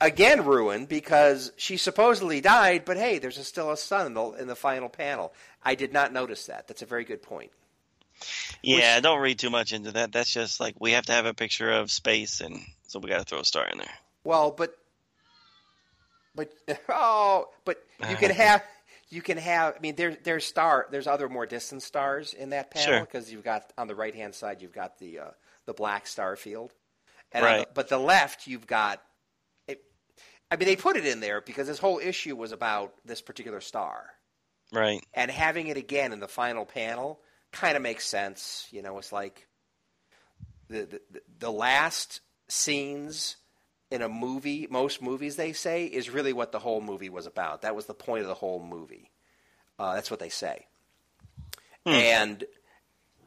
again 0.02 0.45
ruined 0.45 0.88
because 0.90 1.52
she 1.56 1.78
supposedly 1.78 2.41
died, 2.41 2.84
but 2.86 2.98
hey, 2.98 3.20
there's 3.20 3.38
a, 3.38 3.44
still 3.44 3.72
a 3.72 3.78
sun 3.78 4.07
in 4.07 4.14
the, 4.14 4.24
in 4.32 4.48
the 4.48 4.56
final 4.56 4.90
panel. 4.90 5.34
I 5.64 5.76
did 5.76 5.94
not 5.94 6.11
notice 6.14 6.45
that. 6.48 6.68
That's 6.68 6.82
a 6.82 6.86
very 6.86 7.03
good 7.06 7.22
point. 7.22 7.52
Yeah, 8.61 8.99
don't 8.99 9.20
read 9.20 9.40
too 9.40 9.49
much 9.49 9.74
into 9.74 9.91
that. 9.91 10.11
That's 10.11 10.32
just 10.32 10.60
like 10.60 10.76
we 10.80 10.91
have 10.91 11.06
to 11.07 11.11
have 11.11 11.26
a 11.26 11.34
picture 11.34 11.72
of 11.72 11.91
space, 11.91 12.41
and 12.41 12.60
so 12.88 12.99
we 12.99 13.10
got 13.10 13.20
to 13.20 13.26
throw 13.26 13.40
a 13.40 13.45
star 13.45 13.68
in 13.68 13.78
there. 13.78 13.91
Well, 14.24 14.52
but 14.52 14.76
but 16.36 16.53
oh, 16.90 17.49
but 17.65 17.84
you 18.10 18.15
can 18.15 18.32
have 18.36 18.64
you 19.10 19.22
can 19.22 19.38
have. 19.38 19.76
I 19.76 19.80
mean, 19.80 19.95
there's 19.95 20.18
there's 20.24 20.45
star. 20.45 20.88
There's 20.90 21.07
other 21.07 21.28
more 21.28 21.45
distant 21.45 21.84
stars 21.84 22.34
in 22.34 22.52
that 22.52 22.72
panel 22.72 22.88
Sure. 22.88 22.99
because 23.02 23.32
you've 23.32 23.44
got 23.44 23.74
on 23.78 23.88
the 23.88 23.95
right 23.95 24.15
hand 24.15 24.34
side 24.36 24.61
you've 24.61 24.74
got 24.74 24.99
the 24.99 25.20
uh, 25.20 25.32
the 25.65 25.74
black 25.74 26.07
star 26.07 26.36
field, 26.36 26.72
and 27.32 27.44
Right. 27.44 27.68
the, 27.68 27.74
but 27.74 27.90
the 27.90 27.99
left 27.99 28.48
you've 28.48 28.68
got. 28.68 29.02
I 30.54 30.56
mean, 30.56 30.68
they 30.68 30.76
put 30.76 30.98
it 30.98 31.06
in 31.08 31.20
there 31.20 31.42
because 31.42 31.66
this 31.68 31.80
whole 31.80 31.98
issue 32.00 32.36
was 32.36 32.52
about 32.52 32.94
this 33.04 33.22
particular 33.22 33.60
star, 33.60 34.06
Right. 34.72 35.04
and 35.14 35.32
having 35.32 35.68
it 35.68 35.78
again 35.78 36.14
in 36.14 36.20
the 36.20 36.28
final 36.28 36.64
panel 36.66 37.20
kind 37.52 37.76
of 37.76 37.82
makes 37.82 38.08
sense. 38.08 38.68
You 38.72 38.84
know, 38.84 39.00
it's 39.00 39.12
like 39.12 39.48
the 40.68 41.02
the, 41.12 41.22
the 41.40 41.52
last 41.52 42.22
scenes 42.48 43.38
in 43.90 44.02
a 44.04 44.10
movie, 44.10 44.68
most 44.70 45.02
movies 45.02 45.36
they 45.38 45.54
say, 45.54 45.86
is 45.86 46.10
really 46.10 46.34
what 46.34 46.52
the 46.52 46.60
whole 46.60 46.82
movie 46.82 47.10
was 47.10 47.26
about. 47.26 47.64
That 47.64 47.76
was 47.76 47.86
the 47.88 47.94
point 47.96 48.22
of 48.22 48.28
the 48.28 48.34
whole 48.36 48.64
movie. 48.64 49.10
Uh, 49.80 49.96
that's 49.96 50.12
what 50.12 50.20
they 50.20 50.30
say. 50.30 50.68
And 51.86 52.44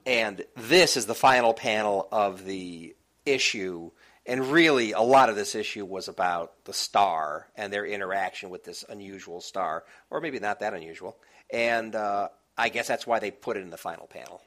and 0.07 0.45
this 0.57 0.97
is 0.97 1.07
the 1.07 1.15
final 1.15 1.53
panel 1.55 2.09
of 2.13 2.45
the 2.45 2.95
issue. 3.25 3.91
And 4.29 4.51
really, 4.51 4.93
a 4.93 5.01
lot 5.01 5.29
of 5.29 5.37
this 5.37 5.55
issue 5.55 5.85
was 5.85 6.09
about 6.09 6.53
the 6.65 6.73
star 6.73 7.47
and 7.57 7.73
their 7.73 7.87
interaction 7.87 8.51
with 8.51 8.65
this 8.65 8.85
unusual 8.89 9.41
star, 9.41 9.85
or 10.11 10.21
maybe 10.21 10.41
not 10.41 10.61
that 10.61 10.75
unusual. 10.75 11.17
And 11.51 11.95
uh, 11.95 12.29
I 12.59 12.69
guess 12.69 12.89
that's 12.89 13.07
why 13.07 13.21
they 13.21 13.31
put 13.31 13.57
it 13.57 13.61
in 13.61 13.71
the 13.71 13.77
final 13.77 14.07
panel. 14.09 14.43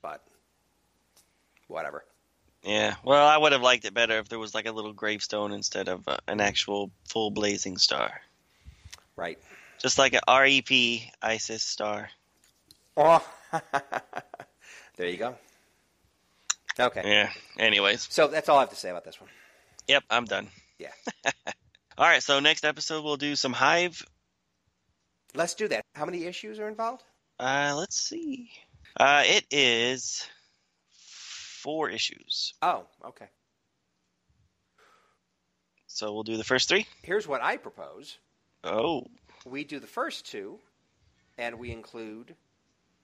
But 0.00 0.22
whatever. 1.68 2.04
Yeah. 2.62 2.94
Well, 3.04 3.26
I 3.26 3.36
would 3.36 3.52
have 3.52 3.60
liked 3.62 3.84
it 3.84 3.92
better 3.94 4.18
if 4.18 4.28
there 4.28 4.38
was 4.38 4.54
like 4.54 4.66
a 4.66 4.72
little 4.72 4.92
gravestone 4.92 5.52
instead 5.52 5.88
of 5.88 6.08
uh, 6.08 6.16
an 6.26 6.40
actual 6.40 6.90
full 7.08 7.30
blazing 7.30 7.76
star, 7.78 8.10
Right. 9.14 9.38
just 9.78 9.98
like 9.98 10.14
a 10.14 10.20
REP 10.26 11.00
ISIS 11.22 11.62
star. 11.62 12.08
Oh, 12.96 13.24
there 14.96 15.08
you 15.08 15.16
go. 15.18 15.36
Okay. 16.78 17.02
Yeah. 17.04 17.30
Anyways. 17.58 18.06
So 18.10 18.28
that's 18.28 18.48
all 18.48 18.58
I 18.58 18.60
have 18.60 18.70
to 18.70 18.76
say 18.76 18.90
about 18.90 19.04
this 19.04 19.20
one. 19.20 19.30
Yep. 19.88 20.04
I'm 20.10 20.24
done. 20.24 20.48
Yeah. 20.78 20.90
All 21.98 22.06
right. 22.06 22.22
So 22.22 22.40
next 22.40 22.64
episode 22.64 23.04
we'll 23.04 23.16
do 23.16 23.36
some 23.36 23.52
Hive. 23.52 24.04
Let's 25.34 25.54
do 25.54 25.68
that. 25.68 25.84
How 25.94 26.04
many 26.04 26.24
issues 26.24 26.58
are 26.58 26.68
involved? 26.68 27.02
Uh, 27.38 27.74
let's 27.76 27.96
see. 27.96 28.50
Uh, 28.98 29.22
it 29.26 29.44
is 29.50 30.26
four 31.60 31.90
issues. 31.90 32.54
Oh, 32.62 32.86
okay. 33.04 33.26
So 35.86 36.12
we'll 36.12 36.22
do 36.22 36.36
the 36.36 36.44
first 36.44 36.68
three. 36.68 36.86
Here's 37.02 37.26
what 37.26 37.42
I 37.42 37.56
propose. 37.56 38.18
Oh. 38.64 39.06
We 39.44 39.64
do 39.64 39.78
the 39.78 39.86
first 39.86 40.26
two, 40.30 40.58
and 41.38 41.58
we 41.58 41.70
include 41.70 42.34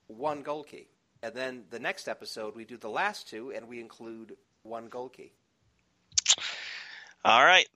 one 0.07 0.41
gold 0.41 0.67
key. 0.67 0.87
And 1.23 1.33
then 1.33 1.63
the 1.69 1.79
next 1.79 2.09
episode, 2.09 2.53
we 2.53 2.65
do 2.65 2.75
the 2.75 2.89
last 2.89 3.29
two, 3.29 3.53
and 3.53 3.69
we 3.69 3.79
include 3.79 4.35
one 4.63 4.89
gold 4.89 5.13
key. 5.13 5.31
All 7.23 7.43
right. 7.43 7.67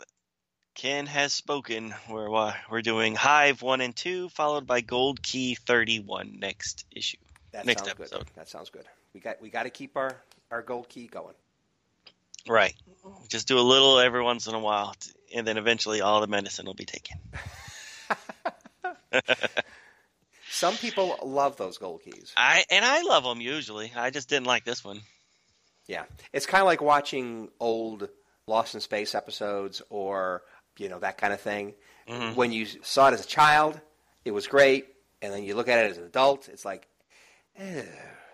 Ken 0.75 1.05
has 1.05 1.31
spoken. 1.31 1.95
We're 2.09 2.35
uh, 2.35 2.53
we're 2.69 2.81
doing 2.81 3.15
Hive 3.15 3.61
one 3.61 3.79
and 3.79 3.95
two, 3.95 4.27
followed 4.29 4.67
by 4.67 4.81
Gold 4.81 5.23
Key 5.23 5.55
thirty 5.55 5.99
one 5.99 6.37
next 6.39 6.85
issue. 6.91 7.17
That 7.53 7.65
Next 7.65 7.85
sounds 7.85 7.91
episode. 7.91 8.17
good. 8.17 8.27
That 8.35 8.49
sounds 8.49 8.69
good. 8.69 8.83
We 9.13 9.21
got 9.21 9.41
we 9.41 9.49
got 9.49 9.63
to 9.63 9.69
keep 9.69 9.95
our, 9.95 10.17
our 10.51 10.61
gold 10.61 10.89
key 10.89 11.07
going. 11.07 11.33
Right. 12.47 12.75
Just 13.29 13.47
do 13.47 13.57
a 13.57 13.61
little 13.61 13.97
every 13.99 14.21
once 14.21 14.47
in 14.47 14.53
a 14.55 14.59
while, 14.59 14.93
and 15.33 15.47
then 15.47 15.57
eventually 15.57 16.01
all 16.01 16.19
the 16.19 16.27
medicine 16.27 16.65
will 16.65 16.73
be 16.73 16.85
taken. 16.85 17.17
Some 20.57 20.75
people 20.75 21.17
love 21.23 21.55
those 21.57 21.77
gold 21.77 22.01
keys. 22.03 22.33
I 22.35 22.65
and 22.71 22.83
I 22.83 23.01
love 23.03 23.23
them 23.23 23.41
usually. 23.41 23.91
I 23.95 24.09
just 24.09 24.27
didn't 24.29 24.47
like 24.47 24.65
this 24.65 24.83
one. 24.83 25.01
Yeah, 25.87 26.03
it's 26.33 26.45
kind 26.45 26.61
of 26.61 26.65
like 26.65 26.81
watching 26.81 27.49
old 27.59 28.09
Lost 28.47 28.73
in 28.75 28.81
Space 28.81 29.13
episodes 29.13 29.81
or 29.89 30.41
you 30.77 30.89
know 30.89 30.99
that 30.99 31.17
kind 31.17 31.33
of 31.33 31.41
thing. 31.41 31.75
Mhm. 32.09 32.35
When 32.35 32.51
you 32.51 32.65
saw 32.81 33.09
it 33.09 33.13
as 33.13 33.23
a 33.23 33.27
child, 33.27 33.79
it 34.25 34.31
was 34.31 34.47
great, 34.47 34.87
and 35.21 35.31
then 35.33 35.43
you 35.43 35.55
look 35.55 35.67
at 35.67 35.85
it 35.85 35.91
as 35.91 35.97
an 35.97 36.05
adult, 36.05 36.49
it's 36.49 36.65
like, 36.65 36.87
eh, 37.57 37.83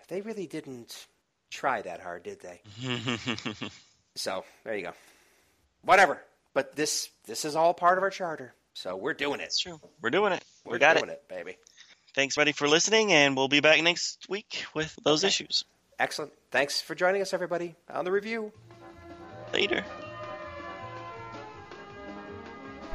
they 0.08 0.22
really 0.22 0.48
didn't 0.48 1.08
try 1.52 1.82
that 1.82 2.00
hard, 2.02 2.24
did 2.24 2.40
they? 2.42 2.62
So 4.16 4.46
there 4.64 4.76
you 4.76 4.84
go. 4.84 4.94
Whatever. 5.84 6.22
But 6.54 6.76
this 6.76 7.10
this 7.26 7.46
is 7.46 7.56
all 7.56 7.74
part 7.74 7.98
of 7.98 8.04
our 8.04 8.12
charter, 8.12 8.54
so 8.74 8.96
we're 8.96 9.16
doing 9.16 9.40
it. 9.40 9.46
It's 9.46 9.58
true. 9.60 9.80
We're 10.02 10.12
doing 10.12 10.34
it. 10.34 10.44
We're 10.66 10.74
we 10.74 10.80
got 10.80 10.98
doing 10.98 11.10
it. 11.10 11.24
it. 11.28 11.28
baby. 11.28 11.58
Thanks, 12.16 12.36
buddy, 12.36 12.52
for 12.52 12.68
listening, 12.68 13.12
and 13.12 13.36
we'll 13.36 13.48
be 13.48 13.60
back 13.60 13.82
next 13.82 14.28
week 14.30 14.66
with 14.76 14.96
those 15.04 15.24
Okay. 15.24 15.30
issues. 15.30 15.66
Excellent. 16.00 16.32
Thanks 16.52 16.80
for 16.82 16.94
joining 16.96 17.22
us, 17.22 17.34
everybody, 17.34 17.76
on 17.90 18.06
the 18.06 18.12
review. 18.12 18.52
Later. 19.54 19.84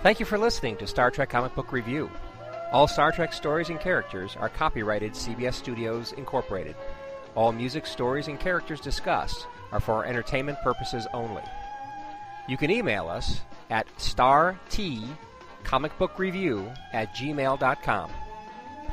Thank 0.02 0.20
you 0.20 0.26
for 0.26 0.38
listening 0.38 0.76
to 0.76 0.86
Star 0.86 1.10
Trek 1.10 1.30
Comic 1.30 1.54
Book 1.56 1.72
Review. 1.72 2.08
All 2.72 2.86
Star 2.86 3.10
Trek 3.10 3.32
stories 3.32 3.70
and 3.70 3.80
characters 3.80 4.36
are 4.36 4.48
copyrighted 4.48 5.12
CBS 5.14 5.54
Studios 5.54 6.12
Incorporated. 6.12 6.76
All 7.34 7.50
music, 7.52 7.86
stories, 7.86 8.28
and 8.28 8.38
characters 8.38 8.80
discussed 8.80 9.46
are 9.72 9.80
for 9.80 10.04
entertainment 10.04 10.58
purposes 10.62 11.06
only. 11.12 11.42
You 12.48 12.56
can 12.56 12.70
email 12.70 13.08
us 13.08 13.40
at 13.70 13.86
startcomicbookreview 13.98 16.76
at 16.92 17.14
gmail.com. 17.14 18.10